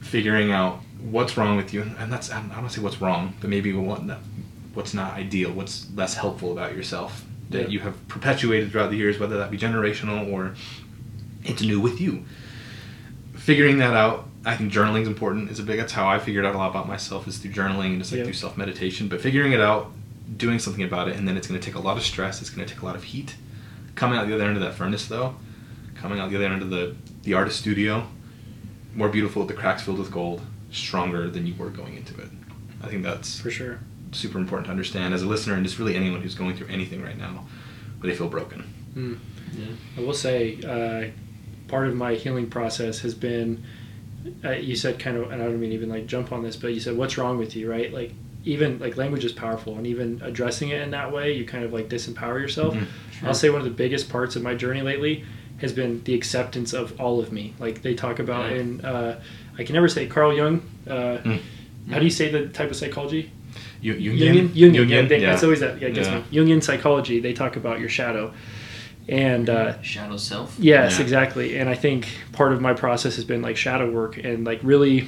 Figuring 0.00 0.52
out 0.52 0.80
what's 1.00 1.36
wrong 1.36 1.56
with 1.56 1.74
you, 1.74 1.82
and 1.98 2.12
that's 2.12 2.30
I 2.30 2.38
don't 2.40 2.50
want 2.50 2.68
to 2.68 2.74
say 2.74 2.80
what's 2.82 3.00
wrong, 3.00 3.34
but 3.40 3.50
maybe 3.50 3.72
what 3.72 4.02
what's 4.74 4.94
not 4.94 5.14
ideal, 5.14 5.50
what's 5.50 5.88
less 5.94 6.14
helpful 6.14 6.52
about 6.52 6.76
yourself 6.76 7.24
that 7.50 7.62
Yeah. 7.62 7.68
you 7.68 7.80
have 7.80 8.08
perpetuated 8.08 8.70
throughout 8.70 8.90
the 8.90 8.96
years, 8.96 9.18
whether 9.18 9.36
that 9.38 9.50
be 9.50 9.56
generational 9.58 10.30
or 10.32 10.54
it's 11.44 11.62
new 11.62 11.80
with 11.80 12.00
you. 12.00 12.24
Figuring 13.34 13.78
that 13.78 13.94
out, 13.94 14.28
I 14.44 14.56
think 14.56 14.72
journaling 14.72 15.02
is 15.02 15.08
important. 15.08 15.50
Is 15.50 15.58
a 15.58 15.62
big. 15.62 15.78
That's 15.78 15.92
how 15.92 16.06
I 16.08 16.18
figured 16.18 16.44
out 16.44 16.54
a 16.54 16.58
lot 16.58 16.70
about 16.70 16.86
myself 16.86 17.26
is 17.26 17.38
through 17.38 17.52
journaling 17.52 17.86
and 17.92 17.98
just 17.98 18.12
like 18.12 18.18
Yeah. 18.18 18.24
through 18.24 18.32
self 18.34 18.56
meditation. 18.56 19.08
But 19.08 19.20
figuring 19.20 19.52
it 19.52 19.60
out, 19.60 19.90
doing 20.36 20.58
something 20.58 20.82
about 20.82 21.08
it, 21.08 21.16
and 21.16 21.28
then 21.28 21.36
it's 21.36 21.46
going 21.46 21.60
to 21.60 21.64
take 21.64 21.76
a 21.76 21.80
lot 21.80 21.96
of 21.96 22.02
stress. 22.02 22.40
It's 22.40 22.50
going 22.50 22.66
to 22.66 22.72
take 22.72 22.82
a 22.82 22.86
lot 22.86 22.96
of 22.96 23.04
heat. 23.04 23.36
Coming 23.94 24.18
out 24.18 24.26
the 24.26 24.34
other 24.34 24.44
end 24.44 24.56
of 24.56 24.62
that 24.62 24.74
furnace, 24.74 25.06
though, 25.06 25.36
coming 25.94 26.18
out 26.18 26.30
the 26.30 26.36
other 26.36 26.46
end 26.46 26.62
of 26.62 26.70
the 26.70 26.96
the 27.22 27.34
artist 27.34 27.58
studio, 27.58 28.06
more 28.94 29.08
beautiful 29.08 29.42
with 29.42 29.48
the 29.48 29.54
cracks 29.60 29.82
filled 29.82 29.98
with 29.98 30.10
gold, 30.10 30.42
stronger 30.70 31.28
than 31.28 31.46
you 31.46 31.54
were 31.56 31.70
going 31.70 31.96
into 31.96 32.18
it. 32.20 32.28
I 32.82 32.88
think 32.88 33.02
that's 33.02 33.40
for 33.40 33.50
sure. 33.50 33.80
super 34.12 34.38
important 34.38 34.66
to 34.66 34.70
understand 34.70 35.14
as 35.14 35.22
a 35.22 35.26
listener 35.26 35.54
and 35.54 35.64
just 35.64 35.78
really 35.78 35.96
anyone 35.96 36.22
who's 36.22 36.34
going 36.34 36.56
through 36.56 36.68
anything 36.68 37.02
right 37.02 37.16
now 37.18 37.46
where 37.98 38.10
they 38.10 38.16
feel 38.16 38.28
broken. 38.28 38.72
Mm. 38.94 39.18
Yeah. 39.52 39.66
I 39.96 40.00
will 40.00 40.14
say, 40.14 40.58
uh, 40.62 41.10
part 41.68 41.88
of 41.88 41.94
my 41.94 42.14
healing 42.14 42.48
process 42.48 43.00
has 43.00 43.14
been, 43.14 43.64
uh, 44.44 44.50
you 44.52 44.76
said 44.76 44.98
kind 44.98 45.16
of, 45.16 45.30
and 45.30 45.42
I 45.42 45.46
don't 45.46 45.60
mean 45.60 45.72
even 45.72 45.88
like 45.88 46.06
jump 46.06 46.32
on 46.32 46.42
this, 46.42 46.56
but 46.56 46.68
you 46.68 46.80
said, 46.80 46.96
what's 46.96 47.16
wrong 47.18 47.38
with 47.38 47.56
you, 47.56 47.70
right? 47.70 47.92
Like, 47.92 48.12
even 48.46 48.78
like 48.78 48.96
language 48.96 49.24
is 49.24 49.32
powerful, 49.32 49.76
and 49.76 49.86
even 49.86 50.20
addressing 50.24 50.70
it 50.70 50.80
in 50.80 50.90
that 50.92 51.12
way, 51.12 51.32
you 51.36 51.44
kind 51.44 51.64
of 51.64 51.72
like 51.74 51.88
disempower 51.90 52.40
yourself. 52.40 52.74
Mhm. 52.74 52.86
I'll 53.24 53.34
say 53.34 53.50
one 53.50 53.58
of 53.60 53.64
the 53.66 53.70
biggest 53.84 54.08
parts 54.08 54.36
of 54.36 54.42
my 54.42 54.54
journey 54.54 54.80
lately 54.82 55.24
has 55.58 55.72
been 55.72 56.02
the 56.04 56.14
acceptance 56.14 56.72
of 56.72 56.98
all 57.00 57.18
of 57.20 57.32
me. 57.32 57.52
Like 57.58 57.82
they 57.82 57.94
talk 57.94 58.18
about 58.18 58.50
Yeah. 58.52 58.56
in, 58.58 58.80
uh, 58.82 59.20
I 59.58 59.64
can 59.64 59.74
never 59.74 59.88
say 59.88 60.06
Carl 60.06 60.32
Jung. 60.34 60.62
Uh, 60.88 61.18
Mm. 61.24 61.38
How 61.90 61.98
do 61.98 62.04
you 62.04 62.10
say 62.10 62.30
the 62.30 62.46
type 62.46 62.70
of 62.70 62.76
psychology? 62.76 63.30
You, 63.80 63.94
Jungian. 63.94 64.48
Jungian. 64.48 64.88
Yeah, 64.88 65.02
they- 65.02 65.20
yeah. 65.20 65.30
That's 65.30 65.44
always 65.44 65.60
that. 65.60 65.80
Yeah, 65.80 65.88
it 65.88 65.94
gets 65.94 66.08
Yeah. 66.08 66.18
me. 66.18 66.24
Jungian 66.32 66.62
psychology. 66.62 67.20
They 67.20 67.32
talk 67.32 67.56
about 67.56 67.78
your 67.80 67.88
shadow, 67.88 68.32
and 69.08 69.48
uh, 69.48 69.80
Shadow 69.82 70.16
self. 70.16 70.56
Yes, 70.58 70.96
Yeah. 70.98 71.02
exactly. 71.04 71.56
And 71.56 71.68
I 71.68 71.74
think 71.74 72.08
part 72.32 72.52
of 72.52 72.60
my 72.60 72.74
process 72.74 73.14
has 73.16 73.24
been 73.24 73.40
like 73.42 73.56
shadow 73.56 73.88
work 73.90 74.18
and 74.22 74.44
like 74.44 74.60
really 74.62 75.06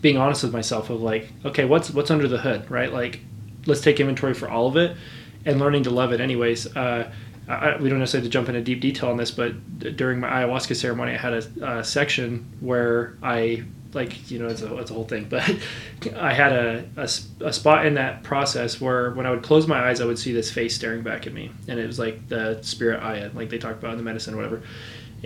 being 0.00 0.16
honest 0.16 0.42
with 0.42 0.52
myself 0.52 0.90
of 0.90 1.02
like, 1.02 1.28
okay, 1.44 1.64
what's 1.64 1.90
what's 1.90 2.10
under 2.10 2.28
the 2.28 2.38
hood, 2.38 2.70
right? 2.70 2.92
Like, 2.92 3.20
let's 3.66 3.80
take 3.80 4.00
inventory 4.00 4.34
for 4.34 4.48
all 4.48 4.66
of 4.66 4.76
it 4.76 4.96
and 5.44 5.58
learning 5.58 5.84
to 5.84 5.90
love 5.90 6.12
it. 6.12 6.20
Anyways, 6.20 6.76
uh, 6.76 7.10
I, 7.48 7.76
we 7.76 7.88
don't 7.88 8.00
necessarily 8.00 8.26
have 8.26 8.32
to 8.32 8.32
jump 8.32 8.48
into 8.48 8.60
deep 8.60 8.80
detail 8.80 9.10
on 9.10 9.16
this, 9.16 9.30
but 9.30 9.96
during 9.96 10.20
my 10.20 10.28
ayahuasca 10.28 10.74
ceremony, 10.74 11.12
I 11.12 11.18
had 11.18 11.32
a, 11.32 11.78
a 11.78 11.84
section 11.84 12.46
where 12.60 13.16
I 13.22 13.64
like 13.96 14.30
you 14.30 14.38
know 14.38 14.46
it's 14.46 14.62
a, 14.62 14.76
it's 14.76 14.90
a 14.90 14.94
whole 14.94 15.04
thing 15.06 15.24
but 15.28 15.42
i 16.16 16.32
had 16.32 16.52
a 16.52 16.84
a 17.40 17.52
spot 17.52 17.86
in 17.86 17.94
that 17.94 18.22
process 18.22 18.80
where 18.80 19.10
when 19.12 19.26
i 19.26 19.30
would 19.30 19.42
close 19.42 19.66
my 19.66 19.88
eyes 19.88 20.00
i 20.00 20.04
would 20.04 20.18
see 20.18 20.32
this 20.32 20.50
face 20.50 20.76
staring 20.76 21.02
back 21.02 21.26
at 21.26 21.32
me 21.32 21.50
and 21.66 21.80
it 21.80 21.86
was 21.86 21.98
like 21.98 22.28
the 22.28 22.60
spirit 22.62 23.02
aya 23.02 23.30
like 23.34 23.48
they 23.48 23.58
talk 23.58 23.72
about 23.72 23.92
in 23.92 23.96
the 23.96 24.04
medicine 24.04 24.34
or 24.34 24.36
whatever 24.36 24.62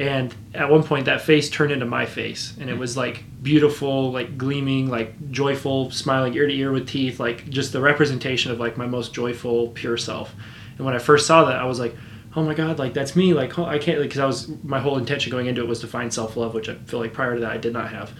and 0.01 0.34
at 0.55 0.70
one 0.70 0.82
point 0.82 1.05
that 1.05 1.20
face 1.20 1.51
turned 1.51 1.70
into 1.70 1.84
my 1.84 2.07
face 2.07 2.55
and 2.59 2.70
it 2.70 2.76
was 2.76 2.96
like 2.96 3.22
beautiful 3.42 4.11
like 4.11 4.38
gleaming 4.38 4.88
like 4.88 5.30
joyful 5.30 5.90
smiling 5.90 6.34
ear 6.34 6.46
to 6.46 6.55
ear 6.55 6.72
with 6.72 6.88
teeth 6.88 7.20
like 7.20 7.48
just 7.51 7.72
the 7.72 7.80
representation 7.80 8.51
of 8.51 8.59
like 8.59 8.76
my 8.78 8.86
most 8.86 9.12
joyful 9.12 9.68
pure 9.68 9.98
self 9.98 10.34
and 10.78 10.86
when 10.86 10.94
i 10.94 10.98
first 10.98 11.26
saw 11.26 11.44
that 11.44 11.57
i 11.57 11.64
was 11.64 11.78
like 11.78 11.94
oh 12.34 12.42
my 12.42 12.55
god 12.55 12.78
like 12.78 12.94
that's 12.94 13.14
me 13.14 13.34
like 13.34 13.59
oh, 13.59 13.66
i 13.66 13.78
can't 13.78 14.01
because 14.01 14.18
i 14.18 14.26
was 14.26 14.48
my 14.64 14.80
whole 14.80 14.96
intention 14.96 15.30
going 15.30 15.46
into 15.46 15.61
it 15.61 15.68
was 15.68 15.80
to 15.80 15.86
find 15.86 16.12
self-love 16.12 16.55
which 16.55 16.68
i 16.70 16.74
feel 16.86 16.98
like 16.98 17.12
prior 17.12 17.34
to 17.34 17.40
that 17.40 17.53
i 17.53 17.59
did 17.59 17.72
not 17.72 17.90
have 17.90 18.12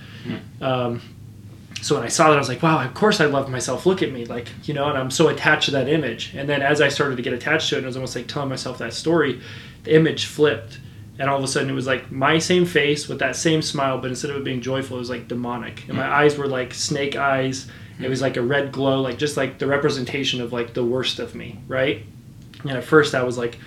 um, 0.61 1.01
so 1.83 1.95
when 1.95 2.05
I 2.05 2.09
saw 2.09 2.29
that, 2.29 2.35
I 2.35 2.39
was 2.39 2.49
like, 2.51 2.63
wow, 2.63 2.85
of 2.85 2.93
course 2.93 3.23
I 3.23 3.25
love 3.25 3.49
myself. 3.49 3.87
Look 3.87 4.03
at 4.03 4.13
me. 4.13 4.27
Like, 4.27 4.49
you 4.65 4.75
know, 4.75 4.91
and 4.91 4.99
I'm 4.99 5.11
so 5.11 5.29
attached 5.29 5.65
to 5.65 5.71
that 5.71 5.89
image. 5.89 6.35
And 6.35 6.47
then 6.47 6.61
as 6.61 6.83
I 6.83 6.89
started 6.89 7.17
to 7.17 7.23
get 7.23 7.33
attached 7.33 7.71
to 7.71 7.77
it, 7.77 7.79
and 7.79 7.85
it 7.85 7.89
was 7.89 7.97
almost 7.97 8.15
like 8.15 8.27
telling 8.27 8.51
myself 8.51 8.77
that 8.79 8.93
story, 8.93 9.41
the 9.85 9.95
image 9.95 10.27
flipped. 10.27 10.79
And 11.21 11.29
all 11.29 11.37
of 11.37 11.45
a 11.45 11.49
sudden 11.49 11.69
it 11.69 11.75
was 11.75 11.87
like 11.87 12.11
my 12.11 12.39
same 12.39 12.65
face 12.65 13.07
with 13.07 13.19
that 13.19 13.37
same 13.37 13.61
smile, 13.61 13.99
but 13.99 14.09
instead 14.09 14.31
of 14.31 14.39
it 14.39 14.45
being 14.45 14.63
joyful, 14.63 14.97
it 14.97 15.01
was 15.01 15.11
like 15.11 15.29
demonic. 15.29 15.87
And 15.87 15.99
my 15.99 16.05
mm. 16.05 16.11
eyes 16.11 16.39
were 16.39 16.49
like 16.49 16.73
snake 16.73 17.15
eyes. 17.15 17.69
It 17.99 18.05
mm. 18.05 18.09
was 18.09 18.23
like 18.23 18.39
a 18.39 18.43
red 18.43 18.73
glow, 18.73 19.03
like 19.03 19.19
just 19.19 19.37
like 19.37 19.59
the 19.59 19.67
representation 19.67 20.41
of 20.41 20.51
like 20.51 20.73
the 20.73 20.83
worst 20.83 21.19
of 21.19 21.35
me, 21.35 21.61
right? 21.69 22.07
And 22.63 22.73
at 22.73 22.85
first 22.85 23.15
I 23.15 23.23
was 23.23 23.37
like, 23.37 23.59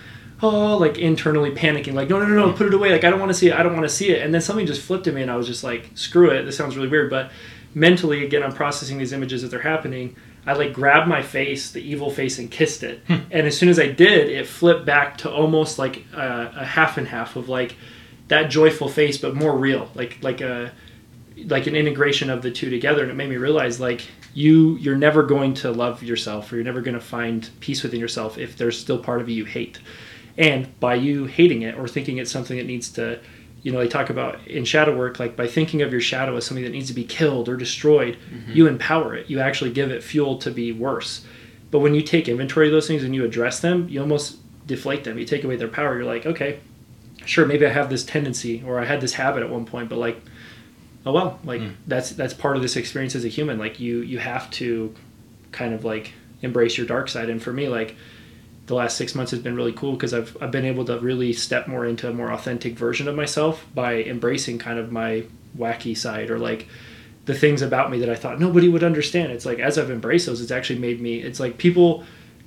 oh, 0.42 0.78
like 0.78 0.98
internally 0.98 1.52
panicking, 1.52 1.94
like, 1.94 2.10
no, 2.10 2.18
no, 2.18 2.26
no, 2.26 2.48
no, 2.48 2.52
mm. 2.52 2.56
put 2.56 2.66
it 2.66 2.74
away. 2.74 2.92
Like, 2.92 3.04
I 3.04 3.12
don't 3.12 3.20
want 3.20 3.30
to 3.30 3.38
see 3.38 3.50
it. 3.50 3.54
I 3.54 3.62
don't 3.62 3.74
want 3.74 3.86
to 3.86 3.96
see 3.96 4.10
it. 4.10 4.24
And 4.24 4.34
then 4.34 4.42
something 4.42 4.66
just 4.66 4.82
flipped 4.82 5.06
at 5.06 5.14
me 5.14 5.22
and 5.22 5.30
I 5.30 5.36
was 5.36 5.46
just 5.46 5.64
like, 5.64 5.92
screw 5.94 6.32
it. 6.32 6.44
This 6.46 6.58
sounds 6.58 6.76
really 6.76 6.90
weird. 6.90 7.12
But 7.12 7.32
mentally, 7.76 8.26
again, 8.26 8.42
I'm 8.42 8.52
processing 8.52 8.98
these 8.98 9.14
images 9.14 9.44
as 9.44 9.52
they're 9.52 9.62
happening. 9.62 10.16
I 10.46 10.54
like 10.54 10.74
grabbed 10.74 11.08
my 11.08 11.22
face, 11.22 11.72
the 11.72 11.82
evil 11.82 12.10
face, 12.12 12.38
and 12.38 12.52
kissed 12.52 12.84
it. 12.84 13.02
Hmm. 13.08 13.20
and 13.32 13.48
as 13.48 13.58
soon 13.58 13.70
as 13.70 13.80
I 13.80 13.88
did, 13.88 14.30
it 14.30 14.48
flipped 14.48 14.86
back 14.86 15.18
to 15.20 15.32
almost 15.32 15.80
like 15.80 16.06
a, 16.14 16.54
a 16.58 16.66
half 16.66 16.98
and 16.98 17.08
half 17.08 17.36
of 17.36 17.50
like 17.50 17.76
that 18.28 18.50
joyful 18.50 18.90
face, 18.90 19.18
but 19.18 19.36
more 19.36 19.56
real, 19.56 19.90
like 19.96 20.18
like 20.22 20.42
a 20.42 20.72
like 21.46 21.68
an 21.68 21.76
integration 21.76 22.30
of 22.30 22.42
the 22.42 22.52
two 22.52 22.70
together. 22.70 23.02
And 23.04 23.12
it 23.12 23.16
made 23.16 23.30
me 23.30 23.38
realize 23.38 23.80
like 23.80 24.02
you 24.34 24.76
you're 24.78 24.98
never 24.98 25.24
going 25.24 25.54
to 25.56 25.72
love 25.72 26.04
yourself, 26.04 26.52
or 26.52 26.56
you're 26.56 26.66
never 26.66 26.82
going 26.82 26.96
to 26.96 27.02
find 27.02 27.50
peace 27.60 27.84
within 27.84 28.00
yourself 28.00 28.38
if 28.38 28.58
there's 28.58 28.80
still 28.80 28.98
part 28.98 29.22
of 29.22 29.30
you 29.30 29.36
you 29.36 29.46
hate. 29.46 29.80
And 30.38 30.78
by 30.80 30.96
you 30.96 31.26
hating 31.26 31.62
it 31.62 31.78
or 31.78 31.88
thinking 31.88 32.18
it's 32.18 32.32
something 32.32 32.58
that 32.58 32.66
needs 32.66 32.90
to 32.94 33.20
you 33.64 33.72
know, 33.72 33.80
they 33.80 33.88
talk 33.88 34.10
about 34.10 34.46
in 34.46 34.66
shadow 34.66 34.96
work, 34.96 35.20
like 35.20 35.36
by 35.36 35.48
thinking 35.48 35.82
of 35.82 35.92
your 35.92 36.02
shadow 36.02 36.36
as 36.36 36.46
something 36.46 36.66
that 36.66 36.72
needs 36.72 36.90
to 36.90 36.94
be 36.94 37.06
killed 37.06 37.48
or 37.48 37.56
destroyed, 37.56 38.18
mm-hmm. 38.30 38.52
you 38.52 38.68
empower 38.68 39.16
it. 39.16 39.30
You 39.30 39.40
actually 39.40 39.72
give 39.72 39.90
it 39.90 40.04
fuel 40.04 40.38
to 40.40 40.52
be 40.52 40.74
worse. 40.74 41.26
But 41.72 41.80
when 41.80 41.96
you 41.96 42.02
take 42.02 42.28
inventory 42.28 42.68
of 42.68 42.74
those 42.74 42.88
things 42.88 43.04
and 43.04 43.16
you 43.16 43.24
address 43.24 43.62
them, 43.62 43.88
you 43.90 44.02
almost 44.02 44.38
deflate 44.68 45.06
them. 45.06 45.18
You 45.18 45.26
take 45.26 45.44
away 45.44 45.56
their 45.56 45.70
power. 45.70 45.96
You're 45.96 46.06
like, 46.06 46.26
okay, 46.26 46.60
sure, 47.26 47.46
maybe 47.46 47.66
I 47.66 47.70
have 47.70 47.90
this 47.90 48.04
tendency 48.04 48.62
or 48.66 48.80
I 48.80 48.86
had 48.86 49.02
this 49.02 49.14
habit 49.14 49.44
at 49.44 49.50
one 49.50 49.66
point, 49.66 49.90
but 49.90 49.98
like, 49.98 50.22
oh 51.06 51.14
well, 51.14 51.40
like 51.44 51.62
hmm. 51.62 51.72
that's 51.88 52.12
that's 52.12 52.34
part 52.34 52.58
of 52.58 52.62
this 52.62 52.76
experience 52.76 53.16
as 53.16 53.26
a 53.26 53.30
human. 53.30 53.58
Like 53.58 53.80
you 53.80 54.02
you 54.02 54.20
have 54.20 54.52
to 54.52 54.94
kind 55.52 55.74
of 55.74 55.86
like 55.86 56.14
embrace 56.42 56.78
your 56.78 56.86
dark 56.86 57.08
side. 57.08 57.30
And 57.30 57.42
for 57.42 57.54
me, 57.54 57.70
like 57.70 57.96
the 58.68 58.76
last 58.76 58.98
six 58.98 59.14
months 59.14 59.32
has 59.32 59.42
been 59.42 59.56
really 59.56 59.74
cool 59.74 59.94
because 59.94 60.14
I've, 60.14 60.38
I've 60.42 60.52
been 60.52 60.66
able 60.66 60.86
to 60.86 61.00
really 61.00 61.34
step 61.34 61.68
more 61.68 61.86
into 61.86 62.10
a 62.10 62.14
more 62.14 62.32
authentic 62.32 62.78
version 62.78 63.08
of 63.08 63.16
myself 63.16 63.66
by 63.76 64.04
embracing 64.04 64.58
kind 64.58 64.80
of 64.80 64.92
my 64.92 65.26
wacky 65.58 65.98
side 65.98 66.30
or 66.30 66.40
like 66.40 66.68
the 67.26 67.34
things 67.34 67.62
about 67.62 67.92
me 67.92 68.00
that 68.00 68.10
I 68.10 68.16
thought 68.16 68.40
nobody 68.40 68.70
would 68.70 68.84
understand. 68.84 69.32
It's 69.32 69.46
like 69.46 69.60
as 69.60 69.78
I've 69.78 69.92
embraced 69.92 70.26
those, 70.26 70.42
it's 70.42 70.52
actually 70.52 70.80
made 70.80 71.02
me. 71.02 71.20
It's 71.20 71.40
like 71.40 71.58
people. 71.58 72.04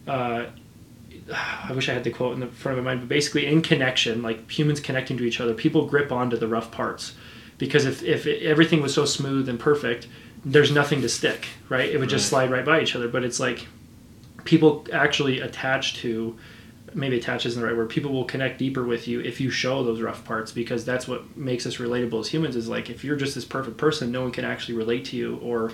Uh, 0.06 0.46
I 1.34 1.72
wish 1.72 1.88
I 1.88 1.92
had 1.92 2.04
the 2.04 2.10
quote 2.10 2.34
in 2.34 2.40
the 2.40 2.46
front 2.46 2.78
of 2.78 2.84
my 2.84 2.92
mind, 2.92 3.00
but 3.00 3.08
basically, 3.08 3.46
in 3.46 3.60
connection, 3.60 4.22
like 4.22 4.50
humans 4.50 4.80
connecting 4.80 5.16
to 5.18 5.24
each 5.24 5.40
other, 5.40 5.54
people 5.54 5.86
grip 5.86 6.12
onto 6.12 6.36
the 6.36 6.46
rough 6.46 6.70
parts 6.70 7.14
because 7.58 7.84
if 7.84 8.02
if 8.02 8.26
it, 8.26 8.42
everything 8.42 8.82
was 8.82 8.94
so 8.94 9.04
smooth 9.04 9.48
and 9.48 9.58
perfect, 9.58 10.06
there's 10.44 10.70
nothing 10.70 11.00
to 11.02 11.08
stick, 11.08 11.46
right? 11.68 11.88
It 11.88 11.98
would 11.98 12.08
just 12.08 12.28
slide 12.28 12.50
right 12.50 12.64
by 12.64 12.80
each 12.80 12.94
other. 12.94 13.08
But 13.08 13.24
it's 13.24 13.40
like 13.40 13.66
people 14.46 14.86
actually 14.92 15.40
attach 15.40 15.96
to 15.96 16.36
maybe 16.94 17.18
attach 17.18 17.44
isn't 17.44 17.60
the 17.60 17.66
right 17.66 17.76
word 17.76 17.90
people 17.90 18.10
will 18.10 18.24
connect 18.24 18.58
deeper 18.58 18.82
with 18.82 19.06
you 19.06 19.20
if 19.20 19.40
you 19.40 19.50
show 19.50 19.84
those 19.84 20.00
rough 20.00 20.24
parts 20.24 20.50
because 20.50 20.84
that's 20.84 21.06
what 21.06 21.36
makes 21.36 21.66
us 21.66 21.76
relatable 21.76 22.20
as 22.20 22.28
humans 22.28 22.56
is 22.56 22.68
like 22.68 22.88
if 22.88 23.04
you're 23.04 23.16
just 23.16 23.34
this 23.34 23.44
perfect 23.44 23.76
person 23.76 24.10
no 24.10 24.22
one 24.22 24.32
can 24.32 24.44
actually 24.44 24.74
relate 24.74 25.04
to 25.04 25.16
you 25.16 25.36
or 25.42 25.72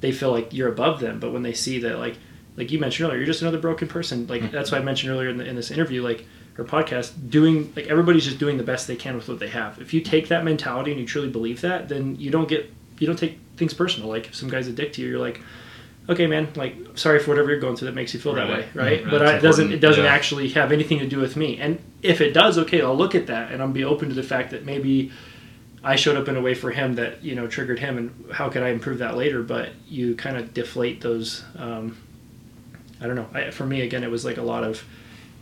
they 0.00 0.12
feel 0.12 0.30
like 0.30 0.52
you're 0.52 0.68
above 0.68 1.00
them. 1.00 1.20
But 1.20 1.32
when 1.32 1.42
they 1.42 1.54
see 1.54 1.78
that 1.80 1.98
like 1.98 2.16
like 2.56 2.70
you 2.70 2.78
mentioned 2.78 3.06
earlier 3.06 3.18
you're 3.18 3.26
just 3.26 3.42
another 3.42 3.58
broken 3.58 3.88
person. 3.88 4.26
Like 4.26 4.42
mm-hmm. 4.42 4.54
that's 4.54 4.72
what 4.72 4.80
i 4.80 4.84
mentioned 4.84 5.12
earlier 5.12 5.28
in, 5.28 5.36
the, 5.36 5.44
in 5.44 5.56
this 5.56 5.70
interview 5.70 6.02
like 6.02 6.26
or 6.58 6.64
podcast 6.64 7.30
doing 7.30 7.72
like 7.76 7.86
everybody's 7.86 8.24
just 8.24 8.38
doing 8.38 8.56
the 8.56 8.64
best 8.64 8.86
they 8.86 8.96
can 8.96 9.16
with 9.16 9.28
what 9.28 9.38
they 9.38 9.48
have. 9.48 9.80
If 9.80 9.94
you 9.94 10.00
take 10.00 10.28
that 10.28 10.44
mentality 10.44 10.90
and 10.90 11.00
you 11.00 11.06
truly 11.06 11.28
believe 11.28 11.60
that 11.62 11.88
then 11.88 12.16
you 12.16 12.30
don't 12.30 12.48
get 12.48 12.72
you 12.98 13.06
don't 13.06 13.18
take 13.18 13.38
things 13.56 13.74
personal. 13.74 14.08
Like 14.08 14.26
if 14.26 14.34
some 14.34 14.48
guys 14.48 14.68
addict 14.68 14.96
to 14.96 15.02
you 15.02 15.08
you're 15.08 15.18
like 15.18 15.40
okay, 16.10 16.26
man, 16.26 16.48
like 16.56 16.76
sorry 16.94 17.18
for 17.20 17.30
whatever 17.30 17.50
you're 17.50 17.60
going 17.60 17.76
through 17.76 17.86
that 17.86 17.94
makes 17.94 18.12
you 18.12 18.20
feel 18.20 18.34
that 18.34 18.48
way, 18.48 18.66
Right. 18.74 18.76
right? 18.76 19.04
Mm, 19.04 19.10
but 19.10 19.26
I, 19.26 19.36
it 19.36 19.40
doesn't 19.40 19.72
it 19.72 19.80
doesn't 19.80 20.04
yeah. 20.04 20.12
actually 20.12 20.50
have 20.50 20.72
anything 20.72 20.98
to 20.98 21.06
do 21.06 21.18
with 21.18 21.36
me. 21.36 21.58
And 21.58 21.78
if 22.02 22.20
it 22.20 22.32
does, 22.34 22.58
okay, 22.58 22.82
I'll 22.82 22.96
look 22.96 23.14
at 23.14 23.26
that 23.28 23.52
and 23.52 23.62
I'll 23.62 23.68
be 23.68 23.84
open 23.84 24.08
to 24.08 24.14
the 24.14 24.22
fact 24.22 24.50
that 24.50 24.64
maybe 24.66 25.12
I 25.82 25.96
showed 25.96 26.16
up 26.16 26.28
in 26.28 26.36
a 26.36 26.42
way 26.42 26.54
for 26.54 26.70
him 26.70 26.96
that 26.96 27.22
you 27.24 27.34
know 27.34 27.46
triggered 27.46 27.78
him, 27.78 27.96
and 27.96 28.32
how 28.32 28.48
could 28.50 28.62
I 28.62 28.68
improve 28.68 28.98
that 28.98 29.16
later? 29.16 29.42
But 29.42 29.70
you 29.88 30.14
kind 30.14 30.36
of 30.36 30.52
deflate 30.52 31.00
those. 31.00 31.42
Um, 31.56 31.96
I 33.00 33.06
don't 33.06 33.16
know. 33.16 33.28
I, 33.32 33.50
for 33.50 33.64
me, 33.64 33.80
again, 33.80 34.04
it 34.04 34.10
was 34.10 34.24
like 34.24 34.36
a 34.36 34.42
lot 34.42 34.62
of 34.64 34.84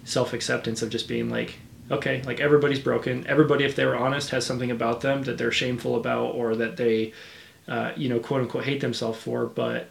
self 0.04 0.32
acceptance 0.32 0.80
of 0.82 0.90
just 0.90 1.08
being 1.08 1.28
like, 1.28 1.58
okay, 1.90 2.22
like 2.22 2.38
everybody's 2.40 2.78
broken. 2.78 3.26
Everybody, 3.26 3.64
if 3.64 3.74
they 3.74 3.84
were 3.84 3.96
honest, 3.96 4.30
has 4.30 4.46
something 4.46 4.70
about 4.70 5.00
them 5.00 5.22
that 5.24 5.38
they're 5.38 5.50
shameful 5.50 5.96
about 5.96 6.34
or 6.36 6.54
that 6.54 6.76
they, 6.76 7.12
uh, 7.66 7.92
you 7.96 8.08
know, 8.08 8.20
quote 8.20 8.42
unquote, 8.42 8.64
hate 8.64 8.80
themselves 8.80 9.18
for. 9.20 9.46
But 9.46 9.88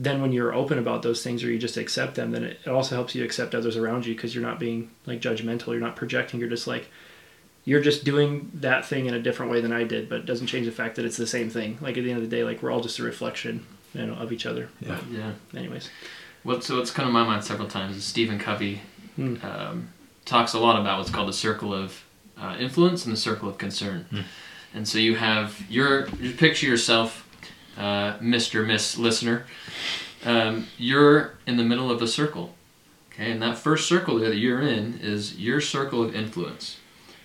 then 0.00 0.22
when 0.22 0.32
you're 0.32 0.54
open 0.54 0.78
about 0.78 1.02
those 1.02 1.22
things 1.22 1.44
or 1.44 1.50
you 1.52 1.58
just 1.58 1.76
accept 1.76 2.14
them, 2.14 2.30
then 2.32 2.42
it, 2.42 2.58
it 2.64 2.68
also 2.70 2.94
helps 2.94 3.14
you 3.14 3.22
accept 3.22 3.54
others 3.54 3.76
around 3.76 4.06
you 4.06 4.14
because 4.14 4.34
you're 4.34 4.42
not 4.42 4.58
being 4.58 4.90
like 5.06 5.20
judgmental. 5.20 5.68
You're 5.68 5.80
not 5.80 5.94
projecting. 5.94 6.40
You're 6.40 6.48
just 6.48 6.66
like, 6.66 6.88
you're 7.66 7.82
just 7.82 8.02
doing 8.02 8.50
that 8.54 8.86
thing 8.86 9.04
in 9.06 9.12
a 9.14 9.20
different 9.20 9.52
way 9.52 9.60
than 9.60 9.72
I 9.72 9.84
did, 9.84 10.08
but 10.08 10.20
it 10.20 10.26
doesn't 10.26 10.46
change 10.46 10.64
the 10.64 10.72
fact 10.72 10.96
that 10.96 11.04
it's 11.04 11.18
the 11.18 11.26
same 11.26 11.50
thing. 11.50 11.76
Like 11.82 11.98
at 11.98 12.04
the 12.04 12.10
end 12.10 12.22
of 12.22 12.28
the 12.28 12.34
day, 12.34 12.42
like 12.44 12.62
we're 12.62 12.70
all 12.72 12.80
just 12.80 12.98
a 12.98 13.02
reflection, 13.02 13.66
you 13.92 14.06
know, 14.06 14.14
of 14.14 14.32
each 14.32 14.46
other. 14.46 14.70
Yeah. 14.80 14.98
Yeah. 15.10 15.32
Anyways, 15.54 15.90
What's 16.42 16.70
what's 16.70 16.90
come 16.90 17.04
to 17.04 17.12
my 17.12 17.22
mind 17.24 17.44
several 17.44 17.68
times 17.68 17.96
is 17.98 18.04
Stephen 18.04 18.38
Covey 18.38 18.80
Hmm. 19.16 19.36
um, 19.44 19.88
talks 20.24 20.54
a 20.54 20.58
lot 20.58 20.80
about 20.80 20.96
what's 20.98 21.10
called 21.10 21.28
the 21.28 21.32
circle 21.34 21.74
of 21.74 22.02
uh, 22.40 22.56
influence 22.58 23.04
and 23.04 23.12
the 23.12 23.18
circle 23.20 23.48
of 23.50 23.58
concern. 23.58 24.06
And 24.72 24.88
so 24.88 24.96
you 24.98 25.16
have 25.16 25.60
your 25.68 26.08
you 26.20 26.32
picture 26.32 26.66
yourself, 26.66 27.26
uh, 27.80 28.18
Mister 28.20 28.62
Miss 28.62 28.98
Listener. 28.98 29.46
Um, 30.24 30.66
you're 30.76 31.38
in 31.46 31.56
the 31.56 31.64
middle 31.64 31.90
of 31.90 32.02
a 32.02 32.06
circle, 32.06 32.54
okay, 33.10 33.30
and 33.32 33.40
that 33.40 33.56
first 33.56 33.88
circle 33.88 34.18
that 34.18 34.36
you're 34.36 34.60
in 34.60 35.00
is 35.02 35.38
your 35.38 35.60
circle 35.62 36.02
of 36.02 36.14
influence, 36.14 36.76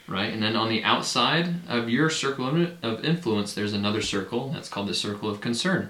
right? 0.08 0.32
And 0.34 0.42
then 0.42 0.56
on 0.56 0.70
the 0.70 0.82
outside 0.84 1.48
of 1.68 1.90
your 1.90 2.10
circle 2.10 2.68
of 2.82 3.04
influence, 3.04 3.54
there's 3.54 3.74
another 3.74 4.02
circle 4.02 4.52
that's 4.54 4.70
called 4.70 4.88
the 4.88 4.94
circle 4.94 5.30
of 5.30 5.42
concern. 5.42 5.90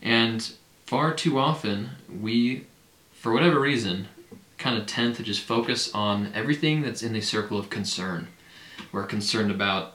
And 0.00 0.50
far 0.86 1.12
too 1.12 1.38
often 1.38 1.90
we, 2.08 2.64
for 3.12 3.32
whatever 3.32 3.60
reason, 3.60 4.08
kind 4.56 4.78
of 4.78 4.86
tend 4.86 5.16
to 5.16 5.22
just 5.22 5.42
focus 5.42 5.92
on 5.92 6.32
everything 6.34 6.80
that's 6.80 7.02
in 7.02 7.12
the 7.12 7.20
circle 7.20 7.58
of 7.58 7.68
concern. 7.68 8.28
We're 8.92 9.06
concerned 9.06 9.50
about 9.50 9.93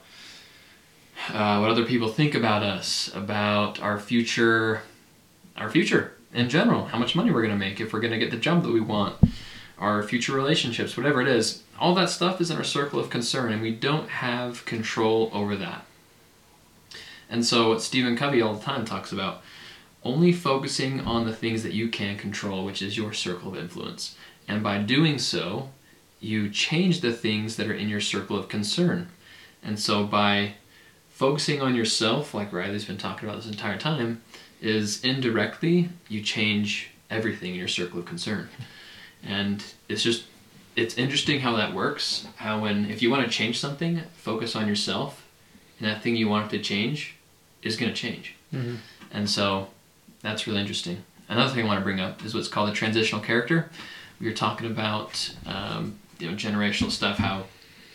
uh, 1.28 1.58
what 1.58 1.70
other 1.70 1.84
people 1.84 2.08
think 2.08 2.34
about 2.34 2.62
us, 2.62 3.10
about 3.14 3.80
our 3.80 3.98
future, 3.98 4.82
our 5.56 5.70
future 5.70 6.16
in 6.32 6.48
general, 6.48 6.86
how 6.86 6.98
much 6.98 7.14
money 7.14 7.30
we're 7.30 7.42
going 7.42 7.52
to 7.52 7.58
make, 7.58 7.80
if 7.80 7.92
we're 7.92 8.00
going 8.00 8.12
to 8.12 8.18
get 8.18 8.30
the 8.30 8.36
job 8.36 8.62
that 8.62 8.72
we 8.72 8.80
want, 8.80 9.16
our 9.78 10.02
future 10.02 10.32
relationships, 10.32 10.96
whatever 10.96 11.20
it 11.20 11.28
is. 11.28 11.62
All 11.78 11.94
that 11.94 12.10
stuff 12.10 12.40
is 12.40 12.50
in 12.50 12.56
our 12.56 12.64
circle 12.64 13.00
of 13.00 13.10
concern, 13.10 13.52
and 13.52 13.62
we 13.62 13.72
don't 13.72 14.08
have 14.08 14.64
control 14.66 15.30
over 15.32 15.56
that. 15.56 15.84
And 17.30 17.44
so, 17.44 17.70
what 17.70 17.82
Stephen 17.82 18.16
Covey 18.16 18.42
all 18.42 18.54
the 18.54 18.64
time 18.64 18.84
talks 18.84 19.12
about 19.12 19.42
only 20.02 20.32
focusing 20.32 21.00
on 21.00 21.24
the 21.24 21.32
things 21.34 21.62
that 21.62 21.72
you 21.72 21.88
can 21.88 22.16
control, 22.16 22.64
which 22.64 22.82
is 22.82 22.96
your 22.96 23.12
circle 23.12 23.50
of 23.50 23.58
influence. 23.58 24.16
And 24.48 24.62
by 24.62 24.78
doing 24.78 25.18
so, 25.18 25.70
you 26.20 26.50
change 26.50 27.00
the 27.00 27.12
things 27.12 27.56
that 27.56 27.68
are 27.68 27.74
in 27.74 27.88
your 27.88 28.00
circle 28.00 28.36
of 28.36 28.48
concern. 28.48 29.08
And 29.62 29.78
so, 29.78 30.04
by 30.04 30.54
focusing 31.20 31.60
on 31.60 31.74
yourself, 31.74 32.32
like 32.32 32.50
Riley's 32.50 32.86
been 32.86 32.96
talking 32.96 33.28
about 33.28 33.42
this 33.42 33.50
entire 33.50 33.76
time, 33.76 34.22
is 34.62 35.04
indirectly 35.04 35.90
you 36.08 36.22
change 36.22 36.88
everything 37.10 37.50
in 37.50 37.56
your 37.58 37.68
circle 37.68 37.98
of 37.98 38.06
concern. 38.06 38.48
And 39.22 39.62
it's 39.86 40.02
just 40.02 40.24
it's 40.76 40.96
interesting 40.96 41.40
how 41.40 41.56
that 41.56 41.74
works. 41.74 42.26
How 42.36 42.60
when 42.62 42.86
if 42.86 43.02
you 43.02 43.10
want 43.10 43.22
to 43.26 43.30
change 43.30 43.60
something, 43.60 44.00
focus 44.16 44.56
on 44.56 44.66
yourself, 44.66 45.22
and 45.78 45.86
that 45.86 46.02
thing 46.02 46.16
you 46.16 46.26
want 46.26 46.50
to 46.52 46.58
change 46.58 47.16
is 47.62 47.76
going 47.76 47.92
to 47.92 47.96
change. 47.96 48.34
Mhm. 48.54 48.78
And 49.12 49.28
so 49.28 49.68
that's 50.22 50.46
really 50.46 50.60
interesting. 50.60 51.04
Another 51.28 51.52
thing 51.52 51.66
I 51.66 51.68
want 51.68 51.80
to 51.80 51.84
bring 51.84 52.00
up 52.00 52.24
is 52.24 52.34
what's 52.34 52.48
called 52.48 52.70
a 52.70 52.72
transitional 52.72 53.20
character. 53.20 53.68
We 54.20 54.26
were 54.26 54.32
talking 54.46 54.70
about 54.70 55.34
um, 55.44 55.98
you 56.18 56.30
know 56.30 56.34
generational 56.34 56.90
stuff. 56.90 57.18
How 57.18 57.44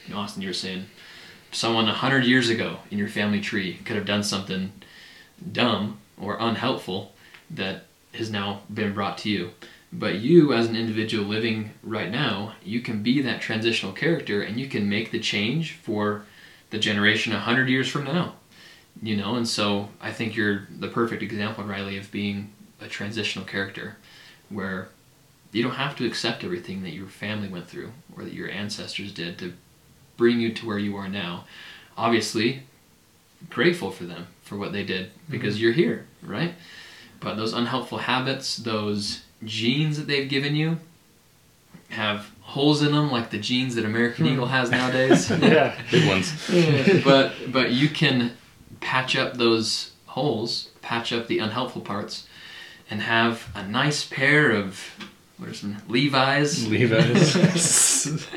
you 0.05 0.13
know, 0.13 0.19
Austin, 0.19 0.43
you 0.43 0.49
were 0.49 0.53
saying 0.53 0.85
someone 1.55 1.87
a 1.87 1.93
hundred 1.93 2.25
years 2.25 2.49
ago 2.49 2.79
in 2.91 2.97
your 2.97 3.07
family 3.07 3.39
tree 3.39 3.79
could 3.85 3.95
have 3.95 4.05
done 4.05 4.23
something 4.23 4.71
dumb 5.51 5.97
or 6.19 6.37
unhelpful 6.39 7.13
that 7.49 7.85
has 8.13 8.29
now 8.29 8.61
been 8.73 8.93
brought 8.93 9.17
to 9.17 9.29
you. 9.29 9.51
But 9.91 10.15
you, 10.15 10.51
as 10.51 10.67
an 10.67 10.75
individual 10.75 11.25
living 11.25 11.71
right 11.81 12.11
now, 12.11 12.55
you 12.63 12.81
can 12.81 13.01
be 13.01 13.21
that 13.21 13.39
transitional 13.39 13.93
character 13.93 14.41
and 14.41 14.59
you 14.59 14.67
can 14.67 14.89
make 14.89 15.11
the 15.11 15.19
change 15.19 15.73
for 15.73 16.25
the 16.71 16.77
generation 16.77 17.31
a 17.31 17.39
hundred 17.39 17.69
years 17.69 17.87
from 17.87 18.03
now. 18.03 18.33
You 19.01 19.15
know, 19.15 19.35
and 19.35 19.47
so 19.47 19.89
I 20.01 20.11
think 20.11 20.35
you're 20.35 20.67
the 20.69 20.89
perfect 20.89 21.23
example, 21.23 21.63
Riley, 21.63 21.97
of 21.97 22.11
being 22.11 22.51
a 22.81 22.87
transitional 22.87 23.45
character 23.45 23.95
where 24.49 24.89
you 25.53 25.63
don't 25.63 25.75
have 25.75 25.95
to 25.97 26.05
accept 26.05 26.43
everything 26.43 26.83
that 26.83 26.93
your 26.93 27.07
family 27.07 27.47
went 27.47 27.67
through 27.67 27.91
or 28.15 28.23
that 28.25 28.33
your 28.33 28.49
ancestors 28.49 29.13
did 29.13 29.37
to 29.39 29.53
bring 30.17 30.39
you 30.39 30.53
to 30.53 30.65
where 30.65 30.79
you 30.79 30.95
are 30.97 31.07
now. 31.07 31.45
Obviously, 31.97 32.63
grateful 33.49 33.91
for 33.91 34.05
them 34.05 34.27
for 34.43 34.57
what 34.57 34.73
they 34.73 34.83
did 34.83 35.11
because 35.29 35.55
mm-hmm. 35.55 35.63
you're 35.63 35.73
here, 35.73 36.05
right? 36.21 36.53
But 37.19 37.35
those 37.35 37.53
unhelpful 37.53 37.99
habits, 37.99 38.57
those 38.57 39.23
genes 39.43 39.97
that 39.97 40.07
they've 40.07 40.29
given 40.29 40.55
you, 40.55 40.79
have 41.89 42.31
holes 42.41 42.81
in 42.81 42.91
them 42.91 43.11
like 43.11 43.29
the 43.29 43.37
genes 43.37 43.75
that 43.75 43.85
American 43.85 44.25
hmm. 44.25 44.33
Eagle 44.33 44.47
has 44.47 44.69
nowadays. 44.69 45.29
yeah. 45.41 45.79
Big 45.91 46.07
ones. 46.07 46.33
but 47.03 47.33
but 47.51 47.71
you 47.71 47.89
can 47.89 48.31
patch 48.81 49.15
up 49.15 49.35
those 49.35 49.91
holes, 50.07 50.69
patch 50.81 51.11
up 51.11 51.27
the 51.27 51.39
unhelpful 51.39 51.81
parts, 51.81 52.27
and 52.89 53.01
have 53.01 53.49
a 53.55 53.65
nice 53.67 54.05
pair 54.05 54.51
of 54.51 55.09
what 55.37 55.49
are 55.49 55.53
some 55.53 55.77
Levi's. 55.87 56.67
Levi's. 56.67 58.27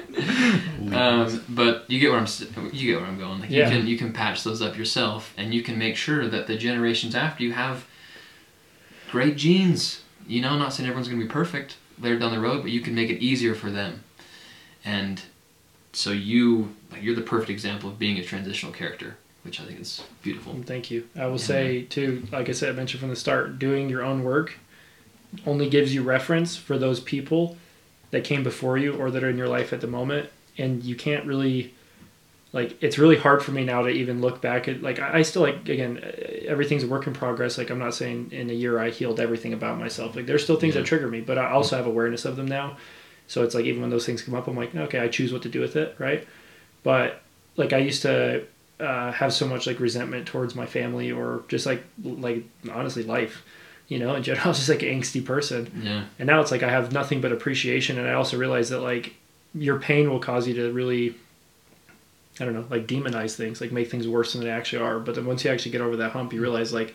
Um, 0.91 1.45
but 1.51 1.85
you 1.89 2.01
get 2.01 2.11
where 2.11 2.19
I'm 2.19 2.27
you 2.73 2.93
get 2.93 3.01
where 3.01 3.09
I'm 3.09 3.19
going. 3.19 3.41
Like 3.41 3.51
Yeah. 3.51 3.69
You 3.69 3.77
can 3.77 3.87
you 3.87 3.99
can 3.99 4.13
patch 4.13 4.43
those 4.43 4.63
up 4.63 4.77
yourself, 4.77 5.35
and 5.37 5.53
you 5.53 5.63
can 5.63 5.79
make 5.79 5.97
sure 5.97 6.27
that 6.29 6.47
the 6.47 6.57
generations 6.57 7.15
after 7.15 7.45
you 7.45 7.53
have 7.53 7.85
great 9.11 9.37
genes. 9.37 10.03
You 10.27 10.41
know, 10.41 10.51
I'm 10.51 10.59
not 10.59 10.73
saying 10.73 10.89
everyone's 10.89 11.09
going 11.09 11.21
to 11.21 11.27
be 11.27 11.31
perfect 11.31 11.77
later 12.01 12.19
down 12.19 12.33
the 12.33 12.41
road, 12.41 12.63
but 12.63 12.71
you 12.71 12.81
can 12.81 12.95
make 12.95 13.11
it 13.11 13.23
easier 13.23 13.55
for 13.55 13.71
them. 13.71 14.03
And 14.85 15.21
so 15.93 16.11
you 16.11 16.75
like 16.91 17.03
you're 17.03 17.15
the 17.15 17.23
perfect 17.23 17.51
example 17.51 17.91
of 17.91 17.99
being 17.99 18.19
a 18.19 18.25
transitional 18.25 18.73
character, 18.73 19.19
which 19.43 19.61
I 19.61 19.65
think 19.65 19.81
is 19.81 20.03
beautiful. 20.23 20.57
Thank 20.65 20.91
you. 20.91 21.07
I 21.17 21.27
will 21.27 21.39
say 21.39 21.83
too, 21.83 22.27
like 22.33 22.49
I 22.49 22.53
said, 22.53 22.71
I 22.71 22.73
mentioned 22.73 23.01
from 23.01 23.11
the 23.11 23.17
start, 23.17 23.59
doing 23.59 23.91
your 23.91 24.03
own 24.03 24.25
work 24.25 24.59
only 25.47 25.69
gives 25.69 25.95
you 25.95 26.03
reference 26.03 26.57
for 26.57 26.79
those 26.79 27.01
people 27.01 27.57
that 28.11 28.25
came 28.25 28.43
before 28.43 28.79
you 28.79 28.95
or 28.95 29.11
that 29.11 29.23
are 29.23 29.29
in 29.31 29.37
your 29.39 29.49
life 29.49 29.73
at 29.73 29.81
the 29.81 29.87
moment, 29.87 30.31
and 30.57 30.83
you 30.83 30.97
can't 30.97 31.27
really 31.27 31.75
like 32.53 32.83
it's 32.83 32.97
really 32.97 33.17
hard 33.19 33.43
for 33.43 33.53
me 33.53 33.63
now 33.63 33.83
to 33.83 33.91
even 33.91 34.23
look 34.23 34.41
back 34.41 34.69
at 34.69 34.83
like 34.83 34.99
I 34.99 35.21
still 35.23 35.43
like 35.43 35.69
again 35.69 36.01
everything's 36.47 36.83
a 36.83 36.89
work 36.89 37.07
in 37.07 37.13
progress. 37.13 37.59
Like 37.59 37.69
I'm 37.71 37.79
not 37.79 37.95
saying 37.95 38.31
in 38.33 38.49
a 38.49 38.55
year 38.55 38.79
I 38.79 38.89
healed 38.89 39.21
everything 39.21 39.53
about 39.53 39.79
myself. 39.79 40.17
Like 40.17 40.25
there's 40.27 40.43
still 40.45 40.57
things 40.57 40.75
Yeah. 40.75 40.81
that 40.81 40.87
trigger 40.87 41.09
me 41.09 41.21
but 41.21 41.37
I 41.37 41.51
also 41.51 41.77
have 41.77 41.87
awareness 41.87 42.25
of 42.25 42.37
them 42.37 42.47
now. 42.49 42.79
So 43.27 43.45
it's 43.45 43.55
like 43.55 43.67
even 43.67 43.83
when 43.83 43.91
those 43.91 44.07
things 44.07 44.23
come 44.23 44.35
up 44.35 44.49
I'm 44.49 44.57
like 44.57 44.75
okay 44.75 44.99
I 44.99 45.09
choose 45.09 45.31
what 45.31 45.43
to 45.43 45.51
do 45.51 45.61
with 45.61 45.77
it 45.77 45.95
right? 45.99 46.27
But 46.83 47.21
like 47.57 47.75
I 47.75 47.79
used 47.79 48.01
to 48.03 48.45
uh, 48.81 49.13
have 49.13 49.35
so 49.35 49.47
much 49.47 49.67
like 49.67 49.79
resentment 49.79 50.27
towards 50.27 50.55
my 50.55 50.65
family 50.65 51.13
or 51.13 51.43
just 51.49 51.67
like 51.67 51.85
like 52.03 52.45
honestly 52.73 53.03
life 53.03 53.45
you 53.89 53.99
know 53.99 54.15
in 54.15 54.23
general 54.23 54.45
I 54.47 54.49
was 54.49 54.59
just 54.59 54.69
like 54.69 54.83
an 54.83 54.89
angsty 54.89 55.25
person 55.25 55.83
Yeah, 55.83 56.05
and 56.19 56.27
now 56.27 56.41
it's 56.41 56.51
like 56.51 56.63
I 56.63 56.71
have 56.71 56.93
nothing 56.93 57.21
but 57.21 57.33
appreciation 57.33 57.99
and 57.99 58.09
I 58.09 58.13
also 58.13 58.39
realize 58.39 58.71
that 58.71 58.81
like 58.81 59.15
your 59.55 59.79
pain 59.79 60.11
will 60.11 60.21
cause 60.21 60.47
you 60.47 60.55
to 60.55 60.73
really 60.73 61.17
I 62.41 62.45
don't 62.45 62.55
know, 62.55 62.67
like 62.71 62.87
demonize 62.87 63.35
things, 63.35 63.61
like 63.61 63.73
make 63.73 63.91
things 63.91 64.07
worse 64.07 64.33
than 64.33 64.43
they 64.43 64.51
actually 64.51 64.83
are. 64.83 65.01
But 65.01 65.15
then 65.15 65.27
once 65.27 65.45
you 65.45 65.51
actually 65.51 65.73
get 65.73 65.81
over 65.81 65.97
that 65.97 66.13
hump, 66.13 66.33
you 66.33 66.41
realize 66.41 66.73
like 66.73 66.95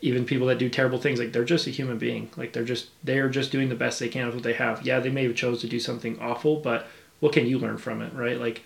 even 0.00 0.24
people 0.24 0.46
that 0.48 0.58
do 0.58 0.68
terrible 0.68 0.98
things, 0.98 1.18
like 1.18 1.32
they're 1.32 1.44
just 1.44 1.66
a 1.66 1.70
human 1.70 1.98
being. 1.98 2.30
Like 2.36 2.52
they're 2.52 2.64
just 2.64 2.88
they're 3.02 3.28
just 3.28 3.50
doing 3.50 3.68
the 3.68 3.74
best 3.74 3.98
they 3.98 4.08
can 4.08 4.26
with 4.26 4.36
what 4.36 4.44
they 4.44 4.52
have. 4.52 4.86
Yeah, 4.86 5.00
they 5.00 5.10
may 5.10 5.24
have 5.24 5.34
chose 5.34 5.60
to 5.62 5.66
do 5.66 5.80
something 5.80 6.20
awful, 6.20 6.56
but 6.56 6.86
what 7.20 7.32
can 7.32 7.46
you 7.46 7.58
learn 7.58 7.78
from 7.78 8.02
it, 8.02 8.12
right? 8.14 8.38
Like 8.38 8.62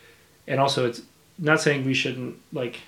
and 0.46 0.60
also 0.60 0.86
it's 0.86 1.02
not 1.38 1.60
saying 1.60 1.86
we 1.86 1.94
shouldn't 1.94 2.36
like 2.52 2.80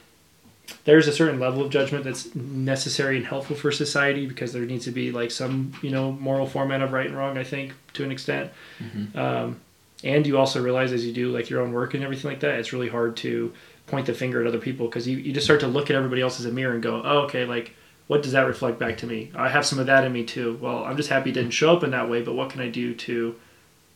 there's 0.85 1.07
a 1.09 1.13
certain 1.13 1.39
level 1.41 1.63
of 1.65 1.71
judgment 1.71 2.05
that's 2.05 2.35
necessary 2.35 3.17
and 3.17 3.27
helpful 3.27 3.57
for 3.57 3.71
society 3.73 4.27
because 4.27 4.53
there 4.53 4.65
needs 4.65 4.85
to 4.85 4.91
be 4.91 5.11
like 5.13 5.31
some 5.31 5.73
you 5.83 5.91
know 5.91 6.13
moral 6.13 6.47
format 6.47 6.81
of 6.83 6.93
right 6.93 7.07
and 7.07 7.17
wrong 7.17 7.37
i 7.39 7.45
think 7.45 7.73
to 7.95 8.05
an 8.05 8.11
extent. 8.13 8.51
Mhm. 8.83 9.17
um, 9.17 9.61
and 10.03 10.27
you 10.27 10.39
also 10.39 10.63
realize 10.63 10.93
as 10.93 11.05
you 11.05 11.13
do 11.13 11.31
like 11.31 11.51
your 11.51 11.61
own 11.61 11.73
work 11.73 11.95
and 11.95 12.03
everything 12.03 12.31
like 12.31 12.41
that 12.41 12.59
it's 12.59 12.73
really 12.73 12.89
hard 12.89 13.17
to 13.19 13.53
point 13.87 14.07
the 14.07 14.15
finger 14.15 14.41
at 14.41 14.47
other 14.47 14.59
people 14.59 14.87
because 14.87 15.07
you, 15.09 15.19
you 15.19 15.33
just 15.33 15.45
start 15.47 15.61
to 15.61 15.67
look 15.67 15.91
at 15.91 15.97
everybody 15.97 16.23
else 16.23 16.39
as 16.41 16.47
a 16.47 16.53
mirror 16.53 16.73
and 16.75 16.83
go 16.83 17.03
oh 17.05 17.19
okay 17.21 17.45
like 17.45 17.73
what 18.07 18.23
does 18.25 18.33
that 18.33 18.47
reflect 18.47 18.77
back 18.81 18.97
to 18.99 19.07
me? 19.07 19.31
I 19.37 19.49
have 19.51 19.65
some 19.65 19.79
of 19.79 19.87
that 19.87 20.03
in 20.05 20.13
me 20.13 20.25
too. 20.25 20.59
Well 20.61 20.85
i'm 20.85 20.97
just 20.97 21.11
happy 21.11 21.31
it 21.31 21.35
didn't 21.35 21.53
show 21.53 21.77
up 21.77 21.85
in 21.85 21.91
that 21.93 22.09
way 22.09 22.23
but 22.23 22.35
what 22.35 22.51
can 22.51 22.61
i 22.61 22.69
do 22.69 22.95
to 22.95 23.35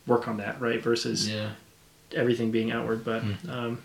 work 0.06 0.28
on 0.28 0.36
that 0.36 0.60
right 0.60 0.80
versus 0.82 1.28
yeah, 1.30 1.50
everything 2.14 2.50
being 2.50 2.70
outward? 2.70 3.04
But 3.04 3.22
Hmm. 3.22 3.50
um, 3.50 3.78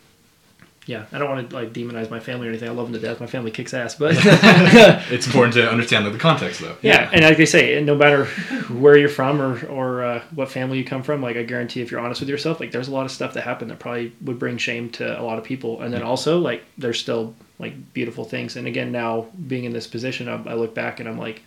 yeah 0.90 1.06
i 1.11 1.18
don't 1.18 1.30
want 1.30 1.49
to 1.49 1.56
like 1.56 1.72
demonize 1.72 2.10
my 2.10 2.20
family 2.20 2.48
or 2.48 2.49
anything 2.49 2.68
i 2.68 2.72
love 2.72 2.91
them 2.91 2.99
to 2.99 3.07
death 3.07 3.20
my 3.20 3.28
family 3.28 3.52
kicks 3.52 3.74
ass 3.74 3.95
but 3.95 4.16
it's 5.11 5.26
important 5.28 5.53
to 5.53 5.70
understand 5.70 6.06
the 6.06 6.18
context, 6.18 6.61
though. 6.61 6.76
yeah, 6.82 7.10
and 7.11 7.24
like 7.24 7.38
they 7.38 7.45
say, 7.45 7.82
no 7.82 7.95
matter 7.95 8.26
where 8.74 8.98
you're 8.98 9.10
from 9.10 9.41
or 9.41 9.66
or 9.68 10.03
uh, 10.03 10.24
what 10.34 10.49
family 10.49 10.78
you 10.78 10.86
come 10.86 11.03
from, 11.03 11.22
like 11.22 11.38
I 11.38 11.44
guarantee, 11.44 11.82
if 11.82 11.91
you're 11.91 11.99
honest 11.99 12.20
with 12.20 12.30
yourself, 12.30 12.60
like 12.60 12.72
there's 12.72 12.88
a 12.88 12.91
lot 12.91 13.06
of 13.06 13.11
stuff 13.11 13.34
that 13.34 13.44
happened 13.44 13.72
that 13.72 13.80
probably 13.80 14.14
would 14.22 14.40
bring 14.40 14.57
shame 14.57 14.90
to 14.91 15.20
a 15.20 15.24
lot 15.24 15.38
of 15.38 15.44
people. 15.44 15.82
And 15.82 15.94
then 15.94 16.03
also, 16.03 16.40
like 16.40 16.64
there's 16.78 16.99
still 16.99 17.36
like 17.57 17.94
beautiful 17.94 18.26
things. 18.26 18.56
And 18.56 18.68
again, 18.68 18.91
now 18.91 19.28
being 19.48 19.66
in 19.66 19.74
this 19.74 19.88
position, 19.88 20.30
I, 20.30 20.52
I 20.52 20.53
look 20.53 20.74
back 20.74 20.99
and 20.99 21.10
I'm 21.10 21.18
like, 21.18 21.41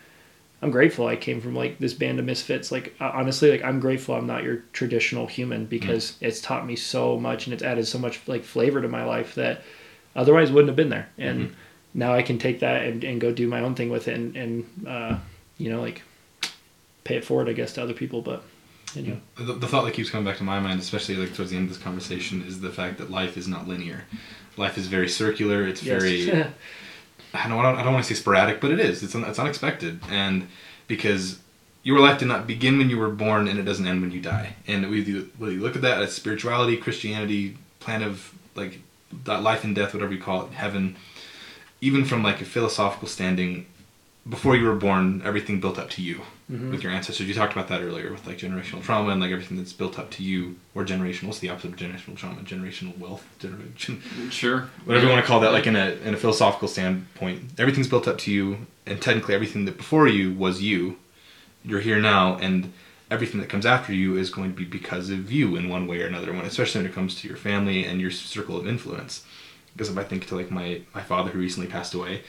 I'm 0.63 0.71
grateful 0.71 1.09
I 1.09 1.17
came 1.17 1.41
from 1.41 1.57
like 1.57 1.79
this 1.79 1.93
band 1.93 2.21
of 2.21 2.25
misfits. 2.25 2.71
Like 2.71 2.95
honestly, 3.01 3.51
like 3.51 3.65
I'm 3.65 3.81
grateful 3.81 4.15
I'm 4.15 4.27
not 4.29 4.45
your 4.45 4.59
traditional 4.73 5.27
human 5.27 5.67
because 5.67 6.17
it's 6.21 6.41
taught 6.41 6.65
me 6.65 6.77
so 6.77 7.19
much 7.19 7.47
and 7.47 7.55
it's 7.55 7.65
added 7.65 7.87
so 7.87 7.99
much 7.99 8.21
like 8.29 8.45
flavor 8.45 8.81
to 8.81 8.89
my 8.89 9.05
life 9.05 9.35
that 9.35 9.63
otherwise 10.15 10.53
wouldn't 10.53 10.69
have 10.69 10.77
been 10.77 10.89
there. 10.91 11.09
And 11.19 11.57
now 11.95 12.15
I 12.15 12.23
can 12.23 12.39
take 12.39 12.61
that 12.61 12.85
and, 12.85 13.03
and 13.03 13.21
go 13.21 13.33
do 13.33 13.49
my 13.49 13.61
own 13.61 13.75
thing 13.75 13.91
with 13.91 14.07
it 14.07 14.15
and, 14.15 14.37
and 14.37 14.87
uh, 14.87 15.19
you 15.59 15.71
know, 15.71 15.81
like 15.81 16.03
pay 17.05 17.17
it 17.17 17.25
forward, 17.25 17.49
I 17.49 17.53
guess, 17.55 17.73
to 17.75 17.83
other 17.83 17.95
people. 17.95 18.23
But, 18.23 18.45
you 18.95 19.03
know, 19.03 19.21
The, 19.45 19.55
the 19.55 19.67
thought 19.67 19.85
that 19.85 19.95
keeps 19.95 20.11
coming 20.11 20.25
back 20.25 20.37
to 20.39 20.45
my 20.45 20.61
mind, 20.61 20.79
especially 20.81 21.17
like 21.17 21.35
towards 21.35 21.51
the 21.51 21.57
end 21.57 21.69
of 21.69 21.75
this 21.75 21.83
conversation, 21.83 22.45
is 22.47 22.61
the 22.61 22.71
fact 22.71 22.99
that 22.99 23.11
life 23.11 23.37
is 23.37 23.49
not 23.49 23.67
linear. 23.67 24.05
Life 24.57 24.79
is 24.79 24.87
very 24.87 25.09
circular. 25.09 25.67
It's 25.67 25.81
very 25.81 26.25
yes. 26.27 26.27
Don't, 26.37 26.55
I 27.35 27.49
don't, 27.49 27.65
I 27.65 27.83
don't 27.83 27.93
want 27.93 28.05
to 28.05 28.15
say 28.15 28.21
sporadic, 28.21 28.61
but 28.61 28.71
it 28.71 28.81
is. 28.81 29.03
It's, 29.03 29.15
it's 29.15 29.39
unexpected, 29.39 30.01
and 30.11 30.49
because 30.87 31.39
your 31.83 31.99
life 31.99 32.19
did 32.19 32.29
not 32.29 32.47
begin 32.47 32.79
when 32.79 32.91
you 32.91 32.99
were 32.99 33.09
born, 33.09 33.49
and 33.49 33.59
it 33.59 33.65
doesn't 33.65 33.87
end 33.87 34.03
when 34.03 34.11
you 34.11 34.21
die. 34.21 34.57
And 34.67 34.89
we 34.91 35.03
do, 35.03 35.31
whether 35.39 35.53
you 35.53 35.61
look 35.61 35.77
at 35.77 35.83
that 35.83 36.03
as 36.03 36.15
spirituality, 36.15 36.77
Christianity, 36.77 37.57
plan 37.81 38.03
of 38.03 38.33
like 38.55 38.81
life 39.27 39.65
and 39.65 39.75
death, 39.75 39.95
whatever 39.95 40.13
you 40.13 40.21
call 40.21 40.47
it, 40.47 40.53
heaven, 40.53 40.97
even 41.81 42.05
from 42.05 42.23
like 42.23 42.41
a 42.41 42.45
philosophical 42.45 43.09
standing, 43.09 43.67
before 44.29 44.57
you 44.57 44.65
were 44.65 44.77
born, 44.77 45.23
everything 45.25 45.61
built 45.61 45.79
up 45.79 45.91
to 45.91 46.03
you 46.03 46.21
Mhm. 46.53 46.71
with 46.71 46.83
your 46.83 46.93
ancestors. 46.93 47.27
You 47.27 47.35
talked 47.35 47.53
about 47.55 47.69
that 47.69 47.81
earlier 47.81 48.13
with 48.13 48.27
like 48.27 48.37
generational 48.39 48.83
trauma 48.83 49.11
and 49.11 49.21
like 49.21 49.31
everything 49.33 49.57
that's 49.57 49.73
built 49.73 49.99
up 49.99 50.11
to 50.13 50.23
you, 50.23 50.57
or 50.75 50.85
generational. 50.85 51.25
What's 51.29 51.39
the 51.39 51.49
opposite 51.49 51.69
of 51.73 51.77
generational 51.77 52.17
trauma? 52.17 52.41
Generational 52.43 52.97
wealth, 52.99 53.25
generation, 53.39 54.03
Sure. 54.31 54.69
whatever 54.85 55.07
you 55.07 55.13
want 55.13 55.23
to 55.25 55.27
call 55.27 55.41
that. 55.41 55.53
Like 55.53 55.67
in 55.67 55.77
a 55.77 55.93
in 56.05 56.13
a 56.15 56.17
philosophical 56.19 56.69
standpoint, 56.69 57.41
everything's 57.59 57.89
built 57.89 58.07
up 58.07 58.19
to 58.19 58.31
you, 58.33 58.67
and 58.87 59.01
technically 59.01 59.35
everything 59.35 59.65
that 59.65 59.77
before 59.79 60.07
you 60.09 60.33
was 60.33 60.61
you. 60.63 60.97
You're 61.65 61.81
here 61.81 62.01
now, 62.01 62.37
and 62.39 62.73
everything 63.11 63.41
that 63.41 63.49
comes 63.49 63.65
after 63.65 63.93
you 63.95 64.17
is 64.17 64.31
going 64.31 64.51
to 64.53 64.57
be 64.59 64.65
because 64.65 65.11
of 65.11 65.31
you 65.31 65.55
in 65.57 65.69
one 65.69 65.87
way 65.87 66.01
or 66.03 66.07
another. 66.07 66.33
When 66.33 66.45
especially 66.45 66.81
when 66.83 66.91
it 66.91 66.95
comes 66.95 67.15
to 67.21 67.29
your 67.29 67.37
family 67.37 67.85
and 67.85 68.01
your 68.01 68.11
circle 68.11 68.57
of 68.57 68.67
influence. 68.67 69.25
Because 69.75 69.89
if 69.89 69.97
I 69.97 70.03
think 70.05 70.27
to 70.27 70.35
like 70.37 70.51
my 70.51 70.81
my 70.95 71.03
father 71.03 71.31
who 71.31 71.39
recently 71.39 71.69
passed 71.71 71.95
away, 71.95 72.23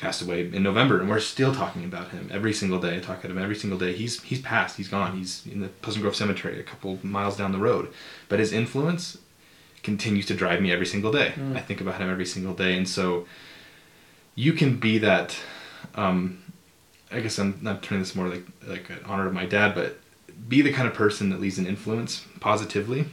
passed 0.00 0.22
away 0.22 0.40
in 0.40 0.62
November, 0.62 0.98
and 0.98 1.08
we're 1.08 1.20
still 1.20 1.54
talking 1.54 1.84
about 1.84 2.10
him 2.10 2.30
every 2.32 2.54
single 2.54 2.80
day. 2.80 2.96
I 2.96 3.00
talk 3.00 3.18
about 3.18 3.30
him 3.30 3.38
every 3.38 3.54
single 3.54 3.78
day. 3.78 3.92
He's 3.92 4.22
he's 4.22 4.40
passed. 4.40 4.76
He's 4.76 4.88
gone. 4.88 5.16
He's 5.16 5.46
in 5.46 5.60
the 5.60 5.68
Pleasant 5.68 6.02
Grove 6.02 6.16
Cemetery, 6.16 6.58
a 6.58 6.62
couple 6.62 6.98
miles 7.02 7.36
down 7.36 7.52
the 7.52 7.58
road. 7.58 7.92
But 8.28 8.38
his 8.38 8.52
influence 8.52 9.18
continues 9.82 10.26
to 10.26 10.34
drive 10.34 10.60
me 10.60 10.72
every 10.72 10.86
single 10.86 11.12
day. 11.12 11.34
Mm. 11.36 11.56
I 11.56 11.60
think 11.60 11.80
about 11.80 12.00
him 12.00 12.10
every 12.10 12.26
single 12.26 12.54
day, 12.54 12.76
and 12.76 12.88
so 12.88 13.26
you 14.34 14.54
can 14.54 14.78
be 14.78 14.98
that. 14.98 15.36
Um, 15.94 16.42
I 17.12 17.20
guess 17.20 17.38
I'm 17.38 17.58
not 17.60 17.82
turning 17.82 18.02
this 18.02 18.14
more 18.14 18.28
like 18.28 18.46
like 18.66 18.88
an 18.88 19.00
honor 19.04 19.26
to 19.26 19.32
my 19.32 19.44
dad, 19.44 19.74
but 19.74 19.98
be 20.48 20.62
the 20.62 20.72
kind 20.72 20.88
of 20.88 20.94
person 20.94 21.28
that 21.30 21.40
leaves 21.40 21.58
an 21.58 21.66
influence 21.66 22.24
positively, 22.40 23.06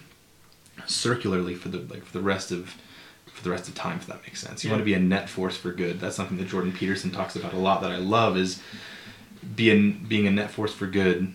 circularly 0.85 1.53
for 1.55 1.67
the 1.67 1.79
like 1.79 2.05
for 2.05 2.13
the 2.13 2.23
rest 2.23 2.51
of 2.51 2.75
for 3.37 3.43
the 3.43 3.51
rest 3.51 3.67
of 3.69 3.75
time, 3.75 3.97
if 3.97 4.07
that 4.07 4.21
makes 4.23 4.41
sense. 4.41 4.63
You 4.63 4.69
Yeah. 4.69 4.73
want 4.75 4.81
to 4.81 4.85
be 4.85 4.95
a 4.95 4.99
net 4.99 5.29
force 5.29 5.55
for 5.55 5.71
good. 5.71 5.99
That's 5.99 6.15
something 6.15 6.37
that 6.37 6.47
Jordan 6.49 6.71
Peterson 6.71 7.11
talks 7.11 7.35
about 7.35 7.53
a 7.53 7.57
lot 7.57 7.81
that 7.81 7.91
I 7.91 7.97
love 7.97 8.35
is 8.35 8.59
being 9.55 10.03
being 10.07 10.25
a 10.27 10.31
net 10.31 10.49
force 10.51 10.73
for 10.73 10.87
good 10.87 11.33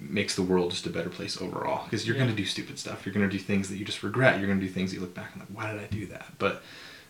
makes 0.00 0.34
the 0.34 0.42
world 0.42 0.70
just 0.72 0.86
a 0.86 0.90
better 0.90 1.08
place 1.08 1.40
overall 1.40 1.84
because 1.84 2.06
you're 2.06 2.16
Yeah. 2.16 2.24
going 2.24 2.34
to 2.36 2.42
do 2.42 2.46
stupid 2.46 2.78
stuff. 2.78 3.06
You're 3.06 3.14
going 3.14 3.28
to 3.28 3.32
do 3.32 3.42
things 3.42 3.68
that 3.68 3.76
you 3.76 3.84
just 3.84 4.02
regret. 4.02 4.38
You're 4.38 4.46
going 4.48 4.58
to 4.60 4.66
do 4.66 4.70
things 4.72 4.92
you 4.92 5.00
look 5.00 5.14
back 5.14 5.30
and 5.34 5.40
like, 5.42 5.48
why 5.52 5.72
did 5.72 5.80
I 5.80 5.86
do 5.86 6.06
that? 6.06 6.26
But 6.38 6.62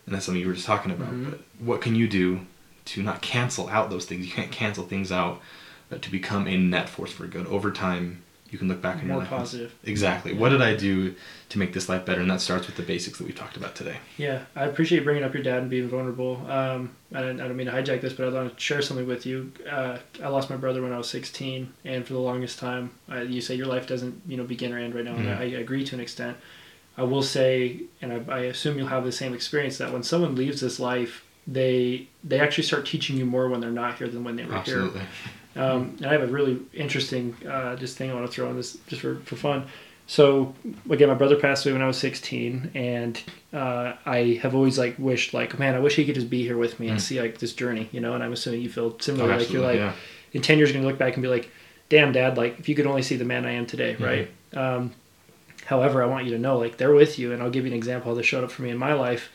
and 0.05 0.15
that's 0.15 0.25
something 0.25 0.41
you 0.41 0.47
were 0.47 0.53
just 0.53 0.65
talking 0.67 0.91
about. 0.91 1.11
Mhm. 1.11 1.31
But 1.31 1.41
what 1.59 1.81
can 1.81 1.95
you 1.95 2.07
do 2.07 2.41
to 2.85 3.03
not 3.03 3.21
cancel 3.21 3.67
out 3.69 3.89
those 3.89 4.05
things? 4.05 4.25
You 4.25 4.31
can't 4.31 4.51
cancel 4.51 4.85
things 4.85 5.11
out, 5.11 5.41
but 5.89 6.01
to 6.03 6.11
become 6.11 6.47
a 6.47 6.57
net 6.57 6.87
force 6.89 7.11
for 7.11 7.25
good 7.27 7.45
over 7.47 7.71
time. 7.71 8.21
You 8.49 8.57
can 8.57 8.67
look 8.67 8.81
back 8.81 8.99
and 8.99 9.07
More 9.09 9.19
like, 9.19 9.27
positive. 9.29 9.73
Exactly. 9.83 10.33
What 10.33 10.49
did 10.49 10.61
I 10.61 10.75
do 10.75 11.15
to 11.49 11.59
make 11.59 11.73
this 11.73 11.89
life 11.89 12.05
better? 12.05 12.21
And 12.21 12.31
that 12.31 12.39
starts 12.41 12.65
with 12.67 12.77
the 12.77 12.83
basics 12.83 13.17
that 13.17 13.27
we 13.27 13.33
talked 13.33 13.57
about 13.57 13.75
today. 13.75 13.97
Yeah, 14.17 14.43
I 14.55 14.65
appreciate 14.65 15.03
bringing 15.03 15.23
up 15.23 15.33
your 15.33 15.43
dad 15.43 15.59
and 15.63 15.69
being 15.69 15.89
vulnerable. 15.89 16.45
Um, 16.49 16.95
I, 17.13 17.21
don't, 17.21 17.41
I 17.41 17.47
don't 17.47 17.57
mean 17.57 17.67
to 17.67 17.73
hijack 17.73 18.01
this, 18.01 18.13
but 18.13 18.27
I 18.27 18.29
want 18.31 18.55
to 18.57 18.59
share 18.63 18.81
something 18.81 19.05
with 19.07 19.25
you. 19.25 19.51
Uh, 19.69 19.97
I 20.23 20.27
lost 20.29 20.49
my 20.49 20.55
brother 20.55 20.81
when 20.81 20.93
I 20.93 20.97
was 20.97 21.09
16, 21.09 21.73
and 21.83 22.05
for 22.05 22.13
the 22.13 22.19
longest 22.19 22.57
time, 22.59 22.91
uh, 23.11 23.21
you 23.21 23.41
say 23.41 23.55
your 23.55 23.67
life 23.67 23.85
doesn't, 23.87 24.21
you 24.27 24.37
know, 24.37 24.43
begin 24.43 24.71
or 24.73 24.79
end 24.79 24.95
right 24.95 25.03
now, 25.05 25.15
and 25.15 25.25
Mhm. 25.27 25.37
I, 25.39 25.43
I 25.43 25.59
agree 25.59 25.83
to 25.85 25.95
an 25.95 26.01
extent. 26.01 26.37
I 26.97 27.03
will 27.03 27.21
say, 27.23 27.81
and 28.01 28.11
I, 28.11 28.33
I 28.33 28.39
assume 28.45 28.77
you'll 28.77 28.87
have 28.87 29.03
the 29.03 29.11
same 29.11 29.33
experience 29.33 29.77
that 29.77 29.93
when 29.93 30.03
someone 30.03 30.35
leaves 30.35 30.61
this 30.61 30.79
life, 30.79 31.23
they 31.47 32.07
they 32.23 32.39
actually 32.39 32.63
start 32.65 32.85
teaching 32.85 33.17
you 33.17 33.25
more 33.25 33.47
when 33.49 33.61
they're 33.61 33.71
not 33.71 33.97
here 33.97 34.07
than 34.07 34.23
when 34.23 34.35
they 34.35 34.43
were 34.43 34.51
here. 34.51 34.59
Absolutely. 34.59 35.01
Um, 35.55 35.95
and 35.97 36.05
I 36.05 36.11
have 36.11 36.21
a 36.21 36.27
really 36.27 36.59
interesting 36.71 37.35
uh, 37.49 37.75
just 37.77 37.97
thing 37.97 38.11
I 38.11 38.13
want 38.13 38.27
to 38.27 38.31
throw 38.31 38.47
in 38.51 38.55
this 38.57 38.77
just 38.85 39.01
for, 39.01 39.15
for 39.25 39.35
fun. 39.35 39.65
So 40.05 40.53
again, 40.87 41.07
my 41.07 41.15
brother 41.15 41.35
passed 41.35 41.65
away 41.65 41.73
when 41.73 41.81
I 41.81 41.87
was 41.87 41.97
16, 41.97 42.73
and 42.75 43.19
uh, 43.51 43.93
I 44.05 44.39
have 44.43 44.53
always 44.53 44.77
like 44.77 44.93
wished 44.99 45.33
like, 45.33 45.57
man, 45.57 45.73
I 45.73 45.79
wish 45.79 45.95
he 45.95 46.05
could 46.05 46.13
just 46.13 46.29
be 46.29 46.43
here 46.43 46.57
with 46.57 46.79
me 46.79 46.89
and 46.89 46.99
Mm. 46.99 47.01
see 47.01 47.19
like 47.19 47.39
this 47.39 47.53
journey, 47.53 47.89
you 47.91 47.99
know. 48.01 48.13
And 48.13 48.23
I'm 48.23 48.33
assuming 48.33 48.61
you 48.61 48.69
feel 48.69 48.83
Oh, 48.93 48.95
similarly, 48.99 49.39
like 49.45 49.51
you're 49.51 49.63
like 49.63 49.77
yeah. 49.77 49.93
in 50.31 50.43
10 50.43 50.59
years 50.59 50.69
you're 50.69 50.77
gonna 50.79 50.87
look 50.87 50.99
back 50.99 51.15
and 51.15 51.23
be 51.23 51.27
like, 51.27 51.49
damn, 51.89 52.11
dad, 52.11 52.37
like 52.37 52.59
if 52.59 52.69
you 52.69 52.75
could 52.75 52.85
only 52.85 53.01
see 53.01 53.15
the 53.15 53.25
man 53.25 53.43
I 53.43 53.53
am 53.53 53.65
today, 53.65 53.95
Mm-hmm. 53.95 54.03
right? 54.03 54.29
Um, 54.53 54.91
however, 55.65 56.03
I 56.03 56.05
want 56.05 56.25
you 56.25 56.31
to 56.33 56.37
know 56.39 56.59
like 56.59 56.77
they're 56.77 56.93
with 56.93 57.17
you, 57.17 57.33
and 57.33 57.41
I'll 57.41 57.49
give 57.49 57.65
you 57.65 57.71
an 57.71 57.77
example 57.77 58.11
how 58.11 58.15
this 58.15 58.27
showed 58.27 58.43
up 58.43 58.51
for 58.51 58.61
me 58.61 58.69
in 58.69 58.77
my 58.77 58.93
life. 58.93 59.31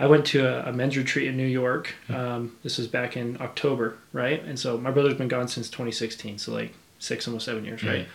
I 0.00 0.06
went 0.06 0.24
to 0.28 0.46
a, 0.46 0.70
a 0.70 0.72
men's 0.72 0.96
retreat 0.96 1.28
in 1.28 1.36
New 1.36 1.46
York. 1.46 1.94
Um, 2.08 2.56
this 2.62 2.78
was 2.78 2.88
back 2.88 3.16
in 3.18 3.36
October, 3.40 3.98
right? 4.14 4.42
And 4.42 4.58
so 4.58 4.78
my 4.78 4.90
brother's 4.90 5.14
been 5.14 5.28
gone 5.28 5.46
since 5.46 5.68
2016, 5.68 6.38
so 6.38 6.52
like 6.52 6.72
six, 6.98 7.28
almost 7.28 7.44
seven 7.44 7.64
years, 7.66 7.84
right? 7.84 8.08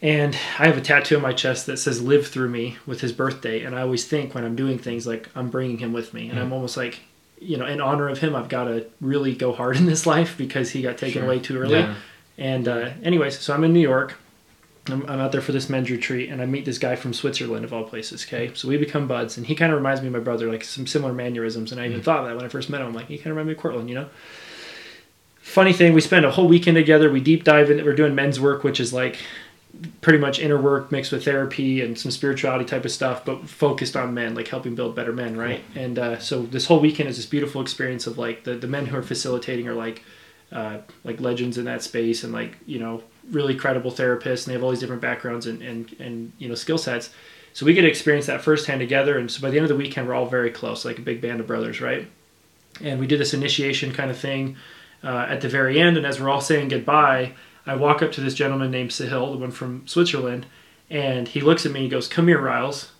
And 0.00 0.34
I 0.58 0.66
have 0.66 0.76
a 0.76 0.80
tattoo 0.80 1.16
on 1.16 1.22
my 1.22 1.32
chest 1.32 1.66
that 1.66 1.78
says 1.78 2.02
"Live 2.02 2.28
through 2.28 2.50
me" 2.50 2.76
with 2.86 3.00
his 3.00 3.12
birthday, 3.12 3.62
and 3.64 3.74
I 3.74 3.80
always 3.80 4.04
think 4.06 4.34
when 4.34 4.44
I'm 4.44 4.54
doing 4.54 4.78
things 4.78 5.06
like 5.06 5.28
I'm 5.34 5.48
bringing 5.50 5.78
him 5.78 5.92
with 5.92 6.14
me, 6.14 6.28
and 6.28 6.38
I'm 6.38 6.52
almost 6.52 6.76
like, 6.76 7.00
you 7.40 7.56
know, 7.56 7.66
in 7.66 7.80
honor 7.80 8.08
of 8.08 8.18
him, 8.18 8.36
I've 8.36 8.48
got 8.48 8.64
to 8.64 8.86
really 9.00 9.34
go 9.34 9.52
hard 9.52 9.76
in 9.80 9.86
this 9.86 10.06
life 10.06 10.36
because 10.38 10.70
he 10.70 10.82
got 10.82 10.98
taken 10.98 11.22
Sure. 11.22 11.24
away 11.24 11.40
too 11.40 11.58
early. 11.58 11.80
Yeah. 11.80 11.94
And 12.38 12.68
uh, 12.68 12.90
anyways, 13.02 13.38
so 13.40 13.54
I'm 13.54 13.64
in 13.64 13.72
New 13.72 13.80
York. 13.80 14.14
I'm, 14.88 15.08
I'm 15.08 15.20
out 15.20 15.32
there 15.32 15.40
for 15.40 15.52
this 15.52 15.68
men's 15.68 15.90
retreat, 15.90 16.30
and 16.30 16.40
I 16.40 16.46
meet 16.46 16.64
this 16.64 16.78
guy 16.78 16.96
from 16.96 17.12
Switzerland, 17.12 17.64
of 17.64 17.72
all 17.72 17.84
places. 17.84 18.24
Okay, 18.24 18.52
so 18.54 18.68
we 18.68 18.76
become 18.76 19.06
buds, 19.06 19.36
and 19.36 19.46
he 19.46 19.54
kind 19.54 19.72
of 19.72 19.78
reminds 19.78 20.00
me 20.00 20.08
of 20.08 20.12
my 20.12 20.20
brother, 20.20 20.50
like 20.50 20.64
some 20.64 20.86
similar 20.86 21.12
mannerisms. 21.12 21.72
And 21.72 21.80
I 21.80 21.86
even 21.86 22.02
thought 22.02 22.26
that 22.26 22.36
when 22.36 22.44
I 22.44 22.48
first 22.48 22.70
met 22.70 22.80
him, 22.80 22.88
I'm 22.88 22.94
like, 22.94 23.06
he 23.06 23.18
kind 23.18 23.28
of 23.28 23.36
reminds 23.36 23.48
me 23.48 23.52
of 23.52 23.58
Cortland, 23.58 23.88
you 23.88 23.94
know. 23.94 24.08
Funny 25.40 25.72
thing, 25.72 25.94
we 25.94 26.00
spend 26.00 26.24
a 26.24 26.30
whole 26.30 26.48
weekend 26.48 26.76
together. 26.76 27.10
We 27.10 27.20
deep 27.20 27.44
dive 27.44 27.70
in. 27.70 27.84
We're 27.84 27.94
doing 27.94 28.14
men's 28.14 28.40
work, 28.40 28.64
which 28.64 28.80
is 28.80 28.92
like 28.92 29.18
pretty 30.00 30.18
much 30.18 30.38
inner 30.38 30.60
work 30.60 30.90
mixed 30.90 31.12
with 31.12 31.24
therapy 31.24 31.80
and 31.80 31.98
some 31.98 32.10
spirituality 32.10 32.64
type 32.64 32.84
of 32.84 32.90
stuff, 32.90 33.24
but 33.24 33.48
focused 33.48 33.96
on 33.96 34.14
men, 34.14 34.34
like 34.34 34.48
helping 34.48 34.74
build 34.74 34.94
better 34.94 35.12
men, 35.12 35.36
right? 35.36 35.62
And 35.74 35.98
uh, 35.98 36.18
so 36.18 36.42
this 36.42 36.66
whole 36.66 36.80
weekend 36.80 37.08
is 37.08 37.16
this 37.16 37.26
beautiful 37.26 37.60
experience 37.60 38.06
of 38.06 38.18
like 38.18 38.44
the, 38.44 38.54
the 38.54 38.66
men 38.66 38.86
who 38.86 38.96
are 38.96 39.02
facilitating 39.02 39.68
are 39.68 39.74
like 39.74 40.02
uh, 40.52 40.78
like 41.04 41.20
legends 41.20 41.58
in 41.58 41.64
that 41.64 41.82
space 41.82 42.22
and 42.24 42.32
like 42.32 42.56
you 42.66 42.78
know 42.78 43.02
really 43.30 43.54
credible 43.54 43.90
therapists 43.90 44.44
and 44.44 44.46
they 44.46 44.52
have 44.52 44.62
all 44.62 44.70
these 44.70 44.80
different 44.80 45.02
backgrounds 45.02 45.46
and 45.46 45.62
and, 45.62 45.94
and 45.98 46.32
you 46.38 46.48
know 46.48 46.54
skill 46.54 46.78
sets. 46.78 47.10
So 47.52 47.64
we 47.64 47.72
get 47.72 47.82
to 47.82 47.88
experience 47.88 48.26
that 48.26 48.42
firsthand 48.42 48.80
together, 48.80 49.16
and 49.16 49.30
so 49.30 49.40
by 49.40 49.48
the 49.48 49.56
end 49.56 49.64
of 49.64 49.70
the 49.70 49.76
weekend, 49.76 50.06
we're 50.06 50.14
all 50.14 50.26
very 50.26 50.50
close, 50.50 50.84
like 50.84 50.98
a 50.98 51.02
big 51.02 51.22
band 51.22 51.40
of 51.40 51.46
brothers, 51.46 51.80
right? 51.80 52.06
And 52.82 53.00
we 53.00 53.06
did 53.06 53.18
this 53.18 53.32
initiation 53.32 53.94
kind 53.94 54.10
of 54.10 54.18
thing 54.18 54.56
uh, 55.02 55.26
at 55.30 55.40
the 55.40 55.48
very 55.48 55.80
end, 55.80 55.96
and 55.96 56.04
as 56.04 56.20
we're 56.20 56.28
all 56.28 56.42
saying 56.42 56.68
goodbye, 56.68 57.32
I 57.64 57.74
walk 57.76 58.02
up 58.02 58.12
to 58.12 58.20
this 58.20 58.34
gentleman 58.34 58.70
named 58.70 58.90
Sahil, 58.90 59.32
the 59.32 59.38
one 59.38 59.50
from 59.50 59.86
Switzerland, 59.86 60.44
and 60.90 61.26
he 61.26 61.40
looks 61.40 61.64
at 61.64 61.72
me 61.72 61.80
and 61.80 61.84
he 61.84 61.90
goes, 61.90 62.08
"Come 62.08 62.28
here, 62.28 62.40
Riles." 62.40 62.92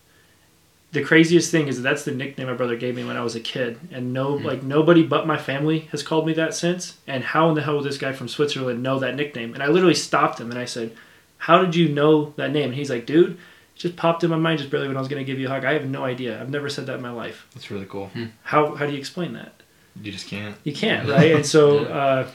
The 0.93 1.03
craziest 1.03 1.51
thing 1.51 1.69
is 1.69 1.77
that 1.77 1.83
that's 1.83 2.05
the 2.05 2.13
nickname 2.13 2.47
my 2.47 2.55
brother 2.55 2.77
gave 2.77 2.95
me 2.95 3.05
when 3.05 3.17
I 3.17 3.23
was 3.23 3.35
a 3.35 3.41
kid, 3.41 3.79
and 3.91 4.13
no, 4.13 4.31
like 4.31 4.63
nobody 4.63 5.03
but 5.03 5.27
my 5.27 5.37
family 5.37 5.81
has 5.93 6.03
called 6.03 6.27
me 6.27 6.33
that 6.35 6.55
since. 6.55 6.97
And 7.07 7.23
how 7.23 7.49
in 7.49 7.55
the 7.55 7.63
hell 7.63 7.77
would 7.77 7.85
this 7.85 7.99
guy 7.99 8.13
from 8.13 8.29
Switzerland 8.29 8.83
know 8.83 8.99
that 9.01 9.17
nickname? 9.17 9.53
And 9.53 9.63
I 9.63 9.67
literally 9.67 9.95
stopped 9.95 10.41
him 10.41 10.51
and 10.51 10.59
I 10.59 10.65
said, 10.65 10.97
"How 11.39 11.63
did 11.63 11.75
you 11.75 11.89
know 11.89 12.33
that 12.37 12.53
name?" 12.53 12.67
And 12.67 12.75
he's 12.75 12.89
like, 12.89 13.05
"Dude, 13.05 13.33
it 13.33 13.39
just 13.79 13.97
popped 13.97 14.25
in 14.25 14.31
my 14.31 14.37
mind 14.37 14.59
just 14.59 14.71
barely 14.71 14.89
when 14.89 14.97
I 14.97 15.01
was 15.01 15.09
going 15.09 15.25
to 15.25 15.31
give 15.31 15.39
you 15.39 15.49
a 15.49 15.51
hug. 15.51 15.65
I 15.65 15.73
have 15.75 15.87
no 15.87 16.05
idea. 16.05 16.41
I've 16.41 16.51
never 16.51 16.69
said 16.69 16.87
that 16.87 16.97
in 16.97 17.03
my 17.03 17.11
life. 17.11 17.47
That's 17.55 17.71
really 17.71 17.87
cool. 17.87 18.11
How 18.43 18.75
how 18.75 18.87
do 18.87 18.93
you 18.93 18.99
explain 18.99 19.35
that? 19.35 19.53
You 20.01 20.13
just 20.13 20.29
can't. 20.29 20.57
You 20.65 20.73
can't, 20.73 21.09
right? 21.09 21.33
And 21.33 21.45
so, 21.47 21.85
uh, 21.85 22.29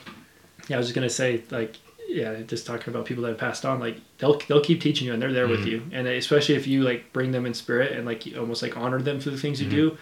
yeah, 0.68 0.76
I 0.76 0.78
was 0.78 0.88
just 0.88 0.96
gonna 0.96 1.10
say, 1.10 1.44
like, 1.52 1.78
yeah, 2.14 2.42
just 2.42 2.66
talking 2.66 2.94
about 2.94 3.06
people 3.06 3.24
that 3.24 3.30
have 3.30 3.38
passed 3.38 3.64
on, 3.66 3.80
like 3.80 3.98
they'll 4.18 4.38
they'll 4.48 4.62
keep 4.62 4.82
teaching 4.82 5.08
you, 5.08 5.14
and 5.14 5.22
they're 5.22 5.32
there 5.34 5.48
with 5.48 5.62
Mhm. 5.62 5.68
you, 5.72 5.84
and 5.94 6.08
especially 6.08 6.56
if 6.56 6.68
you 6.68 6.84
like 6.84 7.14
bring 7.14 7.32
them 7.32 7.46
in 7.46 7.54
spirit 7.54 7.94
and 7.94 8.06
like 8.06 8.26
you 8.26 8.38
almost 8.40 8.62
like 8.62 8.76
honor 8.78 9.02
them 9.02 9.20
for 9.20 9.30
the 9.30 9.38
things 9.38 9.62
you 9.62 9.70
do, 9.70 9.98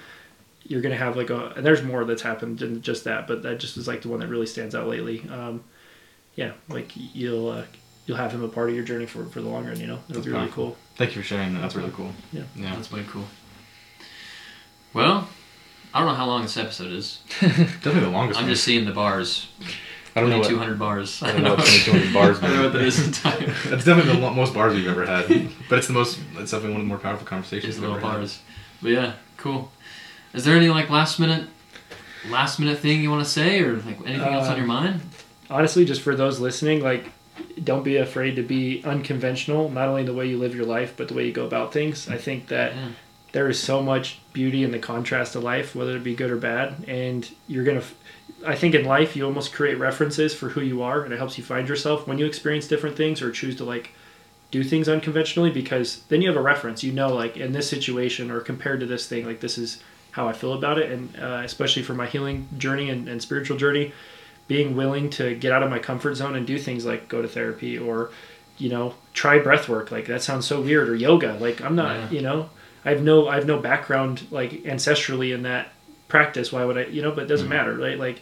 you're 0.67 0.81
gonna 0.81 0.95
have 0.95 1.15
like 1.15 1.29
a. 1.29 1.53
And 1.55 1.65
there's 1.65 1.83
more 1.83 2.03
that's 2.05 2.21
happened 2.23 2.59
than 2.59 2.81
just 2.81 3.03
that, 3.03 3.27
but 3.27 3.43
that 3.43 3.59
just 3.59 3.77
is 3.77 3.87
like 3.87 4.01
the 4.01 4.09
one 4.09 4.19
that 4.21 4.27
really 4.27 4.45
stands 4.47 4.73
out 4.75 4.87
lately. 4.87 5.23
Um, 5.29 5.63
yeah, 6.35 6.51
like 6.67 6.91
you'll 6.95 7.49
uh, 7.49 7.63
you'll 8.07 8.17
have 8.17 8.31
him 8.31 8.43
a 8.43 8.47
part 8.47 8.69
of 8.69 8.75
your 8.75 8.83
journey 8.85 9.05
for 9.05 9.25
for 9.25 9.41
the 9.41 9.47
long 9.49 9.65
run. 9.67 9.79
You 9.79 9.87
know, 9.87 9.99
it'll 10.09 10.15
That's 10.21 10.25
be 10.25 10.31
really 10.31 10.45
powerful. 10.47 10.65
cool. 10.65 10.77
Thank 10.95 11.15
you 11.15 11.21
for 11.21 11.27
sharing 11.27 11.53
that. 11.53 11.61
That's 11.61 11.75
really 11.75 11.91
cool. 11.91 12.11
Yeah. 12.33 12.43
Yeah. 12.55 12.75
That's 12.75 12.91
way 12.91 13.03
cool. 13.07 13.25
Well, 14.93 15.29
I 15.93 15.99
don't 15.99 16.07
know 16.07 16.15
how 16.15 16.25
long 16.25 16.41
this 16.43 16.57
episode 16.57 16.91
is. 16.91 17.19
Definitely 17.39 18.01
the 18.01 18.09
longest 18.09 18.39
I'm 18.39 18.45
one. 18.45 18.53
just 18.53 18.63
seeing 18.63 18.85
the 18.85 18.91
bars. 18.91 19.47
I 20.19 20.21
don't 20.21 20.29
know 20.31 20.39
what, 20.39 20.47
200 20.49 20.79
bars. 20.79 21.23
I 21.23 21.31
don't 21.31 21.43
know 21.43 21.55
what 21.55 21.65
2200 21.65 22.13
bars 22.13 22.37
I 22.37 22.47
don't 22.47 22.55
know 22.57 22.63
what 22.63 22.73
that 22.73 22.81
is 22.81 22.97
mean. 22.99 23.07
in 23.07 23.13
time. 23.13 23.39
That's 23.69 23.85
definitely 23.85 24.13
the 24.21 24.31
most 24.31 24.53
bars 24.53 24.73
we've 24.75 24.87
ever 24.87 25.05
had. 25.05 25.27
But 25.69 25.79
it's 25.79 25.87
the 25.87 25.93
most, 25.93 26.19
it's 26.37 26.51
definitely 26.51 26.71
one 26.73 26.81
of 26.81 26.85
the 26.85 26.89
more 26.89 26.97
powerful 26.99 27.25
conversations 27.27 27.65
Just 27.75 27.79
we've 27.79 27.89
little 27.89 27.97
ever 27.97 28.07
had. 28.07 28.17
bars. 28.19 28.39
But 28.81 28.89
yeah, 28.91 29.13
cool. 29.37 29.71
Is 30.33 30.45
there 30.45 30.55
any 30.55 30.69
like 30.69 30.89
last 30.89 31.19
minute, 31.19 31.47
last 32.29 32.59
minute 32.59 32.79
thing 32.79 33.01
you 33.01 33.09
want 33.09 33.23
to 33.25 33.29
say, 33.29 33.61
or 33.61 33.77
like 33.77 33.97
anything 34.05 34.33
else 34.33 34.47
on 34.47 34.53
Uh, 34.53 34.57
your 34.57 34.67
mind? 34.67 35.01
honestly, 35.49 35.83
just 35.85 36.01
for 36.01 36.15
those 36.15 36.39
listening, 36.39 36.81
like, 36.83 37.09
don't 37.63 37.83
be 37.83 37.97
afraid 37.97 38.35
to 38.35 38.43
be 38.43 38.83
unconventional, 38.83 39.69
not 39.69 39.87
only 39.87 40.01
in 40.01 40.05
the 40.07 40.13
way 40.13 40.27
you 40.27 40.37
live 40.37 40.53
your 40.55 40.65
life, 40.65 40.93
but 40.97 41.07
the 41.07 41.13
way 41.13 41.25
you 41.25 41.31
go 41.31 41.45
about 41.45 41.73
things. 41.73 42.07
I 42.09 42.17
think 42.17 42.47
that 42.49 42.75
Yeah. 42.75 42.87
There 43.31 43.49
is 43.49 43.61
so 43.61 43.81
much 43.81 44.19
beauty 44.33 44.63
in 44.63 44.71
the 44.71 44.79
contrast 44.79 45.35
of 45.35 45.43
life, 45.43 45.75
whether 45.75 45.95
it 45.95 46.03
be 46.03 46.15
good 46.15 46.31
or 46.31 46.37
bad. 46.37 46.73
And 46.87 47.29
you're 47.47 47.63
going 47.63 47.79
to, 47.81 47.87
I 48.47 48.55
think 48.55 48.73
in 48.75 48.85
life, 48.85 49.15
you 49.15 49.25
almost 49.25 49.53
create 49.53 49.77
references 49.77 50.33
for 50.33 50.49
who 50.49 50.61
you 50.61 50.81
are, 50.81 51.03
and 51.03 51.13
it 51.13 51.17
helps 51.17 51.37
you 51.37 51.43
find 51.43 51.67
yourself 51.67 52.07
when 52.07 52.17
you 52.17 52.25
experience 52.25 52.67
different 52.67 52.95
things 52.97 53.21
or 53.21 53.31
choose 53.31 53.55
to, 53.57 53.63
like, 53.63 53.91
do 54.51 54.63
things 54.63 54.89
unconventionally 54.89 55.51
because 55.51 56.01
then 56.09 56.21
you 56.21 56.27
have 56.27 56.37
a 56.37 56.41
reference. 56.41 56.83
You 56.83 56.91
know, 56.93 57.13
like, 57.13 57.37
in 57.37 57.51
this 57.51 57.69
situation 57.69 58.31
or 58.31 58.39
compared 58.39 58.79
to 58.79 58.85
this 58.87 59.07
thing, 59.07 59.25
like, 59.25 59.41
this 59.41 59.57
is 59.57 59.81
how 60.11 60.27
I 60.27 60.33
feel 60.33 60.53
about 60.53 60.79
it. 60.79 60.91
And 60.91 61.15
uh, 61.21 61.41
especially 61.45 61.83
for 61.83 61.93
my 61.93 62.07
healing 62.07 62.47
journey 62.57 62.89
and, 62.89 63.07
and 63.07 63.21
spiritual 63.21 63.57
journey, 63.57 63.93
being 64.47 64.75
willing 64.75 65.11
to 65.11 65.35
get 65.35 65.51
out 65.51 65.61
of 65.61 65.69
my 65.69 65.77
comfort 65.77 66.15
zone 66.15 66.35
and 66.35 66.47
do 66.47 66.57
things 66.57 66.83
like 66.83 67.07
go 67.07 67.21
to 67.21 67.27
therapy 67.27 67.77
or 67.77 68.09
you 68.57 68.67
know 68.67 68.95
try 69.13 69.37
breath 69.37 69.69
work 69.69 69.91
like 69.91 70.07
that 70.07 70.23
sounds 70.23 70.47
so 70.47 70.59
weird 70.59 70.89
or 70.89 70.95
yoga 70.95 71.33
like 71.39 71.61
i'm 71.61 71.75
not 71.75 71.95
Yeah. 71.95 72.09
you 72.09 72.21
know 72.21 72.49
i 72.85 72.89
have 72.89 73.01
no 73.01 73.27
i 73.27 73.35
have 73.35 73.45
no 73.45 73.59
background 73.59 74.25
like 74.31 74.51
ancestrally 74.63 75.33
in 75.33 75.43
that 75.43 75.69
practice. 76.09 76.51
Why 76.51 76.65
would 76.65 76.77
i 76.77 76.85
you 76.85 77.01
know 77.01 77.11
but 77.11 77.23
it 77.23 77.27
doesn't 77.27 77.47
matter 77.47 77.75
right? 77.77 77.97
Like 77.97 78.21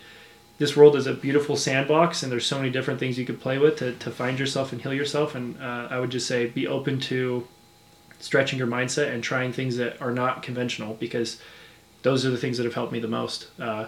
this 0.59 0.75
world 0.75 0.95
is 0.95 1.07
a 1.07 1.13
beautiful 1.13 1.55
sandbox 1.55 2.21
and 2.21 2.31
there's 2.31 2.45
so 2.45 2.57
many 2.57 2.69
different 2.69 2.99
things 2.99 3.17
you 3.17 3.25
could 3.25 3.39
play 3.39 3.57
with 3.57 3.77
to, 3.77 3.93
to 3.93 4.11
find 4.11 4.39
yourself 4.39 4.71
and 4.71 4.81
heal 4.81 4.93
yourself. 4.93 5.33
And 5.33 5.59
uh, 5.61 5.87
i 5.89 5.99
would 5.99 6.11
just 6.11 6.27
say 6.27 6.45
be 6.47 6.67
open 6.67 6.99
to 7.01 7.47
stretching 8.19 8.59
your 8.59 8.67
mindset 8.67 9.13
and 9.13 9.23
trying 9.23 9.53
things 9.53 9.77
that 9.77 10.01
are 10.01 10.11
not 10.11 10.43
conventional 10.43 10.95
because 10.95 11.41
those 12.01 12.25
are 12.25 12.31
the 12.31 12.37
things 12.37 12.57
that 12.57 12.63
have 12.63 12.73
helped 12.73 12.91
me 12.91 12.99
the 12.99 13.07
most 13.07 13.47
uh, 13.59 13.87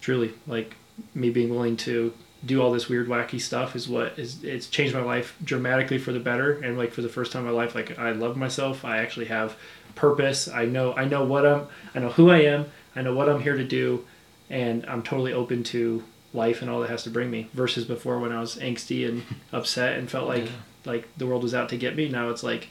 truly. 0.00 0.32
Like 0.46 0.76
me 1.14 1.30
being 1.30 1.50
willing 1.50 1.76
to 1.78 2.14
do 2.44 2.62
all 2.62 2.70
this 2.70 2.88
weird 2.88 3.08
wacky 3.08 3.40
stuff 3.40 3.74
is 3.74 3.88
what 3.88 4.18
is 4.18 4.44
it's 4.44 4.68
changed 4.68 4.94
my 4.94 5.00
life 5.02 5.34
dramatically 5.42 5.98
for 5.98 6.12
the 6.12 6.20
better. 6.20 6.60
And 6.60 6.78
like 6.78 6.92
for 6.92 7.02
the 7.02 7.08
first 7.08 7.32
time 7.32 7.46
in 7.46 7.52
my 7.52 7.56
life 7.56 7.74
like 7.74 7.98
i 7.98 8.12
love 8.12 8.36
myself. 8.36 8.84
I 8.84 8.98
actually 8.98 9.26
have 9.26 9.56
purpose. 9.94 10.48
I 10.48 10.64
know 10.64 10.92
i 10.94 11.04
know 11.04 11.24
what 11.24 11.46
i'm 11.46 11.66
i 11.94 11.98
know 11.98 12.10
who 12.10 12.30
i 12.30 12.38
am. 12.40 12.66
I 12.96 13.02
know 13.02 13.14
what 13.14 13.28
i'm 13.28 13.40
here 13.42 13.56
to 13.56 13.64
do. 13.64 14.04
And 14.50 14.84
i'm 14.86 15.02
totally 15.02 15.32
open 15.32 15.62
to 15.64 16.02
life 16.32 16.62
and 16.62 16.70
all 16.70 16.80
that 16.80 16.90
has 16.90 17.04
to 17.04 17.10
bring 17.10 17.30
me 17.30 17.48
versus 17.54 17.84
before 17.84 18.18
when 18.18 18.32
i 18.32 18.40
was 18.40 18.56
angsty 18.56 19.08
and 19.08 19.22
upset 19.52 19.98
and 19.98 20.10
felt 20.10 20.28
like 20.28 20.44
Yeah. 20.46 20.50
like 20.84 21.08
the 21.16 21.26
world 21.26 21.42
was 21.42 21.54
out 21.54 21.68
to 21.70 21.76
get 21.76 21.96
me. 21.96 22.08
Now 22.08 22.30
it's 22.30 22.42
like 22.42 22.68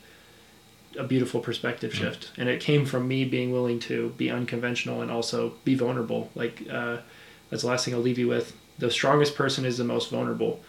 a 0.98 1.04
beautiful 1.04 1.40
perspective 1.40 1.92
shift. 1.94 2.32
And 2.38 2.48
it 2.48 2.62
came 2.62 2.86
from 2.86 3.08
me 3.08 3.26
being 3.26 3.52
willing 3.52 3.80
to 3.80 4.10
be 4.18 4.30
unconventional 4.30 5.02
and 5.02 5.10
also 5.10 5.54
be 5.64 5.74
vulnerable. 5.74 6.30
Like 6.36 6.68
uh, 6.72 6.98
that's 7.50 7.64
the 7.64 7.70
last 7.70 7.86
thing 7.86 7.94
i'll 7.96 8.00
leave 8.02 8.20
you 8.20 8.28
with. 8.28 8.56
The 8.80 8.92
strongest 8.92 9.36
person 9.36 9.66
is 9.66 9.78
the 9.78 9.84
most 9.84 10.12
vulnerable. 10.12 10.60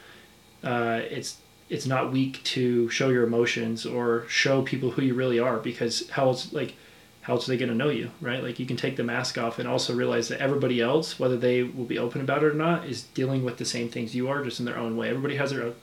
Uh, 0.62 1.00
it's 1.10 1.36
it's 1.68 1.86
not 1.86 2.12
weak 2.12 2.42
to 2.44 2.88
show 2.90 3.08
your 3.08 3.24
emotions 3.24 3.86
or 3.86 4.24
show 4.28 4.62
people 4.62 4.92
who 4.92 5.02
you 5.02 5.14
really 5.14 5.38
are 5.38 5.58
because 5.58 6.08
how 6.10 6.26
else 6.26 6.52
like 6.52 6.74
how 7.22 7.34
else 7.34 7.48
are 7.48 7.52
they 7.52 7.56
going 7.56 7.70
to 7.70 7.74
know 7.74 7.88
you 7.88 8.10
right? 8.20 8.42
Like 8.42 8.58
you 8.58 8.66
can 8.66 8.76
take 8.76 8.96
the 8.96 9.04
mask 9.04 9.38
off 9.38 9.58
and 9.58 9.68
also 9.68 9.94
realize 9.94 10.28
that 10.28 10.40
everybody 10.40 10.80
else 10.80 11.18
whether 11.18 11.36
they 11.36 11.62
will 11.62 11.84
be 11.84 11.98
open 11.98 12.20
about 12.20 12.42
it 12.42 12.46
or 12.46 12.54
not 12.54 12.86
is 12.86 13.02
dealing 13.02 13.44
with 13.44 13.56
the 13.56 13.64
same 13.64 13.88
things 13.88 14.14
you 14.14 14.28
are 14.28 14.44
just 14.44 14.60
in 14.60 14.66
their 14.66 14.78
own 14.78 14.96
way. 14.96 15.08
Everybody 15.08 15.36
has 15.36 15.50
their 15.50 15.62
own, 15.62 15.74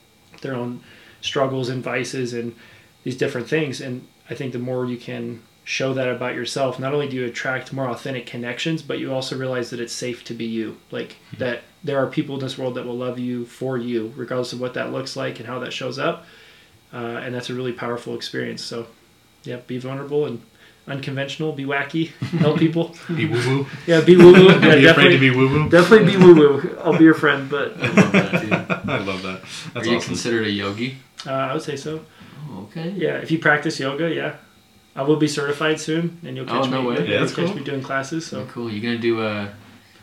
their 0.42 0.56
own 0.56 0.82
struggles 1.22 1.70
and 1.70 1.84
vices 1.84 2.34
and 2.34 2.56
these 3.04 3.18
different 3.18 3.48
things 3.48 3.80
and 3.80 4.08
i 4.30 4.36
think 4.36 4.54
the 4.54 4.60
more 4.60 4.86
you 4.86 4.98
can 4.98 5.42
show 5.78 5.94
that 5.94 6.08
about 6.10 6.36
yourself 6.36 6.80
not 6.80 6.94
only 6.94 7.08
do 7.08 7.16
you 7.16 7.26
attract 7.26 7.72
more 7.72 7.88
authentic 7.88 8.26
connections 8.26 8.82
but 8.82 9.00
you 9.00 9.14
also 9.14 9.38
realize 9.38 9.70
that 9.70 9.80
it's 9.80 9.94
safe 9.94 10.20
to 10.30 10.34
be 10.34 10.44
you 10.46 10.76
like 10.92 11.16
that 11.38 11.62
there 11.84 11.98
are 12.02 12.08
people 12.08 12.36
in 12.36 12.42
this 12.42 12.58
world 12.58 12.76
that 12.76 12.86
will 12.86 12.98
love 13.08 13.18
you 13.18 13.46
for 13.46 13.78
you 13.78 14.12
regardless 14.18 14.52
of 14.54 14.60
what 14.60 14.74
that 14.74 14.92
looks 14.92 15.16
like 15.16 15.40
and 15.40 15.48
how 15.48 15.60
that 15.60 15.72
shows 15.72 15.98
up 15.98 16.26
uh, 16.94 16.98
and 17.24 17.34
that's 17.34 17.50
a 17.50 17.54
really 17.54 17.72
powerful 17.72 18.16
experience 18.16 18.62
so 18.62 18.86
yeah 19.44 19.60
be 19.68 19.78
vulnerable 19.78 20.26
and 20.26 20.42
unconventional 20.88 21.54
be 21.54 21.64
wacky 21.64 22.08
help 22.44 22.58
people 22.60 22.94
Be 23.16 23.26
woo 23.28 23.40
woo. 23.48 23.68
yeah 23.88 24.02
be 24.02 24.18
woo 24.18 24.34
woo 24.34 24.48
yeah, 24.62 24.76
be 24.76 24.86
afraid 24.88 25.10
to 25.12 25.20
be 25.20 25.30
woo 25.32 25.48
woo. 25.48 25.70
definitely 25.70 26.12
be 26.12 26.18
woo 26.18 26.36
woo 26.36 26.78
i'll 26.84 26.98
be 26.98 27.06
your 27.06 27.14
friend 27.14 27.50
but 27.50 27.68
I 27.78 27.88
love 27.88 28.12
that, 28.12 28.42
dude. 28.42 28.54
I 28.96 28.98
love 29.12 29.22
that. 29.24 29.42
That's 29.74 29.88
Are 29.88 29.90
you 29.92 29.98
awesome. 29.98 30.10
considered 30.10 30.48
a 30.48 30.52
yogi? 30.52 30.98
uh, 31.26 31.32
i 31.32 31.54
would 31.54 31.62
say 31.64 31.78
so 31.78 32.04
Oh, 32.54 32.64
okay. 32.64 32.90
Yeah, 32.98 33.18
if 33.24 33.30
you 33.32 33.38
practice 33.40 33.80
yoga, 33.80 34.10
yeah. 34.14 34.36
I 34.96 35.04
will 35.04 35.16
be 35.16 35.28
certified 35.28 35.80
soon, 35.80 36.18
and 36.26 36.36
you'll 36.36 36.46
catch 36.46 36.66
Oh, 36.68 36.70
no 36.70 36.82
me. 36.82 36.88
way. 36.90 36.96
you'll 37.00 37.08
Yeah, 37.10 37.20
that's 37.20 37.34
catch 37.34 37.48
cool. 37.48 37.56
me 37.56 37.64
doing 37.64 37.82
classes. 37.82 38.26
So 38.26 38.46
So 38.46 38.52
cool. 38.52 38.70
You're 38.70 38.84
gonna 38.84 38.98
do 38.98 39.22
uh, 39.22 39.48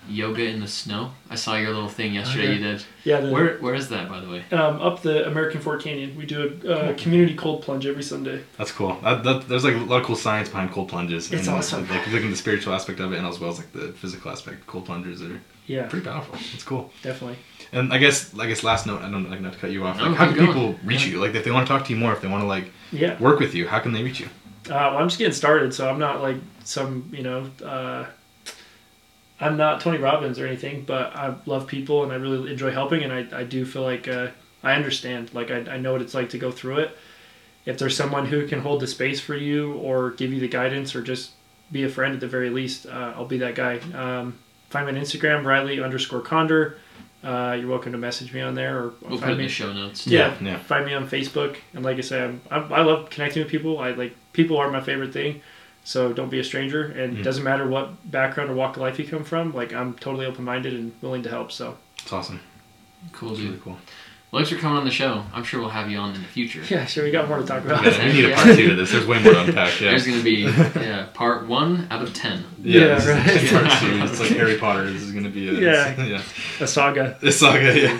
yoga 0.08 0.42
in 0.46 0.60
the 0.60 0.66
snow? 0.68 1.10
I 1.28 1.34
saw 1.34 1.56
your 1.56 1.74
little 1.74 1.90
thing 1.90 2.14
yesterday. 2.14 2.44
Okay. 2.44 2.54
You 2.54 2.58
did. 2.64 2.84
yeah, 3.04 3.20
the, 3.20 3.30
Where 3.30 3.58
Where 3.58 3.74
is 3.74 3.88
that, 3.90 4.08
by 4.08 4.20
the 4.20 4.28
way? 4.30 4.44
um, 4.52 4.80
up 4.80 5.02
the 5.02 5.26
American 5.26 5.60
Fork 5.60 5.82
Canyon, 5.82 6.16
we 6.16 6.24
do 6.24 6.58
a 6.64 6.72
uh, 6.72 6.94
community 6.96 7.34
cold 7.34 7.60
plunge 7.62 7.84
every 7.86 8.02
Sunday. 8.02 8.42
That's 8.56 8.72
cool. 8.72 8.96
That, 9.02 9.22
that, 9.24 9.46
there's 9.48 9.64
like 9.64 9.74
a 9.74 9.78
lot 9.78 10.00
of 10.00 10.06
cool 10.06 10.16
science 10.16 10.48
behind 10.48 10.72
cold 10.72 10.88
plunges. 10.88 11.30
It's 11.30 11.46
and, 11.46 11.56
awesome. 11.58 11.86
Like 11.88 12.06
looking 12.06 12.28
at 12.28 12.30
the 12.30 12.36
spiritual 12.36 12.72
aspect 12.72 12.98
of 13.00 13.12
it, 13.12 13.18
and 13.18 13.26
as 13.26 13.38
well 13.38 13.50
as 13.50 13.58
like 13.58 13.70
the 13.72 13.88
physical 13.92 14.30
aspect. 14.30 14.66
Cold 14.66 14.86
plungers 14.86 15.20
are 15.20 15.38
Yeah, 15.66 15.86
pretty 15.86 16.06
powerful. 16.06 16.34
It's 16.54 16.64
cool. 16.64 16.90
definitely. 17.02 17.36
And 17.72 17.92
I 17.92 17.98
guess, 17.98 18.32
I 18.38 18.46
guess 18.46 18.64
last 18.64 18.86
note, 18.86 19.02
I 19.02 19.10
don't 19.10 19.28
like 19.28 19.42
not 19.42 19.52
to 19.52 19.58
cut 19.58 19.70
you 19.70 19.84
off. 19.84 19.98
No, 19.98 20.04
Like, 20.08 20.16
how 20.16 20.26
keep 20.28 20.36
can 20.36 20.46
going. 20.46 20.56
people 20.72 20.80
reach 20.88 21.04
Yeah. 21.04 21.12
you? 21.12 21.20
Like, 21.20 21.34
if 21.34 21.44
they 21.44 21.50
want 21.50 21.66
to 21.66 21.70
talk 21.74 21.84
to 21.86 21.92
you 21.92 21.98
more, 21.98 22.12
if 22.14 22.22
they 22.22 22.28
want 22.28 22.40
to 22.42 22.46
like 22.46 22.72
Yeah. 22.92 23.18
work 23.20 23.38
with 23.40 23.54
you, 23.54 23.68
how 23.68 23.78
can 23.80 23.92
they 23.92 24.02
reach 24.02 24.20
you? 24.20 24.28
Uh, 24.70 24.74
well, 24.92 24.98
I'm 24.98 25.08
just 25.08 25.18
getting 25.18 25.32
started, 25.32 25.72
so 25.74 25.88
I'm 25.88 25.98
not 25.98 26.20
like 26.22 26.36
some, 26.64 27.10
you 27.12 27.22
know, 27.22 27.50
uh, 27.64 28.06
I'm 29.40 29.56
not 29.56 29.80
Tony 29.80 29.98
Robbins 29.98 30.38
or 30.38 30.46
anything, 30.46 30.82
but 30.84 31.14
I 31.14 31.34
love 31.46 31.66
people 31.66 32.02
and 32.02 32.12
I 32.12 32.16
really 32.16 32.50
enjoy 32.50 32.70
helping, 32.72 33.02
and 33.02 33.12
I, 33.12 33.40
I 33.40 33.44
do 33.44 33.64
feel 33.64 33.82
like 33.82 34.08
uh, 34.08 34.28
I 34.62 34.72
understand. 34.74 35.32
Like, 35.32 35.50
I, 35.50 35.58
I 35.58 35.78
know 35.78 35.92
what 35.92 36.02
it's 36.02 36.14
like 36.14 36.30
to 36.30 36.38
go 36.38 36.50
through 36.50 36.78
it. 36.78 36.96
If 37.64 37.78
there's 37.78 37.96
someone 37.96 38.26
who 38.26 38.46
can 38.48 38.60
hold 38.60 38.80
the 38.80 38.86
space 38.86 39.20
for 39.20 39.36
you 39.36 39.74
or 39.74 40.10
give 40.12 40.32
you 40.32 40.40
the 40.40 40.48
guidance 40.48 40.94
or 40.96 41.02
just 41.02 41.32
be 41.70 41.84
a 41.84 41.88
friend 41.88 42.14
at 42.14 42.20
the 42.20 42.26
very 42.28 42.50
least, 42.50 42.86
uh, 42.86 43.12
I'll 43.14 43.26
be 43.26 43.38
that 43.38 43.54
guy. 43.54 43.78
Um, 43.94 44.38
find 44.70 44.86
me 44.86 44.92
on 44.96 44.98
Instagram, 45.00 45.44
Riley 45.44 45.80
underscore 45.82 46.20
Condor. 46.22 46.78
Uh, 47.22 47.56
you're 47.60 47.68
welcome 47.68 47.92
to 47.92 47.98
message 47.98 48.32
me 48.32 48.40
on 48.40 48.54
there 48.54 48.78
or 48.78 48.82
We'll 49.02 49.10
put 49.10 49.20
find 49.20 49.32
in 49.32 49.38
me. 49.38 49.44
the 49.44 49.48
show 49.50 49.72
notes. 49.72 50.06
Yeah, 50.06 50.34
Yeah. 50.40 50.58
Find 50.60 50.86
me 50.86 50.94
on 50.94 51.08
Facebook, 51.08 51.56
and 51.74 51.84
like 51.84 51.98
I 51.98 52.00
said, 52.00 52.22
I'm, 52.30 52.40
I'm, 52.50 52.72
I 52.72 52.80
love 52.82 53.10
connecting 53.10 53.42
with 53.42 53.50
people. 53.50 53.78
I 53.80 53.90
like 53.90 54.16
people 54.38 54.56
are 54.56 54.70
my 54.70 54.80
favorite 54.80 55.12
thing, 55.12 55.40
so 55.84 56.12
don't 56.12 56.30
be 56.30 56.38
a 56.38 56.44
stranger. 56.44 56.82
And 56.84 57.16
Mhm. 57.16 57.20
it 57.20 57.22
doesn't 57.24 57.42
matter 57.44 57.66
what 57.66 57.86
background 58.18 58.50
or 58.50 58.54
walk 58.54 58.76
of 58.76 58.82
life 58.82 58.98
you 59.00 59.04
come 59.04 59.24
from. 59.24 59.52
Like 59.52 59.72
I'm 59.74 59.94
totally 59.94 60.26
open 60.26 60.44
minded 60.44 60.72
and 60.74 60.92
willing 61.02 61.22
to 61.24 61.28
help. 61.28 61.50
So 61.52 61.76
It's 62.02 62.12
awesome. 62.12 62.38
Cool, 63.12 63.34
dude. 63.34 63.44
really 63.46 63.60
cool. 63.64 63.78
Well, 64.30 64.40
thanks 64.42 64.50
for 64.54 64.58
coming 64.60 64.76
on 64.76 64.84
the 64.84 64.90
show. 64.90 65.24
I'm 65.32 65.42
sure 65.42 65.58
we'll 65.58 65.70
have 65.70 65.90
you 65.90 65.96
on 65.96 66.14
in 66.14 66.20
the 66.20 66.28
future. 66.28 66.60
yeah, 66.68 66.84
sure, 66.84 67.02
we 67.04 67.10
got 67.10 67.28
more 67.28 67.38
to 67.38 67.46
talk 67.46 67.64
about. 67.64 67.82
Yeah, 67.82 68.04
we 68.06 68.12
need 68.12 68.24
a 68.26 68.34
part 68.38 68.54
two 68.58 68.68
to 68.68 68.74
this. 68.74 68.92
There's 68.92 69.06
way 69.06 69.18
more 69.22 69.32
to 69.32 69.40
unpack. 69.44 69.80
Yeah. 69.80 69.90
There's 69.90 70.06
gonna 70.06 70.22
be 70.22 70.40
yeah 70.88 71.06
part 71.14 71.46
one 71.46 71.86
out 71.90 72.02
of 72.02 72.12
ten. 72.12 72.44
Yeah, 72.62 72.80
Yeah, 72.98 73.08
right. 73.10 73.26
a 73.26 73.38
10 73.38 73.48
part 73.66 73.72
series. 73.80 74.10
It's 74.10 74.20
like 74.20 74.30
Harry 74.40 74.58
Potter. 74.58 74.84
This 74.90 75.00
is 75.02 75.12
gonna 75.12 75.30
be 75.30 75.48
a 75.48 75.52
Yeah. 75.54 76.02
yeah. 76.12 76.22
A 76.60 76.66
saga. 76.66 77.16
This 77.22 77.40
saga. 77.40 77.72
Yeah. 77.80 77.96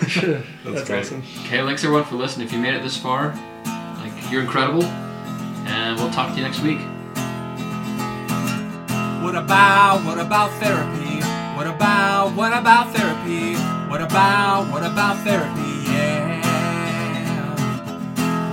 That's, 0.65 0.87
great. 0.87 0.99
awesome. 0.99 1.23
Okay, 1.45 1.65
thanks 1.65 1.83
everyone 1.83 2.05
for 2.05 2.15
listening. 2.15 2.45
If 2.45 2.53
you 2.53 2.59
made 2.59 2.75
it 2.75 2.83
this 2.83 2.95
far, 2.97 3.33
like 4.03 4.31
you're 4.31 4.41
incredible, 4.43 4.83
and 5.69 5.97
we'll 5.97 6.11
talk 6.11 6.31
to 6.31 6.35
you 6.37 6.43
next 6.43 6.61
week. 6.61 6.79
What 9.23 9.35
about, 9.35 10.03
what 10.05 10.17
about 10.19 10.51
therapy? 10.59 11.21
What 11.55 11.67
about, 11.67 12.35
what 12.35 12.53
about 12.53 12.93
therapy? 12.95 13.55
What 13.89 14.01
about, 14.01 14.71
what 14.71 14.83
about 14.83 15.17
therapy? 15.23 15.91
Yeah. 15.91 16.39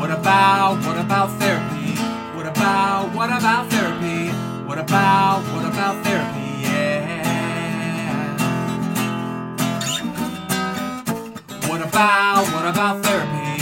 What 0.01 0.11
about, 0.11 0.85
what 0.85 0.99
about 0.99 1.31
therapy? 1.39 1.95
What 2.37 2.47
about, 2.47 3.15
what 3.15 3.31
about 3.31 3.71
therapy? 3.71 4.33
What 4.67 4.79
about, 4.79 5.43
what 5.55 5.65
about 5.65 6.05
therapy? 6.05 6.63
Yeah. 6.63 7.23
What 11.69 11.81
about, 11.81 12.45
what 12.53 12.67
about 12.67 13.05
therapy? 13.05 13.56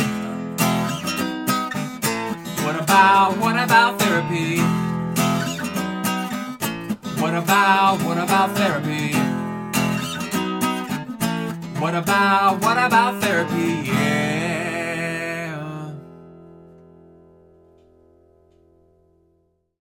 What 2.65 2.81
about, 2.81 3.37
what 3.37 3.57
about 3.63 4.01
therapy? 4.01 4.57
What 7.21 7.35
about, 7.35 8.03
what 8.03 8.17
about 8.17 8.57
therapy? 8.57 9.13
What 11.79 11.95
about, 11.95 12.63
what 12.63 12.79
about 12.79 13.23
therapy? 13.23 13.91
Yeah. 13.91 14.54